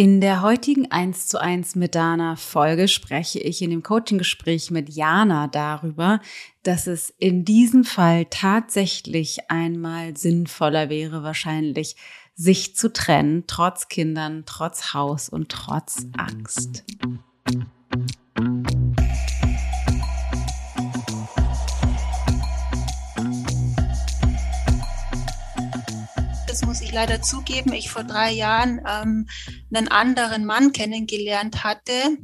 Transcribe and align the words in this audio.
In 0.00 0.22
der 0.22 0.40
heutigen 0.40 0.90
1 0.90 1.26
zu 1.26 1.38
1 1.38 1.74
mit 1.74 1.94
Dana 1.94 2.34
Folge 2.34 2.88
spreche 2.88 3.38
ich 3.38 3.60
in 3.60 3.68
dem 3.68 3.82
Coaching-Gespräch 3.82 4.70
mit 4.70 4.88
Jana 4.88 5.46
darüber, 5.46 6.20
dass 6.62 6.86
es 6.86 7.12
in 7.18 7.44
diesem 7.44 7.84
Fall 7.84 8.24
tatsächlich 8.30 9.50
einmal 9.50 10.16
sinnvoller 10.16 10.88
wäre, 10.88 11.22
wahrscheinlich 11.22 11.96
sich 12.34 12.74
zu 12.74 12.90
trennen, 12.90 13.44
trotz 13.46 13.88
Kindern, 13.88 14.44
trotz 14.46 14.94
Haus 14.94 15.28
und 15.28 15.50
trotz 15.50 16.06
Angst. 16.16 16.82
Ich 26.90 26.94
leider 26.94 27.22
zugeben, 27.22 27.72
ich 27.72 27.88
vor 27.88 28.02
drei 28.02 28.32
Jahren 28.32 28.80
ähm, 28.86 29.28
einen 29.72 29.88
anderen 29.88 30.44
Mann 30.44 30.72
kennengelernt 30.72 31.62
hatte. 31.62 32.18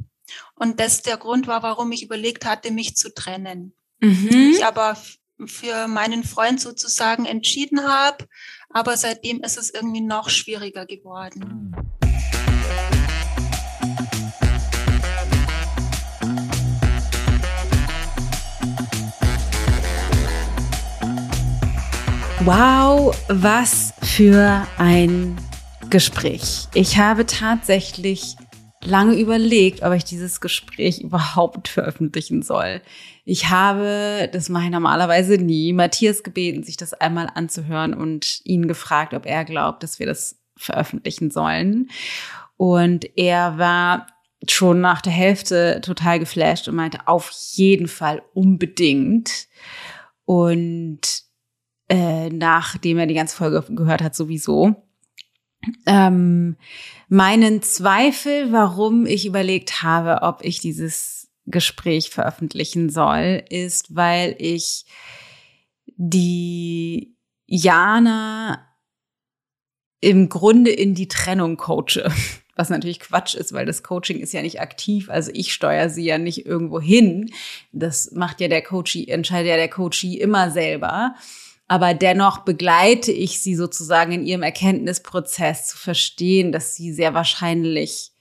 Und 0.55 0.81
das 0.81 1.01
der 1.01 1.15
Grund 1.15 1.47
war, 1.47 1.63
warum 1.63 1.91
ich 1.93 2.03
überlegt 2.03 2.45
hatte, 2.45 2.71
mich 2.71 2.97
zu 2.97 3.13
trennen. 3.13 3.73
Mhm. 4.01 4.51
Ich 4.53 4.65
aber 4.65 4.97
für 5.45 5.87
meinen 5.87 6.23
Freund 6.23 6.59
sozusagen 6.59 7.25
entschieden 7.25 7.87
habe, 7.87 8.27
aber 8.69 8.97
seitdem 8.97 9.41
ist 9.41 9.57
es 9.57 9.69
irgendwie 9.69 10.01
noch 10.01 10.29
schwieriger 10.29 10.85
geworden. 10.85 11.73
Wow, 22.47 23.13
was 23.27 23.93
für 24.01 24.65
ein 24.77 25.35
Gespräch. 25.89 26.69
Ich 26.73 26.97
habe 26.97 27.25
tatsächlich 27.25 28.37
lange 28.81 29.19
überlegt, 29.19 29.83
ob 29.83 29.91
ich 29.91 30.05
dieses 30.05 30.39
Gespräch 30.39 31.01
überhaupt 31.01 31.67
veröffentlichen 31.67 32.43
soll. 32.43 32.81
Ich 33.25 33.49
habe, 33.49 34.29
das 34.31 34.47
mache 34.47 34.63
ich 34.63 34.71
normalerweise 34.71 35.33
nie, 35.33 35.73
Matthias 35.73 36.23
gebeten, 36.23 36.63
sich 36.63 36.77
das 36.77 36.93
einmal 36.93 37.27
anzuhören 37.35 37.93
und 37.93 38.39
ihn 38.45 38.69
gefragt, 38.69 39.13
ob 39.13 39.25
er 39.25 39.43
glaubt, 39.43 39.83
dass 39.83 39.99
wir 39.99 40.05
das 40.05 40.39
veröffentlichen 40.55 41.31
sollen. 41.31 41.89
Und 42.55 43.17
er 43.17 43.57
war 43.57 44.07
schon 44.47 44.79
nach 44.79 45.01
der 45.01 45.11
Hälfte 45.11 45.81
total 45.83 46.17
geflasht 46.17 46.69
und 46.69 46.75
meinte, 46.75 47.09
auf 47.09 47.29
jeden 47.55 47.89
Fall 47.89 48.21
unbedingt. 48.33 49.49
Und 50.23 51.26
äh, 51.89 52.29
nachdem 52.29 52.97
er 52.97 53.07
die 53.07 53.13
ganze 53.13 53.35
Folge 53.35 53.63
gehört 53.69 54.01
hat, 54.01 54.15
sowieso. 54.15 54.75
Ähm, 55.85 56.57
meinen 57.09 57.61
Zweifel, 57.61 58.51
warum 58.51 59.05
ich 59.05 59.25
überlegt 59.25 59.83
habe, 59.83 60.21
ob 60.21 60.43
ich 60.43 60.59
dieses 60.59 61.29
Gespräch 61.45 62.09
veröffentlichen 62.09 62.89
soll, 62.89 63.43
ist, 63.49 63.95
weil 63.95 64.35
ich 64.37 64.85
die 65.95 67.15
Jana 67.45 68.67
im 69.99 70.29
Grunde 70.29 70.71
in 70.71 70.93
die 70.93 71.07
Trennung 71.07 71.57
coache. 71.57 72.11
Was 72.55 72.69
natürlich 72.69 72.99
Quatsch 72.99 73.35
ist, 73.35 73.53
weil 73.53 73.67
das 73.67 73.83
Coaching 73.83 74.19
ist 74.19 74.33
ja 74.33 74.41
nicht 74.41 74.59
aktiv. 74.59 75.11
Also 75.11 75.29
ich 75.35 75.53
steuere 75.53 75.91
sie 75.91 76.03
ja 76.03 76.17
nicht 76.17 76.47
irgendwo 76.47 76.81
hin. 76.81 77.31
Das 77.71 78.11
macht 78.13 78.41
ja 78.41 78.47
der 78.47 78.63
Coachie, 78.63 79.07
entscheidet 79.07 79.49
ja 79.49 79.57
der 79.57 79.69
Coachie 79.69 80.19
immer 80.19 80.49
selber 80.49 81.13
aber 81.67 81.93
dennoch 81.93 82.39
begleite 82.39 83.11
ich 83.11 83.41
sie 83.41 83.55
sozusagen 83.55 84.13
in 84.13 84.25
ihrem 84.25 84.43
Erkenntnisprozess 84.43 85.67
zu 85.67 85.77
verstehen, 85.77 86.51
dass 86.51 86.75
sie 86.75 86.93
sehr 86.93 87.13
wahrscheinlich 87.13 88.11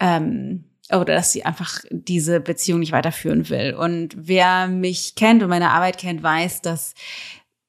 ähm, 0.00 0.64
oder 0.90 1.14
dass 1.14 1.32
sie 1.32 1.44
einfach 1.44 1.80
diese 1.90 2.40
Beziehung 2.40 2.80
nicht 2.80 2.92
weiterführen 2.92 3.48
will. 3.48 3.74
Und 3.74 4.14
wer 4.18 4.68
mich 4.68 5.14
kennt 5.14 5.42
und 5.42 5.48
meine 5.48 5.70
Arbeit 5.70 5.98
kennt, 5.98 6.22
weiß, 6.22 6.62
dass 6.62 6.94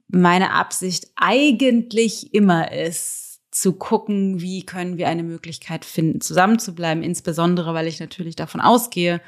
meine 0.08 0.52
Absicht 0.52 1.08
eigentlich 1.16 2.34
immer 2.34 2.72
ist, 2.72 3.26
zu 3.52 3.74
gucken, 3.74 4.42
wie 4.42 4.66
können 4.66 4.98
wir 4.98 5.08
eine 5.08 5.24
Möglichkeit 5.24 5.86
finden, 5.86 6.20
zusammenzubleiben, 6.20 7.04
insbesondere 7.04 7.74
weil 7.74 7.88
ich 7.88 8.02
natürlich 8.02 8.36
davon 8.36 8.60
ausgehe, 8.60 9.22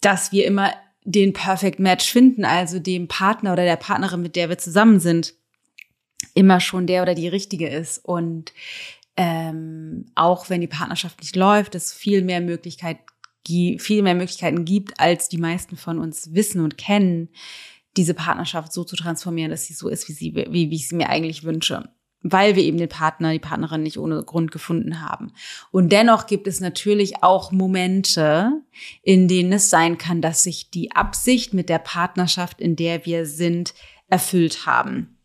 dass 0.00 0.30
wir 0.30 0.46
immer 0.46 0.72
den 1.04 1.32
Perfect 1.32 1.78
Match 1.80 2.10
finden, 2.10 2.44
also 2.44 2.78
dem 2.78 3.08
Partner 3.08 3.52
oder 3.52 3.64
der 3.64 3.76
Partnerin, 3.76 4.22
mit 4.22 4.36
der 4.36 4.48
wir 4.48 4.58
zusammen 4.58 5.00
sind, 5.00 5.34
immer 6.34 6.60
schon 6.60 6.86
der 6.86 7.02
oder 7.02 7.14
die 7.14 7.28
richtige 7.28 7.68
ist. 7.68 7.98
Und 8.04 8.52
ähm, 9.16 10.06
auch 10.14 10.48
wenn 10.48 10.60
die 10.60 10.68
Partnerschaft 10.68 11.20
nicht 11.20 11.36
läuft, 11.36 11.74
es 11.74 11.92
viel 11.92 12.22
mehr 12.22 12.40
Möglichkeit, 12.40 12.98
viel 13.46 14.02
mehr 14.02 14.14
Möglichkeiten 14.14 14.64
gibt, 14.64 15.00
als 15.00 15.28
die 15.28 15.38
meisten 15.38 15.76
von 15.76 15.98
uns 15.98 16.32
wissen 16.32 16.60
und 16.60 16.78
kennen, 16.78 17.28
diese 17.96 18.14
Partnerschaft 18.14 18.72
so 18.72 18.84
zu 18.84 18.96
transformieren, 18.96 19.50
dass 19.50 19.66
sie 19.66 19.74
so 19.74 19.88
ist, 19.88 20.08
wie, 20.08 20.12
sie, 20.12 20.34
wie, 20.34 20.70
wie 20.70 20.74
ich 20.74 20.88
sie 20.88 20.94
mir 20.94 21.08
eigentlich 21.08 21.44
wünsche 21.44 21.90
weil 22.22 22.56
wir 22.56 22.62
eben 22.62 22.78
den 22.78 22.88
Partner, 22.88 23.32
die 23.32 23.38
Partnerin 23.38 23.82
nicht 23.82 23.98
ohne 23.98 24.22
Grund 24.22 24.52
gefunden 24.52 25.00
haben. 25.00 25.32
Und 25.70 25.90
dennoch 25.90 26.26
gibt 26.26 26.46
es 26.46 26.60
natürlich 26.60 27.22
auch 27.22 27.52
Momente, 27.52 28.62
in 29.02 29.28
denen 29.28 29.52
es 29.52 29.70
sein 29.70 29.98
kann, 29.98 30.22
dass 30.22 30.42
sich 30.42 30.70
die 30.70 30.92
Absicht 30.92 31.52
mit 31.54 31.68
der 31.68 31.78
Partnerschaft, 31.78 32.60
in 32.60 32.76
der 32.76 33.04
wir 33.06 33.26
sind, 33.26 33.74
erfüllt 34.08 34.66
haben. 34.66 35.18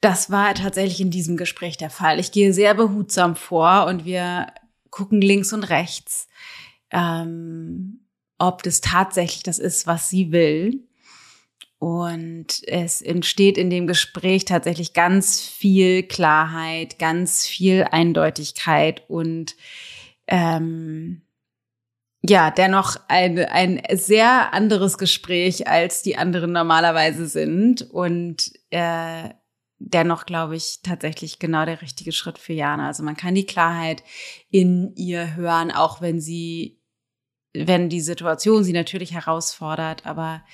Das 0.00 0.30
war 0.30 0.54
tatsächlich 0.54 1.00
in 1.00 1.10
diesem 1.10 1.36
Gespräch 1.36 1.76
der 1.76 1.90
Fall. 1.90 2.18
Ich 2.18 2.32
gehe 2.32 2.52
sehr 2.52 2.74
behutsam 2.74 3.36
vor 3.36 3.86
und 3.86 4.04
wir 4.04 4.48
gucken 4.90 5.20
links 5.20 5.52
und 5.52 5.62
rechts, 5.64 6.26
ähm, 6.90 8.00
ob 8.38 8.64
das 8.64 8.80
tatsächlich 8.80 9.44
das 9.44 9.60
ist, 9.60 9.86
was 9.86 10.08
sie 10.08 10.32
will. 10.32 10.88
Und 11.82 12.62
es 12.68 13.02
entsteht 13.02 13.58
in 13.58 13.68
dem 13.68 13.88
Gespräch 13.88 14.44
tatsächlich 14.44 14.92
ganz 14.92 15.40
viel 15.40 16.04
Klarheit, 16.04 17.00
ganz 17.00 17.44
viel 17.44 17.88
Eindeutigkeit 17.90 19.02
und 19.08 19.56
ähm, 20.28 21.22
ja, 22.22 22.52
dennoch 22.52 22.98
ein, 23.08 23.36
ein 23.36 23.82
sehr 23.94 24.54
anderes 24.54 24.96
Gespräch, 24.96 25.66
als 25.66 26.02
die 26.02 26.16
anderen 26.16 26.52
normalerweise 26.52 27.26
sind. 27.26 27.82
Und 27.90 28.52
äh, 28.70 29.30
dennoch, 29.80 30.24
glaube 30.24 30.54
ich, 30.54 30.82
tatsächlich 30.84 31.40
genau 31.40 31.64
der 31.64 31.82
richtige 31.82 32.12
Schritt 32.12 32.38
für 32.38 32.52
Jana. 32.52 32.86
Also 32.86 33.02
man 33.02 33.16
kann 33.16 33.34
die 33.34 33.46
Klarheit 33.46 34.04
in 34.52 34.94
ihr 34.94 35.34
hören, 35.34 35.72
auch 35.72 36.00
wenn 36.00 36.20
sie, 36.20 36.80
wenn 37.52 37.88
die 37.88 38.00
Situation 38.00 38.62
sie 38.62 38.72
natürlich 38.72 39.14
herausfordert, 39.14 40.06
aber 40.06 40.44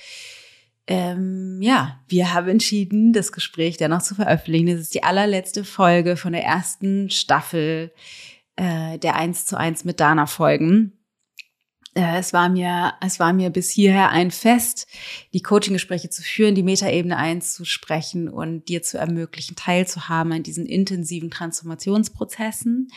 ähm, 0.89 1.59
ja, 1.61 1.99
wir 2.07 2.33
haben 2.33 2.47
entschieden, 2.47 3.13
das 3.13 3.31
Gespräch 3.31 3.77
dennoch 3.77 4.01
zu 4.01 4.15
veröffentlichen. 4.15 4.65
Das 4.65 4.79
ist 4.79 4.95
die 4.95 5.03
allerletzte 5.03 5.63
Folge 5.63 6.17
von 6.17 6.33
der 6.33 6.43
ersten 6.43 7.11
Staffel 7.11 7.93
äh, 8.55 8.97
der 8.97 9.15
1 9.15 9.45
zu 9.45 9.55
1 9.55 9.85
mit 9.85 9.99
Dana 9.99 10.25
Folgen. 10.25 10.93
Äh, 11.93 12.17
es 12.17 12.33
war 12.33 12.49
mir, 12.49 12.93
es 13.01 13.19
war 13.19 13.33
mir 13.33 13.51
bis 13.51 13.69
hierher 13.69 14.09
ein 14.09 14.31
Fest, 14.31 14.87
die 15.31 15.43
Coaching-Gespräche 15.43 16.09
zu 16.09 16.23
führen, 16.23 16.55
die 16.55 16.63
Metaebene 16.63 17.17
einzusprechen 17.17 18.27
und 18.27 18.67
dir 18.67 18.81
zu 18.81 18.97
ermöglichen, 18.97 19.55
teilzuhaben 19.55 20.33
an 20.33 20.41
diesen 20.41 20.65
intensiven 20.65 21.29
Transformationsprozessen. 21.29 22.87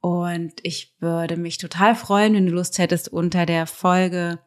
Und 0.00 0.54
ich 0.64 0.96
würde 0.98 1.36
mich 1.36 1.58
total 1.58 1.94
freuen, 1.94 2.34
wenn 2.34 2.46
du 2.46 2.52
Lust 2.52 2.78
hättest, 2.78 3.08
unter 3.08 3.46
der 3.46 3.68
Folge 3.68 4.40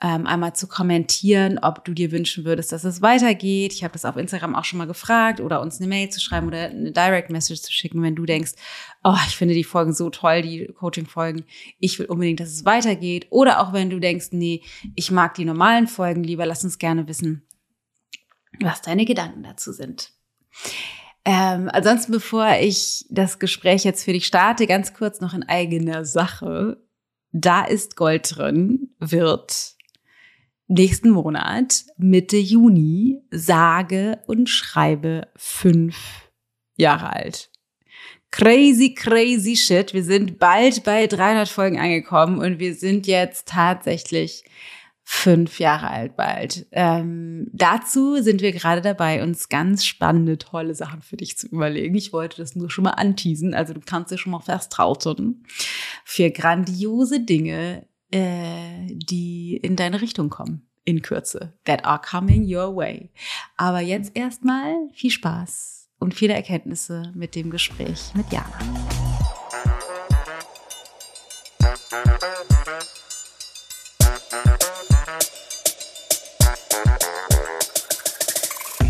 ähm, 0.00 0.26
einmal 0.26 0.54
zu 0.54 0.66
kommentieren, 0.66 1.58
ob 1.62 1.84
du 1.84 1.94
dir 1.94 2.10
wünschen 2.10 2.44
würdest, 2.44 2.72
dass 2.72 2.84
es 2.84 3.00
weitergeht. 3.00 3.72
Ich 3.72 3.84
habe 3.84 3.92
das 3.92 4.04
auf 4.04 4.16
Instagram 4.16 4.54
auch 4.54 4.64
schon 4.64 4.78
mal 4.78 4.86
gefragt 4.86 5.40
oder 5.40 5.60
uns 5.60 5.78
eine 5.78 5.88
Mail 5.88 6.10
zu 6.10 6.20
schreiben 6.20 6.48
oder 6.48 6.66
eine 6.66 6.92
Direct 6.92 7.30
Message 7.30 7.62
zu 7.62 7.72
schicken, 7.72 8.02
wenn 8.02 8.14
du 8.14 8.26
denkst, 8.26 8.52
oh, 9.04 9.16
ich 9.26 9.36
finde 9.36 9.54
die 9.54 9.64
Folgen 9.64 9.94
so 9.94 10.10
toll, 10.10 10.42
die 10.42 10.66
Coaching-Folgen. 10.66 11.44
Ich 11.78 11.98
will 11.98 12.06
unbedingt, 12.06 12.40
dass 12.40 12.50
es 12.50 12.64
weitergeht. 12.64 13.28
Oder 13.30 13.60
auch 13.60 13.72
wenn 13.72 13.90
du 13.90 14.00
denkst, 14.00 14.28
nee, 14.32 14.62
ich 14.94 15.10
mag 15.10 15.34
die 15.34 15.44
normalen 15.44 15.86
Folgen 15.86 16.24
lieber, 16.24 16.44
lass 16.44 16.64
uns 16.64 16.78
gerne 16.78 17.06
wissen, 17.08 17.46
was 18.60 18.82
deine 18.82 19.04
Gedanken 19.04 19.42
dazu 19.42 19.72
sind. 19.72 20.12
Ähm, 21.24 21.70
ansonsten, 21.72 22.12
bevor 22.12 22.56
ich 22.60 23.06
das 23.08 23.38
Gespräch 23.38 23.84
jetzt 23.84 24.04
für 24.04 24.12
dich 24.12 24.26
starte, 24.26 24.66
ganz 24.66 24.92
kurz 24.92 25.20
noch 25.20 25.32
in 25.32 25.42
eigener 25.44 26.04
Sache. 26.04 26.82
Da 27.32 27.64
ist 27.64 27.96
Gold 27.96 28.36
drin, 28.36 28.94
wird 28.98 29.73
nächsten 30.66 31.10
Monat, 31.10 31.84
Mitte 31.96 32.36
Juni, 32.36 33.20
sage 33.30 34.20
und 34.26 34.48
schreibe 34.48 35.28
fünf 35.36 36.30
Jahre 36.76 37.12
alt. 37.12 37.50
Crazy, 38.30 38.94
crazy 38.94 39.56
shit. 39.56 39.94
Wir 39.94 40.02
sind 40.02 40.40
bald 40.40 40.82
bei 40.82 41.06
300 41.06 41.48
Folgen 41.48 41.78
angekommen 41.78 42.38
und 42.38 42.58
wir 42.58 42.74
sind 42.74 43.06
jetzt 43.06 43.46
tatsächlich 43.46 44.44
fünf 45.04 45.60
Jahre 45.60 45.90
alt 45.90 46.16
bald. 46.16 46.66
Ähm, 46.72 47.48
dazu 47.52 48.20
sind 48.22 48.40
wir 48.40 48.52
gerade 48.52 48.80
dabei, 48.80 49.22
uns 49.22 49.50
ganz 49.50 49.84
spannende, 49.84 50.38
tolle 50.38 50.74
Sachen 50.74 51.02
für 51.02 51.16
dich 51.16 51.36
zu 51.36 51.46
überlegen. 51.46 51.94
Ich 51.94 52.12
wollte 52.12 52.38
das 52.38 52.56
nur 52.56 52.70
schon 52.70 52.84
mal 52.84 52.92
anteasen, 52.92 53.54
also 53.54 53.74
du 53.74 53.80
kannst 53.84 54.10
dir 54.10 54.18
schon 54.18 54.32
mal 54.32 54.40
vertrauten 54.40 55.44
für 56.04 56.30
grandiose 56.30 57.20
Dinge, 57.20 57.86
äh, 58.14 58.86
die 58.88 59.56
in 59.56 59.74
deine 59.76 60.00
Richtung 60.00 60.30
kommen 60.30 60.66
in 60.84 61.02
Kürze. 61.02 61.52
That 61.64 61.84
are 61.84 62.00
coming 62.00 62.44
your 62.44 62.76
way. 62.76 63.10
Aber 63.56 63.80
jetzt 63.80 64.12
erstmal 64.14 64.72
viel 64.92 65.10
Spaß 65.10 65.88
und 65.98 66.14
viele 66.14 66.34
Erkenntnisse 66.34 67.12
mit 67.14 67.34
dem 67.34 67.50
Gespräch 67.50 68.12
mit 68.14 68.30
Jana. 68.32 69.03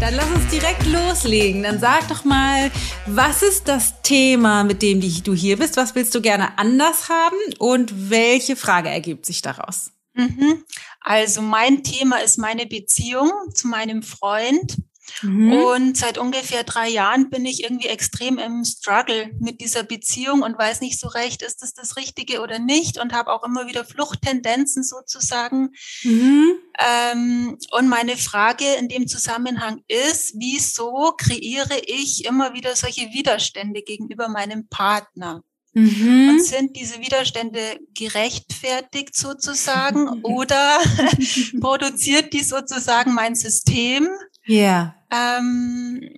Dann 0.05 0.17
lass 0.17 0.31
uns 0.33 0.47
direkt 0.49 0.85
loslegen. 0.85 1.63
Dann 1.63 1.81
sag 1.81 2.07
doch 2.09 2.25
mal, 2.25 2.71
was 3.07 3.43
ist 3.43 3.69
das 3.69 4.03
Thema, 4.03 4.63
mit 4.63 4.83
dem 4.83 5.01
du 5.01 5.33
hier 5.33 5.57
bist? 5.57 5.79
Was 5.79 5.95
willst 5.95 6.15
du 6.15 6.21
gerne 6.21 6.59
anders 6.59 7.09
haben? 7.09 7.39
Und 7.59 8.11
welche 8.11 8.55
Frage 8.55 8.91
ergibt 8.91 9.25
sich 9.25 9.41
daraus? 9.41 9.93
Mhm. 10.13 10.63
Also 11.01 11.41
mein 11.41 11.83
Thema 11.85 12.19
ist 12.19 12.37
meine 12.37 12.67
Beziehung 12.67 13.33
zu 13.55 13.67
meinem 13.67 14.03
Freund. 14.03 14.77
Mhm. 15.23 15.53
Und 15.53 15.97
seit 15.97 16.19
ungefähr 16.19 16.65
drei 16.65 16.89
Jahren 16.89 17.31
bin 17.31 17.45
ich 17.45 17.63
irgendwie 17.63 17.89
extrem 17.89 18.39
im 18.39 18.65
Struggle 18.65 19.31
mit 19.39 19.61
dieser 19.61 19.83
Beziehung 19.83 20.43
und 20.43 20.59
weiß 20.59 20.81
nicht 20.81 20.99
so 20.99 21.09
recht, 21.09 21.43
ist 21.43 21.63
das 21.63 21.75
das 21.75 21.97
Richtige 21.97 22.41
oder 22.41 22.59
nicht 22.59 22.99
und 22.99 23.13
habe 23.13 23.33
auch 23.33 23.45
immer 23.45 23.67
wieder 23.67 23.85
Fluchttendenzen 23.85 24.83
sozusagen. 24.83 25.71
Mhm. 26.03 26.55
Ähm, 26.79 27.59
und 27.71 27.89
meine 27.89 28.17
Frage 28.17 28.65
in 28.79 28.89
dem 28.89 29.07
Zusammenhang 29.07 29.83
ist, 29.89 30.35
wieso 30.37 31.15
kreiere 31.17 31.81
ich 31.87 32.25
immer 32.25 32.55
wieder 32.55 32.75
solche 32.77 33.13
Widerstände 33.13 33.83
gegenüber 33.83 34.29
meinem 34.29 34.69
Partner? 34.69 35.43
Mhm. 35.75 36.29
Und 36.31 36.45
sind 36.45 36.77
diese 36.77 37.01
Widerstände 37.01 37.81
gerechtfertigt 37.95 39.17
sozusagen 39.17 40.09
oder 40.23 40.79
produziert 41.61 42.33
die 42.33 42.45
sozusagen 42.45 43.13
mein 43.13 43.35
System? 43.35 44.09
Ja. 44.47 44.95
Ähm, 45.11 46.09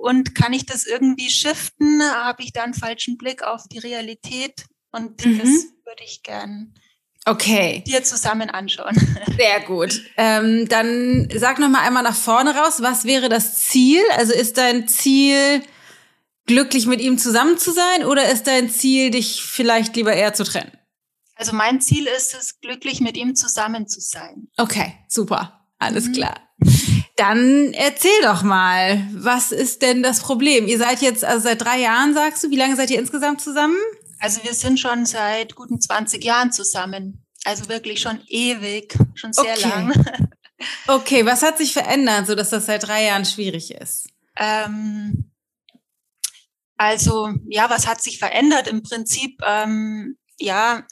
und 0.00 0.34
kann 0.34 0.52
ich 0.52 0.66
das 0.66 0.86
irgendwie 0.86 1.30
shiften? 1.30 2.02
Habe 2.02 2.42
ich 2.42 2.52
da 2.52 2.62
einen 2.62 2.74
falschen 2.74 3.18
Blick 3.18 3.42
auf 3.42 3.62
die 3.68 3.78
Realität? 3.78 4.66
Und 4.92 5.24
mhm. 5.24 5.38
das 5.38 5.48
würde 5.84 6.04
ich 6.04 6.22
gern 6.22 6.74
okay. 7.26 7.82
dir 7.86 8.04
zusammen 8.04 8.50
anschauen. 8.50 8.94
Sehr 9.36 9.60
gut. 9.60 10.02
Ähm, 10.16 10.68
dann 10.68 11.28
sag 11.34 11.58
noch 11.58 11.68
mal 11.68 11.80
einmal 11.80 12.02
nach 12.02 12.16
vorne 12.16 12.54
raus. 12.54 12.80
Was 12.80 13.04
wäre 13.04 13.28
das 13.28 13.56
Ziel? 13.56 14.02
Also 14.16 14.32
ist 14.32 14.56
dein 14.56 14.88
Ziel 14.88 15.62
glücklich 16.46 16.86
mit 16.86 17.00
ihm 17.00 17.18
zusammen 17.18 17.58
zu 17.58 17.72
sein 17.72 18.04
oder 18.04 18.30
ist 18.30 18.46
dein 18.46 18.70
Ziel, 18.70 19.10
dich 19.10 19.42
vielleicht 19.42 19.96
lieber 19.96 20.12
eher 20.12 20.32
zu 20.32 20.44
trennen? 20.44 20.72
Also 21.34 21.52
mein 21.52 21.80
Ziel 21.80 22.06
ist 22.06 22.34
es, 22.34 22.60
glücklich 22.60 23.00
mit 23.00 23.16
ihm 23.16 23.36
zusammen 23.36 23.86
zu 23.86 24.00
sein. 24.00 24.48
Okay, 24.56 24.94
super. 25.08 25.66
Alles 25.78 26.06
mhm. 26.06 26.12
klar. 26.14 26.48
Dann 27.18 27.74
erzähl 27.74 28.22
doch 28.22 28.42
mal, 28.44 29.04
was 29.12 29.50
ist 29.50 29.82
denn 29.82 30.04
das 30.04 30.20
Problem? 30.20 30.68
Ihr 30.68 30.78
seid 30.78 31.02
jetzt, 31.02 31.24
also 31.24 31.42
seit 31.42 31.60
drei 31.60 31.80
Jahren, 31.80 32.14
sagst 32.14 32.44
du, 32.44 32.50
wie 32.50 32.56
lange 32.56 32.76
seid 32.76 32.90
ihr 32.90 32.98
insgesamt 33.00 33.40
zusammen? 33.40 33.76
Also 34.20 34.44
wir 34.44 34.54
sind 34.54 34.78
schon 34.78 35.04
seit 35.04 35.56
guten 35.56 35.80
20 35.80 36.22
Jahren 36.22 36.52
zusammen. 36.52 37.24
Also 37.44 37.68
wirklich 37.68 38.00
schon 38.00 38.20
ewig, 38.28 38.96
schon 39.14 39.32
sehr 39.32 39.54
okay. 39.56 39.68
lang. 39.68 39.92
Okay, 40.88 41.24
was 41.24 41.42
hat 41.42 41.56
sich 41.56 41.72
verändert, 41.72 42.26
so 42.26 42.34
dass 42.34 42.50
das 42.50 42.66
seit 42.66 42.82
drei 42.82 43.04
Jahren 43.04 43.24
schwierig 43.24 43.70
ist? 43.70 44.08
Ähm, 44.34 45.30
also 46.76 47.32
ja, 47.48 47.70
was 47.70 47.86
hat 47.86 48.02
sich 48.02 48.18
verändert? 48.18 48.66
Im 48.66 48.82
Prinzip, 48.82 49.40
ähm, 49.46 50.18
ja, 50.40 50.84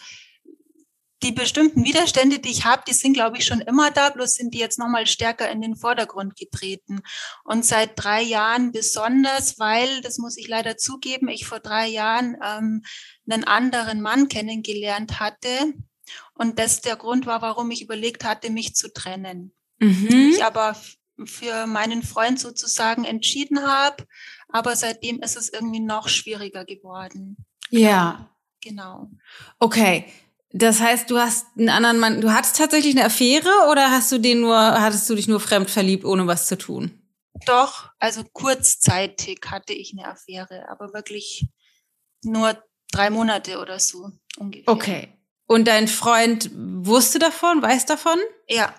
die 1.26 1.32
bestimmten 1.32 1.84
Widerstände, 1.84 2.38
die 2.38 2.50
ich 2.50 2.64
habe, 2.64 2.84
die 2.86 2.92
sind, 2.92 3.14
glaube 3.14 3.36
ich, 3.36 3.44
schon 3.44 3.60
immer 3.60 3.90
da, 3.90 4.10
bloß 4.10 4.34
sind 4.34 4.54
die 4.54 4.58
jetzt 4.58 4.78
nochmal 4.78 5.08
stärker 5.08 5.50
in 5.50 5.60
den 5.60 5.74
Vordergrund 5.74 6.36
getreten. 6.36 7.00
Und 7.42 7.64
seit 7.64 7.92
drei 7.96 8.22
Jahren 8.22 8.70
besonders, 8.70 9.58
weil, 9.58 10.00
das 10.02 10.18
muss 10.18 10.36
ich 10.36 10.46
leider 10.46 10.76
zugeben, 10.76 11.28
ich 11.28 11.44
vor 11.44 11.58
drei 11.58 11.88
Jahren 11.88 12.36
ähm, 12.44 12.84
einen 13.28 13.42
anderen 13.42 14.00
Mann 14.02 14.28
kennengelernt 14.28 15.18
hatte. 15.18 15.74
Und 16.34 16.60
das 16.60 16.80
der 16.80 16.94
Grund 16.94 17.26
war, 17.26 17.42
warum 17.42 17.72
ich 17.72 17.82
überlegt 17.82 18.22
hatte, 18.24 18.50
mich 18.50 18.76
zu 18.76 18.92
trennen. 18.92 19.52
Mhm. 19.80 20.30
Ich 20.32 20.44
aber 20.44 20.76
für 21.24 21.66
meinen 21.66 22.04
Freund 22.04 22.38
sozusagen 22.38 23.04
entschieden 23.04 23.66
habe, 23.66 24.06
aber 24.48 24.76
seitdem 24.76 25.20
ist 25.22 25.36
es 25.36 25.48
irgendwie 25.48 25.80
noch 25.80 26.08
schwieriger 26.08 26.64
geworden. 26.64 27.36
Ja. 27.70 28.30
Genau. 28.60 29.10
Okay. 29.58 30.06
Das 30.52 30.80
heißt, 30.80 31.10
du 31.10 31.18
hast 31.18 31.46
einen 31.58 31.68
anderen 31.68 31.98
Mann, 31.98 32.20
du 32.20 32.32
hattest 32.32 32.56
tatsächlich 32.56 32.96
eine 32.96 33.06
Affäre 33.06 33.50
oder 33.70 33.90
hast 33.90 34.10
du 34.12 34.18
den 34.18 34.40
nur, 34.40 34.56
hattest 34.56 35.08
du 35.10 35.14
dich 35.14 35.28
nur 35.28 35.40
fremd 35.40 35.70
verliebt, 35.70 36.04
ohne 36.04 36.26
was 36.26 36.46
zu 36.46 36.56
tun? 36.56 37.02
Doch, 37.44 37.90
also 37.98 38.24
kurzzeitig 38.32 39.40
hatte 39.46 39.72
ich 39.72 39.92
eine 39.92 40.08
Affäre, 40.08 40.68
aber 40.70 40.94
wirklich 40.94 41.46
nur 42.22 42.56
drei 42.90 43.10
Monate 43.10 43.58
oder 43.58 43.78
so 43.78 44.10
ungefähr. 44.38 44.72
Okay. 44.72 45.12
Und 45.46 45.68
dein 45.68 45.88
Freund 45.88 46.50
wusste 46.54 47.18
davon, 47.18 47.62
weiß 47.62 47.86
davon? 47.86 48.18
Ja. 48.48 48.74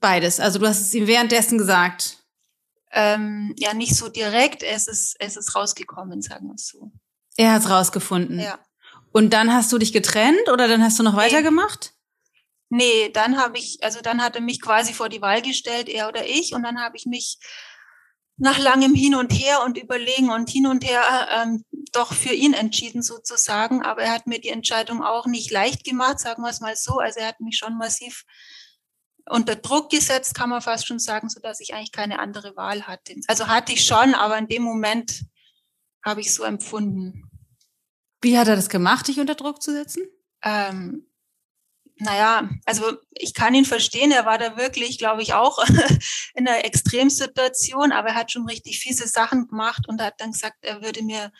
Beides. 0.00 0.40
Also 0.40 0.58
du 0.58 0.66
hast 0.66 0.80
es 0.80 0.94
ihm 0.94 1.06
währenddessen 1.06 1.58
gesagt. 1.58 2.24
Ähm, 2.90 3.54
ja, 3.58 3.74
nicht 3.74 3.94
so 3.94 4.08
direkt. 4.08 4.62
Es 4.62 4.88
ist, 4.88 5.16
es 5.18 5.36
ist 5.36 5.54
rausgekommen, 5.54 6.22
sagen 6.22 6.48
wir 6.48 6.54
es 6.54 6.68
so. 6.68 6.90
Er 7.36 7.52
hat 7.52 7.62
es 7.62 7.70
rausgefunden. 7.70 8.40
Ja. 8.40 8.58
Und 9.16 9.30
dann 9.30 9.50
hast 9.50 9.72
du 9.72 9.78
dich 9.78 9.94
getrennt 9.94 10.50
oder 10.52 10.68
dann 10.68 10.84
hast 10.84 10.98
du 10.98 11.02
noch 11.02 11.14
nee. 11.14 11.20
weitergemacht? 11.20 11.94
Nee, 12.68 13.08
dann 13.14 13.38
habe 13.38 13.56
ich, 13.56 13.82
also 13.82 14.02
dann 14.02 14.22
hat 14.22 14.34
er 14.34 14.42
mich 14.42 14.60
quasi 14.60 14.92
vor 14.92 15.08
die 15.08 15.22
Wahl 15.22 15.40
gestellt, 15.40 15.88
er 15.88 16.08
oder 16.08 16.28
ich, 16.28 16.52
und 16.52 16.62
dann 16.62 16.82
habe 16.82 16.98
ich 16.98 17.06
mich 17.06 17.38
nach 18.36 18.58
langem 18.58 18.94
Hin 18.94 19.14
und 19.14 19.32
Her 19.32 19.62
und 19.64 19.78
Überlegen 19.78 20.28
und 20.28 20.50
Hin 20.50 20.66
und 20.66 20.84
Her 20.84 21.02
ähm, 21.32 21.64
doch 21.92 22.12
für 22.12 22.34
ihn 22.34 22.52
entschieden 22.52 23.00
sozusagen. 23.00 23.82
Aber 23.82 24.02
er 24.02 24.12
hat 24.12 24.26
mir 24.26 24.38
die 24.38 24.50
Entscheidung 24.50 25.02
auch 25.02 25.24
nicht 25.24 25.50
leicht 25.50 25.84
gemacht, 25.84 26.20
sagen 26.20 26.42
wir 26.42 26.50
es 26.50 26.60
mal 26.60 26.76
so. 26.76 26.98
Also 26.98 27.20
er 27.20 27.28
hat 27.28 27.40
mich 27.40 27.56
schon 27.56 27.78
massiv 27.78 28.24
unter 29.24 29.56
Druck 29.56 29.90
gesetzt, 29.90 30.34
kann 30.34 30.50
man 30.50 30.60
fast 30.60 30.86
schon 30.86 30.98
sagen, 30.98 31.30
so 31.30 31.40
dass 31.40 31.60
ich 31.60 31.72
eigentlich 31.72 31.92
keine 31.92 32.18
andere 32.18 32.54
Wahl 32.54 32.86
hatte. 32.86 33.14
Also 33.28 33.46
hatte 33.46 33.72
ich 33.72 33.86
schon, 33.86 34.14
aber 34.14 34.36
in 34.36 34.48
dem 34.48 34.62
Moment 34.62 35.22
habe 36.04 36.20
ich 36.20 36.34
so 36.34 36.42
empfunden. 36.44 37.30
Wie 38.26 38.36
hat 38.36 38.48
er 38.48 38.56
das 38.56 38.68
gemacht, 38.68 39.06
dich 39.06 39.20
unter 39.20 39.36
Druck 39.36 39.62
zu 39.62 39.70
setzen? 39.70 40.02
Ähm, 40.42 41.06
naja, 41.98 42.50
also 42.64 42.96
ich 43.12 43.34
kann 43.34 43.54
ihn 43.54 43.64
verstehen, 43.64 44.10
er 44.10 44.26
war 44.26 44.36
da 44.36 44.56
wirklich, 44.56 44.98
glaube 44.98 45.22
ich, 45.22 45.32
auch 45.32 45.64
in 46.34 46.48
einer 46.48 46.64
Extremsituation, 46.64 47.92
aber 47.92 48.08
er 48.08 48.14
hat 48.16 48.32
schon 48.32 48.48
richtig 48.48 48.80
fiese 48.80 49.06
Sachen 49.06 49.46
gemacht 49.46 49.86
und 49.86 50.02
hat 50.02 50.14
dann 50.18 50.32
gesagt, 50.32 50.56
er 50.62 50.82
würde 50.82 51.04
mir 51.04 51.30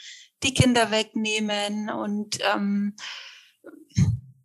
die 0.45 0.55
Kinder 0.55 0.93
wegnehmen 0.93 1.91
und 1.91 2.39
ähm, 2.55 2.95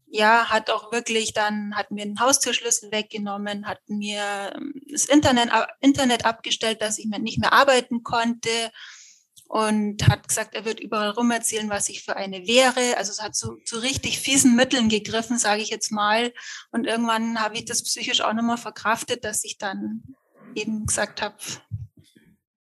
ja, 0.07 0.49
hat 0.49 0.71
auch 0.71 0.91
wirklich 0.91 1.33
dann, 1.33 1.75
hat 1.75 1.91
mir 1.91 2.05
den 2.05 2.19
Haustürschlüssel 2.19 2.91
weggenommen, 2.91 3.67
hat 3.67 3.87
mir 3.87 4.51
ähm, 4.55 4.81
das 4.91 5.05
Internet, 5.05 5.51
Internet 5.79 6.25
abgestellt, 6.25 6.81
dass 6.81 6.97
ich 6.97 7.05
nicht 7.05 7.37
mehr 7.37 7.53
arbeiten 7.53 8.01
konnte 8.01 8.71
und 9.51 10.07
hat 10.07 10.29
gesagt, 10.29 10.55
er 10.55 10.63
wird 10.63 10.79
überall 10.79 11.09
rum 11.09 11.29
erzählen, 11.29 11.69
was 11.69 11.89
ich 11.89 12.05
für 12.05 12.15
eine 12.15 12.47
wäre. 12.47 12.95
Also 12.95 13.11
es 13.11 13.21
hat 13.21 13.35
so, 13.35 13.57
so 13.65 13.79
richtig 13.79 14.17
fiesen 14.17 14.55
Mitteln 14.55 14.87
gegriffen, 14.87 15.37
sage 15.37 15.61
ich 15.61 15.67
jetzt 15.67 15.91
mal. 15.91 16.31
Und 16.71 16.87
irgendwann 16.87 17.41
habe 17.41 17.55
ich 17.55 17.65
das 17.65 17.83
psychisch 17.83 18.21
auch 18.21 18.31
nochmal 18.31 18.55
verkraftet, 18.55 19.25
dass 19.25 19.43
ich 19.43 19.57
dann 19.57 20.03
eben 20.55 20.85
gesagt 20.85 21.21
habe, 21.21 21.35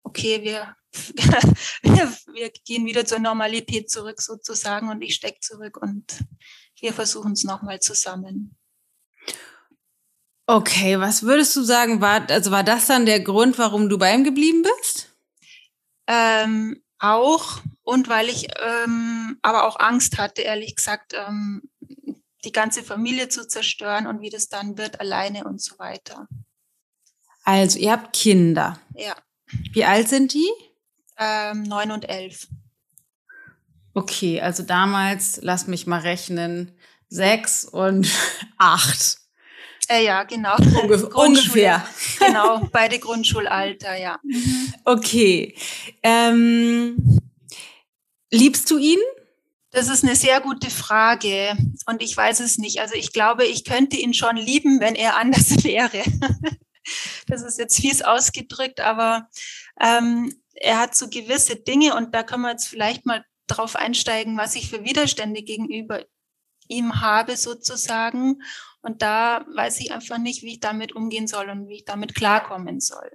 okay, 0.04 0.44
wir, 0.44 0.76
wir, 1.82 2.12
wir 2.32 2.50
gehen 2.64 2.86
wieder 2.86 3.04
zur 3.04 3.18
Normalität 3.18 3.90
zurück 3.90 4.22
sozusagen 4.22 4.88
und 4.88 5.02
ich 5.02 5.16
stecke 5.16 5.40
zurück 5.40 5.78
und 5.82 6.24
wir 6.78 6.92
versuchen 6.92 7.32
es 7.32 7.42
nochmal 7.42 7.80
zusammen. 7.80 8.56
Okay, 10.46 11.00
was 11.00 11.24
würdest 11.24 11.56
du 11.56 11.64
sagen, 11.64 12.00
war, 12.00 12.30
also 12.30 12.52
war 12.52 12.62
das 12.62 12.86
dann 12.86 13.06
der 13.06 13.18
Grund, 13.18 13.58
warum 13.58 13.88
du 13.88 13.98
bei 13.98 14.14
ihm 14.14 14.22
geblieben 14.22 14.62
bist? 14.62 15.15
Ähm, 16.06 16.82
auch 16.98 17.60
und 17.82 18.08
weil 18.08 18.28
ich 18.28 18.48
ähm, 18.60 19.38
aber 19.42 19.66
auch 19.66 19.78
Angst 19.78 20.18
hatte, 20.18 20.42
ehrlich 20.42 20.76
gesagt, 20.76 21.14
ähm, 21.14 21.62
die 22.44 22.52
ganze 22.52 22.82
Familie 22.82 23.28
zu 23.28 23.46
zerstören 23.46 24.06
und 24.06 24.20
wie 24.20 24.30
das 24.30 24.48
dann 24.48 24.78
wird, 24.78 25.00
alleine 25.00 25.44
und 25.44 25.60
so 25.60 25.78
weiter. 25.78 26.28
Also, 27.44 27.78
ihr 27.78 27.92
habt 27.92 28.14
Kinder. 28.14 28.80
Ja. 28.94 29.14
Wie 29.72 29.84
alt 29.84 30.08
sind 30.08 30.32
die? 30.32 30.50
Ähm, 31.18 31.62
neun 31.62 31.92
und 31.92 32.08
elf. 32.08 32.48
Okay, 33.94 34.40
also 34.40 34.62
damals, 34.62 35.38
lass 35.42 35.66
mich 35.66 35.86
mal 35.86 36.00
rechnen, 36.00 36.76
sechs 37.08 37.64
und 37.64 38.10
acht. 38.58 39.18
Äh, 39.88 40.04
ja, 40.04 40.24
genau. 40.24 40.56
Ungef 40.82 41.04
ungefähr. 41.14 41.86
Genau, 42.18 42.66
beide 42.72 42.98
Grundschulalter, 42.98 43.96
ja. 43.96 44.18
Okay. 44.84 45.54
Ähm, 46.02 47.20
liebst 48.30 48.70
du 48.70 48.78
ihn? 48.78 48.98
Das 49.70 49.88
ist 49.88 50.02
eine 50.02 50.16
sehr 50.16 50.40
gute 50.40 50.70
Frage 50.70 51.54
und 51.86 52.02
ich 52.02 52.16
weiß 52.16 52.40
es 52.40 52.56
nicht. 52.56 52.80
Also 52.80 52.94
ich 52.94 53.12
glaube, 53.12 53.44
ich 53.44 53.64
könnte 53.64 53.96
ihn 53.96 54.14
schon 54.14 54.36
lieben, 54.36 54.80
wenn 54.80 54.94
er 54.94 55.16
anders 55.16 55.50
wäre. 55.64 56.02
das 57.26 57.42
ist 57.42 57.58
jetzt 57.58 57.78
fies 57.78 58.00
ausgedrückt, 58.00 58.80
aber 58.80 59.28
ähm, 59.80 60.34
er 60.54 60.78
hat 60.78 60.96
so 60.96 61.08
gewisse 61.08 61.56
Dinge 61.56 61.94
und 61.94 62.14
da 62.14 62.22
können 62.22 62.42
wir 62.42 62.52
jetzt 62.52 62.68
vielleicht 62.68 63.04
mal 63.04 63.24
drauf 63.46 63.76
einsteigen, 63.76 64.38
was 64.38 64.56
ich 64.56 64.70
für 64.70 64.84
Widerstände 64.84 65.42
gegenüber 65.42 66.04
ihm 66.68 67.00
habe 67.00 67.36
sozusagen. 67.36 68.42
Und 68.86 69.02
da 69.02 69.44
weiß 69.52 69.80
ich 69.80 69.90
einfach 69.90 70.18
nicht, 70.18 70.44
wie 70.44 70.52
ich 70.52 70.60
damit 70.60 70.94
umgehen 70.94 71.26
soll 71.26 71.50
und 71.50 71.66
wie 71.66 71.78
ich 71.78 71.84
damit 71.84 72.14
klarkommen 72.14 72.78
soll. 72.78 73.10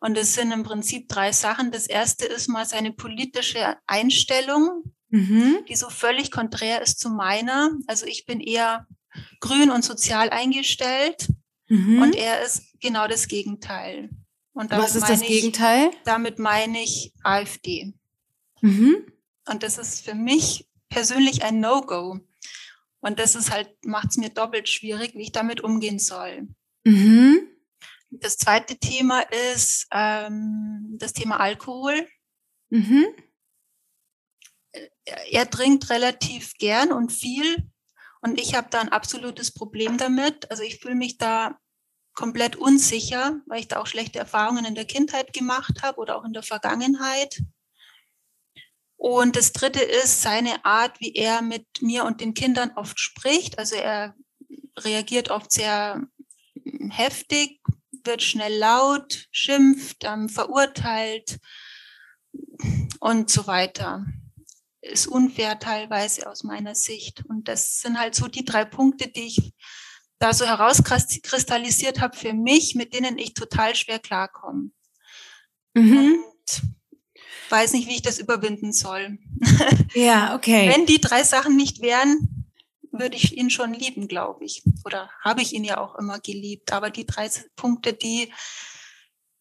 Und 0.00 0.18
es 0.18 0.34
sind 0.34 0.50
im 0.50 0.64
Prinzip 0.64 1.08
drei 1.08 1.30
Sachen. 1.30 1.70
Das 1.70 1.86
erste 1.86 2.26
ist 2.26 2.48
mal 2.48 2.66
seine 2.66 2.90
politische 2.90 3.76
Einstellung, 3.86 4.82
mhm. 5.10 5.58
die 5.68 5.76
so 5.76 5.90
völlig 5.90 6.32
konträr 6.32 6.82
ist 6.82 6.98
zu 6.98 7.08
meiner. 7.08 7.70
Also 7.86 8.04
ich 8.04 8.26
bin 8.26 8.40
eher 8.40 8.88
grün 9.38 9.70
und 9.70 9.84
sozial 9.84 10.30
eingestellt 10.30 11.28
mhm. 11.68 12.02
und 12.02 12.16
er 12.16 12.42
ist 12.42 12.80
genau 12.80 13.06
das 13.06 13.28
Gegenteil. 13.28 14.10
Was 14.54 14.96
ist 14.96 15.08
das 15.08 15.22
Gegenteil? 15.22 15.90
Ich, 15.92 15.98
damit 16.02 16.40
meine 16.40 16.82
ich 16.82 17.12
AfD. 17.22 17.94
Mhm. 18.60 19.06
Und 19.48 19.62
das 19.62 19.78
ist 19.78 20.04
für 20.04 20.14
mich 20.14 20.68
persönlich 20.88 21.44
ein 21.44 21.60
No-Go. 21.60 22.18
Und 23.02 23.18
das 23.18 23.34
ist 23.34 23.50
halt, 23.50 23.68
macht 23.84 24.10
es 24.10 24.16
mir 24.16 24.30
doppelt 24.30 24.68
schwierig, 24.68 25.14
wie 25.14 25.22
ich 25.22 25.32
damit 25.32 25.60
umgehen 25.60 25.98
soll. 25.98 26.48
Mhm. 26.84 27.48
Das 28.10 28.36
zweite 28.36 28.78
Thema 28.78 29.20
ist 29.52 29.86
ähm, 29.90 30.96
das 30.98 31.12
Thema 31.12 31.40
Alkohol. 31.40 32.06
Mhm. 32.70 33.06
Er 35.30 35.50
trinkt 35.50 35.90
relativ 35.90 36.54
gern 36.54 36.92
und 36.92 37.12
viel 37.12 37.70
und 38.20 38.40
ich 38.40 38.54
habe 38.54 38.68
da 38.70 38.80
ein 38.80 38.90
absolutes 38.90 39.52
Problem 39.52 39.98
damit. 39.98 40.50
Also 40.50 40.62
ich 40.62 40.78
fühle 40.78 40.94
mich 40.94 41.18
da 41.18 41.58
komplett 42.14 42.56
unsicher, 42.56 43.40
weil 43.46 43.60
ich 43.60 43.68
da 43.68 43.80
auch 43.80 43.86
schlechte 43.86 44.18
Erfahrungen 44.18 44.64
in 44.64 44.74
der 44.74 44.84
Kindheit 44.84 45.32
gemacht 45.32 45.82
habe 45.82 45.98
oder 45.98 46.16
auch 46.16 46.24
in 46.24 46.32
der 46.32 46.44
Vergangenheit. 46.44 47.42
Und 49.02 49.34
das 49.34 49.52
dritte 49.52 49.82
ist 49.82 50.22
seine 50.22 50.64
Art, 50.64 51.00
wie 51.00 51.12
er 51.12 51.42
mit 51.42 51.82
mir 51.82 52.04
und 52.04 52.20
den 52.20 52.34
Kindern 52.34 52.70
oft 52.76 53.00
spricht. 53.00 53.58
Also 53.58 53.74
er 53.74 54.14
reagiert 54.78 55.28
oft 55.28 55.50
sehr 55.50 56.06
heftig, 56.88 57.60
wird 58.04 58.22
schnell 58.22 58.56
laut, 58.56 59.26
schimpft, 59.32 60.04
ähm, 60.04 60.28
verurteilt 60.28 61.40
und 63.00 63.28
so 63.28 63.48
weiter. 63.48 64.06
Ist 64.82 65.08
unfair 65.08 65.58
teilweise 65.58 66.30
aus 66.30 66.44
meiner 66.44 66.76
Sicht. 66.76 67.24
Und 67.26 67.48
das 67.48 67.80
sind 67.80 67.98
halt 67.98 68.14
so 68.14 68.28
die 68.28 68.44
drei 68.44 68.64
Punkte, 68.64 69.08
die 69.08 69.26
ich 69.26 69.52
da 70.20 70.32
so 70.32 70.46
herauskristallisiert 70.46 72.00
habe 72.00 72.16
für 72.16 72.34
mich, 72.34 72.76
mit 72.76 72.94
denen 72.94 73.18
ich 73.18 73.34
total 73.34 73.74
schwer 73.74 73.98
klarkomme. 73.98 74.70
Mhm. 75.74 76.22
Und 76.22 76.81
weiß 77.52 77.74
nicht, 77.74 77.86
wie 77.86 77.94
ich 77.94 78.02
das 78.02 78.18
überwinden 78.18 78.72
soll. 78.72 79.18
Ja, 79.94 80.34
okay. 80.34 80.70
Wenn 80.74 80.86
die 80.86 81.00
drei 81.00 81.22
Sachen 81.22 81.54
nicht 81.54 81.82
wären, 81.82 82.46
würde 82.92 83.16
ich 83.16 83.36
ihn 83.36 83.50
schon 83.50 83.74
lieben, 83.74 84.08
glaube 84.08 84.44
ich. 84.44 84.62
Oder 84.84 85.10
habe 85.22 85.42
ich 85.42 85.52
ihn 85.52 85.64
ja 85.64 85.78
auch 85.78 85.96
immer 85.96 86.18
geliebt. 86.18 86.72
Aber 86.72 86.90
die 86.90 87.06
drei 87.06 87.28
Punkte, 87.56 87.92
die, 87.92 88.32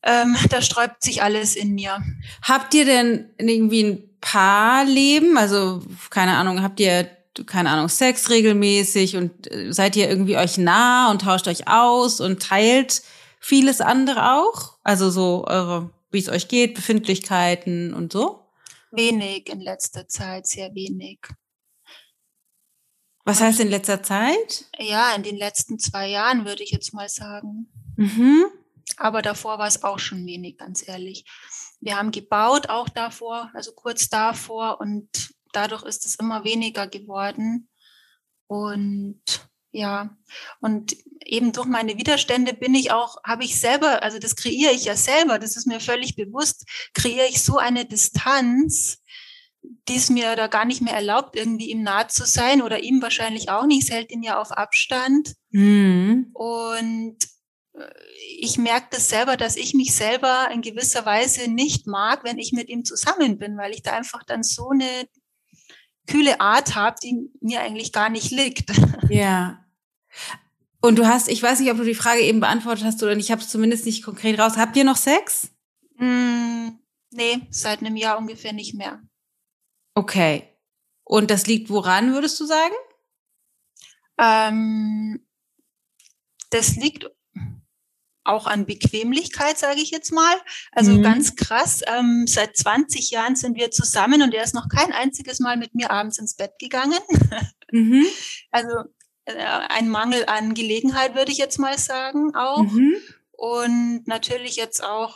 ähm, 0.04 0.36
da 0.50 0.62
sträubt 0.62 1.04
sich 1.04 1.24
alles 1.24 1.56
in 1.56 1.74
mir. 1.74 2.04
Habt 2.42 2.74
ihr 2.74 2.86
denn 2.86 3.30
irgendwie 3.38 3.84
ein 3.84 4.10
Paarleben? 4.20 5.38
Also, 5.38 5.82
keine 6.10 6.36
Ahnung, 6.36 6.62
habt 6.62 6.80
ihr, 6.80 7.10
keine 7.46 7.70
Ahnung, 7.70 7.88
Sex 7.88 8.30
regelmäßig 8.30 9.16
und 9.16 9.52
äh, 9.52 9.72
seid 9.72 9.96
ihr 9.96 10.10
irgendwie 10.10 10.38
euch 10.38 10.58
nah 10.58 11.10
und 11.12 11.22
tauscht 11.22 11.48
euch 11.48 11.68
aus 11.68 12.20
und 12.20 12.42
teilt 12.42 13.02
vieles 13.40 13.80
andere 13.82 14.34
auch? 14.34 14.76
Also 14.84 15.10
so 15.10 15.46
eure 15.48 15.90
wie 16.12 16.20
es 16.20 16.30
euch 16.30 16.48
geht, 16.48 16.76
Befindlichkeiten 16.76 17.94
und 17.94 18.14
so? 18.14 18.48
Wenig 18.92 19.50
in 19.50 19.62
letzter 19.62 20.08
Zeit, 20.08 20.48
sehr 20.48 20.74
wenig. 20.76 21.20
Was 23.24 23.40
heißt 23.40 23.60
in 23.60 23.70
letzter 23.70 24.02
Zeit? 24.04 24.66
Ja, 24.78 25.14
in 25.16 25.24
den 25.24 25.38
letzten 25.38 25.80
zwei 25.80 26.08
Jahren 26.08 26.46
würde 26.46 26.64
ich 26.64 26.72
jetzt 26.72 26.94
mal 26.94 27.08
sagen. 27.08 27.72
Mhm. 27.96 28.46
Aber 28.98 29.22
davor 29.22 29.58
war 29.60 29.68
es 29.68 29.84
auch 29.84 30.00
schon 30.00 30.26
wenig, 30.26 30.58
ganz 30.58 30.88
ehrlich. 30.88 31.26
Wir 31.80 31.98
haben 31.98 32.12
gebaut 32.12 32.70
auch 32.70 32.90
davor, 32.90 33.50
also 33.54 33.72
kurz 33.74 34.10
davor 34.10 34.80
und 34.82 35.34
dadurch 35.54 35.84
ist 35.84 36.06
es 36.06 36.16
immer 36.16 36.44
weniger 36.44 36.88
geworden. 36.88 37.70
Und 38.48 39.22
ja, 39.72 40.18
und 40.60 40.96
eben 41.26 41.54
durch 41.54 41.68
meine 41.68 41.98
Widerstände 41.98 42.54
bin 42.54 42.76
ich 42.76 42.92
auch, 42.92 43.18
habe 43.24 43.44
ich 43.44 43.60
selber, 43.60 44.04
also 44.04 44.20
das 44.20 44.36
kreiere 44.36 44.74
ich 44.74 44.86
ja 44.86 44.96
selber, 44.96 45.40
das 45.40 45.56
ist 45.56 45.68
mir 45.68 45.80
völlig 45.80 46.16
bewusst, 46.16 46.66
kreiere 46.94 47.28
ich 47.28 47.42
so 47.42 47.58
eine 47.58 47.86
Distanz, 47.86 49.02
die 49.88 49.96
es 49.96 50.10
mir 50.10 50.36
da 50.36 50.48
gar 50.48 50.66
nicht 50.66 50.82
mehr 50.82 50.94
erlaubt, 50.94 51.36
irgendwie 51.36 51.70
ihm 51.70 51.84
nah 51.84 52.08
zu 52.08 52.26
sein 52.26 52.62
oder 52.62 52.84
ihm 52.84 53.02
wahrscheinlich 53.02 53.50
auch 53.50 53.66
nicht. 53.66 53.84
Es 53.84 53.92
hält 53.94 54.12
ihn 54.12 54.24
ja 54.24 54.40
auf 54.40 54.52
Abstand. 54.52 55.36
Mhm. 55.52 56.32
Und 56.34 57.18
äh, 57.74 57.88
ich 58.40 58.58
merke 58.58 58.88
das 58.92 59.10
selber, 59.10 59.38
dass 59.38 59.56
ich 59.56 59.74
mich 59.74 59.96
selber 59.96 60.50
in 60.52 60.62
gewisser 60.62 61.06
Weise 61.06 61.50
nicht 61.50 61.88
mag, 61.88 62.24
wenn 62.24 62.40
ich 62.40 62.52
mit 62.54 62.70
ihm 62.70 62.86
zusammen 62.86 63.38
bin, 63.38 63.58
weil 63.58 63.72
ich 63.72 63.84
da 63.84 63.92
einfach 63.92 64.24
dann 64.24 64.44
so 64.44 64.70
eine 64.70 65.08
kühle 66.08 66.42
Art 66.42 66.76
habe, 66.76 66.98
die 67.04 67.30
mir 67.40 67.62
eigentlich 67.62 67.92
gar 67.92 68.10
nicht 68.10 68.32
liegt. 68.32 68.72
Ja. 69.10 69.61
Und 70.82 70.98
du 70.98 71.08
hast, 71.08 71.28
ich 71.28 71.42
weiß 71.42 71.60
nicht, 71.60 71.72
ob 71.72 71.78
du 71.78 71.84
die 71.84 71.96
Frage 71.96 72.22
eben 72.22 72.40
beantwortet 72.40 72.86
hast 72.86 73.02
oder 73.04 73.16
nicht, 73.16 73.26
ich 73.26 73.32
habe 73.32 73.42
es 73.42 73.50
zumindest 73.50 73.86
nicht 73.86 74.04
konkret 74.04 74.40
raus. 74.40 74.58
Habt 74.58 74.76
ihr 74.76 74.84
noch 74.84 74.98
Sex? 74.98 75.52
Mm, 75.98 76.70
nee, 77.12 77.42
seit 77.52 77.82
einem 77.82 77.96
Jahr 77.96 78.18
ungefähr 78.18 78.54
nicht 78.54 78.74
mehr. 78.74 79.02
Okay. 79.94 80.48
Und 81.04 81.30
das 81.30 81.46
liegt 81.46 81.70
woran, 81.70 82.14
würdest 82.14 82.40
du 82.40 82.46
sagen? 82.46 82.74
Ähm, 84.18 85.26
das 86.50 86.76
liegt 86.76 87.10
auch 88.24 88.46
an 88.48 88.66
Bequemlichkeit, 88.66 89.58
sage 89.58 89.82
ich 89.82 89.92
jetzt 89.92 90.12
mal. 90.12 90.36
Also 90.72 90.92
mhm. 90.94 91.04
ganz 91.04 91.36
krass. 91.36 91.82
Ähm, 91.88 92.26
seit 92.28 92.56
20 92.56 93.12
Jahren 93.12 93.36
sind 93.36 93.58
wir 93.58 93.72
zusammen 93.72 94.22
und 94.22 94.34
er 94.34 94.44
ist 94.44 94.54
noch 94.54 94.68
kein 94.70 94.92
einziges 94.94 95.40
Mal 95.40 95.58
mit 95.58 95.76
mir 95.76 95.92
abends 95.92 96.18
ins 96.18 96.36
Bett 96.36 96.54
gegangen. 96.60 97.00
Mhm. 97.74 98.06
Also 98.52 98.68
ein 99.26 99.90
Mangel 99.90 100.26
an 100.26 100.54
Gelegenheit, 100.54 101.16
würde 101.16 101.32
ich 101.32 101.38
jetzt 101.38 101.60
mal 101.60 101.78
sagen, 101.78 102.36
auch. 102.36 102.64
Mhm. 102.64 102.96
Und 103.32 104.08
natürlich 104.08 104.56
jetzt 104.56 104.84
auch 104.84 105.16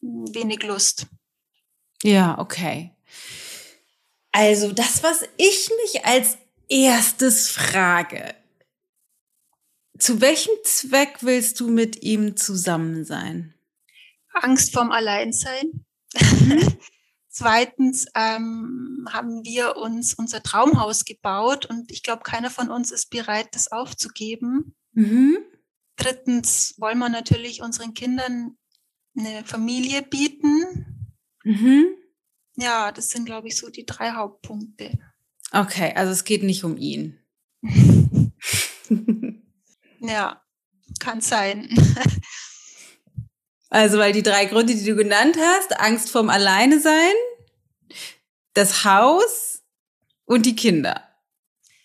wenig 0.00 0.62
Lust. 0.62 1.06
Ja, 2.02 2.38
okay. 2.38 2.90
Also 4.32 4.72
das, 4.72 5.02
was 5.02 5.22
ich 5.36 5.70
mich 5.82 6.04
als 6.04 6.38
erstes 6.68 7.48
frage, 7.50 8.34
zu 9.98 10.20
welchem 10.20 10.52
Zweck 10.64 11.18
willst 11.20 11.60
du 11.60 11.68
mit 11.68 12.02
ihm 12.02 12.36
zusammen 12.36 13.04
sein? 13.04 13.54
Angst 14.32 14.72
vorm 14.72 14.90
Alleinsein. 14.90 15.84
Mhm. 16.14 16.76
Zweitens 17.34 18.04
ähm, 18.14 19.08
haben 19.10 19.42
wir 19.42 19.78
uns 19.78 20.12
unser 20.12 20.42
Traumhaus 20.42 21.06
gebaut 21.06 21.64
und 21.64 21.90
ich 21.90 22.02
glaube, 22.02 22.24
keiner 22.24 22.50
von 22.50 22.70
uns 22.70 22.92
ist 22.92 23.08
bereit, 23.08 23.48
das 23.52 23.72
aufzugeben. 23.72 24.74
Mhm. 24.92 25.38
Drittens 25.96 26.74
wollen 26.76 26.98
wir 26.98 27.08
natürlich 27.08 27.62
unseren 27.62 27.94
Kindern 27.94 28.58
eine 29.16 29.46
Familie 29.46 30.02
bieten. 30.02 31.08
Mhm. 31.42 31.86
Ja, 32.56 32.92
das 32.92 33.08
sind, 33.08 33.24
glaube 33.24 33.48
ich, 33.48 33.56
so 33.56 33.70
die 33.70 33.86
drei 33.86 34.12
Hauptpunkte. 34.12 34.98
Okay, 35.52 35.94
also 35.94 36.12
es 36.12 36.24
geht 36.24 36.42
nicht 36.42 36.64
um 36.64 36.76
ihn. 36.76 37.18
ja, 40.00 40.42
kann 41.00 41.22
sein. 41.22 41.66
Also, 43.72 43.96
weil 43.96 44.12
die 44.12 44.22
drei 44.22 44.44
Gründe, 44.44 44.74
die 44.74 44.84
du 44.84 44.94
genannt 44.94 45.38
hast, 45.40 45.80
Angst 45.80 46.10
vorm 46.10 46.28
Alleine 46.28 46.78
sein, 46.78 47.14
das 48.52 48.84
Haus 48.84 49.62
und 50.26 50.44
die 50.44 50.54
Kinder. 50.54 51.02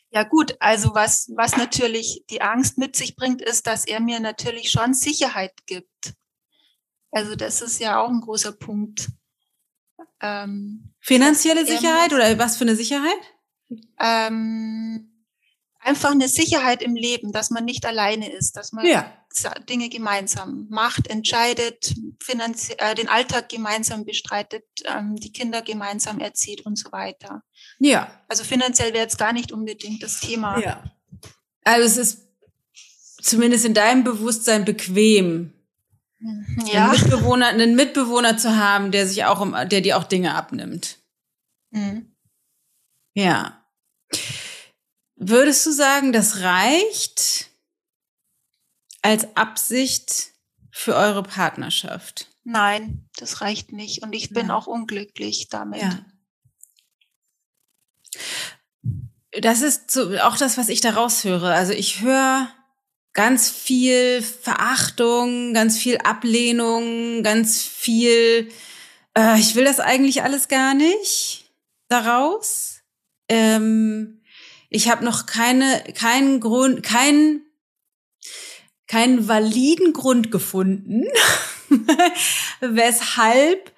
Ja 0.10 0.24
gut, 0.24 0.58
also 0.60 0.94
was, 0.94 1.32
was 1.38 1.56
natürlich 1.56 2.26
die 2.30 2.42
Angst 2.42 2.78
mit 2.78 2.98
sich 2.98 3.16
bringt, 3.16 3.42
ist, 3.42 3.68
dass 3.68 3.88
er 3.88 4.02
mir 4.02 4.20
natürlich 4.20 4.70
schon 4.70 4.94
Sicherheit 4.94 5.54
gibt. 5.66 6.14
Also 7.12 7.38
das 7.38 7.62
ist 7.62 7.80
ja 7.80 8.02
auch 8.02 8.10
ein 8.10 8.20
großer 8.20 8.52
Punkt. 8.52 9.08
Ähm, 10.20 10.94
Finanzielle 11.00 11.66
Sicherheit 11.66 12.12
oder 12.12 12.38
was 12.38 12.58
für 12.58 12.66
eine 12.66 12.76
Sicherheit? 12.76 13.16
Ähm, 13.98 15.17
einfach 15.88 16.12
eine 16.12 16.28
Sicherheit 16.28 16.84
im 16.84 16.96
Leben, 16.96 17.32
dass 17.32 17.50
man 17.50 17.66
nicht 17.66 17.86
alleine 17.86 18.32
ist, 18.32 18.58
dass 18.58 18.74
man 18.74 18.86
ja. 18.86 19.12
Dinge 19.70 19.90
gemeinsam 19.90 20.68
macht, 20.70 21.08
entscheidet, 21.08 21.96
äh, 22.78 22.96
den 22.96 23.08
Alltag 23.08 23.50
gemeinsam 23.50 24.06
bestreitet, 24.06 24.66
ähm, 24.86 25.16
die 25.16 25.32
Kinder 25.32 25.62
gemeinsam 25.62 26.20
erzieht 26.20 26.66
und 26.66 26.78
so 26.78 26.92
weiter. 26.92 27.44
Ja. 27.80 28.12
Also 28.28 28.44
finanziell 28.44 28.94
wäre 28.94 29.04
jetzt 29.04 29.18
gar 29.18 29.34
nicht 29.34 29.52
unbedingt 29.52 30.04
das 30.04 30.20
Thema. 30.20 30.60
Ja. 30.60 30.84
Also 31.64 31.86
es 31.86 31.98
ist 31.98 32.28
zumindest 33.22 33.66
in 33.66 33.74
deinem 33.74 34.04
Bewusstsein 34.04 34.66
bequem, 34.66 35.54
ja. 36.66 36.90
einen, 36.90 36.92
Mitbewohner, 36.92 37.48
einen 37.48 37.76
Mitbewohner 37.76 38.38
zu 38.38 38.58
haben, 38.58 38.92
der 38.92 39.08
sich 39.08 39.24
auch 39.26 39.40
um, 39.40 39.56
der 39.70 39.82
dir 39.82 39.98
auch 39.98 40.04
Dinge 40.04 40.36
abnimmt. 40.36 40.98
Mhm. 41.72 42.12
Ja. 43.14 43.64
Würdest 45.18 45.66
du 45.66 45.72
sagen, 45.72 46.14
das 46.14 46.42
reicht 46.42 47.50
als 49.02 49.36
Absicht 49.36 50.32
für 50.72 50.96
eure 50.96 51.24
Partnerschaft? 51.24 52.28
Nein, 52.44 53.10
das 53.18 53.42
reicht 53.42 53.74
nicht. 53.74 54.04
Und 54.04 54.14
ich 54.14 54.30
bin 54.30 54.50
ja. 54.50 54.56
auch 54.56 54.68
unglücklich 54.68 55.50
damit. 55.50 55.82
Ja. 55.82 56.06
Das 59.42 59.62
ist 59.62 59.92
so 59.92 60.16
auch 60.20 60.38
das, 60.38 60.58
was 60.58 60.70
ich 60.70 60.82
da 60.82 60.92
raushöre. 60.92 61.54
Also 61.54 61.74
ich 61.74 62.02
höre 62.02 62.50
ganz 63.14 63.50
viel 63.50 64.22
Verachtung, 64.22 65.56
ganz 65.56 65.80
viel 65.80 65.98
Ablehnung, 65.98 67.24
ganz 67.24 67.64
viel, 67.64 68.52
äh, 69.18 69.40
ich 69.40 69.56
will 69.56 69.66
das 69.66 69.80
eigentlich 69.80 70.22
alles 70.22 70.48
gar 70.48 70.76
nicht 70.76 71.52
daraus. 71.88 72.82
Ähm, 73.28 74.17
ich 74.70 74.90
habe 74.90 75.06
noch 75.06 75.26
keine, 75.26 75.84
keinen 75.94 76.40
Grund, 76.40 76.84
keinen, 76.84 77.42
keinen 78.88 79.28
validen 79.28 79.94
Grund 79.94 80.32
gefunden, 80.32 81.06
weshalb 82.60 83.74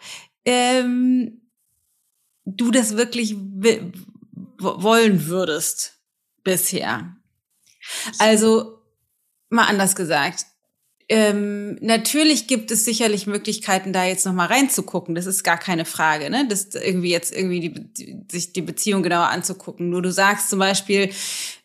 ähm, 0.45 1.41
du 2.45 2.71
das 2.71 2.97
wirklich 2.97 3.35
wollen 4.57 5.27
würdest 5.27 5.99
bisher. 6.43 7.15
Also 8.17 8.81
mal 9.49 9.65
anders 9.65 9.95
gesagt. 9.95 10.45
Ähm, 11.11 11.75
natürlich 11.81 12.45
gibt 12.45 12.69
es 12.69 12.85
sicherlich 12.85 13.25
Möglichkeiten, 13.25 13.93
da 13.93 14.05
jetzt 14.05 14.27
noch 14.27 14.33
mal 14.33 14.45
reinzugucken. 14.45 15.15
Das 15.15 15.25
ist 15.25 15.43
gar 15.43 15.57
keine 15.57 15.85
Frage, 15.85 16.29
ne? 16.29 16.47
Das 16.47 16.75
irgendwie 16.75 17.09
jetzt 17.09 17.35
irgendwie 17.35 17.59
die, 17.61 17.93
die, 17.93 18.25
sich 18.31 18.53
die 18.53 18.61
Beziehung 18.61 19.01
genauer 19.01 19.29
anzugucken. 19.29 19.89
Nur 19.89 20.03
du 20.03 20.11
sagst 20.11 20.51
zum 20.51 20.59
Beispiel, 20.59 21.11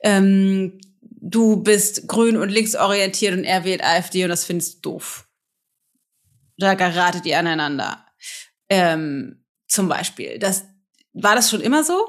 ähm, 0.01 0.81
du 1.03 1.57
bist 1.63 2.09
grün 2.09 2.39
und 2.39 2.49
linksorientiert 2.49 3.35
und 3.35 3.45
er 3.45 3.65
wählt 3.65 3.85
AfD 3.85 4.25
und 4.25 4.31
das 4.31 4.47
findest 4.47 4.77
du 4.77 4.93
doof. 4.93 5.29
Da 6.57 6.73
geratet 6.73 7.27
ihr 7.27 7.39
aneinander. 7.39 8.07
Ähm, 8.71 9.45
zum 9.69 9.89
Beispiel. 9.89 10.39
Das 10.39 10.65
war 11.13 11.35
das 11.35 11.51
schon 11.51 11.61
immer 11.61 11.85
so? 11.85 12.07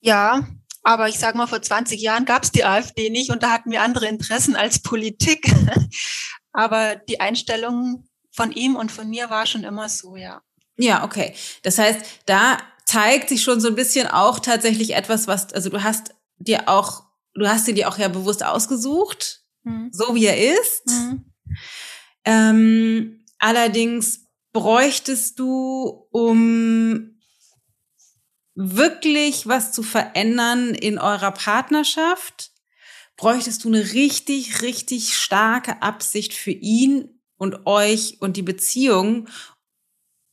Ja, 0.00 0.46
aber 0.86 1.08
ich 1.08 1.18
sage 1.18 1.36
mal, 1.36 1.48
vor 1.48 1.60
20 1.60 2.00
Jahren 2.00 2.24
gab 2.26 2.44
es 2.44 2.52
die 2.52 2.64
AfD 2.64 3.10
nicht 3.10 3.32
und 3.32 3.42
da 3.42 3.50
hatten 3.50 3.72
wir 3.72 3.82
andere 3.82 4.06
Interessen 4.06 4.54
als 4.54 4.78
Politik. 4.78 5.52
Aber 6.52 6.94
die 6.94 7.18
Einstellung 7.18 8.08
von 8.30 8.52
ihm 8.52 8.76
und 8.76 8.92
von 8.92 9.10
mir 9.10 9.28
war 9.28 9.46
schon 9.46 9.64
immer 9.64 9.88
so, 9.88 10.14
ja. 10.14 10.42
Ja, 10.76 11.02
okay. 11.02 11.34
Das 11.64 11.78
heißt, 11.78 12.06
da 12.26 12.58
zeigt 12.84 13.30
sich 13.30 13.42
schon 13.42 13.60
so 13.60 13.66
ein 13.66 13.74
bisschen 13.74 14.06
auch 14.06 14.38
tatsächlich 14.38 14.94
etwas, 14.94 15.26
was, 15.26 15.52
also 15.52 15.70
du 15.70 15.82
hast 15.82 16.14
dir 16.38 16.68
auch, 16.68 17.02
du 17.34 17.48
hast 17.48 17.66
dir 17.66 17.88
auch 17.88 17.98
ja 17.98 18.06
bewusst 18.06 18.44
ausgesucht, 18.44 19.40
mhm. 19.64 19.90
so 19.92 20.14
wie 20.14 20.26
er 20.26 20.56
ist. 20.60 20.86
Mhm. 20.86 21.24
Ähm, 22.24 23.24
allerdings 23.40 24.20
bräuchtest 24.52 25.40
du, 25.40 26.06
um 26.12 27.15
wirklich 28.56 29.46
was 29.46 29.70
zu 29.70 29.82
verändern 29.82 30.74
in 30.74 30.98
eurer 30.98 31.30
Partnerschaft, 31.30 32.50
bräuchtest 33.16 33.64
du 33.64 33.68
eine 33.68 33.92
richtig, 33.92 34.62
richtig 34.62 35.14
starke 35.14 35.82
Absicht 35.82 36.34
für 36.34 36.50
ihn 36.50 37.20
und 37.36 37.66
euch 37.66 38.16
und 38.20 38.36
die 38.36 38.42
Beziehung. 38.42 39.28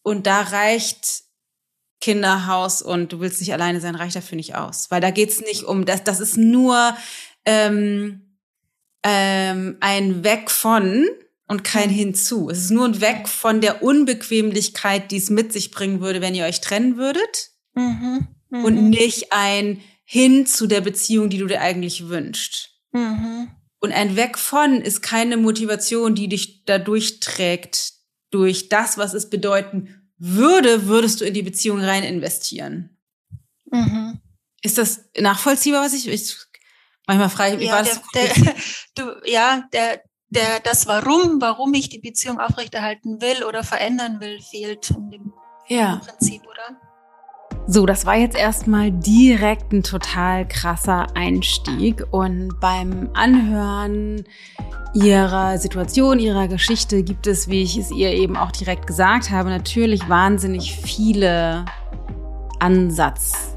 Und 0.01 0.25
da 0.25 0.41
reicht 0.41 1.23
Kinderhaus 2.01 2.81
und 2.81 3.13
du 3.13 3.19
willst 3.19 3.39
nicht 3.39 3.53
alleine 3.53 3.79
sein, 3.79 3.95
reicht 3.95 4.15
dafür 4.15 4.36
nicht 4.38 4.55
aus. 4.55 4.89
Weil 4.89 5.01
da 5.01 5.12
geht's 5.12 5.41
nicht 5.41 5.63
um 5.63 5.86
das, 5.86 6.03
das 6.03 6.19
ist 6.19 6.38
nur 6.38 6.97
ähm, 7.45 8.38
ähm, 9.03 9.77
ein 9.81 10.23
Weg 10.23 10.49
von 10.49 11.07
und 11.47 11.63
kein 11.63 11.89
mhm. 11.89 11.95
Hinzu. 11.95 12.49
Es 12.49 12.59
ist 12.59 12.71
nur 12.71 12.86
ein 12.86 13.01
Weg 13.01 13.27
von 13.27 13.62
der 13.62 13.83
Unbequemlichkeit, 13.83 15.12
die 15.12 15.17
es 15.17 15.29
mit 15.29 15.51
sich 15.51 15.71
bringen 15.71 16.01
würde, 16.01 16.21
wenn 16.21 16.36
ihr 16.36 16.45
euch 16.45 16.62
trennen 16.62 16.97
würdet. 16.97 17.52
Mhm. 17.73 18.27
Mhm. 18.49 18.65
Und 18.65 18.89
nicht 18.89 19.31
ein 19.31 19.81
hin 20.05 20.45
zu 20.45 20.67
der 20.67 20.81
Beziehung, 20.81 21.29
die 21.29 21.38
du 21.38 21.47
dir 21.47 21.62
eigentlich 21.62 22.07
wünschst. 22.07 22.69
Mhm. 22.91 23.49
Und 23.79 23.91
ein 23.91 24.15
Weg 24.15 24.38
von 24.38 24.81
ist 24.81 25.01
keine 25.01 25.38
Motivation, 25.38 26.15
die 26.15 26.27
dich 26.29 26.65
da 26.65 26.77
durchträgt, 26.77 27.93
durch 28.29 28.69
das, 28.69 28.97
was 28.97 29.13
es 29.13 29.29
bedeuten 29.29 30.09
würde, 30.17 30.88
würdest 30.88 31.21
du 31.21 31.25
in 31.25 31.33
die 31.33 31.43
Beziehung 31.43 31.81
rein 31.81 32.03
investieren. 32.03 32.97
Mhm. 33.69 34.21
Ist 34.62 34.77
das 34.77 35.09
nachvollziehbar, 35.19 35.83
was 35.83 35.93
ich, 35.93 36.07
ich 36.07 36.36
manchmal 37.05 37.29
frage 37.29 37.53
ich 37.53 37.59
mich, 37.59 37.67
ja, 37.67 37.75
war 37.75 37.83
das 37.83 38.01
der, 38.15 38.33
der, 38.33 38.55
du, 38.95 39.29
ja, 39.29 39.67
der, 39.73 40.01
der, 40.29 40.59
das 40.62 40.88
Warum, 40.88 41.41
warum 41.41 41.73
ich 41.73 41.89
die 41.89 41.99
Beziehung 41.99 42.39
aufrechterhalten 42.39 43.21
will 43.21 43.43
oder 43.43 43.63
verändern 43.63 44.19
will, 44.19 44.41
fehlt 44.41 44.89
in 44.91 45.12
dem 45.12 45.33
ja. 45.67 45.97
Prinzip, 45.97 46.41
oder? 46.43 46.79
So, 47.65 47.86
das 47.86 48.06
war 48.06 48.17
jetzt 48.17 48.38
erstmal 48.38 48.91
direkt 48.91 49.71
ein 49.71 49.84
total 49.84 50.45
krasser 50.47 51.08
Einstieg. 51.15 52.06
Und 52.12 52.60
beim 52.60 53.10
Anhören 53.13 54.26
ihrer 54.93 55.58
Situation, 55.58 56.19
ihrer 56.19 56.47
Geschichte 56.49 57.04
gibt 57.04 57.26
es, 57.26 57.47
wie 57.47 57.63
ich 57.63 57.78
es 57.78 57.89
ihr 57.89 58.12
eben 58.12 58.36
auch 58.36 58.52
direkt 58.52 58.86
gesagt 58.86 59.32
habe, 59.32 59.49
natürlich 59.49 60.10
wahnsinnig 60.10 60.76
viele 60.76 61.65
Ansatz 62.60 63.52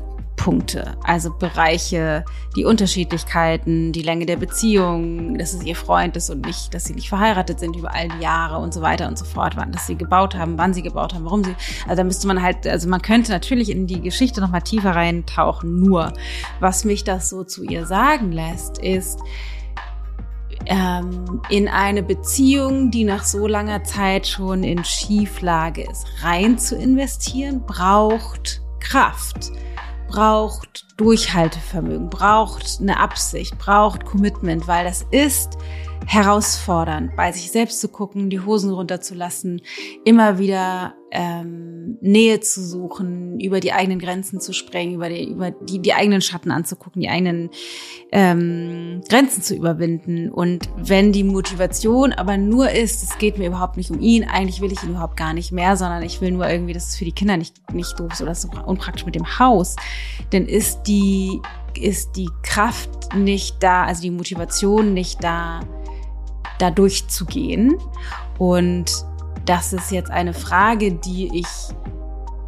Punkte, 0.46 0.96
also 1.02 1.32
Bereiche, 1.36 2.24
die 2.54 2.64
Unterschiedlichkeiten, 2.64 3.90
die 3.90 4.02
Länge 4.02 4.26
der 4.26 4.36
Beziehung, 4.36 5.36
dass 5.38 5.52
es 5.52 5.64
ihr 5.64 5.74
Freund 5.74 6.16
ist 6.16 6.30
und 6.30 6.46
nicht, 6.46 6.72
dass 6.72 6.84
sie 6.84 6.94
nicht 6.94 7.08
verheiratet 7.08 7.58
sind 7.58 7.74
über 7.74 7.92
all 7.92 8.06
die 8.06 8.22
Jahre 8.22 8.58
und 8.58 8.72
so 8.72 8.80
weiter 8.80 9.08
und 9.08 9.18
so 9.18 9.24
fort, 9.24 9.56
wann 9.56 9.72
dass 9.72 9.88
sie 9.88 9.96
gebaut 9.96 10.36
haben, 10.36 10.56
wann 10.56 10.72
sie 10.72 10.82
gebaut 10.82 11.14
haben, 11.14 11.24
warum 11.24 11.42
sie. 11.42 11.56
Also 11.88 11.96
da 11.96 12.04
müsste 12.04 12.28
man 12.28 12.40
halt, 12.40 12.64
also 12.64 12.88
man 12.88 13.02
könnte 13.02 13.32
natürlich 13.32 13.70
in 13.70 13.88
die 13.88 14.00
Geschichte 14.00 14.40
noch 14.40 14.52
mal 14.52 14.60
tiefer 14.60 14.94
reintauchen. 14.94 15.80
Nur, 15.80 16.12
was 16.60 16.84
mich 16.84 17.02
das 17.02 17.28
so 17.28 17.42
zu 17.42 17.64
ihr 17.64 17.84
sagen 17.84 18.30
lässt, 18.30 18.78
ist, 18.78 19.18
ähm, 20.66 21.40
in 21.48 21.66
eine 21.66 22.04
Beziehung, 22.04 22.92
die 22.92 23.02
nach 23.02 23.24
so 23.24 23.48
langer 23.48 23.82
Zeit 23.82 24.28
schon 24.28 24.62
in 24.62 24.84
Schieflage 24.84 25.82
ist, 25.90 26.06
rein 26.22 26.56
zu 26.56 26.76
investieren, 26.76 27.62
braucht 27.66 28.62
Kraft 28.78 29.50
braucht 30.08 30.86
Durchhaltevermögen, 30.96 32.08
braucht 32.08 32.78
eine 32.80 32.98
Absicht, 32.98 33.58
braucht 33.58 34.04
Commitment, 34.04 34.66
weil 34.66 34.84
das 34.84 35.04
ist 35.10 35.58
herausfordernd, 36.06 37.16
bei 37.16 37.32
sich 37.32 37.50
selbst 37.50 37.80
zu 37.80 37.88
gucken, 37.88 38.30
die 38.30 38.40
Hosen 38.40 38.72
runterzulassen, 38.72 39.60
immer 40.04 40.38
wieder 40.38 40.94
ähm, 41.10 41.98
Nähe 42.00 42.40
zu 42.40 42.64
suchen, 42.64 43.40
über 43.40 43.58
die 43.58 43.72
eigenen 43.72 43.98
Grenzen 43.98 44.40
zu 44.40 44.52
sprengen, 44.52 44.94
über 44.94 45.08
die, 45.08 45.28
über 45.28 45.50
die, 45.50 45.80
die 45.80 45.94
eigenen 45.94 46.20
Schatten 46.20 46.52
anzugucken, 46.52 47.02
die 47.02 47.08
eigenen 47.08 47.50
ähm, 48.12 49.02
Grenzen 49.08 49.42
zu 49.42 49.56
überwinden. 49.56 50.30
Und 50.30 50.68
wenn 50.76 51.12
die 51.12 51.24
Motivation 51.24 52.12
aber 52.12 52.36
nur 52.36 52.70
ist, 52.70 53.02
es 53.02 53.18
geht 53.18 53.38
mir 53.38 53.48
überhaupt 53.48 53.76
nicht 53.76 53.90
um 53.90 54.00
ihn, 54.00 54.24
eigentlich 54.24 54.60
will 54.60 54.72
ich 54.72 54.82
ihn 54.84 54.90
überhaupt 54.90 55.16
gar 55.16 55.34
nicht 55.34 55.50
mehr, 55.50 55.76
sondern 55.76 56.02
ich 56.02 56.20
will 56.20 56.30
nur 56.30 56.48
irgendwie, 56.48 56.72
dass 56.72 56.90
es 56.90 56.96
für 56.96 57.04
die 57.04 57.12
Kinder 57.12 57.36
nicht, 57.36 57.72
nicht 57.72 57.98
doof 57.98 58.12
ist 58.12 58.22
oder 58.22 58.34
so 58.34 58.48
unpraktisch 58.64 59.06
mit 59.06 59.16
dem 59.16 59.38
Haus, 59.38 59.74
dann 60.30 60.46
ist 60.46 60.84
die, 60.84 61.40
ist 61.80 62.16
die 62.16 62.30
Kraft 62.42 63.14
nicht 63.14 63.60
da, 63.60 63.84
also 63.84 64.02
die 64.02 64.10
Motivation 64.10 64.94
nicht 64.94 65.22
da, 65.22 65.60
da 66.58 66.70
durchzugehen. 66.70 67.76
Und 68.38 68.90
das 69.44 69.72
ist 69.72 69.90
jetzt 69.92 70.10
eine 70.10 70.34
Frage, 70.34 70.92
die 70.92 71.38
ich 71.38 71.46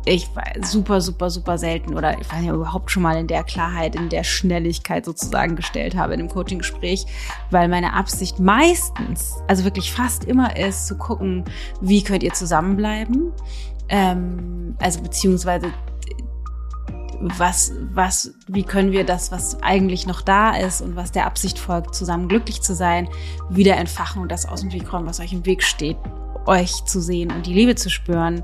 ich 0.09 0.29
super, 0.63 1.01
super, 1.01 1.31
super 1.31 1.59
selten 1.59 1.95
oder 1.95 2.19
ich 2.19 2.33
weiß 2.33 2.41
nicht, 2.41 2.51
überhaupt 2.51 2.91
schon 2.91 3.03
mal 3.03 3.19
in 3.19 3.27
der 3.27 3.45
Klarheit, 3.45 3.95
in 3.95 4.09
der 4.09 4.25
Schnelligkeit 4.25 5.05
sozusagen 5.05 5.57
gestellt 5.57 5.97
habe 5.97 6.15
in 6.15 6.21
einem 6.21 6.29
Coaching-Gespräch, 6.29 7.05
weil 7.51 7.69
meine 7.69 7.93
Absicht 7.93 8.41
meistens, 8.41 9.37
also 9.49 9.65
wirklich 9.65 9.93
fast 9.93 10.25
immer 10.25 10.57
ist, 10.57 10.87
zu 10.87 10.97
gucken, 10.97 11.45
wie 11.81 12.03
könnt 12.03 12.23
ihr 12.23 12.33
zusammenbleiben, 12.33 13.33
ähm, 13.89 14.77
also 14.79 15.03
beziehungsweise 15.03 15.73
was, 17.21 17.73
was, 17.93 18.35
wie 18.47 18.63
können 18.63 18.93
wir 18.93 19.05
das, 19.05 19.33
was 19.33 19.63
eigentlich 19.63 20.07
noch 20.07 20.23
da 20.23 20.57
ist 20.57 20.81
und 20.81 20.97
was 20.97 21.13
der 21.13 21.27
Absicht 21.27 21.59
folgt, 21.59 21.95
zusammen 21.95 22.29
glücklich 22.29 22.63
zu 22.63 22.75
sein, 22.75 23.09
wieder 23.49 23.77
entfachen 23.77 24.23
und 24.23 24.31
das 24.31 24.47
aus 24.47 24.61
dem 24.61 24.73
Weg 24.73 24.93
räumen, 24.93 25.07
was 25.07 25.21
euch 25.21 25.33
im 25.33 25.45
Weg 25.45 25.63
steht, 25.63 25.97
euch 26.47 26.85
zu 26.85 27.01
sehen 27.01 27.33
und 27.33 27.47
die 27.47 27.55
Liebe 27.55 27.75
zu 27.75 27.91
spüren. 27.91 28.43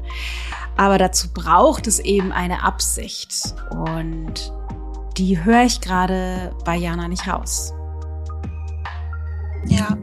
Aber 0.76 0.98
dazu 0.98 1.32
braucht 1.32 1.86
es 1.86 2.00
eben 2.00 2.32
eine 2.32 2.62
Absicht 2.64 3.54
und 3.70 4.52
die 5.16 5.44
höre 5.44 5.62
ich 5.62 5.80
gerade 5.80 6.54
bei 6.64 6.76
Jana 6.76 7.06
nicht 7.06 7.28
raus. 7.28 7.72
Ja. 9.66 9.96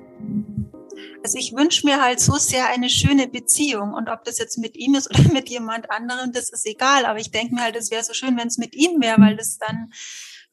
Also 1.24 1.38
ich 1.38 1.54
wünsche 1.54 1.86
mir 1.86 2.02
halt 2.02 2.20
so 2.20 2.36
sehr 2.36 2.68
eine 2.70 2.90
schöne 2.90 3.28
Beziehung 3.28 3.94
und 3.94 4.10
ob 4.10 4.24
das 4.24 4.40
jetzt 4.40 4.58
mit 4.58 4.76
ihm 4.76 4.96
ist 4.96 5.10
oder 5.10 5.22
mit 5.34 5.50
jemand 5.50 5.92
anderem, 5.92 6.32
das 6.32 6.50
ist 6.50 6.66
egal. 6.66 7.06
Aber 7.06 7.20
ich 7.20 7.32
denke 7.32 7.56
mir 7.56 7.62
halt, 7.62 7.76
es 7.76 7.92
wäre 7.92 8.04
so 8.04 8.14
schön, 8.14 8.38
wenn 8.38 8.48
es 8.48 8.58
mit 8.58 8.76
ihm 8.76 9.02
wäre, 9.02 9.22
weil 9.22 9.36
das 9.36 9.58
dann 9.58 9.92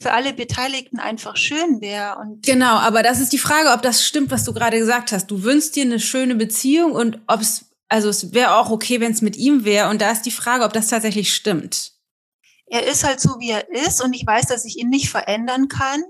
für 0.01 0.13
alle 0.13 0.33
Beteiligten 0.33 1.01
einfach 1.01 1.37
schön 1.37 1.81
wäre. 1.81 2.19
Und 2.19 2.45
genau, 2.45 2.77
aber 2.77 3.03
das 3.03 3.19
ist 3.19 3.33
die 3.33 3.39
Frage, 3.39 3.71
ob 3.71 3.83
das 3.83 4.05
stimmt, 4.05 4.31
was 4.31 4.45
du 4.45 4.53
gerade 4.53 4.79
gesagt 4.79 5.13
hast. 5.13 5.27
Du 5.29 5.43
wünschst 5.43 5.75
dir 5.75 5.85
eine 5.85 6.01
schöne 6.01 6.35
Beziehung 6.35 6.93
und 6.93 7.21
ob 7.27 7.41
es, 7.41 7.67
also 7.89 8.09
es 8.09 8.33
wäre 8.33 8.57
auch 8.57 8.71
okay, 8.71 9.01
wenn 9.01 9.13
es 9.13 9.23
mit 9.23 9.37
ihm 9.37 9.65
wäre. 9.65 9.89
Und 9.91 10.01
da 10.01 10.11
ist 10.11 10.23
die 10.23 10.31
Frage, 10.31 10.65
ob 10.65 10.73
das 10.73 10.89
tatsächlich 10.89 11.35
stimmt. 11.35 11.93
Er 12.67 12.87
ist 12.87 13.03
halt 13.03 13.21
so, 13.21 13.41
wie 13.41 13.51
er 13.51 13.71
ist 13.71 14.03
und 14.03 14.13
ich 14.13 14.27
weiß, 14.27 14.47
dass 14.47 14.65
ich 14.65 14.77
ihn 14.77 14.91
nicht 14.91 15.09
verändern 15.09 15.69
kann. 15.69 16.03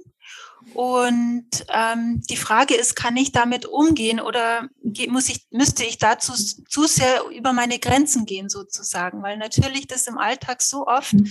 Und 0.74 1.48
ähm, 1.68 2.22
die 2.28 2.36
Frage 2.36 2.74
ist, 2.74 2.94
kann 2.94 3.16
ich 3.16 3.32
damit 3.32 3.66
umgehen 3.66 4.20
oder 4.20 4.68
muss 5.08 5.28
ich, 5.28 5.46
müsste 5.50 5.84
ich 5.84 5.98
dazu 5.98 6.32
zu 6.34 6.86
sehr 6.86 7.24
über 7.30 7.52
meine 7.52 7.78
Grenzen 7.78 8.26
gehen 8.26 8.48
sozusagen? 8.48 9.22
Weil 9.22 9.36
natürlich 9.36 9.86
das 9.86 10.06
im 10.06 10.18
Alltag 10.18 10.62
so 10.62 10.86
oft 10.86 11.14
mhm. 11.14 11.28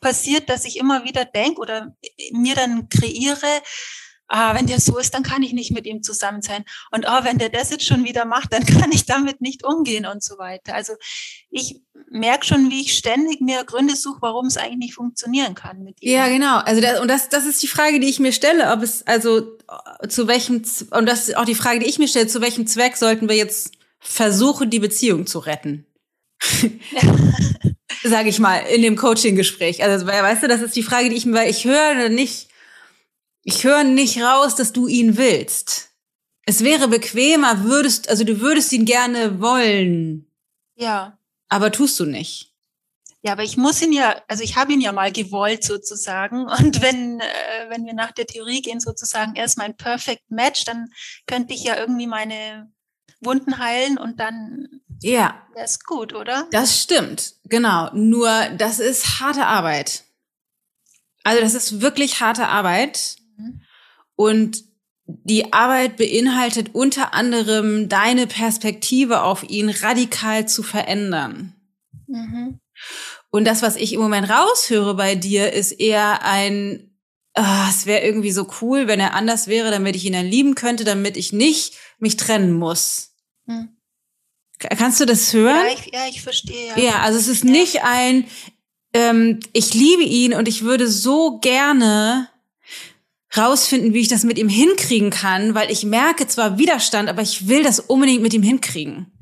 passiert, 0.00 0.48
dass 0.48 0.64
ich 0.64 0.78
immer 0.78 1.04
wieder 1.04 1.24
denke 1.24 1.60
oder 1.60 1.94
mir 2.32 2.54
dann 2.54 2.88
kreiere, 2.88 3.62
ah, 4.28 4.54
wenn 4.54 4.66
der 4.66 4.80
so 4.80 4.98
ist, 4.98 5.14
dann 5.14 5.22
kann 5.22 5.42
ich 5.42 5.52
nicht 5.52 5.70
mit 5.70 5.86
ihm 5.86 6.02
zusammen 6.02 6.42
sein. 6.42 6.64
Und 6.90 7.06
ah, 7.08 7.24
wenn 7.24 7.38
der 7.38 7.48
das 7.48 7.70
jetzt 7.70 7.84
schon 7.84 8.04
wieder 8.04 8.24
macht, 8.24 8.52
dann 8.52 8.64
kann 8.66 8.92
ich 8.92 9.06
damit 9.06 9.40
nicht 9.40 9.64
umgehen 9.64 10.06
und 10.06 10.22
so 10.22 10.38
weiter. 10.38 10.74
Also 10.74 10.94
ich 11.50 11.80
merke 12.10 12.46
schon, 12.46 12.70
wie 12.70 12.82
ich 12.82 12.96
ständig 12.96 13.40
mir 13.40 13.64
Gründe 13.64 13.96
suche, 13.96 14.18
warum 14.20 14.46
es 14.46 14.56
eigentlich 14.56 14.76
nicht 14.76 14.94
funktionieren 14.94 15.54
kann 15.54 15.82
mit 15.82 16.02
ihm. 16.02 16.12
Ja, 16.12 16.28
genau. 16.28 16.58
Also 16.58 16.80
das, 16.80 17.00
und 17.00 17.08
das, 17.08 17.28
das 17.28 17.46
ist 17.46 17.62
die 17.62 17.68
Frage, 17.68 18.00
die 18.00 18.08
ich 18.08 18.20
mir 18.20 18.32
stelle, 18.32 18.72
ob 18.72 18.82
es 18.82 19.06
also 19.06 19.56
zu 20.08 20.28
welchem 20.28 20.62
und 20.90 21.06
das 21.06 21.28
ist 21.28 21.36
auch 21.36 21.44
die 21.44 21.54
Frage, 21.54 21.80
die 21.80 21.86
ich 21.86 21.98
mir 21.98 22.08
stelle, 22.08 22.26
zu 22.26 22.40
welchem 22.40 22.66
Zweck 22.66 22.96
sollten 22.96 23.28
wir 23.28 23.36
jetzt 23.36 23.72
versuchen, 23.98 24.70
die 24.70 24.78
Beziehung 24.78 25.26
zu 25.26 25.38
retten? 25.40 25.86
Sage 28.04 28.28
ich 28.28 28.38
mal 28.38 28.58
in 28.58 28.82
dem 28.82 28.96
Coaching-Gespräch. 28.96 29.82
Also 29.82 30.06
weißt 30.06 30.42
du, 30.42 30.48
das 30.48 30.60
ist 30.60 30.76
die 30.76 30.82
Frage, 30.82 31.08
die 31.08 31.16
ich 31.16 31.26
mir, 31.26 31.34
weil 31.34 31.50
ich 31.50 31.64
höre 31.64 32.08
nicht 32.08 32.48
ich 33.48 33.62
höre 33.62 33.84
nicht 33.84 34.20
raus, 34.20 34.56
dass 34.56 34.72
du 34.72 34.88
ihn 34.88 35.16
willst. 35.16 35.90
Es 36.46 36.64
wäre 36.64 36.88
bequemer, 36.88 37.62
würdest, 37.62 38.08
also 38.08 38.24
du 38.24 38.40
würdest 38.40 38.72
ihn 38.72 38.84
gerne 38.84 39.40
wollen. 39.40 40.26
Ja. 40.74 41.16
Aber 41.48 41.70
tust 41.70 41.98
du 42.00 42.06
nicht. 42.06 42.52
Ja, 43.22 43.32
aber 43.32 43.44
ich 43.44 43.56
muss 43.56 43.80
ihn 43.80 43.92
ja, 43.92 44.20
also 44.26 44.42
ich 44.42 44.56
habe 44.56 44.72
ihn 44.72 44.80
ja 44.80 44.90
mal 44.90 45.12
gewollt 45.12 45.62
sozusagen. 45.62 46.46
Und 46.58 46.82
wenn, 46.82 47.20
äh, 47.20 47.70
wenn 47.70 47.86
wir 47.86 47.94
nach 47.94 48.10
der 48.10 48.26
Theorie 48.26 48.62
gehen 48.62 48.80
sozusagen, 48.80 49.36
er 49.36 49.44
ist 49.44 49.58
mein 49.58 49.76
Perfect 49.76 50.28
Match, 50.28 50.64
dann 50.64 50.92
könnte 51.28 51.54
ich 51.54 51.62
ja 51.62 51.76
irgendwie 51.76 52.08
meine 52.08 52.68
Wunden 53.20 53.58
heilen 53.58 53.96
und 53.96 54.18
dann 54.18 54.68
ja. 55.02 55.46
wäre 55.54 55.64
es 55.64 55.82
gut, 55.84 56.14
oder? 56.14 56.48
Das 56.50 56.80
stimmt, 56.80 57.34
genau. 57.44 57.90
Nur 57.94 58.28
das 58.58 58.80
ist 58.80 59.20
harte 59.20 59.46
Arbeit. 59.46 60.04
Also 61.22 61.40
das 61.40 61.54
ist 61.54 61.80
wirklich 61.80 62.20
harte 62.20 62.48
Arbeit. 62.48 63.16
Und 64.14 64.64
die 65.06 65.52
Arbeit 65.52 65.96
beinhaltet 65.96 66.74
unter 66.74 67.14
anderem 67.14 67.88
deine 67.88 68.26
Perspektive 68.26 69.22
auf 69.22 69.48
ihn 69.48 69.68
radikal 69.68 70.48
zu 70.48 70.62
verändern. 70.62 71.54
Mhm. 72.08 72.60
Und 73.30 73.44
das, 73.44 73.62
was 73.62 73.76
ich 73.76 73.92
im 73.92 74.00
Moment 74.00 74.28
raushöre 74.30 74.94
bei 74.94 75.14
dir, 75.14 75.52
ist 75.52 75.72
eher 75.72 76.24
ein, 76.24 76.90
oh, 77.36 77.68
es 77.68 77.86
wäre 77.86 78.04
irgendwie 78.04 78.32
so 78.32 78.48
cool, 78.60 78.88
wenn 78.88 79.00
er 79.00 79.14
anders 79.14 79.46
wäre, 79.46 79.70
damit 79.70 79.94
ich 79.94 80.04
ihn 80.04 80.14
dann 80.14 80.26
lieben 80.26 80.54
könnte, 80.54 80.84
damit 80.84 81.16
ich 81.16 81.32
nicht 81.32 81.74
mich 81.98 82.16
trennen 82.16 82.52
muss. 82.52 83.14
Mhm. 83.46 83.76
Kannst 84.58 85.00
du 85.00 85.04
das 85.04 85.32
hören? 85.32 85.66
Ja, 85.66 85.72
ich, 85.72 85.92
ja, 85.92 86.08
ich 86.08 86.22
verstehe. 86.22 86.68
Ja, 86.76 86.82
ja 86.82 86.98
also 87.00 87.18
es 87.18 87.28
ist 87.28 87.44
ja. 87.44 87.50
nicht 87.50 87.82
ein, 87.84 88.24
ähm, 88.94 89.40
ich 89.52 89.74
liebe 89.74 90.02
ihn 90.02 90.32
und 90.34 90.48
ich 90.48 90.62
würde 90.62 90.88
so 90.88 91.38
gerne 91.38 92.30
rausfinden, 93.36 93.94
wie 93.94 94.00
ich 94.00 94.08
das 94.08 94.24
mit 94.24 94.38
ihm 94.38 94.48
hinkriegen 94.48 95.10
kann, 95.10 95.54
weil 95.54 95.70
ich 95.70 95.84
merke 95.84 96.26
zwar 96.26 96.58
Widerstand, 96.58 97.08
aber 97.08 97.22
ich 97.22 97.48
will 97.48 97.62
das 97.62 97.80
unbedingt 97.80 98.22
mit 98.22 98.34
ihm 98.34 98.42
hinkriegen. 98.42 99.12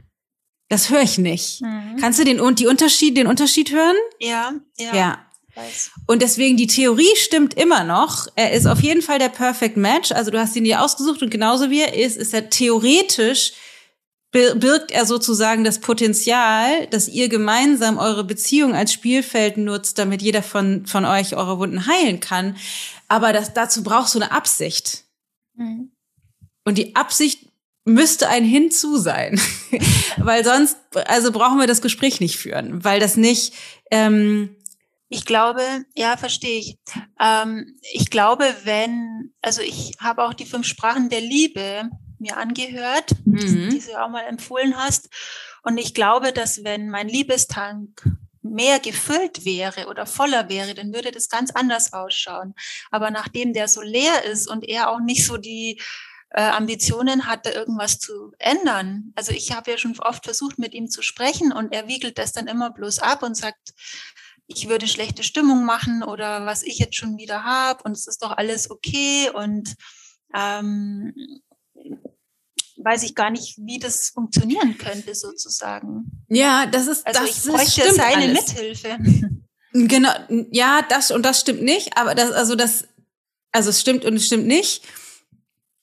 Das 0.68 0.90
höre 0.90 1.02
ich 1.02 1.18
nicht. 1.18 1.62
Mhm. 1.62 1.96
Kannst 2.00 2.18
du 2.18 2.24
den, 2.24 2.40
die 2.56 2.66
Unterschied, 2.66 3.16
den 3.16 3.26
Unterschied 3.26 3.70
hören? 3.72 3.96
Ja, 4.18 4.54
ja. 4.78 4.94
Ja. 4.94 5.18
Und 6.06 6.20
deswegen 6.20 6.56
die 6.56 6.66
Theorie 6.66 7.14
stimmt 7.16 7.54
immer 7.54 7.84
noch. 7.84 8.26
Er 8.34 8.52
ist 8.52 8.66
auf 8.66 8.80
jeden 8.80 9.02
Fall 9.02 9.20
der 9.20 9.28
Perfect 9.28 9.76
Match. 9.76 10.10
Also 10.10 10.32
du 10.32 10.38
hast 10.40 10.56
ihn 10.56 10.64
dir 10.64 10.82
ausgesucht 10.82 11.22
und 11.22 11.30
genauso 11.30 11.70
wie 11.70 11.80
er 11.80 11.94
ist, 11.94 12.16
ist 12.16 12.34
er 12.34 12.50
theoretisch 12.50 13.52
birgt 14.34 14.90
er 14.90 15.06
sozusagen 15.06 15.62
das 15.62 15.78
Potenzial, 15.78 16.88
dass 16.88 17.08
ihr 17.08 17.28
gemeinsam 17.28 17.98
eure 17.98 18.24
Beziehung 18.24 18.74
als 18.74 18.92
Spielfeld 18.92 19.56
nutzt, 19.56 19.98
damit 19.98 20.22
jeder 20.22 20.42
von, 20.42 20.86
von 20.86 21.04
euch 21.04 21.36
eure 21.36 21.58
Wunden 21.58 21.86
heilen 21.86 22.18
kann. 22.18 22.56
Aber 23.08 23.32
das, 23.32 23.54
dazu 23.54 23.82
brauchst 23.82 24.14
du 24.14 24.20
eine 24.20 24.32
Absicht. 24.32 25.04
Mhm. 25.54 25.92
Und 26.64 26.78
die 26.78 26.96
Absicht 26.96 27.48
müsste 27.84 28.28
ein 28.28 28.44
Hinzu 28.44 28.96
sein. 28.96 29.40
weil 30.16 30.44
sonst, 30.44 30.78
also 31.06 31.32
brauchen 31.32 31.58
wir 31.58 31.66
das 31.66 31.82
Gespräch 31.82 32.20
nicht 32.20 32.38
führen, 32.38 32.84
weil 32.84 33.00
das 33.00 33.16
nicht. 33.16 33.54
Ähm, 33.90 34.56
ich 35.08 35.26
glaube, 35.26 35.62
ja, 35.94 36.16
verstehe 36.16 36.58
ich. 36.58 36.78
Ähm, 37.20 37.76
ich 37.92 38.10
glaube, 38.10 38.44
wenn, 38.64 39.32
also 39.42 39.60
ich 39.62 39.92
habe 39.98 40.24
auch 40.24 40.34
die 40.34 40.46
fünf 40.46 40.66
Sprachen 40.66 41.08
der 41.08 41.20
Liebe 41.20 41.90
mir 42.18 42.36
angehört, 42.36 43.12
mhm. 43.24 43.70
die 43.70 43.80
du 43.80 44.02
auch 44.02 44.08
mal 44.08 44.24
empfohlen 44.24 44.76
hast. 44.76 45.08
Und 45.62 45.78
ich 45.78 45.94
glaube, 45.94 46.32
dass 46.32 46.64
wenn 46.64 46.90
mein 46.90 47.08
Liebestank 47.08 48.02
mehr 48.44 48.78
gefüllt 48.78 49.44
wäre 49.44 49.86
oder 49.86 50.06
voller 50.06 50.48
wäre, 50.48 50.74
dann 50.74 50.92
würde 50.92 51.10
das 51.10 51.28
ganz 51.28 51.50
anders 51.50 51.92
ausschauen. 51.92 52.54
Aber 52.90 53.10
nachdem 53.10 53.52
der 53.52 53.68
so 53.68 53.80
leer 53.80 54.24
ist 54.24 54.46
und 54.48 54.68
er 54.68 54.90
auch 54.90 55.00
nicht 55.00 55.26
so 55.26 55.36
die 55.36 55.80
äh, 56.30 56.42
Ambitionen 56.42 57.26
hatte, 57.26 57.50
irgendwas 57.50 57.98
zu 57.98 58.32
ändern. 58.38 59.12
Also 59.14 59.32
ich 59.32 59.52
habe 59.52 59.70
ja 59.70 59.78
schon 59.78 59.98
oft 60.00 60.24
versucht, 60.24 60.58
mit 60.58 60.74
ihm 60.74 60.90
zu 60.90 61.00
sprechen 61.00 61.52
und 61.52 61.72
er 61.72 61.88
wiegelt 61.88 62.18
das 62.18 62.32
dann 62.32 62.48
immer 62.48 62.70
bloß 62.70 62.98
ab 62.98 63.22
und 63.22 63.36
sagt, 63.36 63.72
ich 64.46 64.68
würde 64.68 64.86
schlechte 64.86 65.22
Stimmung 65.22 65.64
machen 65.64 66.02
oder 66.02 66.44
was 66.44 66.62
ich 66.62 66.78
jetzt 66.78 66.96
schon 66.96 67.16
wieder 67.16 67.44
habe 67.44 67.82
und 67.84 67.92
es 67.92 68.06
ist 68.06 68.22
doch 68.22 68.36
alles 68.36 68.70
okay 68.70 69.30
und 69.30 69.74
ähm, 70.34 71.14
weiß 72.76 73.02
ich 73.04 73.14
gar 73.14 73.30
nicht, 73.30 73.56
wie 73.58 73.78
das 73.78 74.08
funktionieren 74.10 74.76
könnte, 74.78 75.14
sozusagen. 75.14 76.24
Ja, 76.28 76.66
das 76.66 76.86
ist, 76.86 77.06
also 77.06 77.20
das 77.20 77.30
ich 77.30 77.50
bräuchte 77.50 77.82
ist, 77.82 77.96
seine 77.96 78.22
alles. 78.24 78.48
Mithilfe. 78.48 78.98
Genau, 79.76 80.10
ja, 80.52 80.82
das 80.88 81.10
und 81.10 81.24
das 81.24 81.40
stimmt 81.40 81.62
nicht, 81.62 81.96
aber 81.96 82.14
das, 82.14 82.30
also 82.30 82.54
das, 82.54 82.86
also 83.50 83.70
es 83.70 83.80
stimmt 83.80 84.04
und 84.04 84.14
es 84.14 84.26
stimmt 84.26 84.46
nicht. 84.46 84.84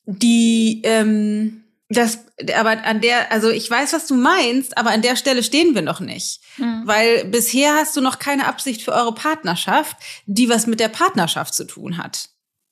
Die, 0.05 0.79
ähm, 0.85 1.65
das, 1.89 2.19
aber 2.55 2.85
an 2.85 3.01
der, 3.01 3.33
also 3.33 3.49
ich 3.49 3.69
weiß, 3.69 3.91
was 3.91 4.07
du 4.07 4.15
meinst, 4.15 4.77
aber 4.77 4.91
an 4.91 5.01
der 5.01 5.17
Stelle 5.17 5.43
stehen 5.43 5.75
wir 5.75 5.81
noch 5.81 5.99
nicht. 5.99 6.39
Mhm. 6.55 6.83
Weil 6.85 7.25
bisher 7.25 7.75
hast 7.75 7.97
du 7.97 7.99
noch 7.99 8.17
keine 8.17 8.47
Absicht 8.47 8.81
für 8.81 8.93
eure 8.93 9.13
Partnerschaft, 9.13 9.97
die 10.25 10.47
was 10.47 10.67
mit 10.67 10.79
der 10.79 10.87
Partnerschaft 10.87 11.53
zu 11.53 11.65
tun 11.65 11.97
hat. 11.97 12.29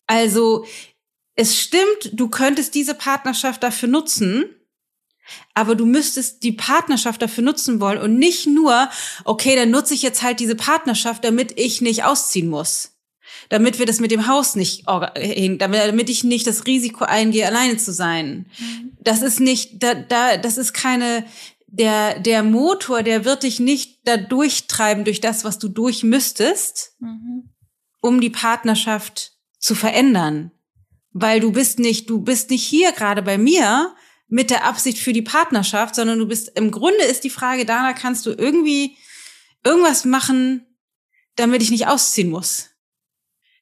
Also 0.08 0.66
es 1.40 1.58
stimmt, 1.58 2.10
du 2.12 2.28
könntest 2.28 2.76
diese 2.76 2.94
Partnerschaft 2.94 3.64
dafür 3.64 3.88
nutzen, 3.88 4.44
aber 5.54 5.76
du 5.76 5.86
müsstest 5.86 6.44
die 6.44 6.52
Partnerschaft 6.52 7.22
dafür 7.22 7.46
nutzen 7.46 7.80
wollen 7.80 8.02
und 8.02 8.20
nicht 8.20 8.46
nur, 8.46 8.90
okay, 9.24 9.56
dann 9.56 9.70
nutze 9.72 9.94
ich 9.94 10.02
jetzt 10.02 10.22
halt 10.22 10.42
diese 10.42 10.56
Partnerschaft, 10.56 11.24
damit 11.24 11.58
ich 11.58 11.80
nicht 11.80 12.04
ausziehen 12.04 12.50
muss. 12.50 12.98
Damit 13.48 13.80
wir 13.80 13.86
das 13.86 14.02
mit 14.02 14.12
dem 14.12 14.28
Haus 14.28 14.56
nicht, 14.56 14.86
damit 14.86 16.10
ich 16.10 16.26
nicht 16.26 16.46
das 16.46 16.66
Risiko 16.66 17.06
eingehe, 17.06 17.48
alleine 17.48 17.78
zu 17.78 17.94
sein. 17.94 18.48
Mhm. 18.60 18.98
Das 19.00 19.22
ist 19.22 19.40
nicht, 19.40 19.82
da, 19.82 19.94
da, 19.94 20.36
das 20.36 20.58
ist 20.58 20.74
keine, 20.74 21.26
der, 21.68 22.20
der 22.20 22.44
Motor, 22.44 23.02
der 23.02 23.24
wird 23.24 23.44
dich 23.44 23.62
nicht 23.62 24.02
da 24.04 24.18
durchtreiben 24.18 25.06
durch 25.06 25.22
das, 25.22 25.46
was 25.46 25.58
du 25.58 25.70
durch 25.70 26.04
müsstest, 26.04 26.96
mhm. 27.00 27.50
um 28.02 28.20
die 28.20 28.30
Partnerschaft 28.30 29.38
zu 29.58 29.74
verändern 29.74 30.52
weil 31.12 31.40
du 31.40 31.52
bist 31.52 31.80
nicht, 31.80 32.10
du 32.10 32.20
bist 32.22 32.50
nicht 32.50 32.64
hier 32.64 32.92
gerade 32.92 33.22
bei 33.22 33.38
mir 33.38 33.96
mit 34.28 34.52
der 34.52 34.66
Absicht 34.66 35.00
für 35.00 35.14
die 35.14 35.24
Partnerschaft, 35.24 35.96
sondern 35.96 36.20
du 36.20 36.28
bist, 36.28 36.52
im 36.56 36.72
Grunde 36.72 37.04
ist 37.04 37.24
die 37.24 37.32
Frage, 37.32 37.66
Dana, 37.66 37.94
kannst 37.94 38.26
du 38.26 38.32
irgendwie 38.32 38.96
irgendwas 39.64 40.06
machen, 40.06 40.66
damit 41.36 41.64
ich 41.64 41.72
nicht 41.72 41.88
ausziehen 41.88 42.30
muss. 42.30 42.70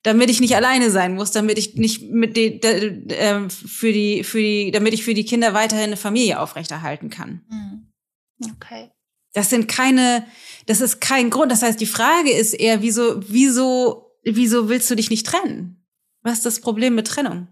Damit 0.04 0.30
ich 0.30 0.42
nicht 0.42 0.56
alleine 0.56 0.92
sein 0.92 1.16
muss, 1.16 1.32
damit 1.32 1.58
ich 1.58 1.76
nicht 1.76 2.04
mit 2.12 2.38
den, 2.38 2.62
äh, 3.10 3.50
für 3.50 3.92
die, 3.92 4.24
für 4.24 4.40
die, 4.40 4.72
damit 4.72 4.94
ich 4.94 5.04
für 5.04 5.14
die 5.14 5.26
Kinder 5.26 5.54
weiterhin 5.54 5.86
eine 5.86 5.98
Familie 5.98 6.40
aufrechterhalten 6.40 7.10
kann. 7.10 7.42
Hm. 7.50 7.94
Okay. 8.56 8.92
Das 9.34 9.50
sind 9.50 9.68
keine, 9.68 10.26
das 10.66 10.82
ist 10.82 11.00
kein 11.00 11.30
Grund. 11.30 11.52
Das 11.52 11.62
heißt, 11.62 11.80
die 11.80 11.86
Frage 11.86 12.32
ist 12.32 12.54
eher, 12.54 12.82
wieso, 12.82 13.22
wieso, 13.28 14.12
wieso 14.24 14.70
willst 14.70 14.90
du 14.90 14.96
dich 14.96 15.10
nicht 15.10 15.26
trennen? 15.26 15.87
Was 16.22 16.40
ist 16.40 16.46
das 16.46 16.62
Problem 16.62 16.96
mit 16.96 17.08
Trennung? 17.08 17.48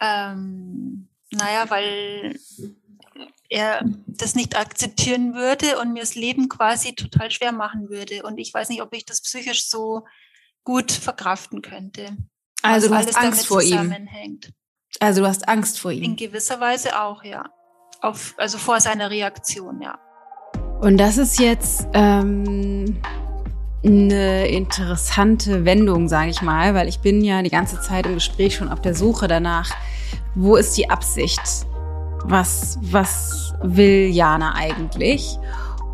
Ähm, 0.00 1.08
naja, 1.30 1.68
weil 1.70 2.38
er 3.48 3.84
das 4.06 4.34
nicht 4.34 4.56
akzeptieren 4.56 5.34
würde 5.34 5.78
und 5.78 5.92
mir 5.92 6.00
das 6.00 6.14
Leben 6.14 6.48
quasi 6.48 6.94
total 6.94 7.30
schwer 7.30 7.52
machen 7.52 7.88
würde. 7.88 8.22
Und 8.22 8.38
ich 8.38 8.52
weiß 8.52 8.68
nicht, 8.68 8.82
ob 8.82 8.92
ich 8.94 9.04
das 9.04 9.20
psychisch 9.20 9.68
so 9.68 10.04
gut 10.64 10.92
verkraften 10.92 11.62
könnte. 11.62 12.16
Also 12.62 12.88
du 12.88 12.94
hast 12.94 13.16
Angst 13.16 13.46
vor 13.46 13.62
ihm. 13.62 13.94
Also 15.00 15.22
du 15.22 15.28
hast 15.28 15.48
Angst 15.48 15.78
vor 15.78 15.92
ihm. 15.92 16.02
In 16.02 16.16
gewisser 16.16 16.60
Weise 16.60 17.00
auch, 17.00 17.22
ja. 17.22 17.50
Auf, 18.00 18.34
also 18.36 18.58
vor 18.58 18.80
seiner 18.80 19.10
Reaktion, 19.10 19.80
ja. 19.80 19.98
Und 20.80 20.98
das 20.98 21.16
ist 21.16 21.38
jetzt 21.38 21.86
ähm, 21.94 23.00
eine 23.86 24.48
interessante 24.48 25.64
Wendung, 25.64 26.08
sage 26.08 26.30
ich 26.30 26.42
mal, 26.42 26.74
weil 26.74 26.88
ich 26.88 27.00
bin 27.00 27.22
ja 27.22 27.42
die 27.42 27.50
ganze 27.50 27.80
Zeit 27.80 28.06
im 28.06 28.14
Gespräch 28.14 28.56
schon 28.56 28.68
auf 28.68 28.80
der 28.80 28.94
Suche 28.94 29.28
danach, 29.28 29.70
wo 30.34 30.56
ist 30.56 30.76
die 30.76 30.90
Absicht? 30.90 31.40
Was, 32.24 32.78
was 32.82 33.54
will 33.62 34.08
Jana 34.10 34.54
eigentlich? 34.54 35.38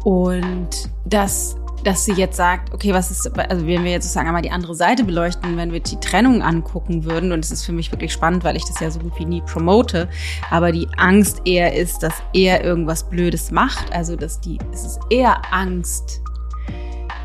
Und 0.05 0.91
das 1.05 1.57
dass 1.85 2.05
sie 2.05 2.13
jetzt 2.13 2.37
sagt, 2.37 2.73
okay, 2.73 2.93
was 2.93 3.11
ist, 3.11 3.27
also 3.37 3.67
wenn 3.67 3.85
wir 3.85 3.91
jetzt 3.91 4.05
sozusagen 4.05 4.29
einmal 4.29 4.43
die 4.43 4.51
andere 4.51 4.75
Seite 4.75 5.05
beleuchten, 5.05 5.57
wenn 5.57 5.73
wir 5.73 5.81
die 5.81 5.97
Trennung 5.97 6.43
angucken 6.43 7.05
würden, 7.05 7.33
und 7.33 7.45
es 7.45 7.51
ist 7.51 7.65
für 7.65 7.73
mich 7.73 7.91
wirklich 7.91 8.13
spannend, 8.13 8.45
weil 8.45 8.57
ich 8.57 8.65
das 8.65 8.81
ja 8.81 8.91
so 8.91 9.01
gut 9.01 9.19
wie 9.19 9.25
nie 9.25 9.43
promote, 9.43 10.09
aber 10.51 10.73
die 10.73 10.89
Angst 10.97 11.43
eher 11.45 11.75
ist, 11.75 12.03
dass 12.03 12.15
er 12.33 12.65
irgendwas 12.65 13.09
Blödes 13.09 13.51
macht, 13.51 13.93
also 13.93 14.17
dass 14.17 14.41
die, 14.41 14.59
es 14.73 14.85
ist 14.85 15.01
eher 15.11 15.43
Angst, 15.53 16.23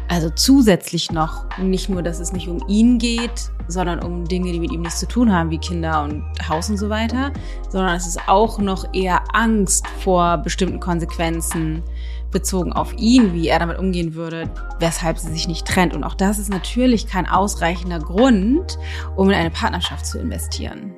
also 0.09 0.29
zusätzlich 0.29 1.11
noch, 1.11 1.45
nicht 1.57 1.89
nur, 1.89 2.01
dass 2.01 2.19
es 2.19 2.31
nicht 2.31 2.47
um 2.47 2.63
ihn 2.67 2.97
geht, 2.97 3.51
sondern 3.67 4.01
um 4.01 4.25
Dinge, 4.25 4.51
die 4.51 4.59
mit 4.59 4.71
ihm 4.71 4.81
nichts 4.81 4.99
zu 4.99 5.07
tun 5.07 5.33
haben, 5.33 5.49
wie 5.49 5.57
Kinder 5.57 6.03
und 6.03 6.23
Haus 6.47 6.69
und 6.69 6.77
so 6.77 6.89
weiter, 6.89 7.33
sondern 7.69 7.95
es 7.95 8.07
ist 8.07 8.19
auch 8.27 8.59
noch 8.59 8.93
eher 8.93 9.23
Angst 9.33 9.85
vor 10.03 10.37
bestimmten 10.37 10.79
Konsequenzen, 10.79 11.83
bezogen 12.31 12.73
auf 12.73 12.93
ihn, 12.97 13.33
wie 13.33 13.47
er 13.47 13.59
damit 13.59 13.79
umgehen 13.79 14.13
würde, 14.13 14.49
weshalb 14.79 15.17
sie 15.17 15.31
sich 15.31 15.47
nicht 15.47 15.65
trennt. 15.65 15.93
Und 15.93 16.03
auch 16.03 16.15
das 16.15 16.39
ist 16.39 16.49
natürlich 16.49 17.07
kein 17.07 17.27
ausreichender 17.27 17.99
Grund, 17.99 18.77
um 19.15 19.29
in 19.29 19.35
eine 19.35 19.49
Partnerschaft 19.49 20.05
zu 20.05 20.19
investieren. 20.19 20.93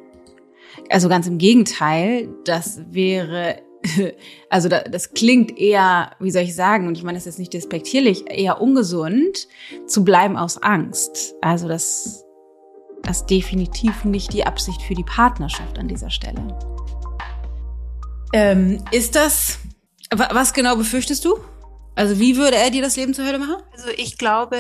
Also 0.90 1.08
ganz 1.08 1.28
im 1.28 1.38
Gegenteil, 1.38 2.30
das 2.46 2.82
wäre, 2.90 3.58
also 4.50 4.70
das 4.70 5.14
klingt 5.14 5.58
eher, 5.58 6.12
wie 6.20 6.32
soll 6.32 6.44
ich 6.44 6.56
sagen, 6.56 6.88
und 6.88 6.98
ich 6.98 7.04
meine 7.04 7.18
das 7.18 7.28
ist 7.28 7.40
nicht 7.40 7.54
despektierlich, 7.54 8.30
eher 8.30 8.62
ungesund, 8.62 9.48
zu 9.88 10.04
bleiben 10.04 10.38
aus 10.38 10.62
Angst. 10.62 11.36
Also 11.42 11.68
das, 11.68 12.26
das 13.04 13.22
ist 13.22 13.28
definitiv 13.28 14.04
nicht 14.06 14.34
die 14.34 14.46
Absicht 14.46 14.82
für 14.82 14.96
die 14.96 15.04
Partnerschaft 15.04 15.80
an 15.80 15.88
dieser 15.88 16.10
Stelle. 16.10 16.58
Ähm, 18.34 18.84
ist 18.92 19.16
das 19.16 19.60
was 20.12 20.54
genau 20.54 20.76
befürchtest 20.76 21.24
du? 21.26 21.38
Also 21.96 22.20
wie 22.20 22.38
würde 22.38 22.58
er 22.58 22.72
dir 22.72 22.82
das 22.82 22.96
Leben 22.96 23.14
zur 23.14 23.26
Hölle 23.26 23.40
machen? 23.40 23.62
Also 23.74 23.90
ich 23.96 24.18
glaube, 24.18 24.58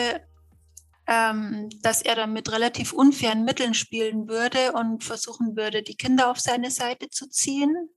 ähm, 1.07 1.69
dass 1.81 2.01
er 2.01 2.15
dann 2.15 2.33
mit 2.33 2.51
relativ 2.51 2.93
unfairen 2.93 3.45
Mitteln 3.45 3.73
spielen 3.73 4.27
würde 4.27 4.73
und 4.73 5.03
versuchen 5.03 5.55
würde, 5.55 5.81
die 5.81 5.95
Kinder 5.95 6.29
auf 6.29 6.39
seine 6.39 6.69
Seite 6.69 7.09
zu 7.09 7.29
ziehen. 7.29 7.89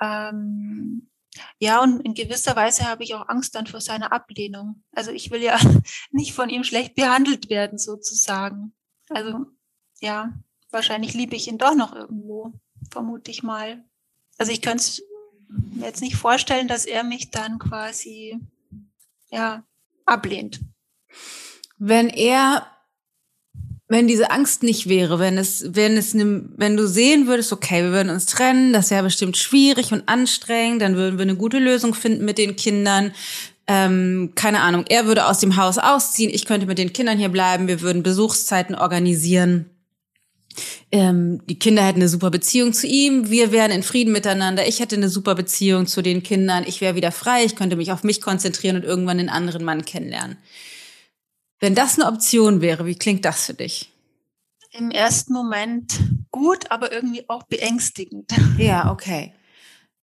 Ähm, 0.00 1.08
ja, 1.58 1.82
und 1.82 2.00
in 2.00 2.14
gewisser 2.14 2.56
Weise 2.56 2.84
habe 2.84 3.04
ich 3.04 3.14
auch 3.14 3.28
Angst 3.28 3.54
dann 3.54 3.66
vor 3.66 3.80
seiner 3.80 4.12
Ablehnung. 4.12 4.82
Also 4.92 5.10
ich 5.10 5.30
will 5.30 5.42
ja 5.42 5.58
nicht 6.10 6.32
von 6.32 6.48
ihm 6.48 6.64
schlecht 6.64 6.94
behandelt 6.94 7.50
werden, 7.50 7.78
sozusagen. 7.78 8.72
Also 9.08 9.46
ja, 10.00 10.32
wahrscheinlich 10.70 11.14
liebe 11.14 11.36
ich 11.36 11.48
ihn 11.48 11.58
doch 11.58 11.74
noch 11.74 11.94
irgendwo, 11.94 12.52
vermute 12.90 13.30
ich 13.30 13.42
mal. 13.42 13.84
Also 14.36 14.52
ich 14.52 14.62
könnte 14.62 14.78
es 14.82 15.02
mir 15.48 15.86
jetzt 15.86 16.00
nicht 16.00 16.16
vorstellen, 16.16 16.68
dass 16.68 16.84
er 16.84 17.04
mich 17.04 17.30
dann 17.30 17.58
quasi 17.58 18.38
ja 19.30 19.64
ablehnt. 20.04 20.60
Wenn 21.78 22.08
er 22.08 22.66
wenn 23.88 24.06
diese 24.06 24.30
Angst 24.30 24.62
nicht 24.62 24.88
wäre, 24.88 25.18
wenn 25.18 25.38
es, 25.38 25.64
wenn 25.74 25.96
es, 25.96 26.14
wenn 26.14 26.76
du 26.76 26.86
sehen 26.86 27.26
würdest, 27.26 27.52
okay, 27.52 27.82
wir 27.82 27.92
würden 27.92 28.10
uns 28.10 28.26
trennen, 28.26 28.74
das 28.74 28.90
wäre 28.90 29.02
bestimmt 29.02 29.38
schwierig 29.38 29.92
und 29.92 30.06
anstrengend, 30.06 30.82
dann 30.82 30.96
würden 30.96 31.18
wir 31.18 31.22
eine 31.22 31.36
gute 31.36 31.58
Lösung 31.58 31.94
finden 31.94 32.26
mit 32.26 32.36
den 32.36 32.54
Kindern. 32.54 33.12
Ähm, 33.66 34.32
keine 34.34 34.60
Ahnung, 34.60 34.84
er 34.88 35.06
würde 35.06 35.26
aus 35.26 35.38
dem 35.40 35.56
Haus 35.56 35.78
ausziehen, 35.78 36.30
ich 36.32 36.44
könnte 36.44 36.66
mit 36.66 36.78
den 36.78 36.92
Kindern 36.92 37.18
hier 37.18 37.30
bleiben, 37.30 37.66
wir 37.66 37.80
würden 37.80 38.02
Besuchszeiten 38.02 38.74
organisieren. 38.74 39.70
Ähm, 40.90 41.40
die 41.46 41.58
Kinder 41.58 41.82
hätten 41.82 42.00
eine 42.00 42.08
super 42.08 42.30
Beziehung 42.30 42.74
zu 42.74 42.86
ihm, 42.86 43.30
wir 43.30 43.52
wären 43.52 43.70
in 43.70 43.82
Frieden 43.82 44.12
miteinander, 44.12 44.66
ich 44.66 44.80
hätte 44.80 44.96
eine 44.96 45.08
super 45.08 45.34
Beziehung 45.34 45.86
zu 45.86 46.02
den 46.02 46.22
Kindern, 46.22 46.64
ich 46.66 46.82
wäre 46.82 46.94
wieder 46.94 47.12
frei, 47.12 47.44
ich 47.44 47.56
könnte 47.56 47.76
mich 47.76 47.92
auf 47.92 48.04
mich 48.04 48.20
konzentrieren 48.20 48.76
und 48.76 48.84
irgendwann 48.84 49.18
den 49.18 49.28
anderen 49.30 49.64
Mann 49.64 49.84
kennenlernen. 49.84 50.36
Wenn 51.60 51.74
das 51.74 51.98
eine 51.98 52.08
Option 52.08 52.60
wäre, 52.60 52.86
wie 52.86 52.94
klingt 52.94 53.24
das 53.24 53.46
für 53.46 53.54
dich? 53.54 53.92
Im 54.70 54.90
ersten 54.90 55.32
Moment 55.32 55.98
gut, 56.30 56.70
aber 56.70 56.92
irgendwie 56.92 57.28
auch 57.28 57.44
beängstigend. 57.44 58.30
Ja, 58.58 58.92
okay. 58.92 59.32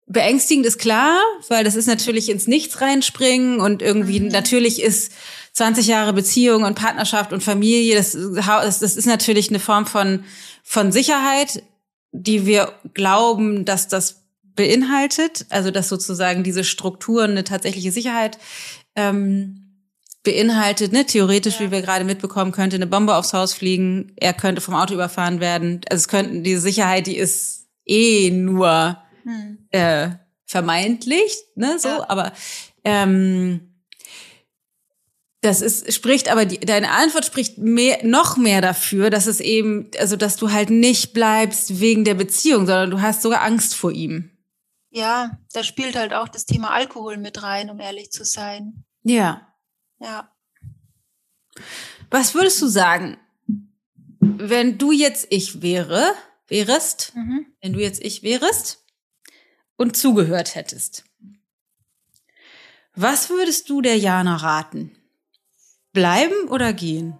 Beängstigend 0.05 0.65
ist 0.65 0.79
klar, 0.79 1.19
weil 1.47 1.63
das 1.63 1.75
ist 1.75 1.87
natürlich 1.87 2.29
ins 2.29 2.47
Nichts 2.47 2.81
reinspringen 2.81 3.59
und 3.59 3.81
irgendwie 3.81 4.19
mhm. 4.19 4.27
natürlich 4.29 4.81
ist 4.81 5.13
20 5.53 5.87
Jahre 5.87 6.13
Beziehung 6.13 6.63
und 6.63 6.75
Partnerschaft 6.75 7.31
und 7.31 7.43
Familie, 7.43 7.95
das, 7.95 8.11
das, 8.11 8.81
ist 8.81 9.05
natürlich 9.05 9.49
eine 9.49 9.59
Form 9.59 9.85
von, 9.85 10.23
von 10.63 10.91
Sicherheit, 10.91 11.63
die 12.11 12.45
wir 12.45 12.73
glauben, 12.93 13.63
dass 13.63 13.87
das 13.87 14.23
beinhaltet, 14.55 15.45
also 15.49 15.71
dass 15.71 15.89
sozusagen 15.89 16.43
diese 16.43 16.63
Strukturen 16.63 17.31
eine 17.31 17.43
tatsächliche 17.43 17.91
Sicherheit 17.91 18.39
ähm, 18.95 19.62
beinhaltet, 20.23 20.91
ne? 20.93 21.05
Theoretisch, 21.05 21.55
ja. 21.55 21.67
wie 21.67 21.71
wir 21.71 21.81
gerade 21.81 22.05
mitbekommen, 22.05 22.51
könnte 22.51 22.77
eine 22.77 22.87
Bombe 22.87 23.15
aufs 23.15 23.33
Haus 23.33 23.53
fliegen, 23.53 24.13
er 24.15 24.33
könnte 24.33 24.61
vom 24.61 24.73
Auto 24.73 24.93
überfahren 24.93 25.39
werden. 25.39 25.81
Also 25.89 26.01
es 26.01 26.07
könnten 26.07 26.43
diese 26.43 26.61
Sicherheit, 26.61 27.07
die 27.07 27.17
ist 27.17 27.67
eh 27.85 28.31
nur 28.31 28.97
hm. 29.23 29.67
äh, 29.71 30.09
vermeintlich, 30.45 31.35
ne? 31.55 31.77
So, 31.77 31.89
ja. 31.89 32.05
aber 32.09 32.31
ähm, 32.83 33.73
das 35.41 35.61
ist, 35.61 35.93
spricht 35.93 36.31
aber, 36.31 36.45
die, 36.45 36.59
deine 36.59 36.91
Antwort 36.91 37.25
spricht 37.25 37.57
mehr, 37.57 37.99
noch 38.03 38.37
mehr 38.37 38.61
dafür, 38.61 39.09
dass 39.09 39.27
es 39.27 39.41
eben, 39.41 39.91
also, 39.99 40.15
dass 40.15 40.37
du 40.37 40.51
halt 40.51 40.69
nicht 40.69 41.13
bleibst 41.13 41.81
wegen 41.81 42.05
der 42.05 42.13
Beziehung, 42.13 42.65
sondern 42.65 42.91
du 42.91 43.01
hast 43.01 43.21
sogar 43.21 43.41
Angst 43.41 43.75
vor 43.75 43.91
ihm. 43.91 44.31
Ja, 44.89 45.37
da 45.51 45.63
spielt 45.63 45.97
halt 45.97 46.13
auch 46.13 46.29
das 46.29 46.45
Thema 46.45 46.69
Alkohol 46.69 47.17
mit 47.17 47.43
rein, 47.43 47.69
um 47.69 47.79
ehrlich 47.79 48.11
zu 48.11 48.23
sein. 48.23 48.85
Ja. 49.03 49.52
Ja. 50.03 50.29
Was 52.11 52.35
würdest 52.35 52.61
du 52.61 52.67
sagen, 52.67 53.17
wenn 54.19 54.77
du 54.77 54.91
jetzt 54.91 55.27
ich 55.29 55.61
wäre, 55.61 56.13
wärest, 56.47 57.13
mhm. 57.15 57.45
wenn 57.61 57.71
du 57.71 57.79
jetzt 57.79 58.03
ich 58.03 58.21
wärest 58.21 58.83
und 59.77 59.95
zugehört 59.95 60.55
hättest? 60.55 61.05
Was 62.95 63.29
würdest 63.29 63.69
du 63.69 63.81
der 63.81 63.97
Jana 63.97 64.35
raten? 64.35 64.91
Bleiben 65.93 66.49
oder 66.49 66.73
gehen? 66.73 67.17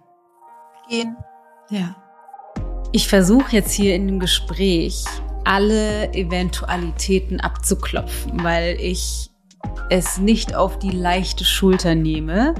Gehen. 0.90 1.16
Ja. 1.70 1.96
Ich 2.92 3.08
versuche 3.08 3.56
jetzt 3.56 3.72
hier 3.72 3.94
in 3.94 4.06
dem 4.06 4.20
Gespräch 4.20 5.04
alle 5.44 6.12
Eventualitäten 6.12 7.40
abzuklopfen, 7.40 8.44
weil 8.44 8.78
ich 8.78 9.30
es 9.90 10.18
nicht 10.18 10.54
auf 10.54 10.78
die 10.78 10.90
leichte 10.90 11.44
Schulter 11.44 11.94
nehme, 11.94 12.54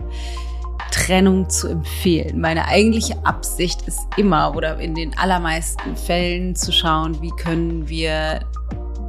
Trennung 0.90 1.48
zu 1.50 1.68
empfehlen. 1.68 2.40
Meine 2.40 2.66
eigentliche 2.66 3.16
Absicht 3.24 3.82
ist 3.82 4.00
immer 4.16 4.54
oder 4.54 4.78
in 4.78 4.94
den 4.94 5.16
allermeisten 5.18 5.96
Fällen 5.96 6.54
zu 6.54 6.72
schauen, 6.72 7.20
wie 7.20 7.32
können 7.32 7.88
wir 7.88 8.40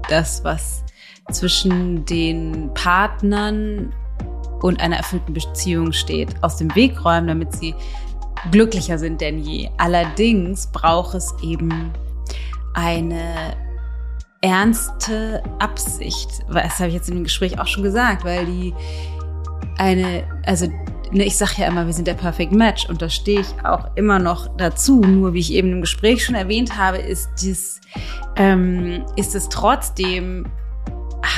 das, 0.10 0.44
was 0.44 0.84
zwischen 1.32 2.06
den 2.06 2.72
Partnern 2.74 3.94
und 4.62 4.80
einer 4.80 4.98
erfüllten 4.98 5.34
Beziehung 5.34 5.92
steht, 5.92 6.44
aus 6.44 6.58
dem 6.58 6.74
Weg 6.76 7.04
räumen, 7.06 7.28
damit 7.28 7.54
sie 7.54 7.76
glücklicher 8.52 8.98
sind 8.98 9.22
denn 9.22 9.40
je. 9.40 9.70
Allerdings 9.78 10.68
braucht 10.68 11.16
es 11.16 11.34
eben 11.44 11.92
eine 12.74 13.56
ernste 14.46 15.42
Absicht. 15.58 16.46
Das 16.54 16.78
habe 16.78 16.90
ich 16.90 16.94
jetzt 16.94 17.10
im 17.10 17.24
Gespräch 17.24 17.60
auch 17.60 17.66
schon 17.66 17.82
gesagt, 17.82 18.24
weil 18.24 18.46
die 18.46 18.76
eine, 19.80 20.24
also 20.46 20.68
ne, 21.12 21.24
ich 21.26 21.36
sage 21.36 21.54
ja 21.58 21.68
immer, 21.68 21.88
wir 21.88 21.94
sind 21.94 22.08
der 22.08 22.14
Perfect 22.14 22.52
Match 22.52 22.88
und 22.88 23.02
da 23.02 23.10
stehe 23.10 23.42
ich 23.42 23.48
auch 23.64 23.90
immer 23.96 24.20
noch 24.20 24.56
dazu. 24.56 25.02
Nur 25.02 25.34
wie 25.34 25.40
ich 25.40 25.52
eben 25.52 25.72
im 25.72 25.82
Gespräch 25.82 26.24
schon 26.24 26.36
erwähnt 26.36 26.78
habe, 26.78 26.98
ist 26.98 27.28
dies, 27.42 27.82
ähm, 28.36 29.04
ist 29.16 29.34
es 29.34 29.50
trotzdem 29.50 30.46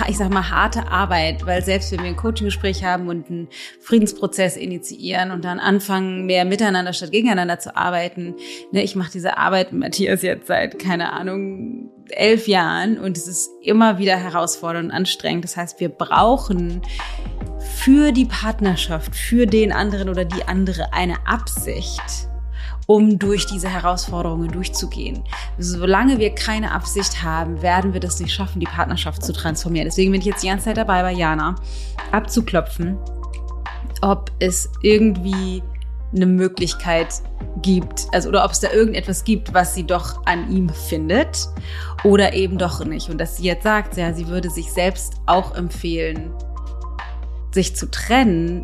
ich 0.10 0.18
sag 0.18 0.34
mal, 0.34 0.52
harte 0.52 0.90
Arbeit, 0.90 1.46
weil 1.46 1.64
selbst 1.64 1.94
wenn 1.94 2.02
wir 2.02 2.08
ein 2.08 2.18
Coaching-Gespräch 2.18 2.84
haben 2.84 3.08
und 3.08 3.30
einen 3.30 3.48
Friedensprozess 3.80 4.58
initiieren 4.58 5.32
und 5.32 5.46
dann 5.46 5.60
anfangen, 5.60 6.26
mehr 6.26 6.44
miteinander 6.44 6.92
statt 6.92 7.12
gegeneinander 7.12 7.58
zu 7.58 7.76
arbeiten, 7.76 8.36
ne, 8.74 8.84
ich 8.84 8.98
mache 8.98 9.12
diese 9.14 9.38
Arbeit 9.38 9.72
mit 9.72 9.82
Matthias 9.82 10.24
jetzt 10.24 10.48
seit, 10.48 10.78
keine 10.78 11.14
Ahnung, 11.14 11.90
elf 12.12 12.48
Jahren 12.48 13.00
und 13.00 13.18
es 13.18 13.28
ist 13.28 13.50
immer 13.62 13.98
wieder 13.98 14.18
herausfordernd 14.18 14.90
und 14.90 14.92
anstrengend. 14.92 15.44
Das 15.44 15.58
heißt, 15.58 15.80
wir 15.80 15.90
brauchen 15.90 16.82
für 17.76 18.12
die 18.12 18.26
Partnerschaft, 18.26 19.16
für 19.16 19.46
den 19.46 19.72
anderen 19.72 20.10
oder 20.10 20.26
die 20.26 20.44
andere 20.44 20.94
eine 20.94 21.28
Absicht 21.28 22.28
um 22.88 23.20
durch 23.20 23.46
diese 23.46 23.70
Herausforderungen 23.70 24.50
durchzugehen. 24.50 25.22
Solange 25.60 26.20
wir 26.20 26.34
keine 26.34 26.72
Absicht 26.72 27.22
haben, 27.22 27.62
werden 27.62 27.94
wir 27.94 28.00
das 28.00 28.20
nicht 28.20 28.34
schaffen, 28.34 28.62
die 28.62 28.66
Partnerschaft 28.66 29.24
zu 29.24 29.34
transformieren. 29.34 29.88
Deswegen 29.88 30.12
bin 30.12 30.22
ich 30.22 30.28
jetzt 30.28 30.42
die 30.42 30.48
ganze 30.48 30.66
Zeit 30.66 30.78
dabei, 30.78 31.02
bei 31.02 31.12
Jana 31.12 31.56
abzuklopfen, 32.12 32.98
ob 34.02 34.32
es 34.40 34.70
irgendwie 34.82 35.62
eine 36.16 36.26
Möglichkeit 36.26 37.22
gibt, 37.62 38.08
also 38.14 38.30
oder 38.30 38.46
ob 38.46 38.52
es 38.52 38.60
da 38.60 38.72
irgendetwas 38.72 39.24
gibt, 39.24 39.54
was 39.54 39.76
sie 39.76 39.84
doch 39.84 40.26
an 40.26 40.52
ihm 40.52 40.70
findet 40.70 41.48
oder 42.04 42.34
eben 42.34 42.58
doch 42.58 42.84
nicht. 42.86 43.10
Und 43.10 43.18
dass 43.18 43.38
sie 43.38 43.44
jetzt 43.44 43.64
sagt, 43.64 43.98
ja, 43.98 44.14
sie 44.14 44.28
würde 44.28 44.50
sich 44.50 44.72
selbst 44.72 45.16
auch 45.26 45.56
empfehlen, 45.56 46.32
sich 47.52 47.76
zu 47.76 47.90
trennen, 47.90 48.64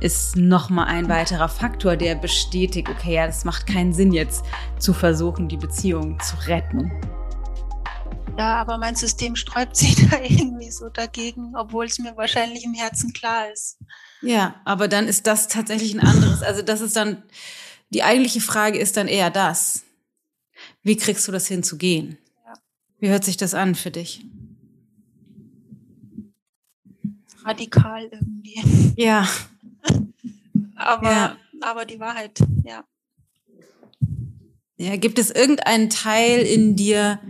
ist 0.00 0.36
nochmal 0.36 0.88
ein 0.88 1.08
weiterer 1.08 1.48
Faktor, 1.48 1.96
der 1.96 2.14
bestätigt, 2.14 2.88
okay, 2.88 3.14
ja, 3.14 3.26
das 3.26 3.44
macht 3.44 3.66
keinen 3.66 3.92
Sinn 3.92 4.12
jetzt 4.12 4.44
zu 4.78 4.92
versuchen, 4.92 5.48
die 5.48 5.56
Beziehung 5.56 6.20
zu 6.20 6.36
retten. 6.46 6.92
Ja, 8.36 8.56
aber 8.56 8.78
mein 8.78 8.96
System 8.96 9.36
sträubt 9.36 9.76
sich 9.76 9.94
da 10.10 10.20
irgendwie 10.20 10.70
so 10.70 10.88
dagegen, 10.88 11.54
obwohl 11.56 11.86
es 11.86 11.98
mir 11.98 12.16
wahrscheinlich 12.16 12.64
im 12.64 12.74
Herzen 12.74 13.12
klar 13.12 13.50
ist. 13.52 13.78
Ja, 14.24 14.60
aber 14.64 14.88
dann 14.88 15.06
ist 15.06 15.26
das 15.26 15.48
tatsächlich 15.48 15.94
ein 15.94 16.00
anderes. 16.00 16.42
Also 16.42 16.62
das 16.62 16.80
ist 16.80 16.96
dann, 16.96 17.22
die 17.90 18.02
eigentliche 18.02 18.40
Frage 18.40 18.78
ist 18.78 18.96
dann 18.96 19.08
eher 19.08 19.30
das. 19.30 19.84
Wie 20.82 20.96
kriegst 20.96 21.26
du 21.28 21.32
das 21.32 21.46
hin 21.46 21.62
zu 21.62 21.76
gehen? 21.76 22.18
Ja. 22.44 22.54
Wie 22.98 23.08
hört 23.08 23.24
sich 23.24 23.36
das 23.36 23.54
an 23.54 23.74
für 23.74 23.90
dich? 23.90 24.24
Radikal 27.44 28.08
irgendwie. 28.10 28.94
Ja, 28.96 29.28
aber, 30.76 31.10
ja. 31.10 31.36
aber 31.60 31.84
die 31.84 32.00
Wahrheit, 32.00 32.38
ja. 32.64 32.84
Ja, 34.76 34.96
gibt 34.96 35.18
es 35.18 35.30
irgendeinen 35.30 35.88
Teil 35.88 36.40
in 36.40 36.74
dir, 36.74 37.20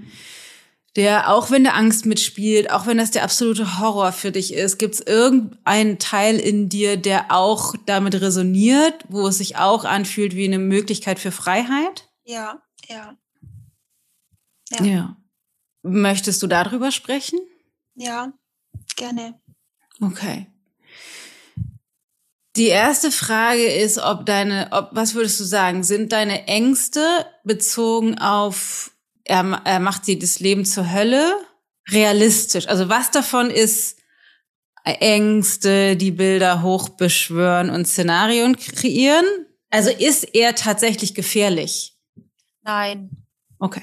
der, 0.96 1.33
auch 1.33 1.50
wenn 1.50 1.64
der 1.64 1.74
Angst 1.74 2.07
mitspielt, 2.07 2.70
auch 2.70 2.87
wenn 2.87 2.98
das 2.98 3.11
der 3.11 3.24
absolute 3.24 3.78
Horror 3.80 4.12
für 4.12 4.30
dich 4.30 4.54
ist, 4.54 4.78
gibt 4.78 4.94
es 4.94 5.00
irgendeinen 5.00 5.98
Teil 5.98 6.38
in 6.38 6.68
dir, 6.68 6.96
der 6.96 7.33
auch 7.33 7.74
damit 7.87 8.20
resoniert, 8.20 9.04
wo 9.09 9.26
es 9.26 9.38
sich 9.38 9.57
auch 9.57 9.85
anfühlt 9.85 10.37
wie 10.37 10.44
eine 10.44 10.59
Möglichkeit 10.59 11.18
für 11.18 11.33
Freiheit? 11.33 12.09
Ja, 12.24 12.62
ja. 12.88 13.16
Ja. 14.70 14.85
ja. 14.85 15.16
Möchtest 15.83 16.42
du 16.42 16.46
darüber 16.46 16.90
sprechen? 16.90 17.40
Ja, 17.94 18.33
gerne. 18.96 19.40
Okay. 20.00 20.46
Die 22.57 22.66
erste 22.66 23.11
Frage 23.11 23.66
ist, 23.66 23.98
ob 23.98 24.26
deine, 24.26 24.68
ob, 24.70 24.90
was 24.92 25.14
würdest 25.14 25.40
du 25.40 25.44
sagen, 25.44 25.83
sind 25.83 26.12
deine 26.12 26.46
Ängste 26.46 27.26
bezogen 27.42 28.18
auf, 28.18 28.92
er, 29.24 29.62
er 29.64 29.80
macht 29.80 30.04
sie 30.04 30.18
das 30.18 30.40
Leben 30.40 30.64
zur 30.64 30.92
Hölle, 30.92 31.34
realistisch? 31.88 32.68
Also 32.68 32.88
was 32.88 33.10
davon 33.10 33.50
ist 33.50 33.98
Ängste, 34.84 35.96
die 35.96 36.10
Bilder 36.10 36.62
hochbeschwören 36.62 37.70
und 37.70 37.87
Szenarien 37.87 38.56
kreieren? 38.56 39.24
Also 39.70 39.90
ist 39.90 40.24
er 40.34 40.54
tatsächlich 40.54 41.14
gefährlich? 41.14 41.96
Nein. 42.62 43.10
Okay. 43.58 43.82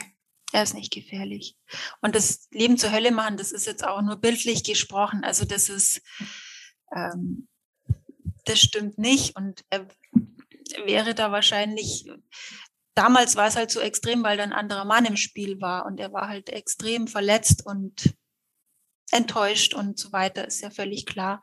Er 0.53 0.63
ist 0.63 0.73
nicht 0.73 0.93
gefährlich. 0.93 1.57
Und 2.01 2.15
das 2.15 2.47
Leben 2.51 2.77
zur 2.77 2.91
Hölle 2.91 3.11
machen, 3.11 3.37
das 3.37 3.51
ist 3.51 3.65
jetzt 3.65 3.85
auch 3.85 4.01
nur 4.01 4.17
bildlich 4.17 4.63
gesprochen. 4.63 5.23
Also 5.23 5.45
das 5.45 5.69
ist, 5.69 6.01
ähm, 6.95 7.47
das 8.45 8.59
stimmt 8.59 8.97
nicht. 8.97 9.35
Und 9.35 9.63
er 9.69 9.87
wäre 10.85 11.15
da 11.15 11.31
wahrscheinlich, 11.31 12.05
damals 12.93 13.35
war 13.35 13.47
es 13.47 13.55
halt 13.55 13.71
so 13.71 13.79
extrem, 13.79 14.23
weil 14.23 14.37
da 14.37 14.43
ein 14.43 14.53
anderer 14.53 14.85
Mann 14.85 15.05
im 15.05 15.17
Spiel 15.17 15.61
war 15.61 15.85
und 15.85 15.99
er 15.99 16.13
war 16.13 16.27
halt 16.27 16.49
extrem 16.49 17.07
verletzt 17.07 17.65
und 17.65 18.15
enttäuscht 19.11 19.73
und 19.73 19.99
so 19.99 20.11
weiter, 20.11 20.47
ist 20.47 20.61
ja 20.61 20.69
völlig 20.69 21.05
klar. 21.05 21.41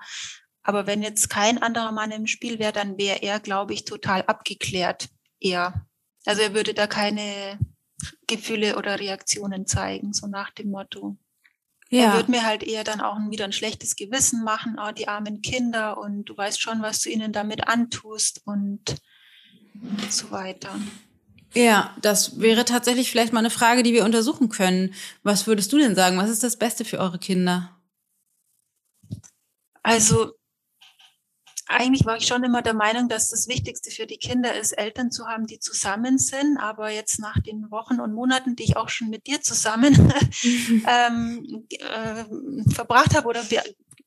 Aber 0.63 0.87
wenn 0.87 1.03
jetzt 1.03 1.31
kein 1.31 1.63
anderer 1.63 1.93
Mann 1.93 2.11
im 2.11 2.27
Spiel 2.27 2.59
wäre, 2.59 2.73
dann 2.73 2.99
wäre 2.99 3.23
er, 3.23 3.41
glaube 3.41 3.73
ich, 3.73 3.85
total 3.85 4.23
abgeklärt. 4.23 5.09
Er. 5.41 5.87
Also 6.27 6.43
er 6.43 6.53
würde 6.53 6.75
da 6.75 6.87
keine 6.87 7.59
Gefühle 8.27 8.77
oder 8.77 9.01
Reaktionen 9.01 9.67
zeigen, 9.67 10.13
so 10.13 10.27
nach 10.27 10.51
dem 10.51 10.71
Motto. 10.71 11.17
Ja. 11.91 12.11
Er 12.11 12.17
wird 12.17 12.29
mir 12.29 12.45
halt 12.45 12.63
eher 12.63 12.85
dann 12.85 13.01
auch 13.01 13.17
wieder 13.31 13.47
ein 13.47 13.53
schlechtes 13.53 13.97
Gewissen 13.97 14.45
machen, 14.45 14.77
oh, 14.79 14.93
die 14.93 15.09
armen 15.09 15.41
Kinder 15.41 15.97
und 15.97 16.25
du 16.25 16.37
weißt 16.37 16.61
schon, 16.61 16.83
was 16.83 17.01
du 17.01 17.09
ihnen 17.09 17.33
damit 17.33 17.67
antust 17.67 18.43
und 18.45 18.97
so 20.11 20.31
weiter. 20.31 20.79
Ja, 21.55 21.97
das 22.03 22.41
wäre 22.41 22.65
tatsächlich 22.65 23.11
vielleicht 23.11 23.33
mal 23.33 23.41
eine 23.41 23.51
Frage, 23.51 23.83
die 23.83 23.95
wir 23.95 24.05
untersuchen 24.05 24.49
können. 24.49 24.95
Was 25.23 25.47
würdest 25.47 25.73
du 25.73 25.79
denn 25.79 25.95
sagen? 25.95 26.19
Was 26.19 26.31
ist 26.31 26.43
das 26.43 26.57
Beste 26.57 26.85
für 26.85 26.99
eure 26.99 27.19
Kinder? 27.19 27.75
Also 29.83 30.33
eigentlich 31.69 32.07
war 32.07 32.17
ich 32.17 32.27
schon 32.27 32.45
immer 32.45 32.63
der 32.63 32.75
Meinung, 32.75 33.09
dass 33.09 33.31
das 33.31 33.47
Wichtigste 33.47 33.91
für 33.91 34.07
die 34.07 34.17
Kinder 34.17 34.59
ist, 34.59 34.73
Eltern 34.73 35.11
zu 35.11 35.27
haben, 35.27 35.47
die 35.47 35.59
zusammen 35.59 36.19
sind. 36.19 36.57
Aber 36.59 36.91
jetzt 36.91 37.21
nach 37.21 37.39
den 37.41 37.71
Wochen 37.71 38.01
und 38.01 38.15
Monaten, 38.15 38.57
die 38.57 38.65
ich 38.65 38.77
auch 38.77 38.89
schon 38.89 39.11
mit 39.11 39.27
dir 39.27 39.43
zusammen 39.43 39.95
ähm, 40.87 41.67
äh, 41.71 42.25
verbracht 42.73 43.15
habe 43.15 43.29
oder 43.29 43.43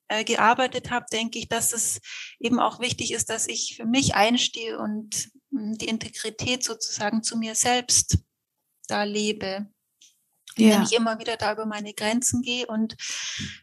äh, 0.07 0.23
gearbeitet 0.23 0.89
habe, 0.89 1.05
denke 1.11 1.37
ich, 1.39 1.49
dass 1.49 1.71
es 1.71 2.01
eben 2.39 2.59
auch 2.59 2.79
wichtig 2.79 3.13
ist, 3.13 3.29
dass 3.29 3.47
ich 3.47 3.75
für 3.77 3.85
mich 3.85 4.15
einstehe 4.15 4.79
und 4.79 5.29
die 5.51 5.87
Integrität 5.87 6.63
sozusagen 6.63 7.23
zu 7.23 7.37
mir 7.37 7.55
selbst 7.55 8.17
da 8.87 9.03
lebe 9.03 9.67
ja. 10.57 10.75
wenn 10.75 10.83
ich 10.83 10.93
immer 10.93 11.19
wieder 11.19 11.37
da 11.37 11.53
über 11.53 11.65
meine 11.65 11.93
Grenzen 11.93 12.41
gehe 12.41 12.67
und 12.67 12.95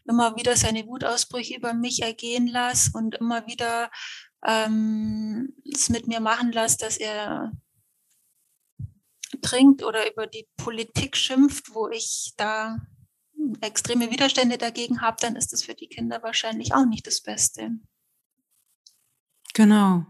immer 0.07 0.35
wieder 0.35 0.55
seine 0.55 0.85
Wutausbrüche 0.87 1.55
über 1.55 1.73
mich 1.73 2.01
ergehen 2.01 2.47
lasse 2.47 2.91
und 2.93 3.15
immer 3.15 3.45
wieder 3.47 3.91
ähm, 4.45 5.55
es 5.71 5.89
mit 5.89 6.07
mir 6.07 6.19
machen 6.19 6.51
lasse, 6.51 6.77
dass 6.77 6.97
er 6.97 7.51
trinkt 9.41 9.83
oder 9.83 10.11
über 10.11 10.27
die 10.27 10.47
Politik 10.57 11.15
schimpft, 11.15 11.73
wo 11.73 11.89
ich 11.89 12.33
da 12.37 12.77
extreme 13.61 14.11
Widerstände 14.11 14.57
dagegen 14.57 15.01
habe, 15.01 15.17
dann 15.21 15.35
ist 15.35 15.53
das 15.53 15.63
für 15.63 15.75
die 15.75 15.87
Kinder 15.87 16.21
wahrscheinlich 16.23 16.73
auch 16.73 16.85
nicht 16.85 17.07
das 17.07 17.21
Beste. 17.21 17.71
Genau. 19.53 20.05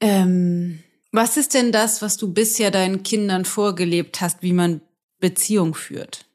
Ähm, 0.00 0.82
was 1.10 1.36
ist 1.36 1.54
denn 1.54 1.72
das, 1.72 2.02
was 2.02 2.16
du 2.16 2.32
bisher 2.32 2.70
deinen 2.70 3.02
Kindern 3.02 3.44
vorgelebt 3.44 4.20
hast, 4.20 4.42
wie 4.42 4.52
man 4.52 4.80
Beziehung 5.18 5.74
führt? 5.74 6.26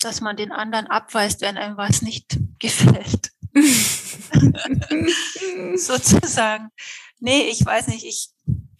Dass 0.00 0.20
man 0.20 0.36
den 0.36 0.52
anderen 0.52 0.88
abweist, 0.88 1.40
wenn 1.40 1.56
einem 1.56 1.76
was 1.76 2.02
nicht 2.02 2.38
gefällt. 2.58 3.30
Sozusagen. 5.76 6.68
Nee, 7.20 7.48
ich 7.50 7.64
weiß 7.64 7.88
nicht, 7.88 8.04
ich 8.04 8.30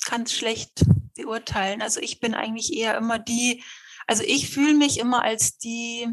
kann 0.05 0.23
es 0.23 0.33
schlecht 0.33 0.85
beurteilen. 1.15 1.83
Also 1.83 2.01
ich 2.01 2.21
bin 2.21 2.35
eigentlich 2.35 2.73
eher 2.73 2.97
immer 2.97 3.19
die, 3.19 3.63
also 4.07 4.23
ich 4.27 4.51
fühle 4.51 4.75
mich 4.75 4.99
immer 4.99 5.23
als 5.23 5.59
die, 5.59 6.09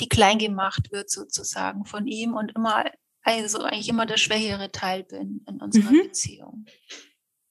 die 0.00 0.08
klein 0.08 0.38
gemacht 0.38 0.92
wird 0.92 1.10
sozusagen 1.10 1.84
von 1.84 2.06
ihm 2.06 2.34
und 2.34 2.54
immer, 2.54 2.84
also 3.28 3.62
eigentlich 3.62 3.88
immer 3.88 4.06
der 4.06 4.16
schwächere 4.16 4.70
Teil 4.72 5.04
bin 5.04 5.44
in 5.48 5.60
unserer 5.60 5.90
mhm. 5.90 6.02
Beziehung. 6.04 6.66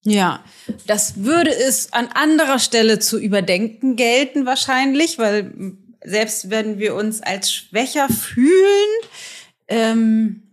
Ja, 0.04 0.44
das 0.86 1.24
würde 1.24 1.54
es 1.54 1.92
an 1.92 2.08
anderer 2.14 2.60
Stelle 2.60 3.00
zu 3.00 3.20
überdenken 3.20 3.96
gelten 3.96 4.46
wahrscheinlich, 4.46 5.18
weil 5.18 5.78
selbst 6.04 6.50
wenn 6.50 6.80
wir 6.80 6.96
uns 6.96 7.22
als 7.22 7.52
schwächer 7.52 8.08
fühlen, 8.08 8.90
ähm, 9.68 10.44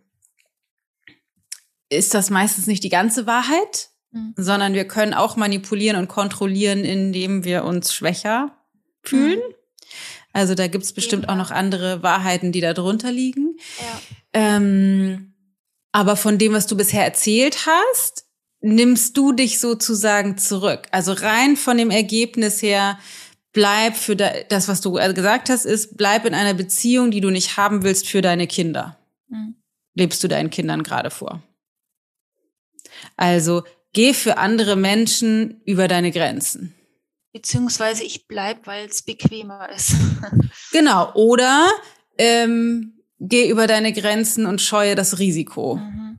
ist 1.89 2.14
das 2.14 2.31
meistens 2.31 2.66
nicht 2.66 2.83
die 2.83 2.89
ganze 2.89 3.27
Wahrheit, 3.27 3.91
mhm. 4.11 4.35
sondern 4.37 4.75
wir 4.75 4.89
können 4.89 5.14
auch 5.14 5.37
manipulieren 5.37 5.99
und 5.99 6.09
kontrollieren, 6.09 6.85
indem 6.85 7.45
wir 7.45 7.64
uns 7.64 7.95
schwächer 7.95 8.59
fühlen. 9.03 9.39
Mhm. 9.39 9.55
Also 10.33 10.57
da 10.57 10.66
gibt's 10.66 10.93
bestimmt 10.93 11.25
ja. 11.25 11.29
auch 11.29 11.37
noch 11.37 11.53
andere 11.53 12.03
Wahrheiten, 12.03 12.51
die 12.51 12.61
da 12.61 12.75
drunter 12.75 13.12
liegen. 13.12 13.57
Ja. 13.79 14.01
Ähm, 14.35 15.32
aber 15.93 16.16
von 16.16 16.39
dem, 16.39 16.53
was 16.53 16.66
du 16.66 16.76
bisher 16.76 17.05
erzählt 17.05 17.66
hast, 17.66 18.26
nimmst 18.61 19.16
du 19.16 19.32
dich 19.32 19.61
sozusagen 19.61 20.39
zurück. 20.39 20.89
Also 20.91 21.12
rein 21.12 21.57
von 21.57 21.76
dem 21.76 21.91
Ergebnis 21.91 22.61
her, 22.61 22.99
bleib 23.53 23.97
für 23.97 24.16
das, 24.16 24.68
was 24.68 24.80
du 24.80 24.93
gesagt 24.93 25.49
hast, 25.49 25.64
ist, 25.64 25.97
bleib 25.97 26.26
in 26.26 26.35
einer 26.35 26.55
Beziehung, 26.55 27.11
die 27.11 27.20
du 27.20 27.30
nicht 27.30 27.57
haben 27.57 27.85
willst 27.85 28.09
für 28.09 28.22
deine 28.22 28.47
Kinder. 28.47 28.99
Mhm. 29.28 29.55
Lebst 29.95 30.24
du 30.24 30.28
deinen 30.28 30.51
Kindern 30.51 30.82
gerade 30.82 31.11
vor. 31.11 31.43
Also 33.16 33.62
geh 33.93 34.14
für 34.14 34.39
andere 34.39 34.76
Menschen 34.76 35.61
über 35.64 35.87
deine 35.87 36.11
Grenzen. 36.11 36.74
Beziehungsweise 37.32 38.03
ich 38.03 38.26
bleib, 38.26 38.66
weil 38.66 38.89
es 38.89 39.03
bequemer 39.03 39.68
ist. 39.70 39.95
genau. 40.72 41.12
Oder 41.14 41.68
ähm, 42.18 42.94
geh 43.29 43.49
über 43.49 43.66
deine 43.66 43.93
Grenzen 43.93 44.47
und 44.47 44.61
scheue 44.61 44.95
das 44.95 45.18
Risiko, 45.18 45.77
mhm. 45.77 46.18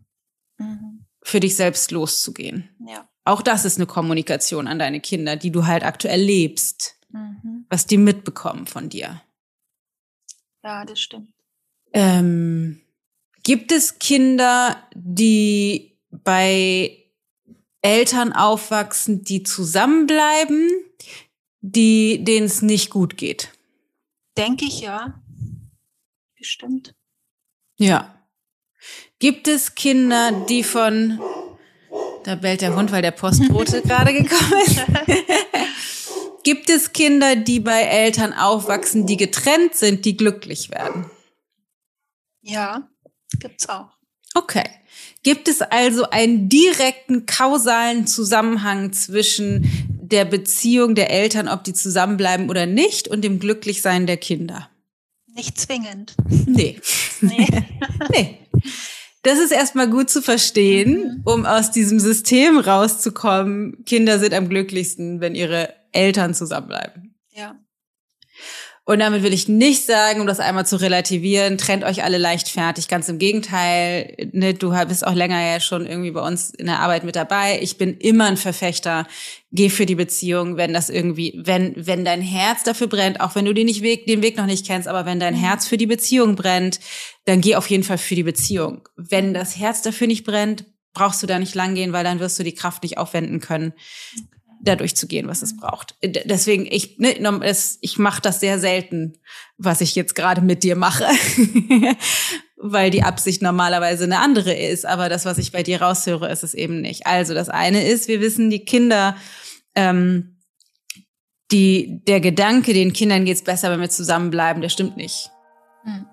Mhm. 0.58 1.06
für 1.22 1.39
dich 1.39 1.56
selbst 1.56 1.91
loszugehen. 1.91 2.70
Ja. 2.88 3.08
Auch 3.24 3.41
das 3.41 3.66
ist 3.66 3.78
eine 3.78 3.88
Kommunikation 3.88 4.68
an 4.68 4.80
deine 4.80 4.99
Kinder, 4.99 5.36
die 5.36 5.51
du 5.51 5.66
halt 5.66 5.84
aktuell 5.84 6.22
lebst, 6.22 6.99
mhm. 7.10 7.66
was 7.70 7.88
die 7.88 7.97
mitbekommen 7.97 8.68
von 8.68 8.89
dir. 8.89 9.22
Ja, 10.64 10.86
das 10.86 10.99
stimmt. 10.99 11.34
Ähm, 11.93 12.82
gibt 13.43 13.72
es 13.72 13.99
Kinder, 13.99 14.78
die 14.93 15.97
bei 16.12 16.97
Eltern 17.82 18.34
aufwachsen, 18.34 19.24
die 19.24 19.43
zusammenbleiben, 19.43 20.70
die 21.62 22.24
denen 22.24 22.47
es 22.47 22.62
nicht 22.62 22.89
gut 22.89 23.16
geht? 23.18 23.51
Denke 24.38 24.66
ich 24.66 24.82
ja 24.82 25.22
bestimmt. 26.45 26.95
Ja. 27.78 28.16
Gibt 29.20 29.48
es 29.48 29.76
Kinder, 29.76 30.32
die 30.50 30.64
von, 30.64 31.20
da 32.24 32.36
bellt 32.36 32.62
der 32.62 32.76
Hund, 32.76 32.92
weil 32.92 33.02
der 33.02 33.12
Postbote 33.12 33.82
gerade 33.86 34.14
gekommen 34.14 34.54
ist. 34.66 34.82
Gibt 36.44 36.70
es 36.70 36.94
Kinder, 36.94 37.36
die 37.36 37.60
bei 37.60 37.82
Eltern 37.82 38.32
aufwachsen, 38.34 39.08
die 39.08 39.18
getrennt 39.18 39.74
sind, 39.74 40.06
die 40.06 40.16
glücklich 40.16 40.70
werden? 40.70 41.10
Ja, 42.42 42.88
gibt's 43.40 43.68
auch. 43.68 43.90
Okay. 44.36 44.64
Gibt 45.24 45.48
es 45.48 45.64
also 45.64 46.08
einen 46.12 46.50
direkten 46.50 47.26
kausalen 47.26 48.06
Zusammenhang 48.06 48.94
zwischen 48.94 49.88
der 49.90 50.26
Beziehung 50.26 50.94
der 50.94 51.10
Eltern, 51.10 51.48
ob 51.48 51.64
die 51.64 51.74
zusammenbleiben 51.74 52.50
oder 52.52 52.68
nicht, 52.68 53.08
und 53.08 53.24
dem 53.24 53.40
Glücklichsein 53.40 54.06
der 54.06 54.18
Kinder? 54.18 54.70
Nicht 55.36 55.60
zwingend. 55.60 56.16
Nee. 56.48 56.80
Nee. 57.20 57.48
nee. 58.10 58.40
Das 59.22 59.40
ist 59.40 59.52
erstmal 59.52 59.90
gut 59.90 60.10
zu 60.10 60.22
verstehen, 60.22 61.18
mhm. 61.18 61.22
um 61.26 61.46
aus 61.46 61.72
diesem 61.72 62.00
System 62.00 62.58
rauszukommen. 62.58 63.84
Kinder 63.86 64.20
sind 64.20 64.34
am 64.34 64.48
glücklichsten, 64.48 65.20
wenn 65.20 65.36
ihre 65.36 65.74
Eltern 65.92 66.34
zusammenbleiben. 66.34 67.16
Ja. 67.32 67.60
Und 68.88 69.00
damit 69.00 69.24
will 69.24 69.34
ich 69.34 69.48
nicht 69.48 69.84
sagen, 69.84 70.22
um 70.22 70.28
das 70.28 70.40
einmal 70.40 70.68
zu 70.68 70.80
relativieren, 70.80 71.58
trennt 71.58 71.84
euch 71.84 72.04
alle 72.04 72.20
leichtfertig. 72.20 72.88
Ganz 72.88 73.10
im 73.10 73.18
Gegenteil, 73.18 74.16
ne, 74.32 74.54
du 74.54 74.76
bist 74.88 75.06
auch 75.06 75.16
länger 75.16 75.42
ja 75.42 75.60
schon 75.60 75.88
irgendwie 75.88 76.12
bei 76.12 76.22
uns 76.22 76.52
in 76.52 76.68
der 76.68 76.82
Arbeit 76.82 77.04
mit 77.04 77.16
dabei. 77.16 77.60
Ich 77.64 77.80
bin 77.80 77.98
immer 77.98 78.26
ein 78.26 78.38
Verfechter. 78.38 79.08
Geh 79.52 79.70
für 79.70 79.88
die 79.88 79.96
Beziehung, 79.96 80.58
wenn 80.58 80.72
das 80.72 80.92
irgendwie, 80.92 81.34
wenn, 81.44 81.74
wenn 81.76 82.06
dein 82.06 82.22
Herz 82.22 82.62
dafür 82.62 82.86
brennt, 82.86 83.22
auch 83.22 83.34
wenn 83.34 83.46
du 83.46 83.54
den, 83.54 83.66
nicht 83.66 83.82
Weg, 83.82 84.06
den 84.06 84.22
Weg 84.22 84.38
noch 84.38 84.46
nicht 84.46 84.68
kennst, 84.68 84.88
aber 84.88 85.08
wenn 85.08 85.20
dein 85.20 85.34
mhm. 85.34 85.40
Herz 85.40 85.68
für 85.68 85.78
die 85.78 85.88
Beziehung 85.88 86.36
brennt, 86.36 86.80
dann 87.26 87.42
geh 87.42 87.56
auf 87.56 87.68
jeden 87.72 87.84
Fall 87.84 87.98
für 87.98 88.14
die 88.14 88.24
Beziehung. 88.24 88.88
Wenn 88.96 89.34
das 89.34 89.58
Herz 89.58 89.82
dafür 89.82 90.06
nicht 90.06 90.26
brennt, 90.26 90.66
brauchst 90.94 91.24
du 91.24 91.28
da 91.28 91.40
nicht 91.40 91.56
lang 91.56 91.74
gehen, 91.74 91.92
weil 91.92 92.04
dann 92.04 92.20
wirst 92.20 92.38
du 92.38 92.44
die 92.44 92.54
Kraft 92.54 92.84
nicht 92.84 93.00
aufwenden 93.00 93.40
können 93.40 93.74
da 94.66 94.76
durchzugehen, 94.76 95.28
was 95.28 95.41
es 95.41 95.55
braucht. 95.55 95.95
Deswegen, 96.03 96.66
ich, 96.66 96.97
ne, 96.97 97.16
ich 97.82 97.97
mache 97.97 98.22
das 98.22 98.39
sehr 98.39 98.59
selten, 98.59 99.13
was 99.57 99.82
ich 99.82 99.95
jetzt 99.95 100.16
gerade 100.16 100.41
mit 100.41 100.63
dir 100.63 100.76
mache, 100.76 101.05
weil 102.57 102.91
die 102.91 103.03
Absicht 103.03 103.41
normalerweise 103.41 104.05
eine 104.05 104.20
andere 104.20 104.53
ist. 104.53 104.86
Aber 104.86 105.09
das, 105.09 105.26
was 105.26 105.38
ich 105.38 105.51
bei 105.51 105.63
dir 105.63 105.82
raushöre, 105.82 106.32
ist 106.32 106.43
es 106.43 106.53
eben 106.53 106.82
nicht. 106.82 107.07
Also 107.07 107.34
das 107.34 107.49
eine 107.49 107.88
ist, 107.88 108.07
wir 108.07 108.22
wissen, 108.22 108.49
die 108.49 108.66
Kinder, 108.66 109.16
ähm, 109.76 110.38
die, 111.51 112.01
der 112.05 112.22
Gedanke, 112.22 112.74
den 112.74 112.93
Kindern 112.93 113.26
geht's 113.26 113.43
besser, 113.43 113.72
wenn 113.72 113.82
wir 113.82 113.89
zusammenbleiben, 113.89 114.61
der 114.61 114.70
stimmt 114.70 114.97
nicht. 114.97 115.30
Hm. 115.84 116.05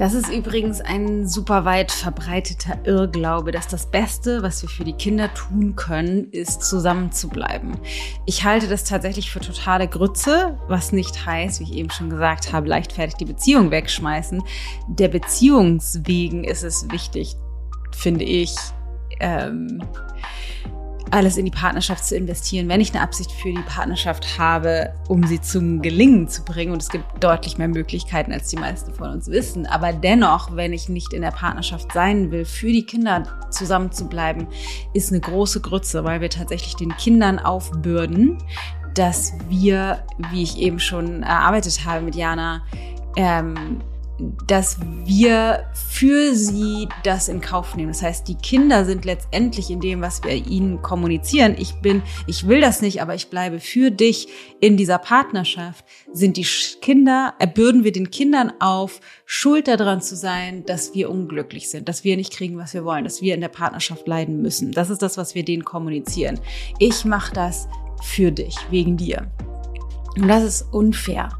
Das 0.00 0.14
ist 0.14 0.32
übrigens 0.32 0.80
ein 0.80 1.28
super 1.28 1.66
weit 1.66 1.92
verbreiteter 1.92 2.78
Irrglaube, 2.84 3.52
dass 3.52 3.68
das 3.68 3.84
Beste, 3.84 4.42
was 4.42 4.62
wir 4.62 4.70
für 4.70 4.82
die 4.82 4.94
Kinder 4.94 5.28
tun 5.34 5.76
können, 5.76 6.30
ist 6.30 6.62
zusammen 6.62 7.12
zu 7.12 7.28
bleiben. 7.28 7.78
Ich 8.24 8.42
halte 8.42 8.66
das 8.66 8.84
tatsächlich 8.84 9.30
für 9.30 9.40
totale 9.40 9.86
Grütze, 9.86 10.58
was 10.68 10.92
nicht 10.92 11.26
heißt, 11.26 11.60
wie 11.60 11.64
ich 11.64 11.74
eben 11.74 11.90
schon 11.90 12.08
gesagt 12.08 12.50
habe, 12.50 12.66
leichtfertig 12.66 13.16
die 13.16 13.26
Beziehung 13.26 13.70
wegschmeißen. 13.70 14.42
Der 14.88 15.08
Beziehungswegen 15.08 16.44
ist 16.44 16.62
es 16.62 16.90
wichtig, 16.90 17.36
finde 17.94 18.24
ich, 18.24 18.54
ähm, 19.20 19.82
alles 21.10 21.36
in 21.36 21.44
die 21.44 21.50
Partnerschaft 21.50 22.04
zu 22.04 22.16
investieren, 22.16 22.68
wenn 22.68 22.80
ich 22.80 22.94
eine 22.94 23.02
Absicht 23.02 23.32
für 23.32 23.52
die 23.52 23.62
Partnerschaft 23.62 24.38
habe, 24.38 24.94
um 25.08 25.26
sie 25.26 25.40
zum 25.40 25.82
Gelingen 25.82 26.28
zu 26.28 26.44
bringen. 26.44 26.72
Und 26.72 26.82
es 26.82 26.88
gibt 26.88 27.04
deutlich 27.22 27.58
mehr 27.58 27.68
Möglichkeiten, 27.68 28.32
als 28.32 28.48
die 28.48 28.56
meisten 28.56 28.92
von 28.92 29.10
uns 29.10 29.28
wissen. 29.28 29.66
Aber 29.66 29.92
dennoch, 29.92 30.54
wenn 30.54 30.72
ich 30.72 30.88
nicht 30.88 31.12
in 31.12 31.22
der 31.22 31.32
Partnerschaft 31.32 31.92
sein 31.92 32.30
will, 32.30 32.44
für 32.44 32.68
die 32.68 32.84
Kinder 32.84 33.24
zusammen 33.50 33.92
zu 33.92 34.08
bleiben, 34.08 34.46
ist 34.94 35.10
eine 35.10 35.20
große 35.20 35.60
Grütze, 35.60 36.04
weil 36.04 36.20
wir 36.20 36.30
tatsächlich 36.30 36.76
den 36.76 36.96
Kindern 36.96 37.38
aufbürden, 37.38 38.38
dass 38.94 39.32
wir, 39.48 40.04
wie 40.30 40.42
ich 40.42 40.58
eben 40.58 40.80
schon 40.80 41.22
erarbeitet 41.22 41.84
habe 41.84 42.04
mit 42.04 42.14
Jana, 42.14 42.62
ähm, 43.16 43.80
dass 44.46 44.78
wir 45.04 45.64
für 45.72 46.34
sie 46.34 46.88
das 47.04 47.28
in 47.28 47.40
Kauf 47.40 47.76
nehmen. 47.76 47.88
Das 47.88 48.02
heißt, 48.02 48.28
die 48.28 48.34
Kinder 48.34 48.84
sind 48.84 49.04
letztendlich 49.04 49.70
in 49.70 49.80
dem, 49.80 50.00
was 50.00 50.22
wir 50.22 50.34
ihnen 50.34 50.82
kommunizieren. 50.82 51.54
Ich 51.58 51.74
bin, 51.76 52.02
ich 52.26 52.46
will 52.46 52.60
das 52.60 52.82
nicht, 52.82 53.02
aber 53.02 53.14
ich 53.14 53.28
bleibe 53.28 53.60
für 53.60 53.90
dich 53.90 54.28
in 54.60 54.76
dieser 54.76 54.98
Partnerschaft. 54.98 55.84
Sind 56.12 56.36
die 56.36 56.46
Kinder, 56.80 57.34
erbürden 57.38 57.84
wir 57.84 57.92
den 57.92 58.10
Kindern 58.10 58.52
auf, 58.60 59.00
schuld 59.26 59.68
daran 59.68 60.00
zu 60.02 60.16
sein, 60.16 60.64
dass 60.64 60.94
wir 60.94 61.10
unglücklich 61.10 61.70
sind, 61.70 61.88
dass 61.88 62.04
wir 62.04 62.16
nicht 62.16 62.32
kriegen, 62.32 62.58
was 62.58 62.74
wir 62.74 62.84
wollen, 62.84 63.04
dass 63.04 63.22
wir 63.22 63.34
in 63.34 63.40
der 63.40 63.48
Partnerschaft 63.48 64.06
leiden 64.06 64.42
müssen. 64.42 64.72
Das 64.72 64.90
ist 64.90 65.02
das, 65.02 65.16
was 65.16 65.34
wir 65.34 65.44
denen 65.44 65.64
kommunizieren. 65.64 66.40
Ich 66.78 67.04
mache 67.04 67.32
das 67.32 67.68
für 68.02 68.32
dich, 68.32 68.56
wegen 68.70 68.96
dir. 68.96 69.30
Und 70.16 70.28
das 70.28 70.42
ist 70.42 70.62
unfair. 70.72 71.30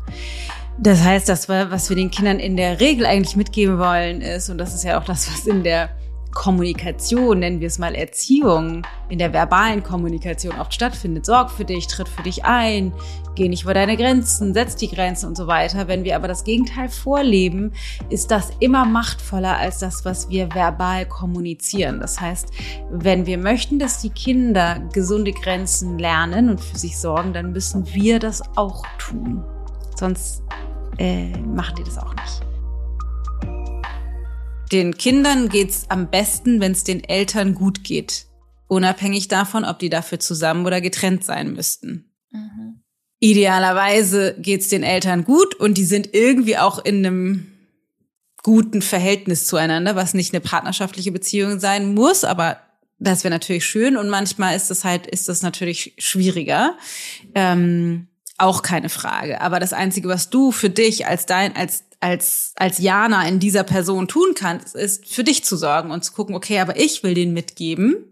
Das 0.83 1.03
heißt, 1.03 1.29
das, 1.29 1.47
was 1.51 1.91
wir 1.91 1.97
den 1.97 2.11
Kindern 2.11 2.39
in 2.39 2.57
der 2.57 2.81
Regel 2.81 3.05
eigentlich 3.05 3.37
mitgeben 3.37 3.79
wollen, 3.79 4.23
ist, 4.23 4.49
und 4.49 4.57
das 4.57 4.75
ist 4.75 4.83
ja 4.83 4.99
auch 4.99 5.05
das, 5.05 5.31
was 5.31 5.47
in 5.47 5.63
der 5.63 5.91
Kommunikation, 6.33 7.41
nennen 7.41 7.61
wir 7.61 7.67
es 7.67 7.79
mal 7.79 7.95
Erziehung, 7.95 8.87
in 9.11 9.19
der 9.19 9.35
verbalen 9.35 9.83
Kommunikation 9.83 10.59
oft 10.59 10.73
stattfindet. 10.73 11.27
Sorg 11.27 11.51
für 11.51 11.67
dich, 11.67 11.87
tritt 11.87 12.09
für 12.09 12.23
dich 12.23 12.47
ein, 12.47 12.95
geh 13.35 13.51
nicht 13.51 13.65
über 13.65 13.75
deine 13.75 13.99
Grenzen, 13.99 14.55
setz 14.55 14.75
die 14.75 14.89
Grenzen 14.89 15.27
und 15.27 15.37
so 15.37 15.47
weiter. 15.47 15.87
Wenn 15.87 16.05
wir 16.05 16.17
aber 16.17 16.29
das 16.29 16.45
Gegenteil 16.45 16.89
vorleben, 16.89 17.73
ist 18.09 18.31
das 18.31 18.51
immer 18.61 18.87
machtvoller 18.87 19.59
als 19.59 19.81
das, 19.81 20.07
was 20.07 20.31
wir 20.31 20.55
verbal 20.55 21.05
kommunizieren. 21.05 22.01
Das 22.01 22.19
heißt, 22.19 22.49
wenn 22.91 23.27
wir 23.27 23.37
möchten, 23.37 23.79
dass 23.79 24.01
die 24.01 24.11
Kinder 24.11 24.81
gesunde 24.95 25.33
Grenzen 25.33 25.99
lernen 25.99 26.49
und 26.49 26.61
für 26.61 26.79
sich 26.79 26.97
sorgen, 26.99 27.35
dann 27.35 27.53
müssen 27.53 27.93
wir 27.93 28.19
das 28.19 28.41
auch 28.57 28.87
tun. 28.97 29.45
Sonst 29.97 30.43
äh, 30.99 31.37
machen 31.39 31.77
die 31.77 31.85
das 31.85 31.99
auch 31.99 32.15
nicht. 32.15 32.51
Den 34.73 34.97
Kindern 34.97 35.49
geht's 35.49 35.87
am 35.89 36.11
besten, 36.11 36.61
wenn 36.61 36.73
es 36.73 36.85
den 36.85 37.03
Eltern 37.03 37.55
gut 37.55 37.83
geht. 37.83 38.27
Unabhängig 38.69 39.27
davon, 39.27 39.65
ob 39.65 39.81
die 39.81 39.91
dafür 39.91 40.21
zusammen 40.21 40.65
oder 40.65 40.81
getrennt 40.81 41.25
sein 41.25 41.53
müssten. 41.53 42.13
Mhm. 42.31 42.83
Idealerweise 43.19 44.37
geht's 44.39 44.69
den 44.69 44.85
Eltern 44.85 45.25
gut 45.25 45.55
und 45.57 45.77
die 45.77 45.85
sind 45.85 46.15
irgendwie 46.15 46.57
auch 46.57 46.83
in 46.85 47.05
einem 47.05 47.47
guten 48.43 48.81
Verhältnis 48.81 49.47
zueinander, 49.47 49.97
was 49.97 50.15
nicht 50.15 50.33
eine 50.33 50.41
partnerschaftliche 50.41 51.13
Beziehung 51.13 51.61
sein 51.61 51.95
muss, 51.95 52.25
aber 52.25 52.59
das 52.99 53.25
wäre 53.25 53.33
natürlich 53.33 53.67
schön 53.67 53.97
und 53.97 54.09
manchmal 54.09 54.57
ist 54.57 54.71
das 54.71 54.85
halt, 54.85 55.07
ist 55.07 55.29
das 55.29 55.43
natürlich 55.43 55.95
schwieriger. 55.99 56.77
Ähm, 57.35 58.09
auch 58.41 58.63
keine 58.63 58.89
Frage. 58.89 59.41
Aber 59.41 59.61
das 59.61 59.73
Einzige, 59.73 60.09
was 60.09 60.31
du 60.31 60.53
für 60.53 60.71
dich 60.71 61.07
als 61.07 61.27
dein, 61.27 61.55
als, 61.57 61.85
als, 62.01 62.53
als 62.57 62.79
Jana 62.79 63.27
in 63.29 63.39
dieser 63.39 63.65
Person 63.65 64.09
tun 64.09 64.35
kannst, 64.35 64.75
ist 64.75 65.13
für 65.13 65.25
dich 65.25 65.45
zu 65.45 65.57
sorgen 65.57 65.91
und 65.91 66.05
zu 66.05 66.13
gucken, 66.13 66.35
okay, 66.35 66.61
aber 66.61 66.79
ich 66.79 67.03
will 67.03 67.15
den 67.15 67.33
mitgeben. 67.33 68.07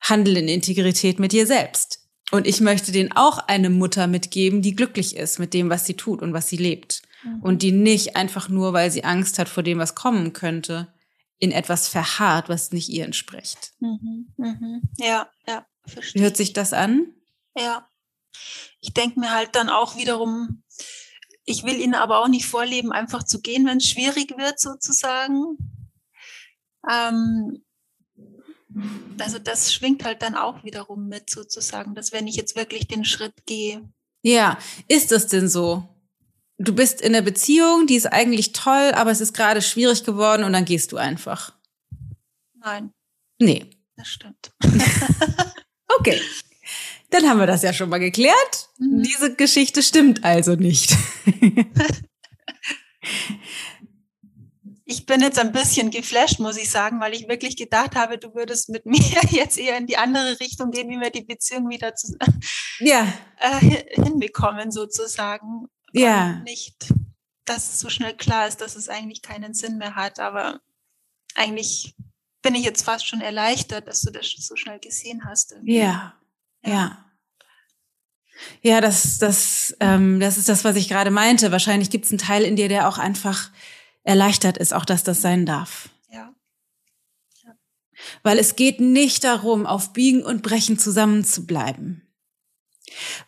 Handel 0.00 0.36
in 0.36 0.48
Integrität 0.48 1.18
mit 1.18 1.32
dir 1.32 1.46
selbst. 1.46 2.08
Und 2.30 2.46
ich 2.46 2.60
möchte 2.60 2.92
den 2.92 3.12
auch 3.12 3.38
eine 3.38 3.70
Mutter 3.70 4.06
mitgeben, 4.06 4.62
die 4.62 4.76
glücklich 4.76 5.16
ist 5.16 5.38
mit 5.38 5.52
dem, 5.52 5.68
was 5.68 5.84
sie 5.84 5.94
tut 5.94 6.22
und 6.22 6.32
was 6.32 6.48
sie 6.48 6.56
lebt. 6.56 7.02
Mhm. 7.24 7.42
Und 7.42 7.62
die 7.62 7.72
nicht 7.72 8.16
einfach 8.16 8.48
nur, 8.48 8.72
weil 8.72 8.90
sie 8.90 9.04
Angst 9.04 9.38
hat 9.38 9.48
vor 9.48 9.62
dem, 9.62 9.78
was 9.78 9.94
kommen 9.94 10.32
könnte, 10.32 10.88
in 11.38 11.52
etwas 11.52 11.88
verharrt, 11.88 12.48
was 12.48 12.70
nicht 12.70 12.88
ihr 12.88 13.04
entspricht. 13.04 13.72
Mhm. 13.80 14.28
Mhm. 14.36 14.82
Ja, 14.98 15.28
ja, 15.48 15.66
verstehe. 15.86 16.20
Wie 16.20 16.24
hört 16.24 16.36
sich 16.36 16.52
das 16.52 16.72
an? 16.72 17.14
Ja. 17.56 17.89
Ich 18.80 18.92
denke 18.94 19.20
mir 19.20 19.32
halt 19.32 19.54
dann 19.54 19.68
auch 19.68 19.96
wiederum, 19.96 20.62
ich 21.44 21.64
will 21.64 21.80
ihnen 21.80 21.94
aber 21.94 22.20
auch 22.20 22.28
nicht 22.28 22.46
vorleben, 22.46 22.92
einfach 22.92 23.22
zu 23.22 23.40
gehen, 23.40 23.66
wenn 23.66 23.78
es 23.78 23.88
schwierig 23.88 24.36
wird, 24.36 24.60
sozusagen. 24.60 25.56
Ähm, 26.88 27.64
also 29.18 29.38
das 29.38 29.72
schwingt 29.72 30.04
halt 30.04 30.22
dann 30.22 30.34
auch 30.34 30.64
wiederum 30.64 31.08
mit, 31.08 31.28
sozusagen, 31.28 31.94
dass 31.94 32.12
wenn 32.12 32.26
ich 32.26 32.36
jetzt 32.36 32.56
wirklich 32.56 32.86
den 32.86 33.04
Schritt 33.04 33.46
gehe. 33.46 33.88
Ja, 34.22 34.58
ist 34.86 35.12
das 35.12 35.26
denn 35.26 35.48
so? 35.48 35.88
Du 36.58 36.74
bist 36.74 37.00
in 37.00 37.14
einer 37.14 37.24
Beziehung, 37.24 37.86
die 37.86 37.96
ist 37.96 38.06
eigentlich 38.06 38.52
toll, 38.52 38.92
aber 38.94 39.10
es 39.10 39.20
ist 39.20 39.32
gerade 39.32 39.62
schwierig 39.62 40.04
geworden 40.04 40.44
und 40.44 40.52
dann 40.52 40.66
gehst 40.66 40.92
du 40.92 40.98
einfach. 40.98 41.54
Nein. 42.54 42.92
Nee. 43.38 43.70
Das 43.96 44.08
stimmt. 44.08 44.52
okay. 45.98 46.20
Dann 47.10 47.28
haben 47.28 47.38
wir 47.38 47.46
das 47.46 47.62
ja 47.62 47.72
schon 47.72 47.88
mal 47.88 47.98
geklärt. 47.98 48.68
Mhm. 48.78 49.02
Diese 49.02 49.34
Geschichte 49.34 49.82
stimmt 49.82 50.24
also 50.24 50.54
nicht. 50.54 50.96
ich 54.90 55.06
bin 55.06 55.20
jetzt 55.20 55.38
ein 55.38 55.52
bisschen 55.52 55.90
geflasht, 55.90 56.40
muss 56.40 56.56
ich 56.56 56.68
sagen, 56.68 57.00
weil 57.00 57.14
ich 57.14 57.28
wirklich 57.28 57.56
gedacht 57.56 57.94
habe, 57.94 58.18
du 58.18 58.34
würdest 58.34 58.68
mit 58.70 58.86
mir 58.86 59.20
jetzt 59.30 59.58
eher 59.58 59.78
in 59.78 59.86
die 59.86 59.96
andere 59.96 60.38
Richtung 60.40 60.70
gehen, 60.70 60.88
wie 60.90 61.00
wir 61.00 61.10
die 61.10 61.24
Beziehung 61.24 61.68
wieder 61.68 61.94
zu, 61.94 62.16
ja. 62.80 63.12
äh, 63.38 64.02
hinbekommen, 64.02 64.70
sozusagen. 64.70 65.68
Ja. 65.92 66.30
Und 66.30 66.44
nicht, 66.44 66.92
dass 67.44 67.72
es 67.72 67.80
so 67.80 67.88
schnell 67.88 68.16
klar 68.16 68.48
ist, 68.48 68.60
dass 68.60 68.76
es 68.76 68.88
eigentlich 68.88 69.22
keinen 69.22 69.54
Sinn 69.54 69.78
mehr 69.78 69.94
hat. 69.94 70.18
Aber 70.18 70.60
eigentlich 71.34 71.94
bin 72.42 72.54
ich 72.54 72.64
jetzt 72.64 72.84
fast 72.84 73.06
schon 73.06 73.20
erleichtert, 73.20 73.86
dass 73.86 74.00
du 74.02 74.10
das 74.10 74.26
so 74.38 74.56
schnell 74.56 74.80
gesehen 74.80 75.24
hast. 75.24 75.52
Irgendwie. 75.52 75.78
Ja. 75.78 76.19
Ja. 76.64 77.04
Ja, 78.62 78.80
das, 78.80 79.18
das, 79.18 79.76
ähm, 79.80 80.20
das 80.20 80.38
ist 80.38 80.48
das, 80.48 80.64
was 80.64 80.76
ich 80.76 80.88
gerade 80.88 81.10
meinte. 81.10 81.52
Wahrscheinlich 81.52 81.90
gibt 81.90 82.06
es 82.06 82.10
einen 82.10 82.18
Teil 82.18 82.42
in 82.42 82.56
dir, 82.56 82.68
der 82.68 82.88
auch 82.88 82.98
einfach 82.98 83.50
erleichtert 84.02 84.56
ist, 84.56 84.72
auch 84.72 84.84
dass 84.84 85.02
das 85.02 85.20
sein 85.20 85.46
darf. 85.46 85.90
Ja. 86.10 86.34
ja. 87.44 87.54
Weil 88.22 88.38
es 88.38 88.56
geht 88.56 88.80
nicht 88.80 89.24
darum, 89.24 89.66
auf 89.66 89.92
Biegen 89.92 90.22
und 90.22 90.42
Brechen 90.42 90.78
zusammenzubleiben. 90.78 92.06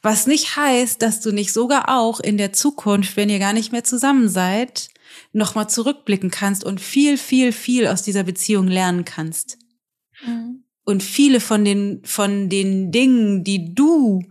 Was 0.01 0.27
nicht 0.27 0.57
heißt, 0.57 1.01
dass 1.03 1.21
du 1.21 1.31
nicht 1.31 1.53
sogar 1.53 1.89
auch 1.89 2.19
in 2.19 2.37
der 2.37 2.53
Zukunft, 2.53 3.17
wenn 3.17 3.29
ihr 3.29 3.39
gar 3.39 3.53
nicht 3.53 3.71
mehr 3.71 3.85
zusammen 3.85 4.29
seid, 4.29 4.89
nochmal 5.33 5.69
zurückblicken 5.69 6.31
kannst 6.31 6.65
und 6.65 6.81
viel, 6.81 7.17
viel, 7.17 7.53
viel 7.53 7.87
aus 7.87 8.03
dieser 8.03 8.25
Beziehung 8.25 8.67
lernen 8.67 9.05
kannst. 9.05 9.59
Mhm 10.25 10.62
und 10.85 11.03
viele 11.03 11.41
von 11.41 11.65
den, 11.65 12.03
von 12.05 12.49
den 12.49 12.91
Dingen, 12.91 13.45
die 13.45 13.75
du, 13.75 14.23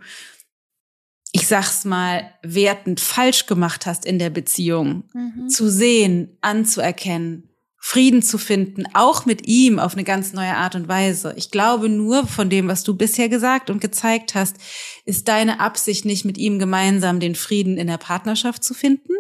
ich 1.32 1.48
sag's 1.48 1.86
mal, 1.86 2.34
wertend 2.44 3.00
falsch 3.00 3.46
gemacht 3.46 3.86
hast 3.86 4.06
in 4.06 4.20
der 4.20 4.30
Beziehung, 4.30 5.04
mhm. 5.14 5.48
zu 5.50 5.70
sehen, 5.70 6.38
anzuerkennen, 6.42 7.48
Frieden 7.84 8.22
zu 8.22 8.38
finden, 8.38 8.84
auch 8.94 9.26
mit 9.26 9.48
ihm 9.48 9.80
auf 9.80 9.94
eine 9.94 10.04
ganz 10.04 10.34
neue 10.34 10.56
Art 10.56 10.76
und 10.76 10.88
Weise. 10.88 11.34
Ich 11.36 11.50
glaube 11.50 11.90
nur 11.90 12.28
von 12.28 12.48
dem, 12.48 12.68
was 12.68 12.84
du 12.84 12.96
bisher 12.96 13.28
gesagt 13.28 13.72
und 13.72 13.82
gezeigt 13.82 14.36
hast, 14.36 14.58
ist 15.06 15.28
deine 15.28 15.60
Absicht 15.60 16.06
nicht 16.06 16.24
mit 16.24 16.38
ihm 16.38 16.60
gemeinsam 16.60 17.20
den 17.20 17.34
Frieden 17.34 17.78
in 17.78 17.88
der 17.88 17.98
Partnerschaft 17.98 18.64
zu 18.64 18.76
finden, 18.76 19.14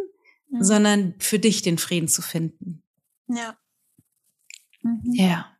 mhm. 0.49 0.63
sondern 0.63 1.15
für 1.17 1.39
dich 1.39 1.63
den 1.63 1.79
Frieden 1.79 2.07
zu 2.07 2.21
finden. 2.21 2.83
Ja. 3.27 3.57
Mhm. 4.83 5.13
Ja. 5.13 5.57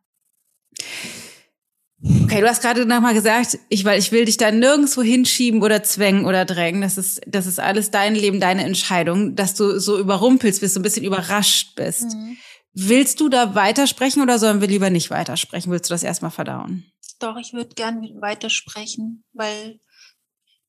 Okay, 2.04 2.40
du 2.40 2.48
hast 2.48 2.62
gerade 2.62 2.84
nochmal 2.84 3.14
gesagt, 3.14 3.58
ich, 3.68 3.84
weil 3.84 3.98
ich 3.98 4.10
will 4.10 4.24
dich 4.24 4.36
da 4.36 4.50
nirgendwo 4.50 5.02
hinschieben 5.02 5.62
oder 5.62 5.84
zwängen 5.84 6.24
oder 6.24 6.44
drängen. 6.44 6.80
Das 6.80 6.98
ist, 6.98 7.20
das 7.26 7.46
ist 7.46 7.60
alles 7.60 7.92
dein 7.92 8.16
Leben, 8.16 8.40
deine 8.40 8.64
Entscheidung, 8.64 9.36
dass 9.36 9.54
du 9.54 9.78
so 9.78 9.98
überrumpelst 9.98 10.60
bist, 10.60 10.74
so 10.74 10.80
ein 10.80 10.82
bisschen 10.82 11.04
überrascht 11.04 11.76
bist. 11.76 12.14
Mhm. 12.14 12.36
Willst 12.74 13.20
du 13.20 13.28
da 13.28 13.54
weitersprechen 13.54 14.22
oder 14.22 14.38
sollen 14.38 14.60
wir 14.60 14.68
lieber 14.68 14.90
nicht 14.90 15.10
weitersprechen? 15.10 15.70
Willst 15.70 15.90
du 15.90 15.94
das 15.94 16.02
erstmal 16.02 16.30
verdauen? 16.30 16.86
Doch, 17.20 17.36
ich 17.36 17.52
würde 17.52 17.74
gern 17.74 18.02
weitersprechen, 18.20 19.22
weil 19.32 19.78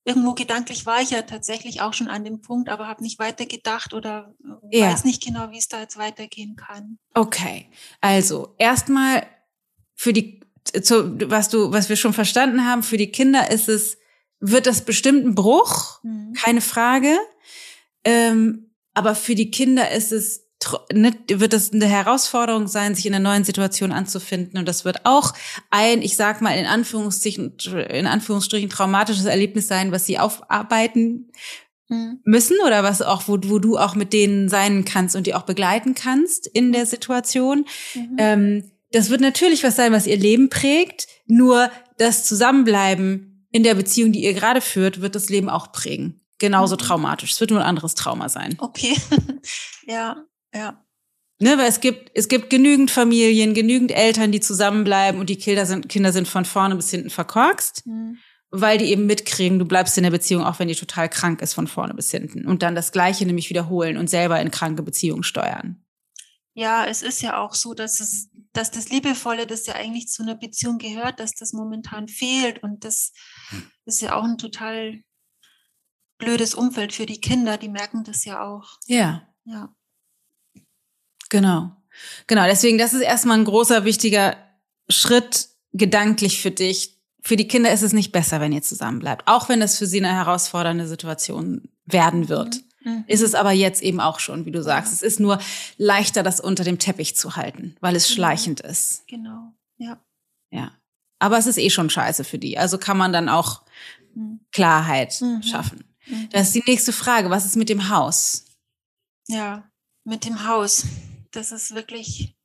irgendwo 0.05 0.33
gedanklich 0.33 0.85
war 0.85 1.01
ich 1.01 1.11
ja 1.11 1.23
tatsächlich 1.23 1.81
auch 1.81 1.93
schon 1.93 2.09
an 2.09 2.25
dem 2.25 2.41
Punkt, 2.41 2.69
aber 2.69 2.87
habe 2.87 3.01
nicht 3.01 3.17
weitergedacht 3.19 3.93
oder 3.93 4.35
ja. 4.69 4.91
weiß 4.91 5.05
nicht 5.05 5.23
genau, 5.23 5.49
wie 5.49 5.57
es 5.57 5.67
da 5.67 5.79
jetzt 5.79 5.97
weitergehen 5.97 6.55
kann. 6.55 6.99
Okay, 7.15 7.69
also 8.01 8.53
erstmal 8.59 9.25
für 9.95 10.13
die 10.13 10.42
zu, 10.63 11.17
was 11.29 11.49
du, 11.49 11.71
was 11.71 11.89
wir 11.89 11.95
schon 11.95 12.13
verstanden 12.13 12.65
haben, 12.65 12.83
für 12.83 12.97
die 12.97 13.11
Kinder 13.11 13.51
ist 13.51 13.69
es, 13.69 13.97
wird 14.39 14.67
das 14.67 14.85
bestimmt 14.85 15.25
ein 15.25 15.35
Bruch, 15.35 16.03
mhm. 16.03 16.33
keine 16.33 16.61
Frage. 16.61 17.17
Ähm, 18.03 18.71
aber 18.93 19.15
für 19.15 19.35
die 19.35 19.51
Kinder 19.51 19.91
ist 19.91 20.11
es 20.11 20.43
ne, 20.93 21.13
wird 21.27 21.53
das 21.53 21.73
eine 21.73 21.85
Herausforderung 21.85 22.67
sein, 22.67 22.95
sich 22.95 23.05
in 23.05 23.13
einer 23.13 23.29
neuen 23.29 23.43
Situation 23.43 23.91
anzufinden. 23.91 24.57
Und 24.57 24.67
das 24.67 24.85
wird 24.85 25.05
auch 25.05 25.33
ein, 25.69 26.01
ich 26.01 26.15
sag 26.15 26.41
mal, 26.41 26.57
in 26.57 26.65
Anführungsstrichen, 26.65 27.57
in 27.89 28.07
Anführungsstrichen 28.07 28.69
traumatisches 28.69 29.25
Erlebnis 29.25 29.67
sein, 29.67 29.91
was 29.91 30.05
sie 30.05 30.19
aufarbeiten 30.19 31.31
mhm. 31.89 32.19
müssen 32.23 32.57
oder 32.65 32.83
was 32.83 33.01
auch, 33.01 33.27
wo, 33.27 33.37
wo 33.43 33.59
du 33.59 33.77
auch 33.77 33.95
mit 33.95 34.13
denen 34.13 34.49
sein 34.49 34.85
kannst 34.85 35.15
und 35.15 35.27
die 35.27 35.35
auch 35.35 35.43
begleiten 35.43 35.95
kannst 35.95 36.47
in 36.47 36.71
der 36.71 36.85
Situation. 36.85 37.65
Mhm. 37.93 38.15
Ähm, 38.17 38.71
das 38.93 39.09
wird 39.09 39.21
natürlich 39.21 39.63
was 39.63 39.75
sein, 39.75 39.91
was 39.91 40.07
ihr 40.07 40.17
Leben 40.17 40.49
prägt. 40.49 41.07
Nur 41.25 41.69
das 41.97 42.25
Zusammenbleiben 42.25 43.47
in 43.51 43.63
der 43.63 43.75
Beziehung, 43.75 44.11
die 44.11 44.23
ihr 44.23 44.33
gerade 44.33 44.61
führt, 44.61 45.01
wird 45.01 45.15
das 45.15 45.29
Leben 45.29 45.49
auch 45.49 45.71
prägen. 45.71 46.21
Genauso 46.37 46.75
mhm. 46.75 46.79
traumatisch. 46.79 47.31
Es 47.31 47.39
wird 47.39 47.51
nur 47.51 47.59
ein 47.59 47.65
anderes 47.65 47.95
Trauma 47.95 48.29
sein. 48.29 48.55
Okay. 48.59 48.95
ja, 49.87 50.23
ja. 50.53 50.83
Ne, 51.39 51.57
weil 51.57 51.67
es 51.67 51.79
gibt, 51.79 52.11
es 52.13 52.27
gibt 52.27 52.49
genügend 52.49 52.91
Familien, 52.91 53.53
genügend 53.53 53.91
Eltern, 53.91 54.31
die 54.31 54.39
zusammenbleiben 54.39 55.19
und 55.19 55.29
die 55.29 55.37
Kinder 55.37 55.65
sind, 55.65 55.89
Kinder 55.89 56.13
sind 56.13 56.27
von 56.27 56.45
vorne 56.45 56.75
bis 56.75 56.91
hinten 56.91 57.09
verkorkst, 57.09 57.87
mhm. 57.87 58.17
weil 58.51 58.77
die 58.77 58.85
eben 58.85 59.07
mitkriegen, 59.07 59.57
du 59.57 59.65
bleibst 59.65 59.97
in 59.97 60.03
der 60.03 60.11
Beziehung, 60.11 60.43
auch 60.43 60.59
wenn 60.59 60.67
die 60.67 60.75
total 60.75 61.09
krank 61.09 61.41
ist, 61.41 61.53
von 61.53 61.67
vorne 61.67 61.95
bis 61.95 62.11
hinten. 62.11 62.45
Und 62.45 62.61
dann 62.61 62.75
das 62.75 62.91
Gleiche 62.91 63.25
nämlich 63.25 63.49
wiederholen 63.49 63.97
und 63.97 64.09
selber 64.09 64.39
in 64.39 64.51
kranke 64.51 64.83
Beziehungen 64.83 65.23
steuern. 65.23 65.83
Ja, 66.53 66.85
es 66.85 67.01
ist 67.01 67.21
ja 67.21 67.37
auch 67.37 67.55
so, 67.55 67.73
dass 67.73 67.99
es 67.99 68.29
dass 68.53 68.71
das 68.71 68.89
Liebevolle, 68.89 69.47
das 69.47 69.65
ja 69.65 69.73
eigentlich 69.73 70.07
zu 70.07 70.23
einer 70.23 70.35
Beziehung 70.35 70.77
gehört, 70.77 71.19
dass 71.19 71.33
das 71.33 71.53
momentan 71.53 72.07
fehlt. 72.07 72.61
Und 72.63 72.85
das 72.85 73.11
hm. 73.49 73.63
ist 73.85 74.01
ja 74.01 74.15
auch 74.15 74.23
ein 74.23 74.37
total 74.37 75.01
blödes 76.17 76.55
Umfeld 76.55 76.93
für 76.93 77.05
die 77.05 77.19
Kinder, 77.19 77.57
die 77.57 77.69
merken 77.69 78.03
das 78.03 78.23
ja 78.25 78.43
auch. 78.43 78.77
Ja. 78.85 79.27
Ja. 79.45 79.73
Genau. 81.29 81.75
Genau, 82.27 82.45
deswegen, 82.45 82.77
das 82.77 82.93
ist 82.93 83.01
erstmal 83.01 83.39
ein 83.39 83.45
großer, 83.45 83.85
wichtiger 83.85 84.37
Schritt 84.89 85.49
gedanklich 85.73 86.41
für 86.41 86.51
dich. 86.51 86.99
Für 87.21 87.35
die 87.35 87.47
Kinder 87.47 87.71
ist 87.71 87.81
es 87.81 87.93
nicht 87.93 88.11
besser, 88.11 88.39
wenn 88.39 88.51
ihr 88.51 88.61
zusammen 88.61 88.99
bleibt, 88.99 89.27
auch 89.27 89.49
wenn 89.49 89.59
das 89.59 89.77
für 89.77 89.87
sie 89.87 90.03
eine 90.03 90.13
herausfordernde 90.13 90.87
Situation 90.87 91.69
werden 91.85 92.29
wird. 92.29 92.55
Mhm. 92.55 92.72
Mhm. 92.83 93.03
Ist 93.07 93.21
es 93.21 93.35
aber 93.35 93.51
jetzt 93.51 93.81
eben 93.81 93.99
auch 93.99 94.19
schon, 94.19 94.45
wie 94.45 94.51
du 94.51 94.61
sagst. 94.61 94.91
Ja. 94.91 94.95
Es 94.95 95.01
ist 95.01 95.19
nur 95.19 95.39
leichter, 95.77 96.23
das 96.23 96.39
unter 96.39 96.63
dem 96.63 96.79
Teppich 96.79 97.15
zu 97.15 97.35
halten, 97.35 97.75
weil 97.79 97.95
es 97.95 98.07
genau. 98.07 98.15
schleichend 98.15 98.59
ist. 98.61 99.07
Genau, 99.07 99.53
ja. 99.77 99.99
Ja. 100.51 100.71
Aber 101.19 101.37
es 101.37 101.47
ist 101.47 101.57
eh 101.57 101.69
schon 101.69 101.89
scheiße 101.89 102.23
für 102.23 102.37
die. 102.37 102.57
Also 102.57 102.77
kann 102.77 102.97
man 102.97 103.13
dann 103.13 103.29
auch 103.29 103.61
mhm. 104.13 104.41
Klarheit 104.51 105.19
mhm. 105.21 105.41
schaffen. 105.43 105.83
Mhm. 106.05 106.29
Das 106.31 106.47
ist 106.47 106.55
die 106.55 106.63
nächste 106.67 106.93
Frage. 106.93 107.29
Was 107.29 107.45
ist 107.45 107.55
mit 107.55 107.69
dem 107.69 107.89
Haus? 107.89 108.45
Ja, 109.27 109.69
mit 110.03 110.25
dem 110.25 110.47
Haus. 110.47 110.85
Das 111.31 111.51
ist 111.51 111.73
wirklich 111.73 112.35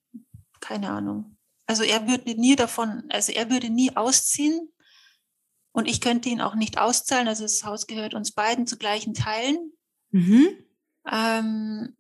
keine 0.61 0.91
Ahnung. 0.91 1.37
Also 1.67 1.83
er 1.83 2.09
würde 2.09 2.35
nie 2.35 2.57
davon, 2.57 3.05
also 3.11 3.33
er 3.33 3.51
würde 3.51 3.69
nie 3.69 3.95
ausziehen 3.97 4.73
und 5.73 5.87
ich 5.87 6.01
könnte 6.01 6.29
ihn 6.29 6.41
auch 6.41 6.55
nicht 6.55 6.79
auszahlen. 6.79 7.29
Also 7.29 7.45
das 7.45 7.63
Haus 7.65 7.87
gehört 7.87 8.15
uns 8.15 8.33
beiden 8.33 8.67
zu 8.67 8.79
gleichen 8.79 9.15
Teilen. 9.15 9.73
Mhm. 10.11 10.49
Ähm, 11.11 11.95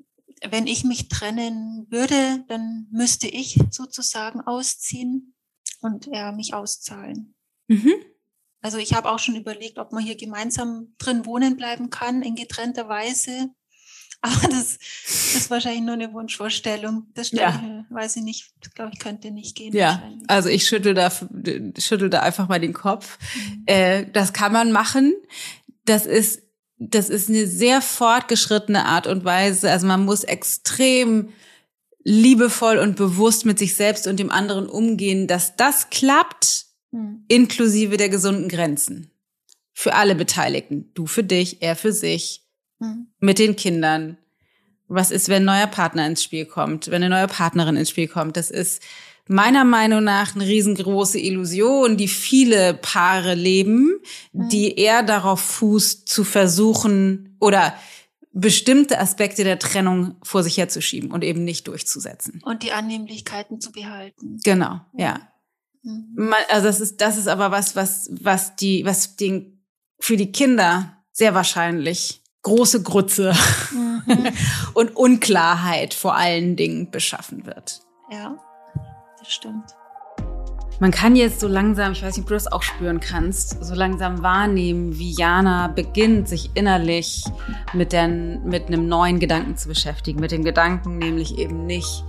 wenn 0.48 0.66
ich 0.66 0.84
mich 0.84 1.08
trennen 1.08 1.86
würde, 1.90 2.44
dann 2.48 2.86
müsste 2.90 3.28
ich 3.28 3.58
sozusagen 3.70 4.40
ausziehen 4.40 5.34
und 5.80 6.08
er 6.08 6.32
mich 6.32 6.54
auszahlen. 6.54 7.34
Mhm. 7.68 7.94
Also 8.60 8.78
ich 8.78 8.94
habe 8.94 9.10
auch 9.10 9.18
schon 9.18 9.36
überlegt, 9.36 9.78
ob 9.78 9.92
man 9.92 10.02
hier 10.02 10.16
gemeinsam 10.16 10.94
drin 10.98 11.26
wohnen 11.26 11.56
bleiben 11.56 11.90
kann, 11.90 12.22
in 12.22 12.34
getrennter 12.34 12.88
Weise. 12.88 13.50
Aber 14.20 14.48
das, 14.48 14.78
ist 15.36 15.48
wahrscheinlich 15.48 15.82
nur 15.82 15.94
eine 15.94 16.12
Wunschvorstellung. 16.12 17.06
Das 17.14 17.30
ja. 17.30 17.62
ich, 17.88 17.94
weiß 17.94 18.16
ich 18.16 18.24
nicht, 18.24 18.52
glaube 18.74 18.90
ich, 18.92 18.98
könnte 18.98 19.30
nicht 19.30 19.56
gehen. 19.56 19.72
Ja, 19.72 20.02
also 20.26 20.48
ich 20.48 20.66
schüttel 20.66 20.92
da, 20.92 21.08
schüttel 21.78 22.10
da 22.10 22.20
einfach 22.20 22.48
mal 22.48 22.58
den 22.58 22.72
Kopf. 22.72 23.16
Mhm. 23.36 23.62
Äh, 23.66 24.10
das 24.10 24.32
kann 24.32 24.52
man 24.52 24.72
machen. 24.72 25.14
Das 25.84 26.04
ist 26.04 26.42
das 26.78 27.08
ist 27.10 27.28
eine 27.28 27.46
sehr 27.46 27.82
fortgeschrittene 27.82 28.84
Art 28.84 29.06
und 29.06 29.24
Weise. 29.24 29.70
Also 29.70 29.86
man 29.86 30.04
muss 30.04 30.24
extrem 30.24 31.30
liebevoll 32.04 32.78
und 32.78 32.96
bewusst 32.96 33.44
mit 33.44 33.58
sich 33.58 33.74
selbst 33.74 34.06
und 34.06 34.18
dem 34.18 34.30
anderen 34.30 34.68
umgehen, 34.68 35.26
dass 35.26 35.56
das 35.56 35.90
klappt, 35.90 36.66
mhm. 36.92 37.24
inklusive 37.28 37.96
der 37.96 38.08
gesunden 38.08 38.48
Grenzen. 38.48 39.10
Für 39.74 39.94
alle 39.94 40.14
Beteiligten. 40.14 40.90
Du 40.94 41.06
für 41.06 41.24
dich, 41.24 41.62
er 41.62 41.76
für 41.76 41.92
sich, 41.92 42.46
mhm. 42.78 43.08
mit 43.18 43.38
den 43.38 43.56
Kindern. 43.56 44.16
Was 44.86 45.10
ist, 45.10 45.28
wenn 45.28 45.42
ein 45.42 45.56
neuer 45.56 45.66
Partner 45.66 46.06
ins 46.06 46.22
Spiel 46.22 46.46
kommt, 46.46 46.86
wenn 46.88 47.02
eine 47.02 47.10
neue 47.10 47.28
Partnerin 47.28 47.76
ins 47.76 47.90
Spiel 47.90 48.08
kommt? 48.08 48.36
Das 48.36 48.50
ist 48.50 48.82
meiner 49.28 49.64
Meinung 49.64 50.02
nach 50.02 50.34
eine 50.34 50.46
riesengroße 50.46 51.18
Illusion, 51.20 51.96
die 51.96 52.08
viele 52.08 52.74
Paare 52.74 53.34
leben, 53.34 54.00
mhm. 54.32 54.48
die 54.48 54.76
eher 54.76 55.02
darauf 55.02 55.40
fußt, 55.40 56.08
zu 56.08 56.24
versuchen 56.24 57.36
oder 57.38 57.74
bestimmte 58.32 58.98
Aspekte 58.98 59.44
der 59.44 59.58
Trennung 59.58 60.16
vor 60.22 60.42
sich 60.42 60.56
herzuschieben 60.56 61.10
und 61.10 61.24
eben 61.24 61.44
nicht 61.44 61.68
durchzusetzen. 61.68 62.40
Und 62.44 62.62
die 62.62 62.72
Annehmlichkeiten 62.72 63.60
zu 63.60 63.70
behalten. 63.72 64.40
Genau, 64.44 64.80
ja. 64.94 65.20
Mhm. 65.82 66.34
Also 66.50 66.66
das 66.66 66.80
ist, 66.80 67.00
das 67.00 67.18
ist 67.18 67.28
aber 67.28 67.50
was, 67.50 67.76
was, 67.76 68.10
was 68.12 68.56
die, 68.56 68.84
was 68.84 69.16
den, 69.16 69.62
für 70.00 70.16
die 70.16 70.32
Kinder 70.32 70.96
sehr 71.12 71.34
wahrscheinlich 71.34 72.22
große 72.42 72.82
Grütze 72.82 73.34
mhm. 73.72 74.28
und 74.74 74.96
Unklarheit 74.96 75.92
vor 75.92 76.14
allen 76.14 76.56
Dingen 76.56 76.90
beschaffen 76.90 77.44
wird. 77.44 77.82
Ja 78.10 78.38
das. 79.28 79.76
Man 80.80 80.92
kann 80.92 81.16
jetzt 81.16 81.40
so 81.40 81.48
langsam, 81.48 81.92
ich 81.92 82.04
weiß 82.04 82.16
nicht, 82.16 82.24
ob 82.24 82.28
du 82.28 82.34
das 82.34 82.46
auch 82.46 82.62
spüren 82.62 83.00
kannst, 83.00 83.64
so 83.64 83.74
langsam 83.74 84.22
wahrnehmen, 84.22 84.96
wie 84.96 85.10
Jana 85.10 85.66
beginnt, 85.68 86.28
sich 86.28 86.50
innerlich 86.54 87.24
mit, 87.72 87.92
den, 87.92 88.44
mit 88.44 88.68
einem 88.68 88.86
neuen 88.86 89.18
Gedanken 89.18 89.56
zu 89.56 89.68
beschäftigen. 89.68 90.20
Mit 90.20 90.30
dem 90.30 90.44
Gedanken 90.44 90.98
nämlich 90.98 91.36
eben 91.36 91.66
nicht 91.66 92.04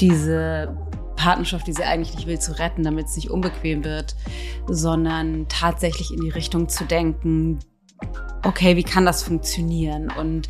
diese 0.00 0.76
Partnerschaft, 1.16 1.66
die 1.66 1.72
sie 1.72 1.82
eigentlich 1.82 2.14
nicht 2.14 2.26
will, 2.26 2.38
zu 2.38 2.58
retten, 2.58 2.82
damit 2.82 3.06
es 3.06 3.16
nicht 3.16 3.30
unbequem 3.30 3.84
wird, 3.84 4.14
sondern 4.66 5.46
tatsächlich 5.48 6.12
in 6.12 6.20
die 6.20 6.30
Richtung 6.30 6.68
zu 6.68 6.84
denken, 6.84 7.58
okay, 8.42 8.76
wie 8.76 8.82
kann 8.82 9.06
das 9.06 9.22
funktionieren? 9.22 10.10
Und 10.10 10.48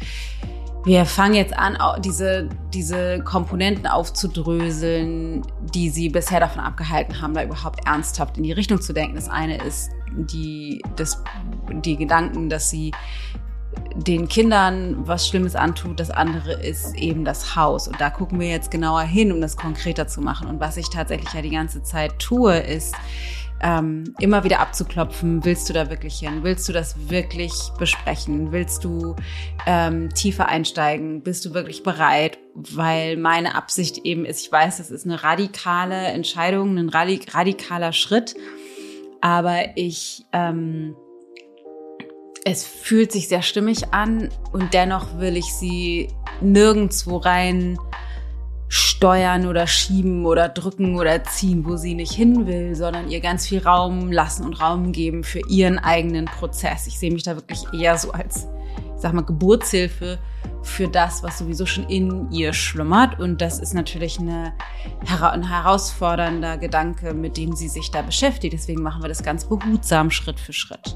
wir 0.84 1.04
fangen 1.04 1.34
jetzt 1.34 1.56
an, 1.56 1.76
diese, 2.02 2.48
diese 2.72 3.22
Komponenten 3.22 3.86
aufzudröseln, 3.86 5.42
die 5.74 5.90
sie 5.90 6.08
bisher 6.08 6.40
davon 6.40 6.62
abgehalten 6.62 7.20
haben, 7.20 7.34
da 7.34 7.44
überhaupt 7.44 7.86
ernsthaft 7.86 8.38
in 8.38 8.44
die 8.44 8.52
Richtung 8.52 8.80
zu 8.80 8.92
denken. 8.92 9.14
Das 9.14 9.28
eine 9.28 9.62
ist 9.62 9.90
die, 10.10 10.82
das, 10.96 11.22
die 11.70 11.96
Gedanken, 11.96 12.48
dass 12.48 12.70
sie 12.70 12.92
den 13.94 14.28
Kindern 14.28 15.06
was 15.06 15.28
Schlimmes 15.28 15.54
antut. 15.54 16.00
Das 16.00 16.10
andere 16.10 16.52
ist 16.52 16.94
eben 16.96 17.24
das 17.24 17.56
Haus. 17.56 17.86
Und 17.86 18.00
da 18.00 18.10
gucken 18.10 18.40
wir 18.40 18.48
jetzt 18.48 18.70
genauer 18.70 19.02
hin, 19.02 19.32
um 19.32 19.40
das 19.40 19.56
konkreter 19.56 20.06
zu 20.06 20.20
machen. 20.20 20.48
Und 20.48 20.60
was 20.60 20.76
ich 20.76 20.88
tatsächlich 20.88 21.32
ja 21.32 21.42
die 21.42 21.50
ganze 21.50 21.82
Zeit 21.82 22.18
tue, 22.18 22.56
ist, 22.56 22.94
ähm, 23.62 24.14
immer 24.18 24.44
wieder 24.44 24.60
abzuklopfen, 24.60 25.44
willst 25.44 25.68
du 25.68 25.72
da 25.72 25.90
wirklich 25.90 26.18
hin? 26.18 26.42
Willst 26.42 26.68
du 26.68 26.72
das 26.72 27.10
wirklich 27.10 27.52
besprechen? 27.78 28.52
Willst 28.52 28.84
du 28.84 29.16
ähm, 29.66 30.08
tiefer 30.14 30.48
einsteigen? 30.48 31.22
Bist 31.22 31.44
du 31.44 31.54
wirklich 31.54 31.82
bereit? 31.82 32.38
Weil 32.54 33.16
meine 33.16 33.54
Absicht 33.54 33.98
eben 34.04 34.24
ist, 34.24 34.40
ich 34.40 34.52
weiß, 34.52 34.78
das 34.78 34.90
ist 34.90 35.04
eine 35.04 35.22
radikale 35.22 36.06
Entscheidung, 36.06 36.78
ein 36.78 36.88
radikaler 36.88 37.92
Schritt, 37.92 38.34
aber 39.20 39.76
ich, 39.76 40.24
ähm, 40.32 40.96
es 42.44 42.64
fühlt 42.64 43.12
sich 43.12 43.28
sehr 43.28 43.42
stimmig 43.42 43.92
an 43.92 44.30
und 44.52 44.72
dennoch 44.72 45.18
will 45.18 45.36
ich 45.36 45.52
sie 45.52 46.08
nirgendwo 46.40 47.18
rein 47.18 47.78
steuern 49.00 49.46
oder 49.46 49.66
schieben 49.66 50.26
oder 50.26 50.50
drücken 50.50 50.98
oder 50.98 51.24
ziehen, 51.24 51.64
wo 51.64 51.76
sie 51.76 51.94
nicht 51.94 52.12
hin 52.12 52.46
will, 52.46 52.74
sondern 52.74 53.08
ihr 53.08 53.20
ganz 53.20 53.46
viel 53.46 53.60
Raum 53.60 54.12
lassen 54.12 54.44
und 54.44 54.60
Raum 54.60 54.92
geben 54.92 55.24
für 55.24 55.40
ihren 55.48 55.78
eigenen 55.78 56.26
Prozess. 56.26 56.86
Ich 56.86 56.98
sehe 56.98 57.10
mich 57.10 57.22
da 57.22 57.34
wirklich 57.34 57.64
eher 57.72 57.96
so 57.96 58.12
als, 58.12 58.46
ich 58.94 59.00
sag 59.00 59.14
mal, 59.14 59.22
Geburtshilfe 59.22 60.18
für 60.62 60.86
das, 60.86 61.22
was 61.22 61.38
sowieso 61.38 61.64
schon 61.64 61.88
in 61.88 62.30
ihr 62.30 62.52
schlummert. 62.52 63.18
Und 63.18 63.40
das 63.40 63.58
ist 63.58 63.72
natürlich 63.72 64.20
eine, 64.20 64.52
ein 65.22 65.48
herausfordernder 65.48 66.58
Gedanke, 66.58 67.14
mit 67.14 67.38
dem 67.38 67.56
sie 67.56 67.68
sich 67.68 67.90
da 67.90 68.02
beschäftigt. 68.02 68.52
Deswegen 68.52 68.82
machen 68.82 69.02
wir 69.02 69.08
das 69.08 69.22
ganz 69.22 69.46
behutsam, 69.46 70.10
Schritt 70.10 70.38
für 70.38 70.52
Schritt. 70.52 70.94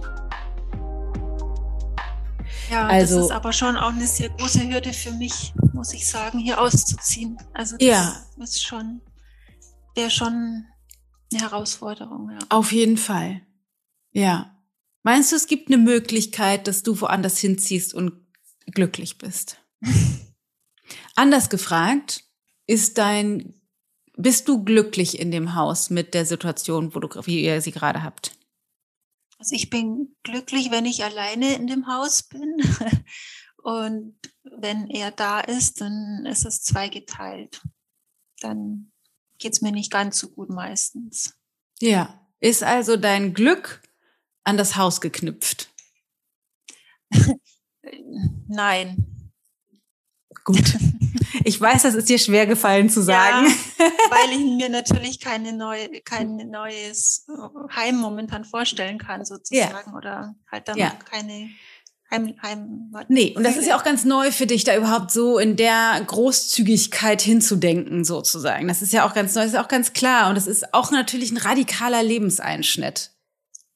Ja, 2.71 2.87
also, 2.87 3.17
das 3.17 3.27
ist 3.27 3.33
aber 3.33 3.53
schon 3.53 3.77
auch 3.77 3.93
eine 3.93 4.07
sehr 4.07 4.31
große 4.31 4.69
Hürde 4.69 4.93
für 4.93 5.13
mich, 5.13 5.53
muss 5.73 5.93
ich 5.93 6.09
sagen, 6.09 6.39
hier 6.39 6.61
auszuziehen. 6.61 7.39
Also 7.53 7.77
das 7.77 7.87
ja. 7.87 8.27
ist 8.39 8.65
schon, 8.65 9.01
wäre 9.95 10.11
schon 10.11 10.65
eine 11.33 11.43
Herausforderung. 11.43 12.31
Ja. 12.31 12.39
Auf 12.49 12.73
jeden 12.73 12.97
Fall. 12.97 13.43
Ja. 14.13 14.57
Meinst 15.03 15.33
du, 15.33 15.37
es 15.37 15.47
gibt 15.47 15.69
eine 15.69 15.79
Möglichkeit, 15.79 16.67
dass 16.67 16.83
du 16.83 17.01
woanders 17.01 17.39
hinziehst 17.39 17.93
und 17.93 18.13
glücklich 18.67 19.19
bist? 19.19 19.59
Anders 21.15 21.51
gefragt, 21.51 22.25
ist 22.67 22.99
dein, 22.99 23.55
bist 24.17 24.49
du 24.49 24.65
glücklich 24.65 25.19
in 25.19 25.31
dem 25.31 25.55
Haus 25.55 25.91
mit 25.91 26.15
der 26.15 26.25
Situation, 26.25 26.95
wo 26.95 27.01
du, 27.01 27.09
wie 27.27 27.45
ihr 27.45 27.61
sie 27.61 27.73
gerade 27.73 28.03
habt? 28.03 28.33
Also 29.39 29.55
ich 29.55 29.71
bin 29.71 30.17
glücklich, 30.23 30.71
wenn 30.71 30.87
ich 30.87 31.05
alleine 31.05 31.55
in 31.55 31.67
dem 31.67 31.87
Haus 31.87 32.23
bin. 32.23 32.57
Und 33.63 34.19
wenn 34.43 34.89
er 34.89 35.11
da 35.11 35.41
ist, 35.41 35.81
dann 35.81 36.27
ist 36.27 36.45
es 36.45 36.63
zweigeteilt. 36.63 37.63
Dann 38.41 38.93
geht 39.39 39.55
es 39.55 39.63
mir 39.63 39.73
nicht 39.73 39.91
ganz 39.91 40.19
so 40.19 40.29
gut 40.29 40.51
meistens. 40.51 41.35
Ja. 41.81 42.21
Ist 42.41 42.63
also 42.63 42.99
dein 42.99 43.33
Glück 43.33 43.83
an 44.45 44.59
das 44.59 44.77
Haus 44.77 45.01
geknüpft? 45.01 45.73
Nein. 48.49 49.14
Gut. 50.45 50.77
Ich 51.43 51.61
weiß, 51.61 51.83
das 51.83 51.95
ist 51.95 52.09
dir 52.09 52.19
schwer 52.19 52.47
gefallen 52.47 52.89
zu 52.89 53.03
sagen. 53.03 53.47
Ja, 53.47 53.85
weil 54.11 54.39
ich 54.39 54.45
mir 54.45 54.69
natürlich 54.69 55.21
keine 55.21 55.53
neue, 55.53 55.89
kein 56.03 56.37
neues 56.51 57.27
Heim 57.75 57.97
momentan 57.97 58.45
vorstellen 58.45 58.99
kann, 58.99 59.25
sozusagen. 59.25 59.91
Ja. 59.91 59.97
Oder 59.97 60.35
halt 60.51 60.69
dann 60.69 60.79
ja. 60.79 60.91
keine 61.11 61.51
Heim, 62.11 62.35
Heim. 62.43 62.91
Nee, 63.09 63.35
und 63.37 63.43
das 63.43 63.57
ist 63.57 63.67
ja 63.67 63.77
auch 63.77 63.85
ganz 63.85 64.05
neu 64.05 64.31
für 64.31 64.47
dich, 64.47 64.65
da 64.65 64.77
überhaupt 64.77 65.11
so 65.11 65.39
in 65.39 65.57
der 65.57 66.01
Großzügigkeit 66.07 67.23
hinzudenken, 67.23 68.05
sozusagen. 68.05 68.69
Das 68.69 68.83
ist 68.83 68.93
ja 68.93 69.07
auch 69.07 69.15
ganz 69.15 69.35
neu, 69.35 69.43
das 69.43 69.53
ist 69.53 69.59
auch 69.59 69.69
ganz 69.69 69.93
klar. 69.93 70.29
Und 70.29 70.37
das 70.37 70.47
ist 70.47 70.75
auch 70.75 70.91
natürlich 70.91 71.33
ein 71.33 71.39
radikaler 71.39 72.03
Lebenseinschnitt. 72.03 73.13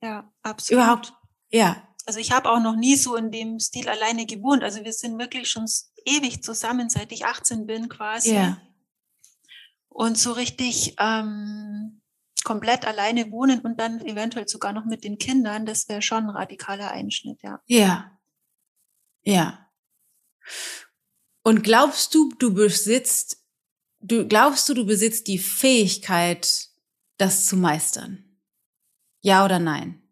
Ja, 0.02 0.30
absolut. 0.42 0.82
Überhaupt, 0.82 1.12
ja. 1.50 1.82
Also 2.06 2.20
ich 2.20 2.30
habe 2.30 2.50
auch 2.50 2.60
noch 2.60 2.76
nie 2.76 2.96
so 2.96 3.16
in 3.16 3.30
dem 3.30 3.58
Stil 3.58 3.88
alleine 3.88 4.24
gewohnt. 4.24 4.62
Also 4.62 4.84
wir 4.84 4.92
sind 4.92 5.18
wirklich 5.18 5.50
schon 5.50 5.66
ewig 6.04 6.42
zusammen, 6.42 6.88
seit 6.90 7.12
ich 7.12 7.24
18 7.24 7.66
bin 7.66 7.88
quasi. 7.88 8.34
Ja. 8.34 8.60
Und 9.88 10.16
so 10.18 10.32
richtig 10.32 10.94
ähm, 10.98 12.00
komplett 12.44 12.86
alleine 12.86 13.30
wohnen 13.30 13.60
und 13.60 13.78
dann 13.78 14.00
eventuell 14.00 14.48
sogar 14.48 14.72
noch 14.72 14.84
mit 14.84 15.04
den 15.04 15.18
Kindern, 15.18 15.66
das 15.66 15.88
wäre 15.88 16.02
schon 16.02 16.24
ein 16.24 16.30
radikaler 16.30 16.90
Einschnitt, 16.90 17.42
ja. 17.42 17.60
Ja. 17.66 18.18
Ja. 19.22 19.70
Und 21.42 21.62
glaubst 21.62 22.14
du, 22.14 22.30
du 22.38 22.54
besitzt, 22.54 23.44
du 24.00 24.26
glaubst 24.26 24.68
du, 24.68 24.74
du 24.74 24.86
besitzt 24.86 25.26
die 25.26 25.38
Fähigkeit, 25.38 26.68
das 27.16 27.46
zu 27.46 27.56
meistern? 27.56 28.24
Ja 29.20 29.44
oder 29.44 29.58
nein? 29.58 30.02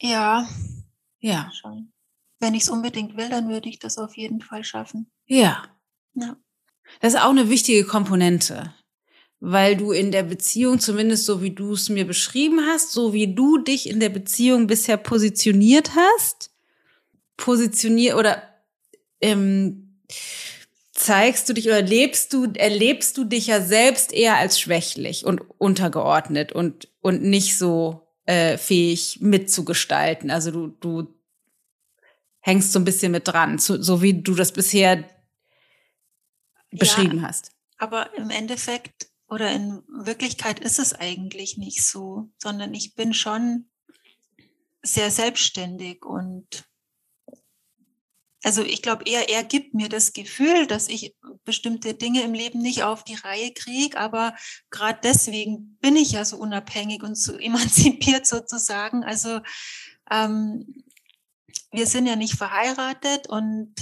Ja. 0.00 0.48
Ja. 1.18 1.50
Schon. 1.52 1.92
Wenn 2.40 2.54
ich 2.54 2.62
es 2.62 2.68
unbedingt 2.70 3.16
will, 3.16 3.28
dann 3.28 3.48
würde 3.48 3.68
ich 3.68 3.78
das 3.78 3.98
auf 3.98 4.16
jeden 4.16 4.40
Fall 4.40 4.64
schaffen. 4.64 5.10
Ja. 5.26 5.62
Ja. 6.14 6.36
Das 7.00 7.14
ist 7.14 7.20
auch 7.20 7.30
eine 7.30 7.50
wichtige 7.50 7.84
Komponente, 7.84 8.74
weil 9.38 9.76
du 9.76 9.92
in 9.92 10.10
der 10.10 10.24
Beziehung, 10.24 10.80
zumindest 10.80 11.26
so 11.26 11.42
wie 11.42 11.52
du 11.52 11.74
es 11.74 11.88
mir 11.88 12.06
beschrieben 12.06 12.60
hast, 12.66 12.92
so 12.92 13.12
wie 13.12 13.34
du 13.34 13.58
dich 13.58 13.88
in 13.88 14.00
der 14.00 14.08
Beziehung 14.08 14.66
bisher 14.66 14.96
positioniert 14.96 15.92
hast, 15.94 16.50
positioniert 17.36 18.16
oder 18.16 18.42
ähm, 19.20 20.00
zeigst 20.92 21.48
du 21.48 21.52
dich 21.52 21.66
oder 21.66 21.82
lebst 21.82 22.32
du, 22.32 22.52
erlebst 22.54 23.16
du 23.16 23.24
dich 23.24 23.46
ja 23.46 23.60
selbst 23.60 24.12
eher 24.12 24.36
als 24.36 24.58
schwächlich 24.58 25.24
und 25.24 25.40
untergeordnet 25.58 26.52
und, 26.52 26.88
und 27.00 27.22
nicht 27.22 27.56
so 27.56 28.08
äh, 28.26 28.58
fähig 28.58 29.18
mitzugestalten. 29.20 30.30
Also 30.30 30.50
du, 30.50 30.68
du 30.68 31.19
hängst 32.40 32.72
so 32.72 32.78
ein 32.78 32.84
bisschen 32.84 33.12
mit 33.12 33.28
dran, 33.28 33.58
so, 33.58 33.80
so 33.80 34.02
wie 34.02 34.22
du 34.22 34.34
das 34.34 34.52
bisher 34.52 35.08
beschrieben 36.70 37.18
ja, 37.18 37.28
hast. 37.28 37.52
Aber 37.78 38.14
im 38.16 38.30
Endeffekt 38.30 39.08
oder 39.28 39.50
in 39.52 39.82
Wirklichkeit 39.88 40.58
ist 40.60 40.78
es 40.78 40.92
eigentlich 40.92 41.56
nicht 41.56 41.84
so, 41.84 42.30
sondern 42.38 42.74
ich 42.74 42.94
bin 42.94 43.14
schon 43.14 43.70
sehr 44.82 45.10
selbstständig 45.10 46.04
und 46.04 46.64
also 48.42 48.62
ich 48.62 48.80
glaube 48.80 49.04
eher, 49.04 49.28
er 49.28 49.44
gibt 49.44 49.74
mir 49.74 49.90
das 49.90 50.14
Gefühl, 50.14 50.66
dass 50.66 50.88
ich 50.88 51.14
bestimmte 51.44 51.92
Dinge 51.92 52.22
im 52.22 52.32
Leben 52.32 52.60
nicht 52.60 52.82
auf 52.82 53.04
die 53.04 53.14
Reihe 53.14 53.52
kriege, 53.52 53.98
aber 53.98 54.34
gerade 54.70 54.98
deswegen 55.02 55.76
bin 55.80 55.94
ich 55.94 56.12
ja 56.12 56.24
so 56.24 56.38
unabhängig 56.38 57.02
und 57.02 57.16
so 57.16 57.36
emanzipiert 57.38 58.26
sozusagen. 58.26 59.04
Also 59.04 59.40
ähm, 60.10 60.84
wir 61.72 61.86
sind 61.86 62.06
ja 62.06 62.16
nicht 62.16 62.34
verheiratet 62.34 63.28
und 63.28 63.74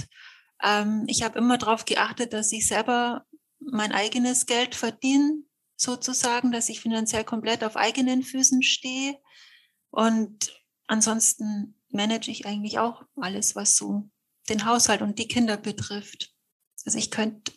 ähm, 0.63 1.05
ich 1.07 1.23
habe 1.23 1.39
immer 1.39 1.57
darauf 1.57 1.85
geachtet, 1.85 2.33
dass 2.33 2.51
ich 2.51 2.67
selber 2.67 3.25
mein 3.59 3.91
eigenes 3.91 4.45
Geld 4.45 4.75
verdiene, 4.75 5.43
sozusagen, 5.75 6.51
dass 6.51 6.69
ich 6.69 6.81
finanziell 6.81 7.23
komplett 7.23 7.63
auf 7.63 7.77
eigenen 7.77 8.23
Füßen 8.23 8.63
stehe. 8.63 9.17
Und 9.91 10.51
ansonsten 10.87 11.79
manage 11.89 12.29
ich 12.29 12.45
eigentlich 12.45 12.79
auch 12.79 13.03
alles, 13.15 13.55
was 13.55 13.75
so 13.75 14.09
den 14.49 14.65
Haushalt 14.65 15.01
und 15.01 15.19
die 15.19 15.27
Kinder 15.27 15.57
betrifft. 15.57 16.33
Also 16.85 16.97
ich 16.97 17.11
könnte 17.11 17.53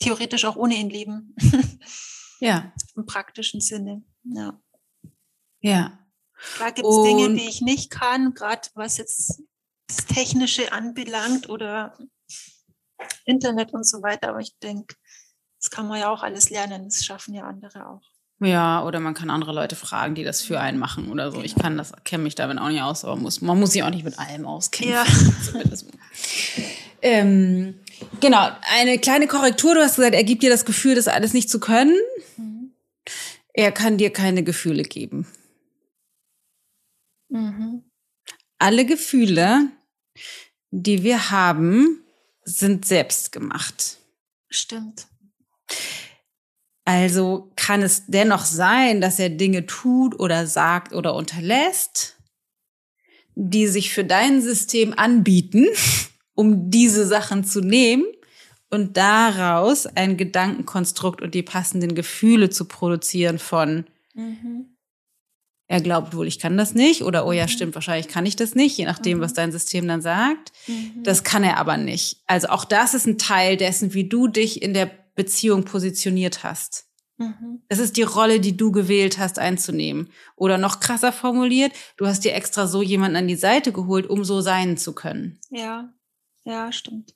theoretisch 0.00 0.44
auch 0.44 0.56
ohne 0.56 0.76
ihn 0.76 0.90
leben. 0.90 1.34
ja. 2.40 2.72
Im 2.96 3.06
praktischen 3.06 3.60
Sinne. 3.60 4.04
Ja. 4.22 4.60
Ja. 5.60 6.07
Da 6.58 6.70
gibt 6.70 6.86
es 6.86 7.02
Dinge, 7.02 7.34
die 7.34 7.48
ich 7.48 7.60
nicht 7.60 7.90
kann, 7.90 8.34
gerade 8.34 8.68
was 8.74 8.96
jetzt 8.96 9.42
das 9.88 10.06
Technische 10.06 10.72
anbelangt 10.72 11.48
oder 11.48 11.96
Internet 13.24 13.72
und 13.72 13.86
so 13.86 14.02
weiter. 14.02 14.30
Aber 14.30 14.40
ich 14.40 14.56
denke, 14.62 14.94
das 15.60 15.70
kann 15.70 15.88
man 15.88 16.00
ja 16.00 16.10
auch 16.10 16.22
alles 16.22 16.50
lernen. 16.50 16.84
Das 16.84 17.04
schaffen 17.04 17.34
ja 17.34 17.44
andere 17.44 17.88
auch. 17.88 18.02
Ja, 18.40 18.84
oder 18.84 19.00
man 19.00 19.14
kann 19.14 19.30
andere 19.30 19.52
Leute 19.52 19.74
fragen, 19.74 20.14
die 20.14 20.22
das 20.22 20.42
für 20.42 20.60
einen 20.60 20.78
machen 20.78 21.10
oder 21.10 21.32
so. 21.32 21.42
Ich 21.42 21.56
kann 21.56 21.76
das, 21.76 21.92
kenne 22.04 22.22
mich 22.22 22.36
damit 22.36 22.58
auch 22.58 22.68
nicht 22.68 22.82
aus, 22.82 23.04
aber 23.04 23.16
muss, 23.16 23.40
man 23.40 23.58
muss 23.58 23.72
sich 23.72 23.82
auch 23.82 23.90
nicht 23.90 24.04
mit 24.04 24.16
allem 24.18 24.46
auskennen. 24.46 24.94
Ja. 24.94 25.04
ähm, 27.02 27.80
genau, 28.20 28.48
eine 28.72 28.98
kleine 28.98 29.26
Korrektur. 29.26 29.74
Du 29.74 29.80
hast 29.80 29.96
gesagt, 29.96 30.14
er 30.14 30.22
gibt 30.22 30.44
dir 30.44 30.50
das 30.50 30.64
Gefühl, 30.64 30.94
das 30.94 31.08
alles 31.08 31.32
nicht 31.32 31.50
zu 31.50 31.58
können. 31.58 31.96
Mhm. 32.36 32.70
Er 33.52 33.72
kann 33.72 33.98
dir 33.98 34.12
keine 34.12 34.44
Gefühle 34.44 34.84
geben. 34.84 35.26
Mhm. 37.28 37.84
Alle 38.58 38.84
Gefühle, 38.86 39.70
die 40.70 41.02
wir 41.02 41.30
haben, 41.30 42.04
sind 42.42 42.84
selbst 42.84 43.32
gemacht. 43.32 43.98
Stimmt. 44.48 45.06
Also 46.84 47.52
kann 47.54 47.82
es 47.82 48.06
dennoch 48.06 48.46
sein, 48.46 49.00
dass 49.00 49.18
er 49.18 49.28
Dinge 49.28 49.66
tut 49.66 50.18
oder 50.18 50.46
sagt 50.46 50.94
oder 50.94 51.14
unterlässt, 51.14 52.16
die 53.34 53.66
sich 53.66 53.92
für 53.92 54.04
dein 54.04 54.40
System 54.40 54.94
anbieten, 54.94 55.66
um 56.34 56.70
diese 56.70 57.06
Sachen 57.06 57.44
zu 57.44 57.60
nehmen 57.60 58.04
und 58.70 58.96
daraus 58.96 59.86
ein 59.86 60.16
Gedankenkonstrukt 60.16 61.20
und 61.20 61.34
die 61.34 61.42
passenden 61.42 61.94
Gefühle 61.94 62.50
zu 62.50 62.66
produzieren 62.66 63.38
von 63.38 63.86
mhm. 64.14 64.77
Er 65.68 65.82
glaubt 65.82 66.16
wohl, 66.16 66.26
ich 66.26 66.38
kann 66.38 66.56
das 66.56 66.74
nicht 66.74 67.02
oder 67.02 67.26
oh 67.26 67.32
ja, 67.32 67.44
mhm. 67.44 67.48
stimmt, 67.48 67.74
wahrscheinlich 67.74 68.08
kann 68.08 68.24
ich 68.24 68.36
das 68.36 68.54
nicht, 68.54 68.76
je 68.78 68.86
nachdem, 68.86 69.18
mhm. 69.18 69.22
was 69.22 69.34
dein 69.34 69.52
System 69.52 69.86
dann 69.86 70.00
sagt. 70.00 70.50
Mhm. 70.66 71.02
Das 71.04 71.24
kann 71.24 71.44
er 71.44 71.58
aber 71.58 71.76
nicht. 71.76 72.22
Also 72.26 72.48
auch 72.48 72.64
das 72.64 72.94
ist 72.94 73.06
ein 73.06 73.18
Teil 73.18 73.58
dessen, 73.58 73.92
wie 73.92 74.08
du 74.08 74.28
dich 74.28 74.62
in 74.62 74.72
der 74.72 74.90
Beziehung 75.14 75.64
positioniert 75.64 76.42
hast. 76.42 76.86
Mhm. 77.18 77.62
Das 77.68 77.80
ist 77.80 77.98
die 77.98 78.02
Rolle, 78.02 78.40
die 78.40 78.56
du 78.56 78.72
gewählt 78.72 79.18
hast, 79.18 79.38
einzunehmen. 79.38 80.08
Oder 80.36 80.56
noch 80.56 80.80
krasser 80.80 81.12
formuliert, 81.12 81.72
du 81.98 82.06
hast 82.06 82.24
dir 82.24 82.32
extra 82.32 82.66
so 82.66 82.80
jemanden 82.80 83.16
an 83.16 83.28
die 83.28 83.36
Seite 83.36 83.70
geholt, 83.70 84.08
um 84.08 84.24
so 84.24 84.40
sein 84.40 84.78
zu 84.78 84.94
können. 84.94 85.38
Ja, 85.50 85.92
ja, 86.44 86.72
stimmt. 86.72 87.14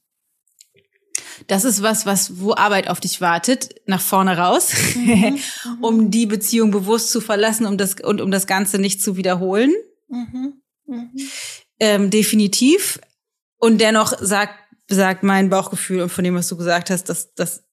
Das 1.46 1.64
ist 1.64 1.82
was, 1.82 2.06
was, 2.06 2.40
wo 2.40 2.54
Arbeit 2.54 2.88
auf 2.88 3.00
dich 3.00 3.20
wartet, 3.20 3.74
nach 3.86 4.00
vorne 4.00 4.36
raus, 4.36 4.72
mhm, 4.94 5.38
um 5.80 5.96
mhm. 5.96 6.10
die 6.10 6.26
Beziehung 6.26 6.70
bewusst 6.70 7.10
zu 7.10 7.20
verlassen 7.20 7.66
um 7.66 7.78
das, 7.78 7.94
und 8.02 8.20
um 8.20 8.30
das 8.30 8.46
Ganze 8.46 8.78
nicht 8.78 9.02
zu 9.02 9.16
wiederholen. 9.16 9.72
Mhm, 10.08 10.62
mh. 10.86 11.10
ähm, 11.80 12.10
definitiv. 12.10 13.00
Und 13.58 13.80
dennoch 13.80 14.12
sagt, 14.20 14.54
sagt 14.88 15.22
mein 15.22 15.48
Bauchgefühl 15.48 16.02
und 16.02 16.10
von 16.10 16.24
dem, 16.24 16.34
was 16.34 16.48
du 16.48 16.56
gesagt 16.56 16.90
hast, 16.90 17.08
dass, 17.08 17.34
dass 17.34 17.64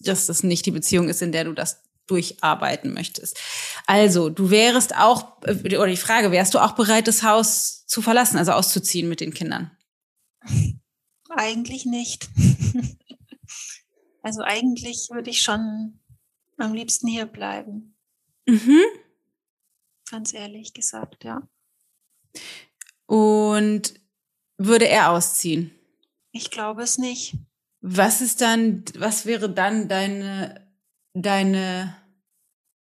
dass 0.00 0.26
das 0.26 0.42
nicht 0.42 0.66
die 0.66 0.70
Beziehung 0.70 1.08
ist, 1.08 1.22
in 1.22 1.32
der 1.32 1.44
du 1.44 1.52
das 1.52 1.82
durcharbeiten 2.06 2.92
möchtest. 2.92 3.38
Also, 3.86 4.30
du 4.30 4.50
wärst 4.50 4.96
auch, 4.96 5.40
oder 5.42 5.86
die 5.86 5.96
Frage, 5.96 6.32
wärst 6.32 6.54
du 6.54 6.58
auch 6.58 6.72
bereit, 6.72 7.06
das 7.06 7.22
Haus 7.22 7.86
zu 7.86 8.02
verlassen, 8.02 8.36
also 8.36 8.52
auszuziehen 8.52 9.08
mit 9.08 9.20
den 9.20 9.32
Kindern? 9.32 9.70
Eigentlich 11.30 11.86
nicht. 11.86 12.28
also 14.22 14.42
eigentlich 14.42 15.08
würde 15.10 15.30
ich 15.30 15.42
schon 15.42 16.00
am 16.58 16.74
liebsten 16.74 17.06
hier 17.06 17.26
bleiben. 17.26 17.96
Mhm. 18.46 18.80
Ganz 20.10 20.34
ehrlich 20.34 20.74
gesagt, 20.74 21.24
ja. 21.24 21.48
Und 23.06 23.94
würde 24.58 24.88
er 24.88 25.10
ausziehen? 25.10 25.70
Ich 26.32 26.50
glaube 26.50 26.82
es 26.82 26.98
nicht. 26.98 27.36
Was 27.80 28.20
ist 28.20 28.40
dann, 28.40 28.84
was 28.98 29.24
wäre 29.24 29.48
dann 29.48 29.88
deine, 29.88 30.68
deine 31.14 31.96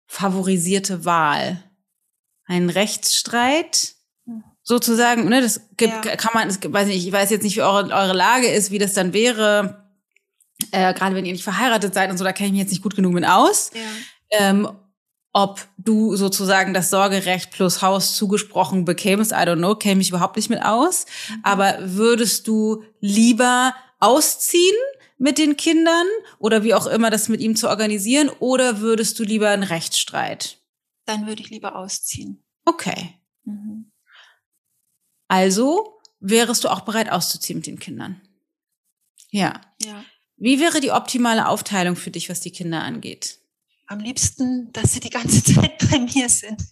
favorisierte 0.07 1.05
Wahl? 1.05 1.63
Ein 2.45 2.71
Rechtsstreit? 2.71 3.98
Sozusagen, 4.69 5.31
ne, 5.31 5.41
das 5.41 5.63
gibt, 5.79 6.05
ja. 6.05 6.15
kann 6.17 6.33
man, 6.35 6.47
das, 6.47 6.59
weiß 6.63 6.89
nicht, 6.89 7.07
ich 7.07 7.11
weiß 7.11 7.31
jetzt 7.31 7.43
nicht, 7.43 7.57
wie 7.57 7.63
eure, 7.63 7.91
eure 7.91 8.13
Lage 8.13 8.49
ist, 8.49 8.71
wie 8.71 8.77
das 8.77 8.93
dann 8.93 9.15
wäre, 9.15 9.83
äh, 10.73 10.93
gerade 10.93 11.15
wenn 11.15 11.25
ihr 11.25 11.33
nicht 11.33 11.43
verheiratet 11.43 11.95
seid 11.95 12.11
und 12.11 12.19
so, 12.19 12.25
da 12.25 12.35
kenne 12.35 12.49
ich 12.49 12.53
mich 12.53 12.61
jetzt 12.61 12.71
nicht 12.73 12.83
gut 12.83 12.95
genug 12.95 13.15
mit 13.15 13.27
aus. 13.27 13.71
Ja. 13.73 13.81
Ähm, 14.39 14.69
ob 15.33 15.67
du 15.79 16.17
sozusagen 16.17 16.75
das 16.75 16.91
Sorgerecht 16.91 17.51
plus 17.51 17.81
Haus 17.81 18.15
zugesprochen 18.15 18.85
bekämst, 18.85 19.33
I 19.33 19.37
don't 19.37 19.57
know, 19.57 19.75
käme 19.75 20.03
ich 20.03 20.11
überhaupt 20.11 20.37
nicht 20.37 20.51
mit 20.51 20.63
aus. 20.63 21.07
Mhm. 21.31 21.41
Aber 21.45 21.79
würdest 21.81 22.47
du 22.47 22.85
lieber 23.01 23.75
ausziehen 24.01 24.77
mit 25.17 25.39
den 25.39 25.57
Kindern 25.57 26.07
oder 26.39 26.63
wie 26.63 26.75
auch 26.75 26.87
immer 26.87 27.09
das 27.09 27.31
mit 27.31 27.41
ihm 27.41 27.57
zu 27.57 27.71
organisieren 27.71 28.31
oder 28.39 28.81
würdest 28.81 29.19
du 29.19 29.23
lieber 29.23 29.49
einen 29.49 29.63
Rechtsstreit? 29.63 30.59
Dann 31.07 31.27
würde 31.27 31.41
ich 31.41 31.49
lieber 31.49 31.75
ausziehen. 31.75 32.45
Okay. 32.67 33.15
Mhm. 33.45 33.88
Also 35.29 36.01
wärest 36.21 36.65
du 36.65 36.69
auch 36.69 36.81
bereit 36.81 37.11
auszuziehen 37.11 37.59
mit 37.59 37.67
den 37.67 37.79
Kindern? 37.79 38.21
Ja. 39.31 39.61
Ja. 39.83 40.05
Wie 40.37 40.61
wäre 40.61 40.81
die 40.81 40.91
optimale 40.91 41.49
Aufteilung 41.49 41.97
für 41.97 42.11
dich, 42.11 42.29
was 42.29 42.41
die 42.41 42.53
Kinder 42.53 42.83
angeht? 42.83 43.39
Am 43.87 44.01
liebsten, 44.01 44.73
dass 44.73 44.93
sie 44.93 45.01
die 45.01 45.11
ganze 45.11 45.43
Zeit 45.55 45.79
bei 45.91 45.99
mir 45.99 46.29
sind. 46.29 46.63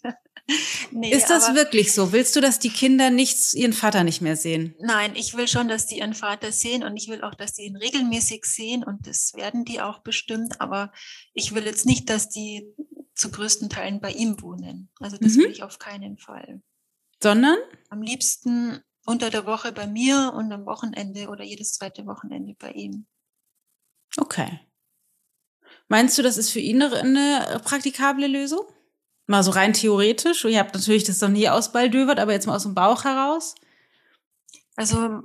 nee, 0.93 1.13
ist 1.13 1.29
das 1.29 1.55
wirklich 1.55 1.93
so? 1.93 2.13
Willst 2.13 2.37
du, 2.37 2.41
dass 2.41 2.59
die 2.59 2.71
Kinder 2.71 3.11
nichts, 3.11 3.55
ihren 3.55 3.73
Vater 3.73 4.05
nicht 4.05 4.21
mehr 4.21 4.37
sehen? 4.37 4.75
Nein, 4.81 5.17
ich 5.17 5.37
will 5.37 5.49
schon, 5.49 5.69
dass 5.69 5.87
die 5.87 5.99
ihren 5.99 6.15
Vater 6.15 6.53
sehen 6.53 6.85
und 6.85 6.97
ich 6.97 7.09
will 7.09 7.23
auch, 7.23 7.35
dass 7.35 7.55
die 7.55 7.63
ihn 7.63 7.77
regelmäßig 7.77 8.45
sehen 8.45 8.85
und 8.85 9.07
das 9.07 9.33
werden 9.35 9.65
die 9.65 9.81
auch 9.81 10.01
bestimmt. 10.01 10.61
Aber 10.61 10.93
ich 11.35 11.55
will 11.55 11.65
jetzt 11.65 11.87
nicht, 11.87 12.09
dass 12.09 12.29
die 12.29 12.67
zu 13.15 13.31
größten 13.31 13.71
Teilen 13.71 14.01
bei 14.01 14.13
ihm 14.13 14.41
wohnen. 14.41 14.91
Also 15.01 15.17
das 15.17 15.35
mhm. 15.35 15.41
will 15.41 15.51
ich 15.51 15.63
auf 15.63 15.79
keinen 15.79 16.19
Fall. 16.19 16.63
Sondern? 17.23 17.57
Am 17.89 18.03
liebsten 18.03 18.81
unter 19.07 19.31
der 19.31 19.47
Woche 19.47 19.73
bei 19.73 19.87
mir 19.87 20.33
und 20.35 20.53
am 20.53 20.67
Wochenende 20.67 21.29
oder 21.29 21.45
jedes 21.45 21.73
zweite 21.73 22.07
Wochenende 22.07 22.55
bei 22.59 22.73
ihm. 22.73 23.07
Okay. 24.17 24.61
Meinst 25.89 26.19
du, 26.19 26.23
das 26.23 26.37
ist 26.37 26.51
für 26.51 26.61
ihn 26.61 26.83
eine 26.83 27.61
praktikable 27.65 28.27
Lösung? 28.27 28.67
Mal 29.27 29.43
so 29.43 29.53
rein 29.53 29.73
theoretisch. 29.73 30.45
Ihr 30.45 30.59
habt 30.59 30.75
natürlich 30.75 31.05
das 31.05 31.21
noch 31.21 31.29
nie 31.29 31.49
ausbaldövert, 31.49 32.19
aber 32.19 32.33
jetzt 32.33 32.47
mal 32.47 32.57
aus 32.57 32.65
dem 32.65 32.75
Bauch 32.75 33.05
heraus. 33.05 33.55
Also 34.75 35.23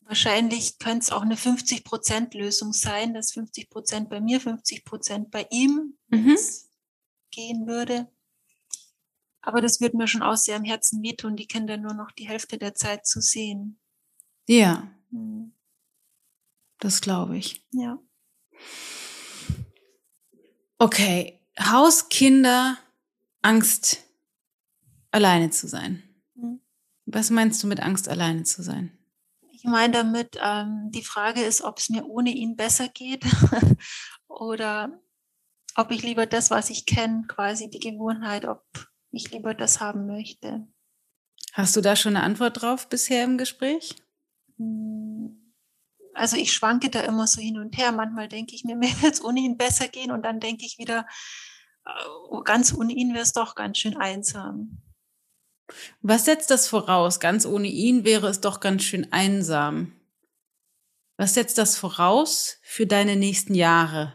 wahrscheinlich 0.00 0.78
könnte 0.78 1.00
es 1.00 1.12
auch 1.12 1.22
eine 1.22 1.36
50-Prozent-Lösung 1.36 2.72
sein, 2.72 3.14
dass 3.14 3.32
50 3.32 3.70
Prozent 3.70 4.08
bei 4.08 4.20
mir, 4.20 4.40
50 4.40 4.84
Prozent 4.84 5.30
bei 5.30 5.46
ihm 5.50 5.98
mhm. 6.08 6.36
gehen 7.30 7.66
würde. 7.66 8.08
Aber 9.42 9.60
das 9.60 9.80
würde 9.80 9.96
mir 9.96 10.06
schon 10.06 10.22
auch 10.22 10.36
sehr 10.36 10.56
am 10.56 10.64
Herzen 10.64 11.02
wehtun, 11.02 11.36
die 11.36 11.46
Kinder 11.46 11.76
nur 11.76 11.94
noch 11.94 12.10
die 12.12 12.28
Hälfte 12.28 12.58
der 12.58 12.74
Zeit 12.74 13.06
zu 13.06 13.20
sehen. 13.20 13.78
Ja. 14.46 14.90
Mhm. 15.10 15.52
Das 16.78 17.00
glaube 17.00 17.36
ich. 17.36 17.66
Ja. 17.72 17.98
Okay, 20.78 21.40
Haus, 21.58 22.08
Kinder, 22.08 22.78
Angst, 23.42 24.02
alleine 25.10 25.50
zu 25.50 25.68
sein. 25.68 26.02
Mhm. 26.34 26.60
Was 27.06 27.30
meinst 27.30 27.62
du 27.62 27.66
mit 27.66 27.80
Angst, 27.80 28.08
alleine 28.08 28.44
zu 28.44 28.62
sein? 28.62 28.96
Ich 29.52 29.64
meine 29.64 29.92
damit, 29.92 30.38
ähm, 30.42 30.90
die 30.90 31.04
Frage 31.04 31.42
ist, 31.42 31.62
ob 31.62 31.78
es 31.78 31.90
mir 31.90 32.06
ohne 32.06 32.30
ihn 32.30 32.56
besser 32.56 32.88
geht 32.88 33.24
oder 34.26 34.98
ob 35.76 35.90
ich 35.90 36.02
lieber 36.02 36.24
das, 36.24 36.50
was 36.50 36.70
ich 36.70 36.86
kenne, 36.86 37.26
quasi 37.28 37.68
die 37.68 37.78
Gewohnheit, 37.78 38.46
ob 38.46 38.64
ich 39.10 39.30
lieber 39.30 39.54
das 39.54 39.80
haben 39.80 40.06
möchte. 40.06 40.66
Hast 41.52 41.76
du 41.76 41.80
da 41.80 41.96
schon 41.96 42.16
eine 42.16 42.24
Antwort 42.24 42.62
drauf 42.62 42.88
bisher 42.88 43.24
im 43.24 43.38
Gespräch? 43.38 43.96
Hm, 44.56 45.54
also 46.14 46.36
ich 46.36 46.52
schwanke 46.52 46.90
da 46.90 47.00
immer 47.00 47.26
so 47.26 47.40
hin 47.40 47.58
und 47.58 47.76
her. 47.76 47.92
Manchmal 47.92 48.28
denke 48.28 48.54
ich 48.54 48.64
mir, 48.64 48.76
mir 48.76 48.90
wird 49.02 49.14
es 49.14 49.24
ohne 49.24 49.40
ihn 49.40 49.56
besser 49.56 49.88
gehen 49.88 50.10
und 50.10 50.22
dann 50.22 50.40
denke 50.40 50.64
ich 50.64 50.78
wieder, 50.78 51.06
äh, 51.84 52.42
ganz 52.44 52.72
ohne 52.72 52.92
ihn 52.92 53.14
wäre 53.14 53.22
es 53.22 53.32
doch 53.32 53.54
ganz 53.54 53.78
schön 53.78 53.96
einsam. 53.96 54.82
Was 56.02 56.24
setzt 56.24 56.50
das 56.50 56.66
voraus? 56.68 57.20
Ganz 57.20 57.46
ohne 57.46 57.68
ihn 57.68 58.04
wäre 58.04 58.28
es 58.28 58.40
doch 58.40 58.60
ganz 58.60 58.82
schön 58.82 59.12
einsam. 59.12 59.92
Was 61.16 61.34
setzt 61.34 61.58
das 61.58 61.76
voraus 61.76 62.58
für 62.62 62.86
deine 62.86 63.14
nächsten 63.14 63.54
Jahre? 63.54 64.14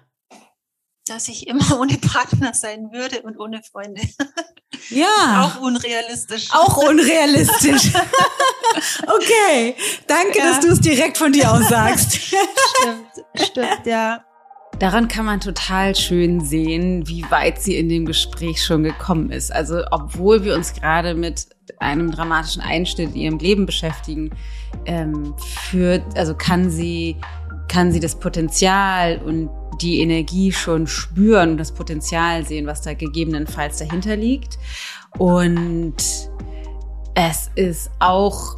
Dass 1.05 1.27
ich 1.27 1.47
immer 1.47 1.79
ohne 1.79 1.97
Partner 1.97 2.53
sein 2.53 2.91
würde 2.91 3.21
und 3.21 3.37
ohne 3.37 3.61
Freunde. 3.63 4.01
Ja. 4.89 5.43
Auch 5.45 5.61
unrealistisch. 5.61 6.47
Auch 6.51 6.77
unrealistisch. 6.77 7.91
okay. 9.07 9.75
Danke, 10.07 10.39
ja. 10.39 10.49
dass 10.49 10.59
du 10.59 10.67
es 10.67 10.81
direkt 10.81 11.17
von 11.17 11.31
dir 11.31 11.51
aus 11.51 11.69
sagst. 11.69 12.15
stimmt, 12.17 13.25
stimmt, 13.35 13.85
ja. 13.85 14.23
Daran 14.79 15.07
kann 15.07 15.25
man 15.25 15.39
total 15.39 15.95
schön 15.95 16.43
sehen, 16.43 17.07
wie 17.07 17.23
weit 17.31 17.61
sie 17.61 17.77
in 17.77 17.87
dem 17.87 18.05
Gespräch 18.05 18.63
schon 18.63 18.83
gekommen 18.83 19.31
ist. 19.31 19.51
Also, 19.51 19.83
obwohl 19.91 20.43
wir 20.43 20.53
uns 20.53 20.73
gerade 20.73 21.15
mit 21.15 21.47
einem 21.79 22.11
dramatischen 22.11 22.61
Einschnitt 22.61 23.11
in 23.11 23.15
ihrem 23.15 23.37
Leben 23.39 23.65
beschäftigen, 23.65 24.31
ähm, 24.85 25.33
führt, 25.69 26.03
also 26.17 26.35
kann 26.35 26.69
sie, 26.69 27.15
kann 27.67 27.91
sie 27.91 27.99
das 27.99 28.15
Potenzial 28.15 29.21
und 29.23 29.49
die 29.81 29.99
Energie 29.99 30.51
schon 30.51 30.87
spüren 30.87 31.51
und 31.51 31.57
das 31.57 31.73
Potenzial 31.73 32.45
sehen, 32.45 32.65
was 32.65 32.81
da 32.81 32.93
gegebenenfalls 32.93 33.79
dahinter 33.79 34.15
liegt. 34.15 34.57
Und 35.17 35.95
es 37.13 37.49
ist 37.55 37.91
auch 37.99 38.55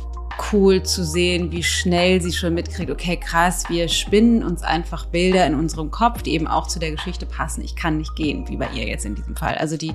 cool 0.51 0.83
zu 0.83 1.03
sehen, 1.03 1.51
wie 1.51 1.63
schnell 1.63 2.21
sie 2.21 2.31
schon 2.31 2.53
mitkriegt, 2.53 2.91
okay, 2.91 3.17
krass, 3.17 3.65
wir 3.69 3.87
spinnen 3.87 4.43
uns 4.43 4.61
einfach 4.61 5.07
Bilder 5.07 5.45
in 5.45 5.55
unserem 5.55 5.91
Kopf, 5.91 6.21
die 6.21 6.33
eben 6.33 6.47
auch 6.47 6.67
zu 6.67 6.79
der 6.79 6.91
Geschichte 6.91 7.25
passen. 7.25 7.63
Ich 7.63 7.75
kann 7.75 7.97
nicht 7.97 8.15
gehen, 8.15 8.47
wie 8.47 8.57
bei 8.57 8.69
ihr 8.69 8.87
jetzt 8.87 9.05
in 9.05 9.15
diesem 9.15 9.35
Fall. 9.35 9.55
Also 9.55 9.77
die, 9.77 9.93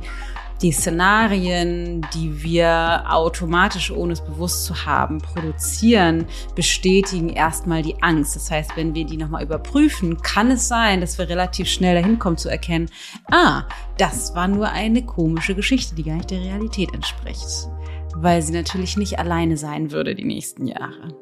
die 0.60 0.72
Szenarien, 0.72 2.06
die 2.14 2.42
wir 2.42 3.04
automatisch, 3.08 3.90
ohne 3.90 4.12
es 4.12 4.20
bewusst 4.20 4.64
zu 4.64 4.86
haben, 4.86 5.18
produzieren, 5.18 6.26
bestätigen 6.54 7.30
erstmal 7.30 7.82
die 7.82 8.02
Angst. 8.02 8.36
Das 8.36 8.50
heißt, 8.50 8.76
wenn 8.76 8.94
wir 8.94 9.04
die 9.04 9.16
nochmal 9.16 9.42
überprüfen, 9.42 10.20
kann 10.22 10.50
es 10.50 10.68
sein, 10.68 11.00
dass 11.00 11.18
wir 11.18 11.28
relativ 11.28 11.68
schnell 11.68 11.94
dahin 11.94 12.18
kommen 12.18 12.36
zu 12.36 12.48
erkennen, 12.48 12.90
ah, 13.30 13.64
das 13.98 14.34
war 14.34 14.48
nur 14.48 14.68
eine 14.68 15.04
komische 15.04 15.54
Geschichte, 15.54 15.94
die 15.94 16.04
gar 16.04 16.16
nicht 16.16 16.30
der 16.30 16.40
Realität 16.40 16.92
entspricht 16.92 17.68
weil 18.14 18.42
sie 18.42 18.52
natürlich 18.52 18.96
nicht 18.96 19.18
alleine 19.18 19.56
sein 19.56 19.90
würde 19.90 20.14
die 20.14 20.24
nächsten 20.24 20.66
Jahre. 20.66 21.16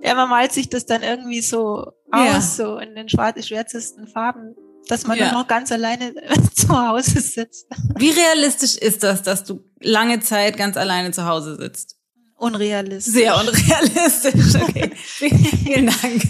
Ja, 0.00 0.14
man 0.14 0.28
malt 0.28 0.52
sich 0.52 0.68
das 0.68 0.84
dann 0.84 1.02
irgendwie 1.02 1.40
so 1.40 1.92
ja. 2.12 2.36
aus, 2.36 2.56
so 2.56 2.78
in 2.78 2.94
den 2.94 3.08
schwärzesten 3.08 4.06
Farben, 4.06 4.54
dass 4.88 5.06
man 5.06 5.18
ja. 5.18 5.26
dann 5.26 5.34
noch 5.34 5.46
ganz 5.46 5.72
alleine 5.72 6.14
zu 6.54 6.68
Hause 6.68 7.20
sitzt. 7.20 7.66
Wie 7.96 8.10
realistisch 8.10 8.76
ist 8.76 9.02
das, 9.02 9.22
dass 9.22 9.44
du 9.44 9.64
lange 9.80 10.20
Zeit 10.20 10.56
ganz 10.56 10.76
alleine 10.76 11.12
zu 11.12 11.26
Hause 11.26 11.56
sitzt? 11.56 11.96
Unrealistisch. 12.36 13.14
Sehr 13.14 13.36
unrealistisch. 13.38 14.60
Okay. 14.60 14.90
Vielen 14.96 15.86
Dank. 15.86 16.22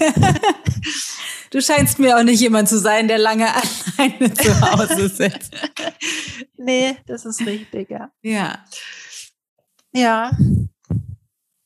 Du 1.55 1.63
scheinst 1.63 2.01
mir 2.01 2.19
auch 2.19 2.23
nicht 2.25 2.41
jemand 2.41 2.69
zu 2.69 2.79
sein, 2.79 3.07
der 3.07 3.19
lange 3.19 3.49
alleine 3.49 4.35
zu 4.35 4.61
Hause 4.61 5.09
sitzt. 5.09 5.55
nee, 6.57 6.97
das 7.07 7.25
ist 7.25 7.47
richtig, 7.47 7.91
ja. 7.91 8.11
Ja. 8.23 8.65
Ja, 9.93 10.37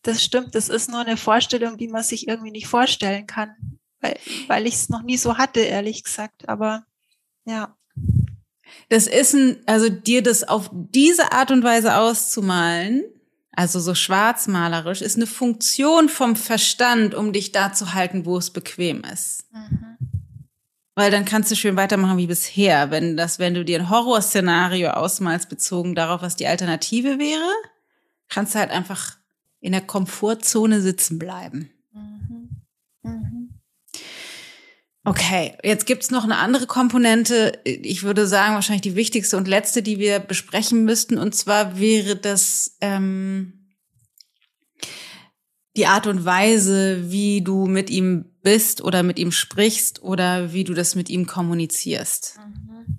das 0.02 0.22
stimmt. 0.22 0.54
Das 0.54 0.68
ist 0.68 0.90
nur 0.90 1.00
eine 1.00 1.16
Vorstellung, 1.16 1.78
die 1.78 1.88
man 1.88 2.02
sich 2.02 2.28
irgendwie 2.28 2.50
nicht 2.50 2.66
vorstellen 2.66 3.26
kann, 3.26 3.56
weil, 4.00 4.18
weil 4.46 4.66
ich 4.66 4.74
es 4.74 4.88
noch 4.88 5.02
nie 5.02 5.16
so 5.16 5.38
hatte, 5.38 5.60
ehrlich 5.60 6.04
gesagt. 6.04 6.48
Aber 6.48 6.84
ja. 7.44 7.76
Das 8.90 9.06
ist 9.06 9.34
ein, 9.34 9.58
also 9.66 9.88
dir 9.88 10.22
das 10.22 10.44
auf 10.44 10.70
diese 10.72 11.32
Art 11.32 11.50
und 11.50 11.64
Weise 11.64 11.96
auszumalen, 11.96 13.04
also 13.52 13.80
so 13.80 13.94
schwarzmalerisch, 13.94 15.02
ist 15.02 15.16
eine 15.16 15.26
Funktion 15.26 16.08
vom 16.08 16.36
Verstand, 16.36 17.14
um 17.14 17.32
dich 17.32 17.50
da 17.50 17.72
zu 17.72 17.92
halten, 17.94 18.24
wo 18.24 18.36
es 18.36 18.50
bequem 18.50 19.02
ist. 19.12 19.46
Mhm. 19.52 19.96
Weil 20.94 21.10
dann 21.10 21.24
kannst 21.24 21.50
du 21.50 21.56
schön 21.56 21.76
weitermachen 21.76 22.18
wie 22.18 22.26
bisher. 22.26 22.90
Wenn 22.90 23.16
das, 23.16 23.38
wenn 23.38 23.54
du 23.54 23.64
dir 23.64 23.78
ein 23.78 23.90
Horrorszenario 23.90 24.90
ausmalst, 24.90 25.48
bezogen 25.48 25.94
darauf, 25.94 26.22
was 26.22 26.36
die 26.36 26.46
Alternative 26.46 27.18
wäre, 27.18 27.50
kannst 28.28 28.54
du 28.54 28.58
halt 28.58 28.70
einfach 28.70 29.16
in 29.60 29.72
der 29.72 29.80
Komfortzone 29.80 30.80
sitzen 30.80 31.18
bleiben. 31.18 31.70
Mhm. 31.92 32.50
Mhm. 33.02 33.60
Okay, 35.08 35.56
jetzt 35.64 35.86
gibt's 35.86 36.10
noch 36.10 36.24
eine 36.24 36.36
andere 36.36 36.66
Komponente. 36.66 37.58
Ich 37.64 38.02
würde 38.02 38.26
sagen, 38.26 38.54
wahrscheinlich 38.54 38.82
die 38.82 38.94
wichtigste 38.94 39.38
und 39.38 39.48
letzte, 39.48 39.82
die 39.82 39.98
wir 39.98 40.18
besprechen 40.18 40.84
müssten. 40.84 41.16
Und 41.16 41.34
zwar 41.34 41.78
wäre 41.78 42.14
das 42.14 42.76
ähm, 42.82 43.70
die 45.78 45.86
Art 45.86 46.06
und 46.06 46.26
Weise, 46.26 47.10
wie 47.10 47.40
du 47.40 47.64
mit 47.64 47.88
ihm 47.88 48.26
bist 48.42 48.82
oder 48.82 49.02
mit 49.02 49.18
ihm 49.18 49.32
sprichst 49.32 50.02
oder 50.02 50.52
wie 50.52 50.64
du 50.64 50.74
das 50.74 50.94
mit 50.94 51.08
ihm 51.08 51.26
kommunizierst. 51.26 52.36
Mhm. 52.36 52.98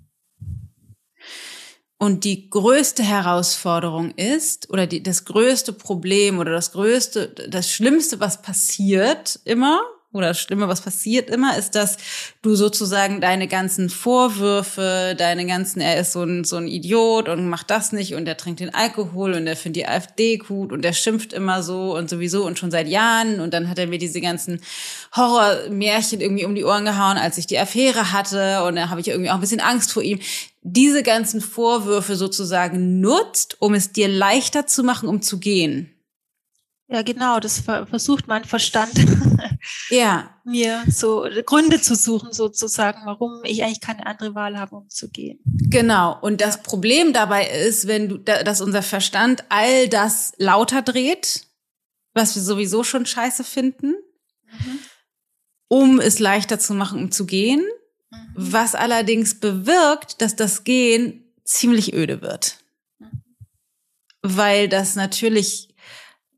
Und 1.96 2.24
die 2.24 2.50
größte 2.50 3.04
Herausforderung 3.04 4.10
ist, 4.16 4.68
oder 4.70 4.88
die, 4.88 5.00
das 5.00 5.26
größte 5.26 5.72
Problem 5.74 6.40
oder 6.40 6.50
das 6.50 6.72
größte, 6.72 7.28
das 7.28 7.70
Schlimmste, 7.70 8.18
was 8.18 8.42
passiert 8.42 9.38
immer, 9.44 9.80
oder 10.12 10.28
das 10.28 10.46
was 10.50 10.80
passiert 10.80 11.30
immer, 11.30 11.56
ist, 11.56 11.76
dass 11.76 11.96
du 12.42 12.56
sozusagen 12.56 13.20
deine 13.20 13.46
ganzen 13.46 13.88
Vorwürfe, 13.88 15.14
deine 15.16 15.46
ganzen, 15.46 15.80
er 15.80 16.00
ist 16.00 16.12
so 16.12 16.24
ein, 16.24 16.42
so 16.42 16.56
ein 16.56 16.66
Idiot 16.66 17.28
und 17.28 17.48
macht 17.48 17.70
das 17.70 17.92
nicht 17.92 18.14
und 18.14 18.26
er 18.26 18.36
trinkt 18.36 18.58
den 18.58 18.74
Alkohol 18.74 19.34
und 19.34 19.46
er 19.46 19.54
findet 19.54 19.82
die 19.82 19.86
AfD 19.86 20.38
gut 20.38 20.72
und 20.72 20.84
er 20.84 20.94
schimpft 20.94 21.32
immer 21.32 21.62
so 21.62 21.96
und 21.96 22.10
sowieso 22.10 22.44
und 22.44 22.58
schon 22.58 22.72
seit 22.72 22.88
Jahren 22.88 23.38
und 23.38 23.54
dann 23.54 23.68
hat 23.68 23.78
er 23.78 23.86
mir 23.86 23.98
diese 23.98 24.20
ganzen 24.20 24.60
Horrormärchen 25.14 26.20
irgendwie 26.20 26.44
um 26.44 26.56
die 26.56 26.64
Ohren 26.64 26.84
gehauen, 26.84 27.16
als 27.16 27.38
ich 27.38 27.46
die 27.46 27.58
Affäre 27.58 28.12
hatte 28.12 28.64
und 28.64 28.74
da 28.76 28.88
habe 28.88 29.00
ich 29.00 29.08
irgendwie 29.08 29.30
auch 29.30 29.34
ein 29.34 29.40
bisschen 29.40 29.60
Angst 29.60 29.92
vor 29.92 30.02
ihm. 30.02 30.18
Diese 30.62 31.04
ganzen 31.04 31.40
Vorwürfe 31.40 32.16
sozusagen 32.16 33.00
nutzt, 33.00 33.56
um 33.60 33.74
es 33.74 33.92
dir 33.92 34.08
leichter 34.08 34.66
zu 34.66 34.82
machen, 34.82 35.08
um 35.08 35.22
zu 35.22 35.38
gehen. 35.38 35.94
Ja, 36.92 37.02
genau, 37.02 37.38
das 37.38 37.60
versucht 37.60 38.26
mein 38.26 38.44
Verstand. 38.44 38.92
ja. 39.90 40.34
Mir 40.44 40.82
so 40.88 41.24
Gründe 41.46 41.80
zu 41.80 41.94
suchen, 41.94 42.32
sozusagen, 42.32 43.02
warum 43.04 43.44
ich 43.44 43.62
eigentlich 43.62 43.80
keine 43.80 44.06
andere 44.06 44.34
Wahl 44.34 44.58
habe, 44.58 44.74
um 44.74 44.88
zu 44.88 45.08
gehen. 45.08 45.38
Genau. 45.44 46.18
Und 46.20 46.40
das 46.40 46.64
Problem 46.64 47.12
dabei 47.12 47.48
ist, 47.48 47.86
wenn 47.86 48.08
du, 48.08 48.18
dass 48.18 48.60
unser 48.60 48.82
Verstand 48.82 49.44
all 49.50 49.88
das 49.88 50.32
lauter 50.38 50.82
dreht, 50.82 51.46
was 52.12 52.34
wir 52.34 52.42
sowieso 52.42 52.82
schon 52.82 53.06
scheiße 53.06 53.44
finden, 53.44 53.94
mhm. 54.50 54.78
um 55.68 56.00
es 56.00 56.18
leichter 56.18 56.58
zu 56.58 56.74
machen, 56.74 57.04
um 57.04 57.12
zu 57.12 57.24
gehen, 57.24 57.64
mhm. 58.10 58.16
was 58.34 58.74
allerdings 58.74 59.38
bewirkt, 59.38 60.20
dass 60.20 60.34
das 60.34 60.64
Gehen 60.64 61.22
ziemlich 61.44 61.94
öde 61.94 62.20
wird. 62.20 62.56
Mhm. 62.98 63.22
Weil 64.22 64.68
das 64.68 64.96
natürlich 64.96 65.69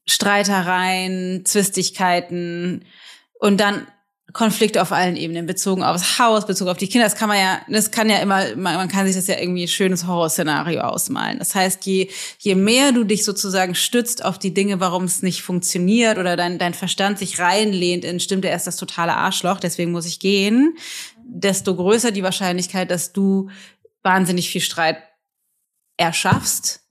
Streitereien, 0.06 1.44
Zwistigkeiten 1.44 2.84
und 3.38 3.60
dann 3.60 3.86
Konflikte 4.32 4.80
auf 4.80 4.92
allen 4.92 5.16
Ebenen, 5.16 5.46
bezogen 5.46 5.82
aufs 5.82 6.18
Haus, 6.18 6.46
bezogen 6.46 6.70
auf 6.70 6.78
die 6.78 6.88
Kinder. 6.88 7.06
Das 7.06 7.16
kann 7.16 7.28
man 7.28 7.38
ja, 7.38 7.60
das 7.68 7.90
kann 7.90 8.08
ja 8.08 8.18
immer, 8.18 8.56
man, 8.56 8.88
kann 8.88 9.06
sich 9.06 9.14
das 9.14 9.26
ja 9.26 9.38
irgendwie 9.38 9.64
ein 9.64 9.68
schönes 9.68 10.06
Horrorszenario 10.06 10.80
ausmalen. 10.80 11.38
Das 11.38 11.54
heißt, 11.54 11.84
je, 11.84 12.08
je 12.38 12.54
mehr 12.54 12.92
du 12.92 13.04
dich 13.04 13.24
sozusagen 13.24 13.74
stützt 13.74 14.24
auf 14.24 14.38
die 14.38 14.54
Dinge, 14.54 14.80
warum 14.80 15.04
es 15.04 15.22
nicht 15.22 15.42
funktioniert 15.42 16.18
oder 16.18 16.36
dein, 16.36 16.58
dein 16.58 16.72
Verstand 16.72 17.18
sich 17.18 17.38
reinlehnt 17.40 18.04
in, 18.04 18.20
stimmt, 18.20 18.44
er 18.44 18.56
ist 18.56 18.66
das 18.66 18.76
totale 18.76 19.14
Arschloch, 19.14 19.60
deswegen 19.60 19.92
muss 19.92 20.06
ich 20.06 20.18
gehen, 20.18 20.76
desto 21.24 21.76
größer 21.76 22.10
die 22.10 22.22
Wahrscheinlichkeit, 22.22 22.90
dass 22.90 23.12
du 23.12 23.50
wahnsinnig 24.02 24.48
viel 24.48 24.62
Streit 24.62 24.96
erschaffst. 25.98 26.81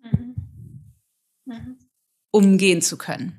Umgehen 2.32 2.82
zu 2.82 2.97
können. 2.97 3.38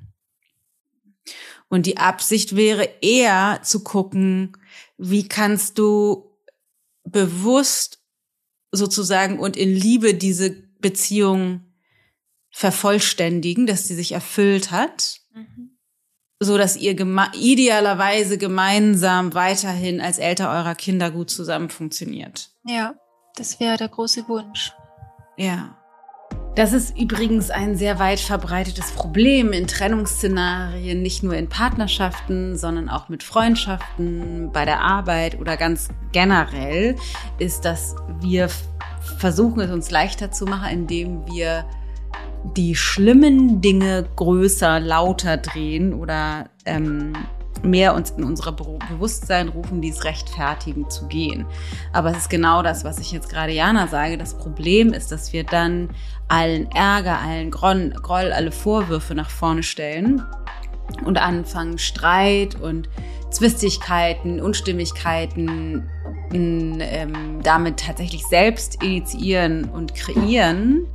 Und 1.67 1.87
die 1.87 1.97
Absicht 1.97 2.55
wäre 2.55 2.87
eher 3.01 3.59
zu 3.63 3.83
gucken, 3.83 4.55
wie 4.97 5.27
kannst 5.27 5.79
du 5.79 6.37
bewusst 7.03 7.99
sozusagen 8.71 9.39
und 9.39 9.57
in 9.57 9.73
Liebe 9.73 10.13
diese 10.13 10.51
Beziehung 10.51 11.61
vervollständigen, 12.51 13.65
dass 13.65 13.87
sie 13.87 13.95
sich 13.95 14.11
erfüllt 14.11 14.69
hat, 14.71 15.21
mhm. 15.33 15.77
so 16.39 16.57
dass 16.57 16.77
ihr 16.77 16.93
geme 16.93 17.31
idealerweise 17.33 18.37
gemeinsam 18.37 19.33
weiterhin 19.33 19.99
als 19.99 20.19
Eltern 20.19 20.55
eurer 20.55 20.75
Kinder 20.75 21.09
gut 21.09 21.31
zusammen 21.31 21.69
funktioniert. 21.69 22.51
Ja, 22.65 22.95
das 23.35 23.59
wäre 23.59 23.77
der 23.77 23.89
große 23.89 24.27
Wunsch. 24.27 24.71
Ja. 25.37 25.82
Das 26.55 26.71
ist 26.71 26.95
übrigens 26.95 27.49
ein 27.49 27.75
sehr 27.75 27.97
weit 27.97 28.19
verbreitetes 28.19 28.91
Problem 28.91 29.53
in 29.53 29.65
Trennungsszenarien, 29.65 31.01
nicht 31.01 31.23
nur 31.23 31.33
in 31.33 31.49
Partnerschaften, 31.49 32.57
sondern 32.57 32.89
auch 32.89 33.09
mit 33.09 33.23
Freundschaften, 33.23 34.51
bei 34.53 34.63
der 34.63 34.81
Arbeit 34.81 35.39
oder 35.39 35.57
ganz 35.57 35.89
generell, 36.11 36.95
ist, 37.39 37.65
dass 37.65 37.95
wir 38.21 38.49
versuchen 39.17 39.61
es 39.61 39.71
uns 39.71 39.89
leichter 39.89 40.29
zu 40.29 40.45
machen, 40.45 40.69
indem 40.69 41.25
wir 41.25 41.65
die 42.55 42.75
schlimmen 42.75 43.61
Dinge 43.61 44.05
größer, 44.15 44.79
lauter 44.79 45.37
drehen 45.37 45.93
oder 45.93 46.49
ähm, 46.65 47.13
mehr 47.63 47.95
uns 47.95 48.11
in 48.11 48.23
unser 48.23 48.51
Bewusstsein 48.51 49.49
rufen, 49.49 49.81
dies 49.81 50.03
rechtfertigen 50.03 50.89
zu 50.89 51.07
gehen. 51.07 51.45
Aber 51.91 52.11
es 52.11 52.17
ist 52.17 52.29
genau 52.29 52.61
das, 52.61 52.83
was 52.83 52.99
ich 52.99 53.11
jetzt 53.11 53.29
gerade 53.29 53.53
Jana 53.53 53.87
sage. 53.87 54.17
Das 54.17 54.37
Problem 54.37 54.93
ist, 54.93 55.11
dass 55.11 55.33
wir 55.33 55.43
dann 55.43 55.89
allen 56.27 56.69
Ärger, 56.71 57.19
allen 57.19 57.51
Groll, 57.51 58.31
alle 58.31 58.51
Vorwürfe 58.51 59.15
nach 59.15 59.29
vorne 59.29 59.63
stellen 59.63 60.23
und 61.05 61.17
anfangen, 61.17 61.77
Streit 61.77 62.59
und 62.59 62.89
Zwistigkeiten, 63.29 64.39
Unstimmigkeiten 64.39 65.89
ähm, 66.33 67.41
damit 67.43 67.79
tatsächlich 67.79 68.25
selbst 68.25 68.83
initiieren 68.83 69.65
und 69.65 69.95
kreieren 69.95 70.87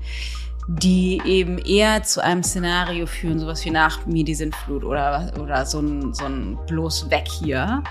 die 0.70 1.18
eben 1.24 1.56
eher 1.56 2.02
zu 2.02 2.22
einem 2.22 2.42
Szenario 2.42 3.06
führen, 3.06 3.38
sowas 3.38 3.64
wie 3.64 3.70
nach 3.70 4.04
mir 4.04 4.22
die 4.22 4.34
Sintflut 4.34 4.84
oder, 4.84 5.32
oder 5.40 5.64
so 5.64 5.80
ein, 5.80 6.12
so 6.12 6.26
ein 6.26 6.58
bloß 6.66 7.10
weg 7.10 7.26
hier. 7.26 7.82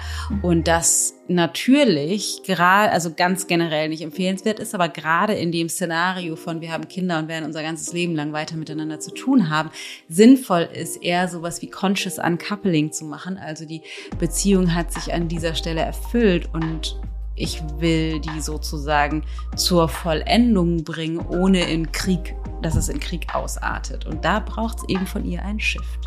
Und 0.43 0.67
das 0.67 1.15
natürlich 1.27 2.43
gerade, 2.45 2.91
also 2.91 3.13
ganz 3.15 3.47
generell 3.47 3.89
nicht 3.89 4.03
empfehlenswert 4.03 4.59
ist, 4.59 4.75
aber 4.75 4.89
gerade 4.89 5.33
in 5.33 5.51
dem 5.51 5.69
Szenario 5.69 6.35
von 6.35 6.61
wir 6.61 6.71
haben 6.71 6.87
Kinder 6.87 7.17
und 7.17 7.27
werden 7.27 7.45
unser 7.45 7.63
ganzes 7.63 7.93
Leben 7.93 8.13
lang 8.13 8.31
weiter 8.31 8.55
miteinander 8.55 8.99
zu 8.99 9.11
tun 9.11 9.49
haben, 9.49 9.71
sinnvoll 10.07 10.69
ist 10.71 10.97
eher 10.97 11.27
sowas 11.27 11.63
wie 11.63 11.71
Conscious 11.71 12.19
Uncoupling 12.19 12.91
zu 12.91 13.05
machen. 13.05 13.37
Also 13.37 13.65
die 13.65 13.81
Beziehung 14.19 14.75
hat 14.75 14.93
sich 14.93 15.11
an 15.15 15.27
dieser 15.27 15.55
Stelle 15.55 15.81
erfüllt 15.81 16.47
und 16.53 16.95
ich 17.37 17.61
will 17.77 18.19
die 18.19 18.41
sozusagen 18.41 19.23
zur 19.55 19.87
Vollendung 19.87 20.83
bringen, 20.83 21.19
ohne 21.19 21.69
in 21.69 21.91
Krieg, 21.91 22.35
dass 22.61 22.75
es 22.75 22.89
in 22.89 22.99
Krieg 22.99 23.33
ausartet. 23.33 24.05
Und 24.05 24.25
da 24.25 24.39
braucht 24.39 24.79
es 24.79 24.89
eben 24.89 25.05
von 25.07 25.23
ihr 25.23 25.43
einen 25.43 25.59
Shift. 25.59 25.99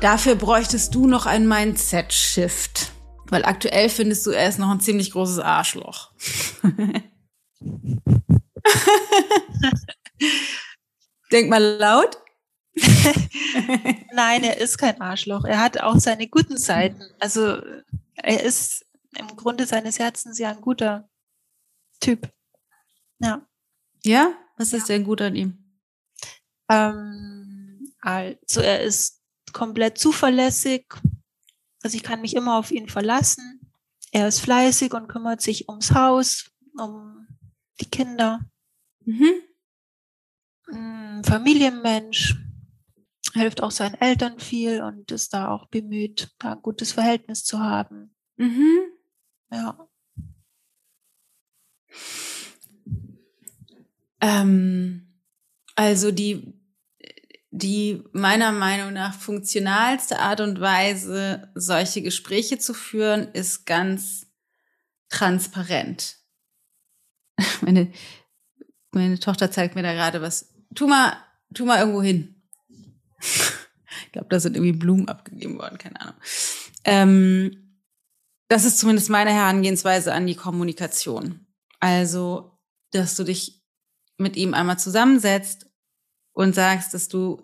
Dafür 0.00 0.34
bräuchtest 0.34 0.94
du 0.94 1.06
noch 1.06 1.26
ein 1.26 1.46
Mindset-Shift. 1.46 2.92
Weil 3.28 3.44
aktuell 3.44 3.88
findest 3.88 4.24
du, 4.26 4.30
er 4.30 4.48
ist 4.48 4.58
noch 4.58 4.70
ein 4.70 4.80
ziemlich 4.80 5.10
großes 5.10 5.40
Arschloch. 5.40 6.12
Denk 11.32 11.50
mal 11.50 11.62
laut. 11.62 12.18
Nein, 14.14 14.44
er 14.44 14.58
ist 14.58 14.78
kein 14.78 15.00
Arschloch. 15.00 15.44
Er 15.44 15.60
hat 15.60 15.80
auch 15.80 15.98
seine 15.98 16.28
guten 16.28 16.56
Seiten. 16.56 17.02
Also 17.18 17.60
er 18.14 18.44
ist 18.44 18.85
im 19.18 19.36
Grunde 19.36 19.66
seines 19.66 19.98
Herzens 19.98 20.38
ja 20.38 20.50
ein 20.50 20.60
guter 20.60 21.08
Typ. 22.00 22.32
Ja. 23.18 23.46
Ja? 24.02 24.34
Was 24.56 24.72
ist 24.72 24.88
denn 24.88 25.04
gut 25.04 25.20
an 25.20 25.36
ihm? 25.36 25.80
Ähm, 26.68 27.92
also 28.00 28.60
er 28.60 28.82
ist 28.82 29.22
komplett 29.52 29.98
zuverlässig. 29.98 30.86
Also 31.82 31.96
ich 31.96 32.02
kann 32.02 32.20
mich 32.20 32.34
immer 32.34 32.58
auf 32.58 32.70
ihn 32.70 32.88
verlassen. 32.88 33.72
Er 34.12 34.28
ist 34.28 34.40
fleißig 34.40 34.94
und 34.94 35.08
kümmert 35.08 35.42
sich 35.42 35.68
ums 35.68 35.92
Haus, 35.92 36.50
um 36.78 37.26
die 37.80 37.90
Kinder. 37.90 38.40
Mhm. 39.04 39.42
Mm, 40.68 41.22
Familienmensch, 41.22 42.34
hilft 43.34 43.62
auch 43.62 43.70
seinen 43.70 43.94
Eltern 43.94 44.40
viel 44.40 44.82
und 44.82 45.10
ist 45.10 45.34
da 45.34 45.48
auch 45.48 45.66
bemüht, 45.68 46.34
da 46.38 46.52
ein 46.52 46.62
gutes 46.62 46.92
Verhältnis 46.92 47.44
zu 47.44 47.60
haben. 47.60 48.14
Mhm. 48.36 48.95
Ja. 49.50 49.88
Ähm, 54.20 55.20
also 55.74 56.10
die, 56.10 56.54
die 57.50 58.02
meiner 58.12 58.52
Meinung 58.52 58.92
nach 58.92 59.14
funktionalste 59.14 60.18
Art 60.18 60.40
und 60.40 60.60
Weise, 60.60 61.50
solche 61.54 62.02
Gespräche 62.02 62.58
zu 62.58 62.74
führen, 62.74 63.28
ist 63.32 63.66
ganz 63.66 64.26
transparent. 65.08 66.16
Meine, 67.60 67.92
meine 68.92 69.18
Tochter 69.18 69.50
zeigt 69.50 69.74
mir 69.74 69.82
da 69.82 69.92
gerade 69.92 70.22
was. 70.22 70.54
Tu 70.74 70.86
mal, 70.86 71.16
tu 71.54 71.66
mal 71.66 71.78
irgendwo 71.78 72.02
hin. 72.02 72.42
ich 73.20 74.12
glaube, 74.12 74.28
da 74.30 74.40
sind 74.40 74.56
irgendwie 74.56 74.72
Blumen 74.72 75.08
abgegeben 75.08 75.58
worden, 75.58 75.76
keine 75.76 76.00
Ahnung. 76.00 76.16
Ähm, 76.84 77.65
das 78.48 78.64
ist 78.64 78.78
zumindest 78.78 79.10
meine 79.10 79.32
Herangehensweise 79.32 80.12
an 80.12 80.26
die 80.26 80.36
Kommunikation. 80.36 81.46
Also, 81.80 82.58
dass 82.92 83.16
du 83.16 83.24
dich 83.24 83.62
mit 84.18 84.36
ihm 84.36 84.54
einmal 84.54 84.78
zusammensetzt 84.78 85.66
und 86.32 86.54
sagst, 86.54 86.94
dass 86.94 87.08
du 87.08 87.42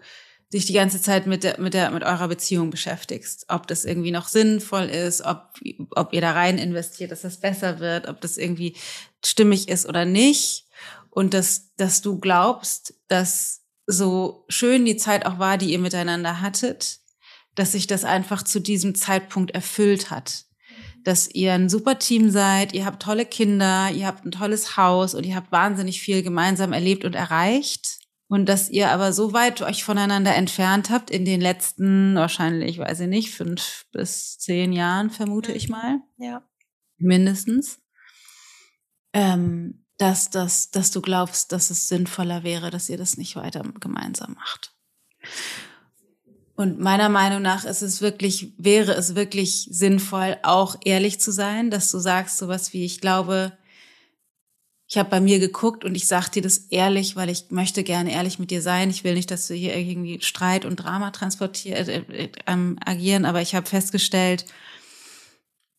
dich 0.53 0.67
die 0.67 0.75
ganze 0.75 1.01
Zeit 1.01 1.27
mit 1.27 1.45
der, 1.45 1.59
mit 1.59 1.75
der, 1.75 1.91
mit 1.91 2.05
eurer 2.05 2.29
Beziehung 2.29 2.71
beschäftigst. 2.71 3.47
Ob 3.49 3.67
das 3.67 3.85
irgendwie 3.85 4.11
noch 4.11 4.29
sinnvoll 4.29 4.85
ist, 4.85 5.23
ob, 5.23 5.55
ob 5.91 6.13
ihr 6.13 6.21
da 6.21 6.33
rein 6.33 6.59
investiert, 6.59 7.11
dass 7.11 7.23
das 7.23 7.41
besser 7.41 7.81
wird, 7.81 8.07
ob 8.07 8.21
das 8.21 8.37
irgendwie 8.37 8.77
stimmig 9.25 9.69
ist 9.69 9.87
oder 9.87 10.05
nicht. 10.05 10.67
Und 11.11 11.35
dass, 11.35 11.75
dass 11.77 12.01
du 12.01 12.19
glaubst, 12.19 12.95
dass 13.09 13.63
so 13.87 14.45
schön 14.49 14.85
die 14.85 14.97
Zeit 14.97 15.27
auch 15.27 15.39
war, 15.39 15.59
die 15.59 15.73
ihr 15.73 15.79
miteinander 15.79 16.41
hattet, 16.41 17.01
dass 17.55 17.73
sich 17.73 17.87
das 17.87 18.05
einfach 18.05 18.43
zu 18.43 18.61
diesem 18.61 18.95
Zeitpunkt 18.95 19.51
erfüllt 19.51 20.11
hat 20.11 20.47
dass 21.05 21.29
ihr 21.29 21.53
ein 21.53 21.69
super 21.69 21.99
Team 21.99 22.31
seid, 22.31 22.73
ihr 22.73 22.85
habt 22.85 23.03
tolle 23.03 23.27
Kinder, 23.27 23.91
ihr 23.91 24.07
habt 24.07 24.25
ein 24.25 24.31
tolles 24.31 24.77
Haus 24.77 25.15
und 25.15 25.25
ihr 25.25 25.37
habt 25.37 25.53
wahnsinnig 25.53 26.01
viel 26.01 26.23
gemeinsam 26.23 26.73
erlebt 26.73 27.05
und 27.05 27.15
erreicht. 27.15 27.99
Und 28.29 28.47
dass 28.49 28.71
ihr 28.71 28.91
aber 28.91 29.13
so 29.13 29.35
weit 29.35 29.61
euch 29.61 29.85
voneinander 29.85 30.35
entfernt 30.35 30.89
habt 30.89 31.11
in 31.11 31.27
den 31.27 31.41
letzten, 31.41 32.15
wahrscheinlich, 32.15 32.79
weiß 32.79 33.01
ich 33.01 33.09
nicht, 33.09 33.31
fünf 33.31 33.85
bis 33.93 34.39
zehn 34.39 34.73
Jahren, 34.73 35.11
vermute 35.11 35.53
ich 35.53 35.69
mal. 35.69 36.01
Ja. 36.17 36.43
Mindestens. 36.97 37.81
Ähm, 39.13 39.85
dass, 39.99 40.31
dass, 40.31 40.71
dass 40.71 40.91
du 40.91 41.03
glaubst, 41.03 41.53
dass 41.53 41.71
es 41.71 41.89
sinnvoller 41.89 42.43
wäre, 42.43 42.71
dass 42.71 42.89
ihr 42.89 42.97
das 42.97 43.19
nicht 43.19 43.37
weiter 43.37 43.63
gemeinsam 43.79 44.35
macht. 44.35 44.75
Und 46.63 46.79
meiner 46.79 47.09
Meinung 47.09 47.43
nach 47.43 47.65
ist 47.65 47.83
es 47.83 48.03
wirklich, 48.03 48.53
wäre 48.57 48.93
es 48.93 49.17
wirklich 49.17 49.67
sinnvoll, 49.73 50.37
auch 50.45 50.77
ehrlich 50.85 51.19
zu 51.19 51.33
sein, 51.33 51.73
dass 51.73 51.91
du 51.91 51.99
sagst 51.99 52.39
sowas 52.39 52.73
wie, 52.73 52.85
ich 52.85 53.01
glaube, 53.01 53.59
ich 54.87 54.97
habe 54.97 55.11
bei 55.11 55.21
mir 55.21 55.41
geguckt 55.41 55.85
und 55.85 55.97
ich 55.97 56.07
sag 56.07 56.29
dir 56.29 56.41
das 56.41 56.59
ehrlich, 56.59 57.17
weil 57.17 57.31
ich 57.31 57.51
möchte 57.51 57.83
gerne 57.83 58.13
ehrlich 58.13 58.39
mit 58.39 58.53
dir 58.53 58.63
sein. 58.63 58.91
Ich 58.91 59.03
will 59.03 59.15
nicht, 59.15 59.33
dass 59.33 59.49
du 59.49 59.55
hier 59.55 59.75
irgendwie 59.75 60.21
Streit 60.23 60.65
und 60.65 60.77
Drama 60.77 61.11
transportieren, 61.11 61.89
äh, 61.89 62.05
äh, 62.13 62.33
ähm, 62.47 62.79
agieren, 62.85 63.25
aber 63.25 63.43
ich 63.43 63.57
habe 63.57 63.67
festgestellt, 63.69 64.45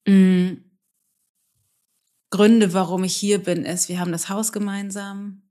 mh, 0.06 0.14
mm, 0.16 0.64
Gründe, 2.30 2.74
warum 2.74 3.06
ich 3.06 3.16
hier 3.16 3.42
bin, 3.42 3.64
ist, 3.64 3.88
wir 3.88 4.02
haben 4.02 4.12
das 4.12 4.28
Haus 4.28 4.52
gemeinsam. 4.52 5.44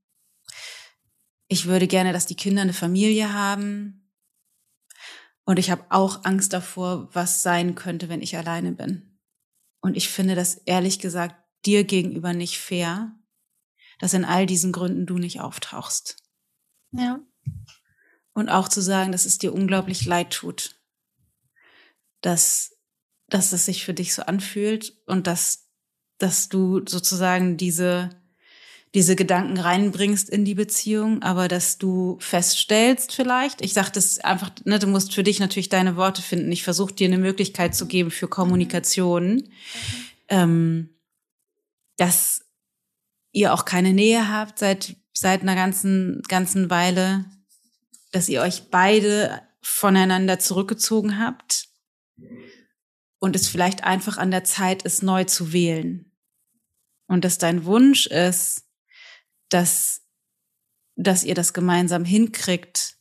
Ich 1.49 1.65
würde 1.65 1.87
gerne, 1.87 2.13
dass 2.13 2.27
die 2.27 2.37
Kinder 2.37 2.61
eine 2.61 2.75
Familie 2.75 3.33
haben. 3.33 4.02
Und 5.45 5.59
ich 5.59 5.71
habe 5.71 5.85
auch 5.91 6.25
Angst 6.25 6.53
davor, 6.53 7.09
was 7.15 7.43
sein 7.43 7.75
könnte, 7.75 8.09
wenn 8.09 8.23
ich 8.23 8.37
alleine 8.37 8.73
bin. 8.73 9.19
Und 9.81 9.97
ich 9.97 10.09
finde 10.09 10.35
das 10.35 10.55
ehrlich 10.55 11.01
gesagt 11.01 11.37
dir 11.65 11.85
gegenüber 11.85 12.33
nicht 12.33 12.59
fair, 12.59 13.13
dass 13.99 14.15
in 14.15 14.25
all 14.25 14.47
diesen 14.47 14.73
Gründen 14.73 15.07
du 15.07 15.19
nicht 15.19 15.41
auftauchst. 15.41 16.17
Ja. 16.93 17.21
Und 18.35 18.49
auch 18.49 18.69
zu 18.69 18.81
sagen, 18.81 19.13
dass 19.13 19.27
es 19.27 19.39
dir 19.39 19.53
unglaublich 19.53 20.05
leid 20.07 20.33
tut, 20.33 20.81
dass, 22.21 22.77
dass 23.29 23.53
es 23.53 23.67
sich 23.67 23.85
für 23.85 23.95
dich 23.95 24.15
so 24.15 24.23
anfühlt 24.23 24.97
und 25.07 25.27
dass, 25.27 25.69
dass 26.19 26.49
du 26.49 26.87
sozusagen 26.87 27.57
diese, 27.57 28.11
diese 28.95 29.17
Gedanken 29.17 29.59
reinbringst 29.59 30.29
in 30.29 30.45
die 30.45 30.55
Beziehung, 30.55 31.23
aber 31.23 31.49
dass 31.49 31.79
du 31.79 32.19
feststellst 32.21 33.15
vielleicht, 33.15 33.63
ich 33.63 33.73
sage 33.73 33.91
das 33.93 34.19
einfach, 34.19 34.51
ne, 34.65 34.79
du 34.79 34.87
musst 34.87 35.15
für 35.15 35.23
dich 35.23 35.41
natürlich 35.41 35.71
deine 35.71 35.97
Worte 35.97 36.21
finden. 36.21 36.53
Ich 36.53 36.63
versuche 36.63 36.93
dir 36.93 37.09
eine 37.09 37.19
Möglichkeit 37.19 37.75
zu 37.75 37.87
geben 37.87 38.11
für 38.11 38.29
Kommunikation, 38.29 39.37
mhm. 39.37 39.45
ähm, 40.29 40.89
dass 41.97 42.43
ihr 43.33 43.55
auch 43.55 43.65
keine 43.65 43.95
Nähe 43.95 44.29
habt 44.29 44.59
seit 44.59 44.97
seit 45.15 45.43
einer 45.43 45.55
ganzen 45.55 46.23
ganzen 46.29 46.69
Weile, 46.71 47.25
dass 48.13 48.29
ihr 48.29 48.43
euch 48.43 48.71
beide 48.71 49.43
voneinander 49.63 50.39
zurückgezogen 50.39 51.19
habt 51.19 51.69
und 53.19 53.37
es 53.37 53.49
vielleicht 53.49 53.85
einfach 53.85 54.19
an 54.19 54.31
der 54.31 54.45
Zeit 54.45 54.83
ist, 54.83 55.03
neu 55.03 55.25
zu 55.25 55.53
wählen. 55.53 56.13
Und 57.07 57.25
dass 57.25 57.39
dein 57.39 57.65
Wunsch 57.65 58.07
ist, 58.07 58.65
dass 59.53 60.03
dass 60.97 61.25
ihr 61.25 61.35
das 61.35 61.53
gemeinsam 61.53 62.05
hinkriegt, 62.05 62.97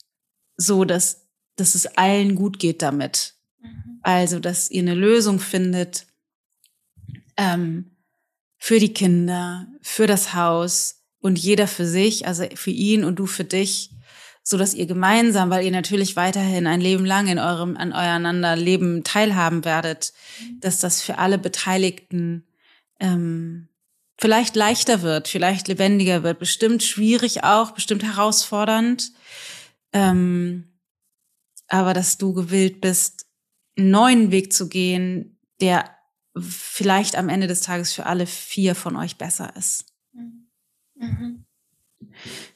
so 0.58 0.86
dass, 0.86 1.28
dass 1.56 1.76
es 1.76 1.86
allen 1.97 2.36
gut 2.36 2.60
geht 2.60 2.82
damit. 2.82 3.36
Mhm. 3.62 3.99
Also, 4.02 4.39
dass 4.39 4.70
ihr 4.72 4.82
eine 4.82 4.95
Lösung 4.95 5.39
findet 5.39 6.08
ähm, 7.38 7.97
für 8.58 8.80
die 8.80 8.93
Kinder, 8.93 9.68
für 9.82 10.08
das 10.08 10.34
Haus 10.34 11.04
und 11.20 11.38
jeder 11.38 11.68
für 11.68 11.86
sich, 11.86 12.28
also 12.28 12.45
für 12.56 12.72
ihn 12.72 13.04
und 13.04 13.18
du 13.18 13.26
für 13.26 13.43
dich, 13.43 13.91
so 14.43 14.58
dass 14.58 14.74
ihr 14.74 14.88
gemeinsam, 14.88 15.49
weil 15.52 15.66
ihr 15.66 15.72
natürlich 15.72 16.16
weiterhin 16.16 16.66
ein 16.66 16.82
Leben 16.82 17.06
lang 17.06 17.28
in 17.28 17.38
eurem 17.38 17.78
an 17.78 17.93
eureinander 17.93 18.56
Leben 18.56 19.04
teilhaben 19.04 19.66
werdet, 19.66 20.14
mhm. 20.39 20.60
dass 20.62 20.80
das 20.80 21.02
für 21.02 21.18
alle 21.18 21.38
Beteiligten 21.38 22.47
ähm, 22.99 23.68
vielleicht 24.22 24.55
leichter 24.55 25.01
wird, 25.01 25.28
vielleicht 25.28 25.67
lebendiger 25.67 26.22
wird, 26.22 26.38
bestimmt 26.38 26.84
schwierig 26.84 27.43
auch, 27.43 27.72
bestimmt 27.72 28.03
herausfordernd, 28.03 29.11
ähm, 29.93 30.80
aber 31.67 31.95
dass 31.95 32.19
du 32.19 32.34
gewillt 32.34 32.82
bist, 32.82 33.26
einen 33.78 33.89
neuen 33.89 34.32
Weg 34.32 34.53
zu 34.53 34.69
gehen, 34.69 35.39
der 35.59 35.89
vielleicht 36.38 37.15
am 37.15 37.30
Ende 37.30 37.47
des 37.47 37.61
Tages 37.61 37.93
für 37.93 38.05
alle 38.05 38.28
vier 38.28 38.76
von 38.76 38.95
euch 38.95 39.17
besser 39.17 39.55
ist. 39.55 39.86
Mhm. 40.13 41.45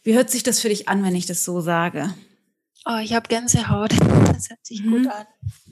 Wie 0.04 0.14
hört 0.14 0.30
sich 0.30 0.44
das 0.44 0.60
für 0.60 0.70
dich 0.70 0.88
an, 0.88 1.04
wenn 1.04 1.16
ich 1.16 1.26
das 1.26 1.44
so 1.44 1.62
sage? 1.62 2.14
Oh, 2.86 3.00
ich 3.02 3.14
habe 3.14 3.28
Gänsehaut. 3.28 3.92
Das 3.92 4.50
hört 4.50 4.64
sich 4.64 4.84
mhm. 4.84 4.92
gut 4.92 5.08
an. 5.08 5.26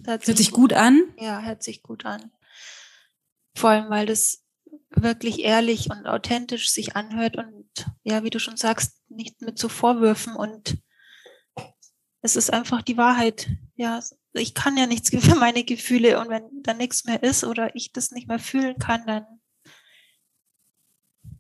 hört, 0.06 0.28
hört 0.28 0.38
sich 0.38 0.52
gut, 0.52 0.72
gut 0.72 0.74
an? 0.74 1.04
Ja, 1.20 1.42
hört 1.42 1.62
sich 1.62 1.84
gut 1.84 2.06
an. 2.06 2.32
Vor 3.56 3.70
allem, 3.70 3.90
weil 3.90 4.08
das 4.08 4.43
wirklich 4.90 5.40
ehrlich 5.40 5.90
und 5.90 6.06
authentisch 6.06 6.70
sich 6.70 6.96
anhört 6.96 7.38
und 7.38 7.68
ja, 8.04 8.24
wie 8.24 8.30
du 8.30 8.40
schon 8.40 8.58
sagst, 8.58 9.02
nicht 9.10 9.42
mit 9.42 9.58
so 9.58 9.70
Vorwürfen 9.70 10.36
und 10.36 10.78
es 12.22 12.36
ist 12.36 12.52
einfach 12.52 12.82
die 12.82 12.98
Wahrheit. 12.98 13.50
Ja, 13.76 14.00
ich 14.34 14.54
kann 14.54 14.78
ja 14.78 14.88
nichts 14.88 15.10
für 15.26 15.36
meine 15.36 15.64
Gefühle 15.64 16.20
und 16.20 16.30
wenn 16.30 16.64
da 16.64 16.74
nichts 16.74 17.06
mehr 17.06 17.22
ist 17.22 17.44
oder 17.44 17.76
ich 17.76 17.92
das 17.92 18.12
nicht 18.12 18.28
mehr 18.28 18.40
fühlen 18.40 18.78
kann, 18.78 19.06
dann 19.06 19.26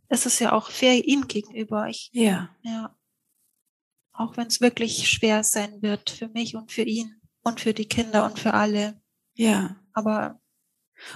ist 0.10 0.26
es 0.26 0.40
ja 0.40 0.52
auch 0.52 0.70
fair 0.70 1.06
ihm 1.06 1.28
gegenüber. 1.28 1.88
Ich, 1.88 2.10
ja. 2.14 2.56
Ja. 2.62 2.96
Auch 4.12 4.38
wenn 4.38 4.48
es 4.48 4.62
wirklich 4.62 5.10
schwer 5.10 5.44
sein 5.44 5.82
wird 5.82 6.12
für 6.12 6.28
mich 6.28 6.56
und 6.56 6.72
für 6.72 6.84
ihn 6.84 7.20
und 7.42 7.62
für 7.62 7.74
die 7.74 7.88
Kinder 7.88 8.26
und 8.26 8.38
für 8.38 8.54
alle. 8.54 9.02
Ja. 9.34 9.76
Aber 9.94 10.40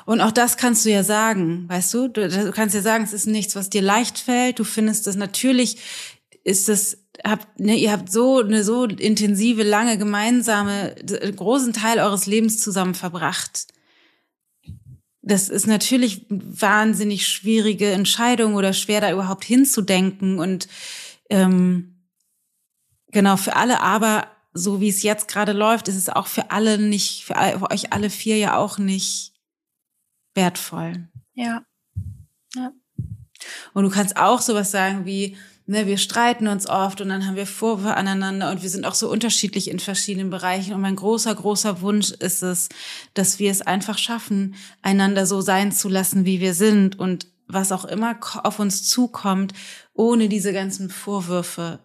und 0.05 0.21
auch 0.21 0.31
das 0.31 0.57
kannst 0.57 0.85
du 0.85 0.89
ja 0.89 1.03
sagen, 1.03 1.67
weißt 1.69 1.93
du? 1.93 2.07
Du, 2.07 2.27
du 2.27 2.51
kannst 2.51 2.75
ja 2.75 2.81
sagen, 2.81 3.03
es 3.03 3.13
ist 3.13 3.27
nichts, 3.27 3.55
was 3.55 3.69
dir 3.69 3.81
leicht 3.81 4.17
fällt. 4.17 4.59
Du 4.59 4.63
findest 4.63 5.07
das 5.07 5.15
natürlich, 5.15 5.77
ist 6.43 6.69
das, 6.69 6.97
habt, 7.25 7.59
ne, 7.59 7.75
ihr 7.75 7.91
habt 7.91 8.11
so 8.11 8.39
eine 8.39 8.63
so 8.63 8.85
intensive, 8.85 9.63
lange 9.63 9.97
gemeinsame, 9.97 10.95
großen 11.35 11.73
Teil 11.73 11.99
eures 11.99 12.25
Lebens 12.25 12.59
zusammen 12.59 12.95
verbracht. 12.95 13.67
Das 15.21 15.49
ist 15.49 15.67
natürlich 15.67 16.25
wahnsinnig 16.29 17.27
schwierige 17.27 17.91
Entscheidung 17.91 18.55
oder 18.55 18.71
schwer, 18.71 19.01
da 19.01 19.11
überhaupt 19.11 19.43
hinzudenken. 19.43 20.39
Und 20.39 20.69
ähm, 21.29 22.05
genau 23.11 23.35
für 23.35 23.57
alle, 23.57 23.81
aber 23.81 24.27
so 24.53 24.79
wie 24.79 24.87
es 24.87 25.03
jetzt 25.03 25.27
gerade 25.27 25.51
läuft, 25.51 25.89
ist 25.89 25.97
es 25.97 26.07
auch 26.07 26.27
für 26.27 26.51
alle 26.51 26.77
nicht, 26.77 27.25
für, 27.25 27.33
für 27.33 27.71
euch 27.71 27.91
alle 27.91 28.09
vier 28.09 28.37
ja 28.37 28.55
auch 28.55 28.77
nicht 28.77 29.33
wertvoll. 30.37 31.09
Ja. 31.33 31.63
ja. 32.55 32.71
Und 33.73 33.83
du 33.83 33.89
kannst 33.89 34.15
auch 34.15 34.39
sowas 34.39 34.71
sagen 34.71 35.05
wie, 35.05 35.35
ne, 35.65 35.85
wir 35.85 35.97
streiten 35.97 36.47
uns 36.47 36.67
oft 36.67 37.01
und 37.01 37.09
dann 37.09 37.27
haben 37.27 37.35
wir 37.35 37.45
Vorwürfe 37.45 37.95
aneinander 37.95 38.51
und 38.51 38.61
wir 38.61 38.69
sind 38.69 38.85
auch 38.85 38.95
so 38.95 39.11
unterschiedlich 39.11 39.69
in 39.69 39.79
verschiedenen 39.79 40.29
Bereichen. 40.29 40.73
Und 40.73 40.81
mein 40.81 40.95
großer, 40.95 41.35
großer 41.35 41.81
Wunsch 41.81 42.11
ist 42.11 42.41
es, 42.43 42.69
dass 43.13 43.39
wir 43.39 43.51
es 43.51 43.61
einfach 43.61 43.97
schaffen, 43.97 44.55
einander 44.81 45.25
so 45.25 45.41
sein 45.41 45.71
zu 45.73 45.89
lassen, 45.89 46.23
wie 46.23 46.39
wir 46.39 46.53
sind 46.53 46.97
und 46.97 47.27
was 47.47 47.71
auch 47.71 47.85
immer 47.85 48.17
auf 48.43 48.59
uns 48.59 48.87
zukommt, 48.87 49.53
ohne 49.93 50.29
diese 50.29 50.53
ganzen 50.53 50.89
Vorwürfe 50.89 51.79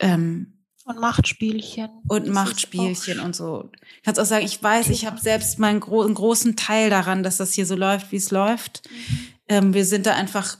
ähm, 0.00 0.57
und 0.88 0.98
Machtspielchen. 1.00 1.90
Und 2.08 2.28
Machtspielchen 2.28 3.20
und 3.20 3.36
so. 3.36 3.70
Kannst 4.04 4.18
auch 4.18 4.24
sagen, 4.24 4.46
ich 4.46 4.62
weiß, 4.62 4.88
ich 4.88 5.04
habe 5.04 5.20
selbst 5.20 5.58
meinen 5.58 5.80
gro 5.80 6.02
einen 6.02 6.14
großen 6.14 6.56
Teil 6.56 6.88
daran, 6.88 7.22
dass 7.22 7.36
das 7.36 7.52
hier 7.52 7.66
so 7.66 7.76
läuft, 7.76 8.10
wie 8.10 8.16
es 8.16 8.30
läuft. 8.30 8.88
Mhm. 8.90 9.18
Ähm, 9.48 9.74
wir 9.74 9.84
sind 9.84 10.06
da 10.06 10.14
einfach 10.14 10.56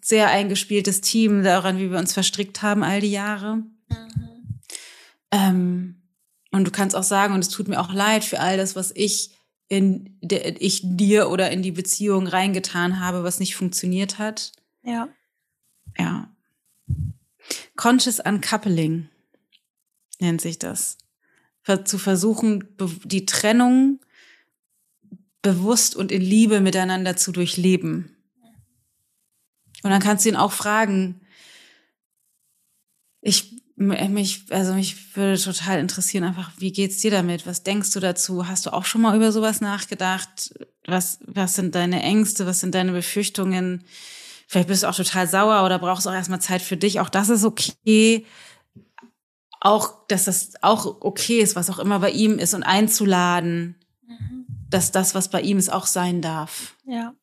sehr 0.00 0.30
eingespieltes 0.30 1.02
Team 1.02 1.42
daran, 1.42 1.78
wie 1.78 1.90
wir 1.90 1.98
uns 1.98 2.14
verstrickt 2.14 2.62
haben 2.62 2.82
all 2.82 3.02
die 3.02 3.10
Jahre. 3.10 3.56
Mhm. 3.56 4.60
Ähm, 5.30 6.02
und 6.52 6.64
du 6.64 6.70
kannst 6.70 6.96
auch 6.96 7.02
sagen, 7.02 7.34
und 7.34 7.40
es 7.40 7.50
tut 7.50 7.68
mir 7.68 7.78
auch 7.78 7.92
leid 7.92 8.24
für 8.24 8.40
all 8.40 8.56
das, 8.56 8.76
was 8.76 8.92
ich 8.94 9.32
in 9.68 10.16
der, 10.22 10.62
ich 10.62 10.80
dir 10.84 11.28
oder 11.28 11.50
in 11.50 11.60
die 11.60 11.72
Beziehung 11.72 12.26
reingetan 12.26 12.98
habe, 13.00 13.24
was 13.24 13.40
nicht 13.40 13.56
funktioniert 13.56 14.18
hat. 14.18 14.52
Ja. 14.82 15.08
Ja. 15.98 16.30
Conscious 17.76 18.20
Uncoupling 18.20 19.10
nennt 20.20 20.40
sich 20.40 20.58
das. 20.58 20.98
Zu 21.84 21.98
versuchen, 21.98 22.64
die 23.04 23.26
Trennung 23.26 24.00
bewusst 25.42 25.96
und 25.96 26.12
in 26.12 26.22
Liebe 26.22 26.60
miteinander 26.60 27.16
zu 27.16 27.32
durchleben. 27.32 28.16
Und 29.82 29.90
dann 29.90 30.02
kannst 30.02 30.24
du 30.24 30.28
ihn 30.28 30.36
auch 30.36 30.52
fragen, 30.52 31.20
ich 33.20 33.62
mich, 33.76 34.44
also 34.50 34.72
mich 34.72 35.16
würde 35.16 35.40
total 35.40 35.78
interessieren, 35.80 36.24
einfach, 36.24 36.50
wie 36.58 36.72
geht's 36.72 36.98
dir 36.98 37.10
damit? 37.10 37.46
Was 37.46 37.62
denkst 37.62 37.90
du 37.90 38.00
dazu? 38.00 38.48
Hast 38.48 38.66
du 38.66 38.72
auch 38.72 38.84
schon 38.86 39.02
mal 39.02 39.14
über 39.14 39.32
sowas 39.32 39.60
nachgedacht? 39.60 40.54
Was, 40.86 41.18
was 41.26 41.54
sind 41.54 41.74
deine 41.74 42.02
Ängste? 42.02 42.46
Was 42.46 42.60
sind 42.60 42.74
deine 42.74 42.92
Befürchtungen? 42.92 43.84
Vielleicht 44.48 44.68
bist 44.68 44.82
du 44.82 44.88
auch 44.88 44.94
total 44.94 45.28
sauer 45.28 45.64
oder 45.64 45.78
brauchst 45.78 46.08
auch 46.08 46.14
erstmal 46.14 46.40
Zeit 46.40 46.62
für 46.62 46.76
dich. 46.76 47.00
Auch 47.00 47.10
das 47.10 47.28
ist 47.28 47.44
okay 47.44 48.24
auch, 49.66 50.06
dass 50.06 50.24
das 50.24 50.52
auch 50.62 51.02
okay 51.02 51.40
ist, 51.40 51.56
was 51.56 51.70
auch 51.70 51.78
immer 51.78 51.98
bei 51.98 52.10
ihm 52.10 52.38
ist 52.38 52.54
und 52.54 52.62
einzuladen, 52.62 53.76
mhm. 54.06 54.46
dass 54.70 54.92
das, 54.92 55.14
was 55.14 55.28
bei 55.28 55.40
ihm 55.42 55.58
ist, 55.58 55.70
auch 55.70 55.86
sein 55.86 56.22
darf. 56.22 56.76
Ja. 56.84 57.14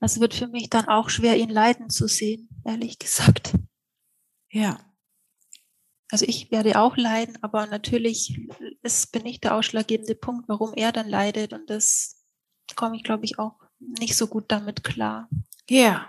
Es 0.00 0.20
wird 0.20 0.34
für 0.34 0.48
mich 0.48 0.70
dann 0.70 0.86
auch 0.86 1.08
schwer, 1.08 1.36
ihn 1.36 1.48
leiden 1.48 1.90
zu 1.90 2.06
sehen, 2.06 2.48
ehrlich 2.64 2.98
gesagt. 2.98 3.54
Ja. 4.50 4.78
Also 6.10 6.24
ich 6.26 6.50
werde 6.50 6.78
auch 6.78 6.96
leiden, 6.96 7.38
aber 7.42 7.66
natürlich 7.66 8.38
ist, 8.82 9.12
bin 9.12 9.26
ich 9.26 9.40
der 9.40 9.54
ausschlaggebende 9.54 10.14
Punkt, 10.14 10.48
warum 10.48 10.72
er 10.74 10.92
dann 10.92 11.08
leidet 11.08 11.52
und 11.52 11.68
das 11.68 12.16
komme 12.76 12.96
ich, 12.96 13.02
glaube 13.02 13.24
ich, 13.24 13.38
auch 13.38 13.58
nicht 13.78 14.16
so 14.16 14.26
gut 14.26 14.44
damit 14.48 14.84
klar. 14.84 15.28
Ja. 15.68 16.08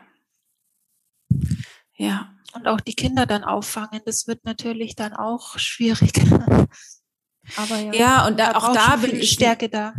Ja 2.00 2.30
und 2.54 2.68
auch 2.68 2.82
die 2.82 2.94
Kinder 2.94 3.26
dann 3.26 3.44
auffangen, 3.44 4.02
das 4.06 4.28
wird 4.28 4.46
natürlich 4.46 4.96
dann 4.96 5.14
auch 5.14 5.58
schwierig. 5.60 6.14
Aber 7.56 7.80
ja, 7.80 7.94
ja 7.94 8.28
und 8.28 8.40
da, 8.40 8.56
auch 8.56 8.74
da 8.74 8.96
bin 8.98 9.16
ich 9.16 9.32
Stärke 9.32 9.70
da 9.70 9.94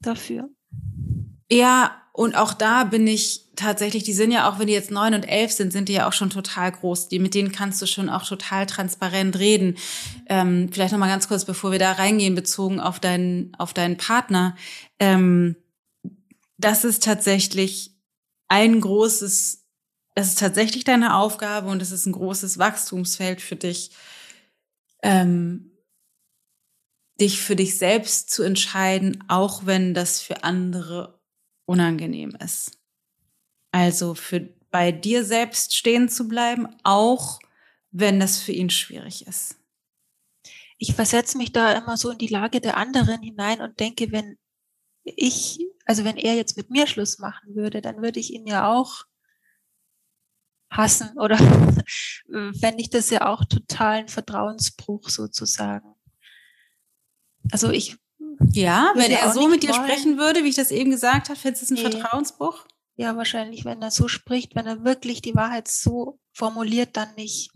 dafür. 0.00 0.48
Ja, 1.50 2.02
und 2.12 2.36
auch 2.36 2.54
da 2.54 2.84
bin 2.84 3.06
ich 3.06 3.50
tatsächlich, 3.56 4.04
die 4.04 4.12
sind 4.12 4.30
ja 4.30 4.48
auch, 4.48 4.58
wenn 4.58 4.66
die 4.66 4.72
jetzt 4.72 4.90
neun 4.90 5.14
und 5.14 5.24
elf 5.24 5.52
sind, 5.52 5.72
sind 5.72 5.88
die 5.88 5.94
ja 5.94 6.08
auch 6.08 6.12
schon 6.12 6.30
total 6.30 6.72
groß. 6.72 7.08
Die, 7.08 7.18
mit 7.18 7.34
denen 7.34 7.52
kannst 7.52 7.80
du 7.82 7.86
schon 7.86 8.08
auch 8.08 8.24
total 8.24 8.66
transparent 8.66 9.38
reden. 9.38 9.76
Ähm, 10.28 10.68
vielleicht 10.72 10.92
noch 10.92 10.98
mal 10.98 11.08
ganz 11.08 11.28
kurz, 11.28 11.44
bevor 11.44 11.72
wir 11.72 11.78
da 11.78 11.92
reingehen, 11.92 12.34
bezogen 12.34 12.80
auf 12.80 13.00
deinen, 13.00 13.54
auf 13.56 13.74
deinen 13.74 13.96
Partner. 13.96 14.56
Ähm, 14.98 15.56
das 16.56 16.84
ist 16.84 17.02
tatsächlich 17.02 17.94
ein 18.48 18.80
großes 18.80 19.63
es 20.14 20.28
ist 20.28 20.38
tatsächlich 20.38 20.84
deine 20.84 21.16
Aufgabe 21.16 21.68
und 21.68 21.82
es 21.82 21.90
ist 21.90 22.06
ein 22.06 22.12
großes 22.12 22.58
Wachstumsfeld 22.58 23.40
für 23.40 23.56
dich, 23.56 23.90
ähm, 25.02 25.72
dich 27.20 27.40
für 27.40 27.56
dich 27.56 27.78
selbst 27.78 28.30
zu 28.30 28.42
entscheiden, 28.42 29.24
auch 29.28 29.66
wenn 29.66 29.94
das 29.94 30.20
für 30.20 30.44
andere 30.44 31.20
unangenehm 31.66 32.36
ist. 32.36 32.78
Also 33.72 34.14
für 34.14 34.48
bei 34.70 34.92
dir 34.92 35.24
selbst 35.24 35.76
stehen 35.76 36.08
zu 36.08 36.28
bleiben, 36.28 36.68
auch 36.84 37.40
wenn 37.90 38.18
das 38.20 38.38
für 38.38 38.52
ihn 38.52 38.70
schwierig 38.70 39.26
ist. 39.26 39.56
Ich 40.78 40.94
versetze 40.94 41.38
mich 41.38 41.52
da 41.52 41.72
immer 41.72 41.96
so 41.96 42.10
in 42.10 42.18
die 42.18 42.28
Lage 42.28 42.60
der 42.60 42.76
anderen 42.76 43.22
hinein 43.22 43.60
und 43.60 43.78
denke, 43.78 44.10
wenn 44.10 44.36
ich, 45.04 45.60
also 45.84 46.04
wenn 46.04 46.16
er 46.16 46.34
jetzt 46.34 46.56
mit 46.56 46.70
mir 46.70 46.86
Schluss 46.86 47.18
machen 47.18 47.54
würde, 47.54 47.80
dann 47.80 48.02
würde 48.02 48.18
ich 48.18 48.32
ihn 48.32 48.46
ja 48.46 48.72
auch 48.72 49.04
hassen 50.76 51.18
oder 51.18 51.36
fände 52.60 52.76
ich 52.78 52.90
das 52.90 53.10
ja 53.10 53.26
auch 53.26 53.44
totalen 53.44 54.08
Vertrauensbruch 54.08 55.08
sozusagen. 55.08 55.94
Also 57.50 57.70
ich. 57.70 57.96
Ja, 58.50 58.92
wenn 58.96 59.12
er 59.12 59.32
so 59.32 59.48
mit 59.48 59.62
dir 59.62 59.70
wollen. 59.70 59.84
sprechen 59.84 60.18
würde, 60.18 60.42
wie 60.42 60.48
ich 60.48 60.56
das 60.56 60.70
eben 60.70 60.90
gesagt 60.90 61.28
habe, 61.28 61.38
fändest 61.38 61.62
du 61.62 61.74
es 61.74 61.80
ein 61.80 61.84
nee. 61.84 61.98
Vertrauensbruch? 61.98 62.66
Ja, 62.96 63.16
wahrscheinlich, 63.16 63.64
wenn 63.64 63.82
er 63.82 63.90
so 63.90 64.08
spricht, 64.08 64.54
wenn 64.54 64.66
er 64.66 64.84
wirklich 64.84 65.22
die 65.22 65.34
Wahrheit 65.34 65.68
so 65.68 66.18
formuliert, 66.32 66.96
dann 66.96 67.14
nicht. 67.14 67.50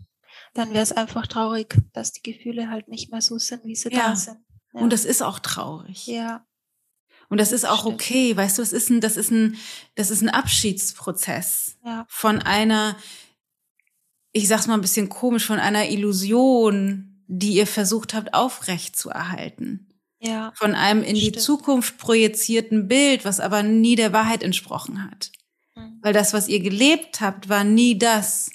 Dann 0.53 0.71
wäre 0.71 0.83
es 0.83 0.91
einfach 0.91 1.27
traurig, 1.27 1.77
dass 1.93 2.11
die 2.11 2.21
Gefühle 2.21 2.69
halt 2.69 2.87
nicht 2.87 3.11
mehr 3.11 3.21
so 3.21 3.37
sind, 3.37 3.65
wie 3.65 3.75
sie 3.75 3.91
ja. 3.91 4.09
da 4.09 4.15
sind. 4.15 4.39
Ja. 4.73 4.81
Und 4.81 4.93
das 4.93 5.05
ist 5.05 5.21
auch 5.21 5.39
traurig. 5.39 6.07
Ja. 6.07 6.45
Und 7.29 7.39
das 7.39 7.51
ist 7.51 7.65
auch 7.65 7.81
Stimmt. 7.81 7.93
okay, 7.95 8.35
weißt 8.35 8.57
du, 8.57 8.61
es 8.61 8.73
ist 8.73 8.89
ein, 8.89 9.01
das 9.01 9.15
ist 9.15 9.31
ein, 9.31 9.57
das 9.95 10.09
ist 10.09 10.21
ein 10.21 10.29
Abschiedsprozess 10.29 11.77
ja. 11.85 12.05
von 12.09 12.41
einer, 12.41 12.97
ich 14.31 14.47
sag's 14.47 14.67
mal 14.67 14.73
ein 14.73 14.81
bisschen 14.81 15.09
komisch, 15.09 15.45
von 15.45 15.59
einer 15.59 15.89
Illusion, 15.89 17.23
die 17.27 17.53
ihr 17.53 17.67
versucht 17.67 18.15
habt 18.15 18.33
aufrecht 18.33 18.95
zu 18.95 19.09
erhalten. 19.09 19.87
Ja. 20.19 20.51
Von 20.55 20.73
einem 20.75 21.03
in 21.03 21.15
Stimmt. 21.15 21.35
die 21.35 21.39
Zukunft 21.39 21.97
projizierten 21.97 22.87
Bild, 22.87 23.23
was 23.23 23.39
aber 23.39 23.63
nie 23.63 23.95
der 23.95 24.11
Wahrheit 24.11 24.43
entsprochen 24.43 25.09
hat. 25.09 25.31
Mhm. 25.75 25.99
Weil 26.01 26.13
das, 26.13 26.33
was 26.33 26.47
ihr 26.49 26.59
gelebt 26.59 27.21
habt, 27.21 27.47
war 27.47 27.63
nie 27.63 27.97
das, 27.97 28.51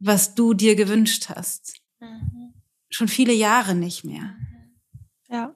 was 0.00 0.34
du 0.34 0.54
dir 0.54 0.74
gewünscht 0.74 1.28
hast. 1.28 1.74
Mhm. 2.00 2.54
Schon 2.88 3.08
viele 3.08 3.32
Jahre 3.32 3.74
nicht 3.74 4.04
mehr. 4.04 4.22
Mhm. 4.22 4.74
Ja. 5.28 5.54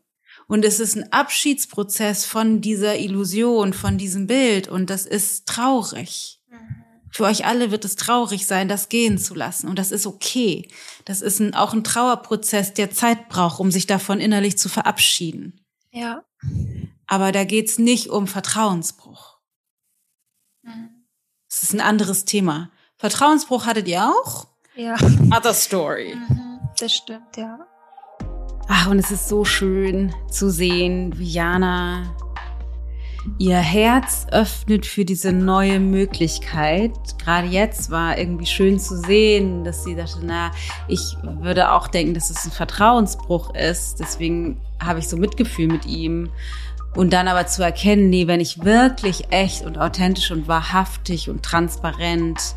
Und 0.48 0.64
es 0.64 0.78
ist 0.78 0.96
ein 0.96 1.12
Abschiedsprozess 1.12 2.24
von 2.24 2.60
dieser 2.60 2.98
Illusion, 2.98 3.72
von 3.72 3.98
diesem 3.98 4.26
Bild. 4.26 4.68
Und 4.68 4.90
das 4.90 5.04
ist 5.06 5.46
traurig. 5.46 6.40
Mhm. 6.48 6.84
Für 7.10 7.24
euch 7.24 7.46
alle 7.46 7.70
wird 7.70 7.84
es 7.84 7.96
traurig 7.96 8.46
sein, 8.46 8.68
das 8.68 8.88
gehen 8.88 9.18
zu 9.18 9.34
lassen. 9.34 9.68
Und 9.68 9.78
das 9.78 9.90
ist 9.90 10.06
okay. 10.06 10.68
Das 11.04 11.20
ist 11.20 11.40
ein, 11.40 11.54
auch 11.54 11.72
ein 11.72 11.82
Trauerprozess, 11.82 12.74
der 12.74 12.90
Zeit 12.90 13.28
braucht, 13.28 13.58
um 13.58 13.70
sich 13.70 13.86
davon 13.86 14.20
innerlich 14.20 14.56
zu 14.58 14.68
verabschieden. 14.68 15.64
Ja. 15.90 16.24
Aber 17.06 17.32
da 17.32 17.44
geht's 17.44 17.78
nicht 17.78 18.10
um 18.10 18.26
Vertrauensbruch. 18.26 19.38
Mhm. 20.62 21.06
Das 21.48 21.62
ist 21.62 21.72
ein 21.72 21.80
anderes 21.80 22.24
Thema. 22.24 22.70
Vertrauensbruch 22.98 23.66
hattet 23.66 23.88
ihr 23.88 24.04
auch? 24.04 24.48
Ja. 24.74 24.94
Other 25.34 25.54
story. 25.54 26.14
Mhm, 26.14 26.60
das 26.78 26.94
stimmt, 26.94 27.36
ja. 27.36 27.66
Ach, 28.68 28.88
und 28.88 28.98
es 28.98 29.12
ist 29.12 29.28
so 29.28 29.44
schön 29.44 30.12
zu 30.28 30.50
sehen, 30.50 31.16
wie 31.18 31.30
Jana 31.30 32.16
ihr 33.38 33.58
Herz 33.58 34.26
öffnet 34.30 34.86
für 34.86 35.04
diese 35.04 35.32
neue 35.32 35.78
Möglichkeit. 35.78 36.92
Gerade 37.22 37.46
jetzt 37.46 37.90
war 37.90 38.18
irgendwie 38.18 38.46
schön 38.46 38.78
zu 38.78 38.96
sehen, 38.96 39.64
dass 39.64 39.84
sie 39.84 39.94
dachte, 39.94 40.18
na, 40.22 40.50
ich 40.88 41.16
würde 41.22 41.72
auch 41.72 41.88
denken, 41.88 42.14
dass 42.14 42.30
es 42.30 42.44
ein 42.44 42.50
Vertrauensbruch 42.50 43.54
ist. 43.54 44.00
Deswegen 44.00 44.60
habe 44.82 44.98
ich 44.98 45.08
so 45.08 45.16
Mitgefühl 45.16 45.68
mit 45.68 45.86
ihm. 45.86 46.30
Und 46.96 47.12
dann 47.12 47.28
aber 47.28 47.46
zu 47.46 47.62
erkennen, 47.62 48.10
nee, 48.10 48.26
wenn 48.26 48.40
ich 48.40 48.64
wirklich 48.64 49.30
echt 49.30 49.64
und 49.64 49.78
authentisch 49.78 50.30
und 50.30 50.48
wahrhaftig 50.48 51.28
und 51.28 51.42
transparent 51.42 52.56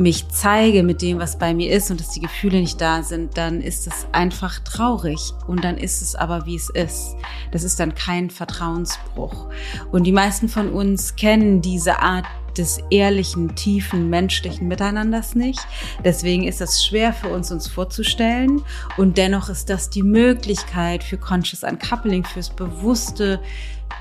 mich 0.00 0.28
zeige 0.28 0.82
mit 0.82 1.02
dem, 1.02 1.18
was 1.18 1.38
bei 1.38 1.54
mir 1.54 1.70
ist 1.70 1.90
und 1.90 2.00
dass 2.00 2.10
die 2.10 2.20
Gefühle 2.20 2.60
nicht 2.60 2.80
da 2.80 3.02
sind, 3.02 3.36
dann 3.36 3.60
ist 3.60 3.86
es 3.86 4.06
einfach 4.12 4.58
traurig 4.60 5.32
und 5.46 5.62
dann 5.62 5.76
ist 5.76 6.02
es 6.02 6.14
aber, 6.14 6.46
wie 6.46 6.56
es 6.56 6.70
ist. 6.70 7.16
Das 7.52 7.62
ist 7.62 7.78
dann 7.78 7.94
kein 7.94 8.30
Vertrauensbruch. 8.30 9.46
Und 9.92 10.04
die 10.04 10.12
meisten 10.12 10.48
von 10.48 10.70
uns 10.72 11.16
kennen 11.16 11.60
diese 11.60 12.00
Art 12.00 12.26
des 12.56 12.80
ehrlichen, 12.90 13.54
tiefen, 13.54 14.10
menschlichen 14.10 14.68
Miteinanders 14.68 15.34
nicht. 15.34 15.60
Deswegen 16.04 16.44
ist 16.44 16.60
es 16.60 16.84
schwer 16.84 17.12
für 17.12 17.28
uns, 17.28 17.50
uns 17.52 17.68
vorzustellen. 17.68 18.62
Und 18.96 19.18
dennoch 19.18 19.48
ist 19.48 19.70
das 19.70 19.90
die 19.90 20.02
Möglichkeit 20.02 21.04
für 21.04 21.16
Conscious 21.16 21.62
Uncoupling, 21.62 22.24
fürs 22.24 22.50
bewusste 22.50 23.40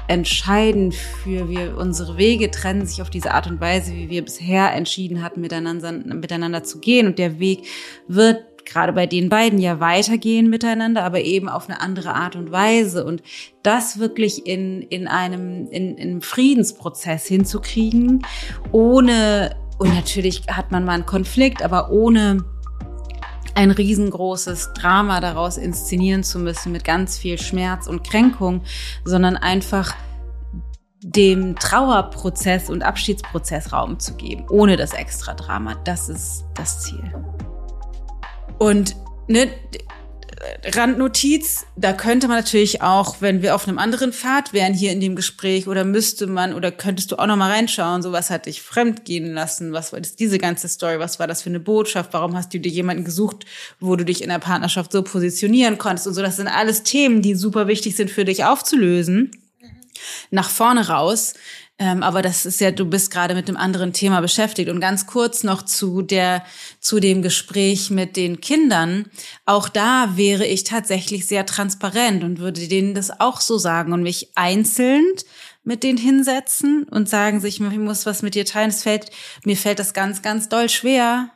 entscheidend 0.07 0.95
für 0.95 1.49
wir 1.49 1.77
unsere 1.77 2.17
Wege 2.17 2.49
trennen 2.51 2.85
sich 2.85 3.01
auf 3.01 3.09
diese 3.09 3.33
Art 3.33 3.47
und 3.47 3.61
Weise, 3.61 3.93
wie 3.93 4.09
wir 4.09 4.23
bisher 4.23 4.73
entschieden 4.73 5.21
hatten, 5.21 5.41
miteinander, 5.41 5.91
miteinander 5.91 6.63
zu 6.63 6.79
gehen. 6.79 7.07
Und 7.07 7.19
der 7.19 7.39
Weg 7.39 7.67
wird 8.07 8.43
gerade 8.65 8.93
bei 8.93 9.05
den 9.05 9.29
beiden 9.29 9.59
ja 9.59 9.79
weitergehen 9.79 10.49
miteinander, 10.49 11.03
aber 11.03 11.21
eben 11.21 11.49
auf 11.49 11.69
eine 11.69 11.81
andere 11.81 12.13
Art 12.13 12.35
und 12.35 12.51
Weise. 12.51 13.05
Und 13.05 13.21
das 13.63 13.99
wirklich 13.99 14.45
in, 14.45 14.81
in 14.81 15.07
einem, 15.07 15.67
in, 15.67 15.97
in 15.97 16.09
einem 16.09 16.21
Friedensprozess 16.21 17.25
hinzukriegen, 17.25 18.25
ohne, 18.71 19.55
und 19.77 19.93
natürlich 19.93 20.43
hat 20.47 20.71
man 20.71 20.85
mal 20.85 20.93
einen 20.93 21.05
Konflikt, 21.05 21.61
aber 21.63 21.91
ohne 21.91 22.45
ein 23.55 23.71
riesengroßes 23.71 24.73
Drama 24.73 25.19
daraus 25.19 25.57
inszenieren 25.57 26.23
zu 26.23 26.39
müssen 26.39 26.71
mit 26.71 26.83
ganz 26.83 27.17
viel 27.17 27.37
Schmerz 27.39 27.87
und 27.87 28.03
Kränkung, 28.03 28.61
sondern 29.05 29.37
einfach 29.37 29.95
dem 31.01 31.55
Trauerprozess 31.55 32.69
und 32.69 32.83
Abschiedsprozess 32.83 33.71
Raum 33.71 33.99
zu 33.99 34.15
geben, 34.15 34.45
ohne 34.49 34.75
das 34.75 34.93
extra 34.93 35.33
Drama. 35.33 35.75
Das 35.85 36.09
ist 36.09 36.45
das 36.55 36.81
Ziel. 36.81 37.13
Und 38.57 38.95
ne, 39.27 39.47
Randnotiz, 40.63 41.65
da 41.75 41.91
könnte 41.91 42.27
man 42.27 42.37
natürlich 42.37 42.81
auch, 42.81 43.17
wenn 43.19 43.41
wir 43.41 43.55
auf 43.55 43.67
einem 43.67 43.77
anderen 43.77 44.13
Pfad 44.13 44.53
wären 44.53 44.73
hier 44.73 44.91
in 44.91 45.01
dem 45.01 45.15
Gespräch 45.15 45.67
oder 45.67 45.83
müsste 45.83 46.27
man 46.27 46.53
oder 46.53 46.71
könntest 46.71 47.11
du 47.11 47.17
auch 47.17 47.27
noch 47.27 47.35
mal 47.35 47.51
reinschauen, 47.51 48.01
so 48.01 48.13
was 48.13 48.29
hat 48.29 48.45
dich 48.45 48.61
fremdgehen 48.61 49.33
lassen, 49.33 49.73
was 49.73 49.91
war 49.91 49.99
das 49.99 50.15
diese 50.15 50.37
ganze 50.37 50.69
Story, 50.69 50.99
was 50.99 51.19
war 51.19 51.27
das 51.27 51.41
für 51.41 51.49
eine 51.49 51.59
Botschaft, 51.59 52.13
warum 52.13 52.37
hast 52.37 52.53
du 52.53 52.59
dir 52.59 52.71
jemanden 52.71 53.03
gesucht, 53.03 53.45
wo 53.81 53.97
du 53.97 54.05
dich 54.05 54.23
in 54.23 54.29
der 54.29 54.39
Partnerschaft 54.39 54.93
so 54.93 55.03
positionieren 55.03 55.77
konntest 55.77 56.07
und 56.07 56.13
so, 56.13 56.21
das 56.21 56.37
sind 56.37 56.47
alles 56.47 56.83
Themen, 56.83 57.21
die 57.21 57.35
super 57.35 57.67
wichtig 57.67 57.97
sind 57.97 58.09
für 58.09 58.23
dich 58.23 58.45
aufzulösen. 58.45 59.31
Nach 60.31 60.49
vorne 60.49 60.87
raus, 60.87 61.33
ähm, 61.81 62.03
aber 62.03 62.21
das 62.21 62.45
ist 62.45 62.59
ja, 62.59 62.71
du 62.71 62.85
bist 62.85 63.09
gerade 63.09 63.33
mit 63.33 63.47
einem 63.47 63.55
anderen 63.55 63.93
Thema 63.93 64.19
beschäftigt. 64.19 64.69
Und 64.69 64.81
ganz 64.81 65.07
kurz 65.07 65.43
noch 65.43 65.61
zu 65.61 66.01
der, 66.01 66.43
zu 66.81 66.99
dem 66.99 67.21
Gespräch 67.21 67.89
mit 67.89 68.17
den 68.17 68.41
Kindern. 68.41 69.09
Auch 69.45 69.69
da 69.69 70.17
wäre 70.17 70.45
ich 70.45 70.65
tatsächlich 70.65 71.25
sehr 71.25 71.45
transparent 71.45 72.25
und 72.25 72.39
würde 72.39 72.67
denen 72.67 72.93
das 72.93 73.21
auch 73.21 73.39
so 73.39 73.57
sagen 73.57 73.93
und 73.93 74.03
mich 74.03 74.31
einzeln 74.35 75.05
mit 75.63 75.83
denen 75.83 75.97
hinsetzen 75.97 76.83
und 76.83 77.07
sagen 77.07 77.39
sich, 77.41 77.61
ich 77.61 77.77
muss 77.77 78.05
was 78.05 78.23
mit 78.23 78.33
dir 78.33 78.45
teilen. 78.45 78.69
Es 78.69 78.83
fällt, 78.83 79.11
mir 79.45 79.55
fällt 79.55 79.79
das 79.79 79.93
ganz, 79.93 80.21
ganz 80.21 80.49
doll 80.49 80.67
schwer, 80.67 81.29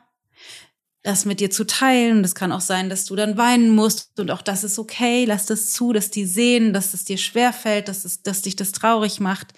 das 1.02 1.24
mit 1.24 1.40
dir 1.40 1.50
zu 1.50 1.64
teilen. 1.64 2.18
Und 2.18 2.24
es 2.24 2.34
kann 2.34 2.50
auch 2.50 2.62
sein, 2.62 2.90
dass 2.90 3.04
du 3.04 3.14
dann 3.16 3.36
weinen 3.38 3.70
musst. 3.70 4.18
Und 4.18 4.30
auch 4.30 4.42
das 4.42 4.64
ist 4.64 4.78
okay. 4.78 5.24
Lass 5.24 5.46
das 5.46 5.70
zu, 5.70 5.92
dass 5.92 6.10
die 6.10 6.26
sehen, 6.26 6.72
dass 6.72 6.94
es 6.94 7.04
dir 7.04 7.18
schwer 7.18 7.52
fällt, 7.52 7.88
dass 7.88 8.04
es, 8.04 8.22
dass 8.22 8.42
dich 8.42 8.56
das 8.56 8.72
traurig 8.72 9.20
macht. 9.20 9.52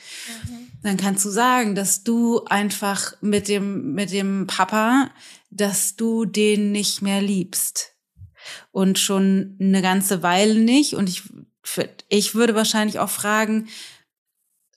Mhm 0.44 0.65
dann 0.86 0.96
kannst 0.96 1.24
du 1.24 1.30
sagen, 1.30 1.74
dass 1.74 2.04
du 2.04 2.44
einfach 2.44 3.14
mit 3.20 3.48
dem, 3.48 3.92
mit 3.94 4.12
dem 4.12 4.46
Papa, 4.46 5.10
dass 5.50 5.96
du 5.96 6.24
den 6.24 6.72
nicht 6.72 7.02
mehr 7.02 7.20
liebst. 7.20 7.92
Und 8.70 8.98
schon 8.98 9.56
eine 9.60 9.82
ganze 9.82 10.22
Weile 10.22 10.54
nicht. 10.54 10.94
Und 10.94 11.08
ich, 11.08 11.22
ich 12.08 12.34
würde 12.34 12.54
wahrscheinlich 12.54 13.00
auch 13.00 13.10
fragen, 13.10 13.68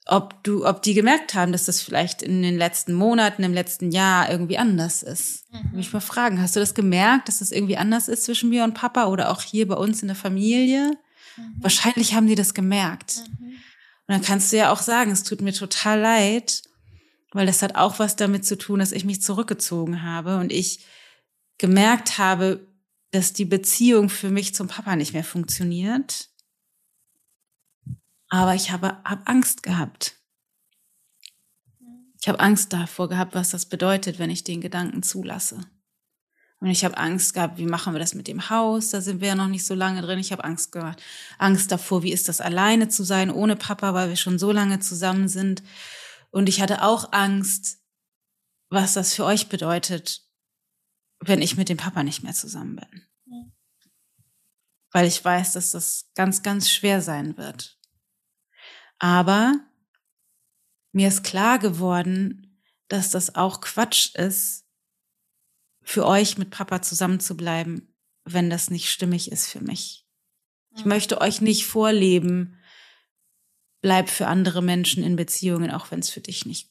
ob 0.06 0.42
du, 0.42 0.66
ob 0.66 0.82
die 0.82 0.94
gemerkt 0.94 1.34
haben, 1.34 1.52
dass 1.52 1.66
das 1.66 1.80
vielleicht 1.80 2.22
in 2.22 2.42
den 2.42 2.58
letzten 2.58 2.94
Monaten, 2.94 3.44
im 3.44 3.54
letzten 3.54 3.92
Jahr 3.92 4.28
irgendwie 4.28 4.58
anders 4.58 5.04
ist. 5.04 5.44
Mhm. 5.52 5.76
Mich 5.76 5.92
mal 5.92 6.00
fragen, 6.00 6.42
hast 6.42 6.56
du 6.56 6.60
das 6.60 6.74
gemerkt, 6.74 7.28
dass 7.28 7.38
das 7.38 7.52
irgendwie 7.52 7.76
anders 7.76 8.08
ist 8.08 8.24
zwischen 8.24 8.50
mir 8.50 8.64
und 8.64 8.74
Papa 8.74 9.06
oder 9.06 9.30
auch 9.30 9.42
hier 9.42 9.68
bei 9.68 9.76
uns 9.76 10.02
in 10.02 10.08
der 10.08 10.16
Familie? 10.16 10.90
Mhm. 11.36 11.54
Wahrscheinlich 11.60 12.14
haben 12.14 12.26
die 12.26 12.34
das 12.34 12.54
gemerkt. 12.54 13.22
Mhm. 13.38 13.52
Und 14.10 14.14
dann 14.14 14.22
kannst 14.22 14.50
du 14.50 14.56
ja 14.56 14.72
auch 14.72 14.82
sagen, 14.82 15.12
es 15.12 15.22
tut 15.22 15.40
mir 15.40 15.52
total 15.52 16.00
leid, 16.00 16.64
weil 17.30 17.46
das 17.46 17.62
hat 17.62 17.76
auch 17.76 18.00
was 18.00 18.16
damit 18.16 18.44
zu 18.44 18.58
tun, 18.58 18.80
dass 18.80 18.90
ich 18.90 19.04
mich 19.04 19.22
zurückgezogen 19.22 20.02
habe 20.02 20.38
und 20.38 20.50
ich 20.50 20.84
gemerkt 21.58 22.18
habe, 22.18 22.66
dass 23.12 23.34
die 23.34 23.44
Beziehung 23.44 24.08
für 24.08 24.30
mich 24.30 24.52
zum 24.52 24.66
Papa 24.66 24.96
nicht 24.96 25.12
mehr 25.12 25.22
funktioniert. 25.22 26.28
Aber 28.28 28.56
ich 28.56 28.72
habe 28.72 29.00
hab 29.04 29.28
Angst 29.28 29.62
gehabt. 29.62 30.16
Ich 32.20 32.26
habe 32.26 32.40
Angst 32.40 32.72
davor 32.72 33.08
gehabt, 33.08 33.36
was 33.36 33.50
das 33.50 33.66
bedeutet, 33.66 34.18
wenn 34.18 34.30
ich 34.30 34.42
den 34.42 34.60
Gedanken 34.60 35.04
zulasse. 35.04 35.60
Und 36.60 36.68
ich 36.68 36.84
habe 36.84 36.98
Angst 36.98 37.32
gehabt, 37.32 37.56
wie 37.56 37.64
machen 37.64 37.94
wir 37.94 38.00
das 38.00 38.14
mit 38.14 38.28
dem 38.28 38.50
Haus? 38.50 38.90
Da 38.90 39.00
sind 39.00 39.22
wir 39.22 39.28
ja 39.28 39.34
noch 39.34 39.48
nicht 39.48 39.64
so 39.64 39.74
lange 39.74 40.02
drin. 40.02 40.18
Ich 40.18 40.30
habe 40.30 40.44
Angst 40.44 40.72
gehabt, 40.72 41.02
Angst 41.38 41.72
davor, 41.72 42.02
wie 42.02 42.12
ist 42.12 42.28
das 42.28 42.42
alleine 42.42 42.88
zu 42.88 43.02
sein 43.02 43.30
ohne 43.30 43.56
Papa, 43.56 43.94
weil 43.94 44.10
wir 44.10 44.16
schon 44.16 44.38
so 44.38 44.52
lange 44.52 44.78
zusammen 44.78 45.26
sind. 45.28 45.62
Und 46.30 46.50
ich 46.50 46.60
hatte 46.60 46.82
auch 46.82 47.12
Angst, 47.12 47.78
was 48.68 48.92
das 48.92 49.14
für 49.14 49.24
euch 49.24 49.48
bedeutet, 49.48 50.22
wenn 51.18 51.40
ich 51.40 51.56
mit 51.56 51.70
dem 51.70 51.78
Papa 51.78 52.02
nicht 52.02 52.22
mehr 52.22 52.34
zusammen 52.34 52.76
bin. 52.76 53.06
Weil 54.92 55.06
ich 55.06 55.24
weiß, 55.24 55.54
dass 55.54 55.70
das 55.70 56.10
ganz, 56.14 56.42
ganz 56.42 56.70
schwer 56.70 57.00
sein 57.00 57.38
wird. 57.38 57.78
Aber 58.98 59.54
mir 60.92 61.08
ist 61.08 61.24
klar 61.24 61.58
geworden, 61.58 62.60
dass 62.88 63.10
das 63.10 63.34
auch 63.34 63.60
Quatsch 63.60 64.14
ist, 64.14 64.66
für 65.82 66.06
euch 66.06 66.38
mit 66.38 66.50
Papa 66.50 66.82
zusammen 66.82 67.20
zu 67.20 67.36
bleiben, 67.36 67.94
wenn 68.24 68.50
das 68.50 68.70
nicht 68.70 68.90
stimmig 68.90 69.32
ist 69.32 69.48
für 69.48 69.60
mich. 69.60 70.06
Ich 70.76 70.84
mhm. 70.84 70.90
möchte 70.90 71.20
euch 71.20 71.40
nicht 71.40 71.66
vorleben, 71.66 72.58
bleib 73.80 74.08
für 74.08 74.26
andere 74.26 74.62
Menschen 74.62 75.02
in 75.02 75.16
Beziehungen, 75.16 75.70
auch 75.70 75.90
wenn 75.90 76.00
es 76.00 76.10
für 76.10 76.20
dich 76.20 76.46
nicht 76.46 76.70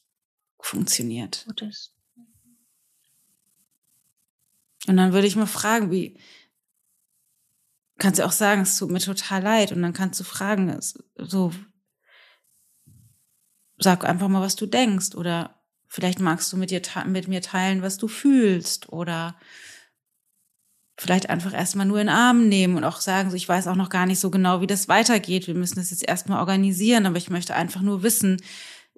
funktioniert. 0.60 1.44
Und 4.86 4.96
dann 4.96 5.12
würde 5.12 5.26
ich 5.26 5.36
mal 5.36 5.46
fragen, 5.46 5.90
wie, 5.90 6.18
kannst 7.98 8.18
du 8.18 8.24
auch 8.24 8.32
sagen, 8.32 8.62
es 8.62 8.76
tut 8.76 8.90
mir 8.90 9.00
total 9.00 9.42
leid. 9.42 9.72
Und 9.72 9.82
dann 9.82 9.92
kannst 9.92 10.18
du 10.18 10.24
fragen, 10.24 10.76
so, 11.16 11.52
sag 13.78 14.04
einfach 14.04 14.28
mal, 14.28 14.40
was 14.40 14.56
du 14.56 14.66
denkst. 14.66 15.14
Oder 15.14 15.59
vielleicht 15.90 16.20
magst 16.20 16.50
du 16.52 16.56
mit, 16.56 16.70
dir, 16.70 16.80
mit 17.06 17.28
mir 17.28 17.42
teilen, 17.42 17.82
was 17.82 17.98
du 17.98 18.08
fühlst. 18.08 18.90
Oder 18.90 19.36
vielleicht 20.96 21.28
einfach 21.28 21.52
erstmal 21.52 21.84
nur 21.84 22.00
in 22.00 22.06
den 22.06 22.14
Arm 22.14 22.48
nehmen 22.48 22.76
und 22.76 22.84
auch 22.84 23.00
sagen, 23.00 23.30
so, 23.30 23.36
ich 23.36 23.48
weiß 23.48 23.66
auch 23.66 23.76
noch 23.76 23.90
gar 23.90 24.06
nicht 24.06 24.20
so 24.20 24.30
genau, 24.30 24.60
wie 24.62 24.66
das 24.66 24.88
weitergeht. 24.88 25.46
Wir 25.48 25.54
müssen 25.54 25.76
das 25.76 25.90
jetzt 25.90 26.08
erstmal 26.08 26.38
organisieren, 26.38 27.06
aber 27.06 27.18
ich 27.18 27.28
möchte 27.28 27.54
einfach 27.54 27.82
nur 27.82 28.02
wissen, 28.02 28.40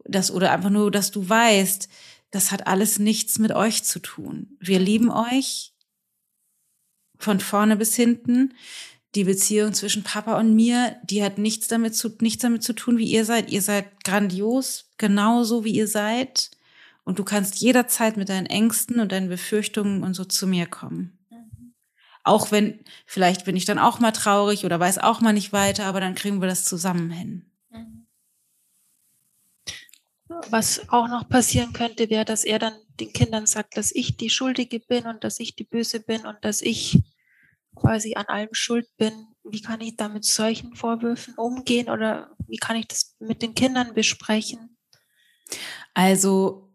dass, 0.05 0.31
oder 0.31 0.53
einfach 0.53 0.71
nur, 0.71 0.91
dass 0.91 1.11
du 1.11 1.29
weißt, 1.29 1.89
das 2.31 2.53
hat 2.53 2.67
alles 2.67 2.99
nichts 2.99 3.39
mit 3.39 3.53
euch 3.53 3.85
zu 3.85 3.99
tun. 3.99 4.57
Wir 4.61 4.79
lieben 4.79 5.11
euch 5.11 5.73
von 7.19 7.41
vorne 7.41 7.77
bis 7.77 7.97
hinten 7.97 8.55
die 9.15 9.25
Beziehung 9.25 9.75
zwischen 9.75 10.03
Papa 10.03 10.39
und 10.39 10.55
mir, 10.55 10.97
die 11.05 11.23
hat 11.23 11.39
nichts 11.39 11.69
damit 11.69 11.95
zu, 11.95 12.11
nichts 12.21 12.43
damit 12.43 12.63
zu 12.63 12.73
tun, 12.73 12.99
wie 12.99 13.11
ihr 13.11 13.25
seid. 13.25 13.51
Ihr 13.51 13.63
seid 13.63 14.05
grandios, 14.05 14.91
genauso 14.97 15.65
wie 15.65 15.75
ihr 15.75 15.87
seid. 15.87 16.51
Und 17.05 17.19
du 17.19 17.25
kannst 17.25 17.57
jederzeit 17.57 18.17
mit 18.17 18.29
deinen 18.29 18.47
Ängsten 18.47 19.01
und 19.01 19.13
deinen 19.13 19.29
Befürchtungen 19.29 20.03
und 20.05 20.15
so 20.15 20.25
zu 20.25 20.47
mir 20.47 20.67
kommen. 20.67 21.19
Mhm. 21.31 21.75
Auch 22.23 22.53
wenn, 22.53 22.85
vielleicht 23.07 23.45
bin 23.45 23.57
ich 23.57 23.65
dann 23.65 23.79
auch 23.79 23.99
mal 23.99 24.13
traurig 24.13 24.65
oder 24.65 24.79
weiß 24.79 24.99
auch 24.99 25.21
mal 25.21 25.33
nicht 25.33 25.53
weiter, 25.53 25.85
aber 25.87 26.01
dann 26.01 26.15
kriegen 26.15 26.41
wir 26.41 26.49
das 26.49 26.65
zusammen 26.65 27.11
hin. 27.11 27.51
Mhm. 27.71 28.07
Was 30.51 30.89
auch 30.89 31.09
noch 31.09 31.29
passieren 31.29 31.73
könnte, 31.73 32.09
wäre, 32.09 32.25
dass 32.25 32.45
er 32.45 32.59
dann 32.59 32.75
den 33.01 33.13
Kindern 33.13 33.47
sagt, 33.47 33.77
dass 33.77 33.93
ich 33.93 34.17
die 34.17 34.31
Schuldige 34.31 34.81
bin 34.81 35.07
und 35.07 35.25
dass 35.25 35.41
ich 35.41 35.57
die 35.57 35.65
Böse 35.65 36.01
bin 36.01 36.25
und 36.27 36.37
dass 36.43 36.63
ich 36.63 37.03
quasi 37.75 38.15
an 38.15 38.27
allem 38.27 38.53
schuld 38.53 38.87
bin, 38.97 39.13
wie 39.45 39.61
kann 39.61 39.81
ich 39.81 39.97
da 39.97 40.09
mit 40.09 40.25
solchen 40.25 40.75
Vorwürfen 40.77 41.35
umgehen 41.35 41.91
oder 41.91 42.37
wie 42.47 42.59
kann 42.59 42.77
ich 42.77 42.87
das 42.87 43.17
mit 43.19 43.43
den 43.43 43.55
Kindern 43.55 43.95
besprechen? 43.95 44.77
Also 45.95 46.72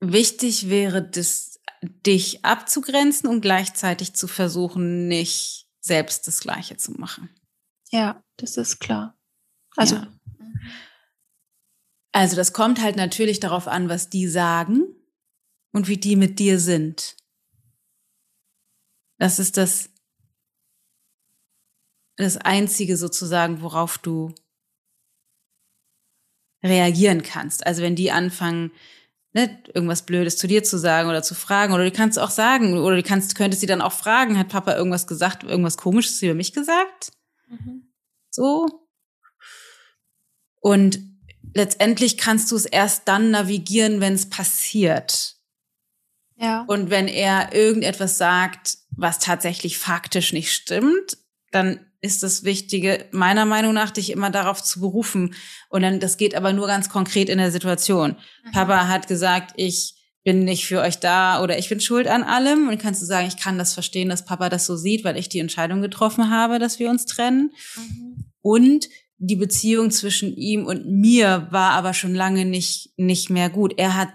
wichtig 0.00 0.68
wäre, 0.68 1.02
das, 1.02 1.60
dich 1.82 2.44
abzugrenzen 2.44 3.28
und 3.28 3.40
gleichzeitig 3.40 4.14
zu 4.14 4.28
versuchen, 4.28 5.08
nicht 5.08 5.68
selbst 5.80 6.26
das 6.26 6.40
Gleiche 6.40 6.76
zu 6.76 6.92
machen. 6.92 7.30
Ja, 7.90 8.22
das 8.36 8.56
ist 8.56 8.80
klar. 8.80 9.18
Also, 9.76 9.96
ja. 9.96 10.12
also 12.12 12.36
das 12.36 12.52
kommt 12.52 12.80
halt 12.80 12.96
natürlich 12.96 13.40
darauf 13.40 13.68
an, 13.68 13.88
was 13.88 14.10
die 14.10 14.28
sagen 14.28 14.82
und 15.72 15.88
wie 15.88 15.96
die 15.96 16.16
mit 16.16 16.38
dir 16.38 16.58
sind. 16.58 17.16
Das 19.18 19.38
ist 19.38 19.56
das, 19.56 19.90
das 22.16 22.36
Einzige 22.36 22.96
sozusagen, 22.96 23.62
worauf 23.62 23.98
du 23.98 24.34
reagieren 26.62 27.22
kannst. 27.22 27.66
Also 27.66 27.82
wenn 27.82 27.96
die 27.96 28.10
anfangen, 28.10 28.72
ne, 29.32 29.62
irgendwas 29.74 30.02
Blödes 30.02 30.36
zu 30.36 30.46
dir 30.46 30.64
zu 30.64 30.78
sagen 30.78 31.08
oder 31.08 31.22
zu 31.22 31.34
fragen, 31.34 31.72
oder 31.72 31.84
du 31.84 31.92
kannst 31.92 32.18
auch 32.18 32.30
sagen, 32.30 32.78
oder 32.78 32.96
du 32.96 33.02
kannst, 33.02 33.34
könntest 33.34 33.60
sie 33.60 33.66
dann 33.66 33.82
auch 33.82 33.92
fragen, 33.92 34.38
hat 34.38 34.48
Papa 34.48 34.74
irgendwas 34.74 35.06
gesagt, 35.06 35.44
irgendwas 35.44 35.76
Komisches 35.76 36.20
über 36.22 36.34
mich 36.34 36.52
gesagt? 36.52 37.12
Mhm. 37.48 37.92
So. 38.30 38.88
Und 40.60 41.00
letztendlich 41.54 42.18
kannst 42.18 42.50
du 42.52 42.56
es 42.56 42.66
erst 42.66 43.08
dann 43.08 43.30
navigieren, 43.30 44.00
wenn 44.00 44.14
es 44.14 44.28
passiert. 44.28 45.36
Ja. 46.36 46.64
Und 46.68 46.90
wenn 46.90 47.08
er 47.08 47.54
irgendetwas 47.54 48.18
sagt, 48.18 48.78
was 48.90 49.18
tatsächlich 49.18 49.78
faktisch 49.78 50.32
nicht 50.32 50.52
stimmt, 50.52 51.18
dann 51.50 51.89
ist 52.00 52.22
das 52.22 52.44
Wichtige, 52.44 53.06
meiner 53.10 53.44
Meinung 53.44 53.74
nach, 53.74 53.90
dich 53.90 54.10
immer 54.10 54.30
darauf 54.30 54.62
zu 54.62 54.80
berufen. 54.80 55.34
Und 55.68 55.82
dann, 55.82 56.00
das 56.00 56.16
geht 56.16 56.34
aber 56.34 56.52
nur 56.52 56.66
ganz 56.66 56.88
konkret 56.88 57.28
in 57.28 57.38
der 57.38 57.52
Situation. 57.52 58.16
Mhm. 58.44 58.52
Papa 58.52 58.88
hat 58.88 59.06
gesagt, 59.06 59.52
ich 59.56 59.94
bin 60.24 60.44
nicht 60.44 60.66
für 60.66 60.80
euch 60.80 60.98
da 60.98 61.42
oder 61.42 61.58
ich 61.58 61.68
bin 61.68 61.80
schuld 61.80 62.06
an 62.06 62.22
allem. 62.22 62.68
Und 62.68 62.80
kannst 62.80 63.02
du 63.02 63.06
sagen, 63.06 63.28
ich 63.28 63.36
kann 63.36 63.58
das 63.58 63.74
verstehen, 63.74 64.08
dass 64.08 64.24
Papa 64.24 64.48
das 64.48 64.66
so 64.66 64.76
sieht, 64.76 65.04
weil 65.04 65.16
ich 65.16 65.28
die 65.28 65.38
Entscheidung 65.38 65.82
getroffen 65.82 66.30
habe, 66.30 66.58
dass 66.58 66.78
wir 66.78 66.90
uns 66.90 67.06
trennen. 67.06 67.52
Mhm. 67.76 68.24
Und 68.42 68.88
die 69.22 69.36
Beziehung 69.36 69.90
zwischen 69.90 70.34
ihm 70.34 70.64
und 70.64 70.86
mir 70.86 71.48
war 71.50 71.72
aber 71.72 71.92
schon 71.92 72.14
lange 72.14 72.46
nicht, 72.46 72.94
nicht 72.96 73.28
mehr 73.28 73.50
gut. 73.50 73.74
Er 73.76 73.94
hat 73.94 74.08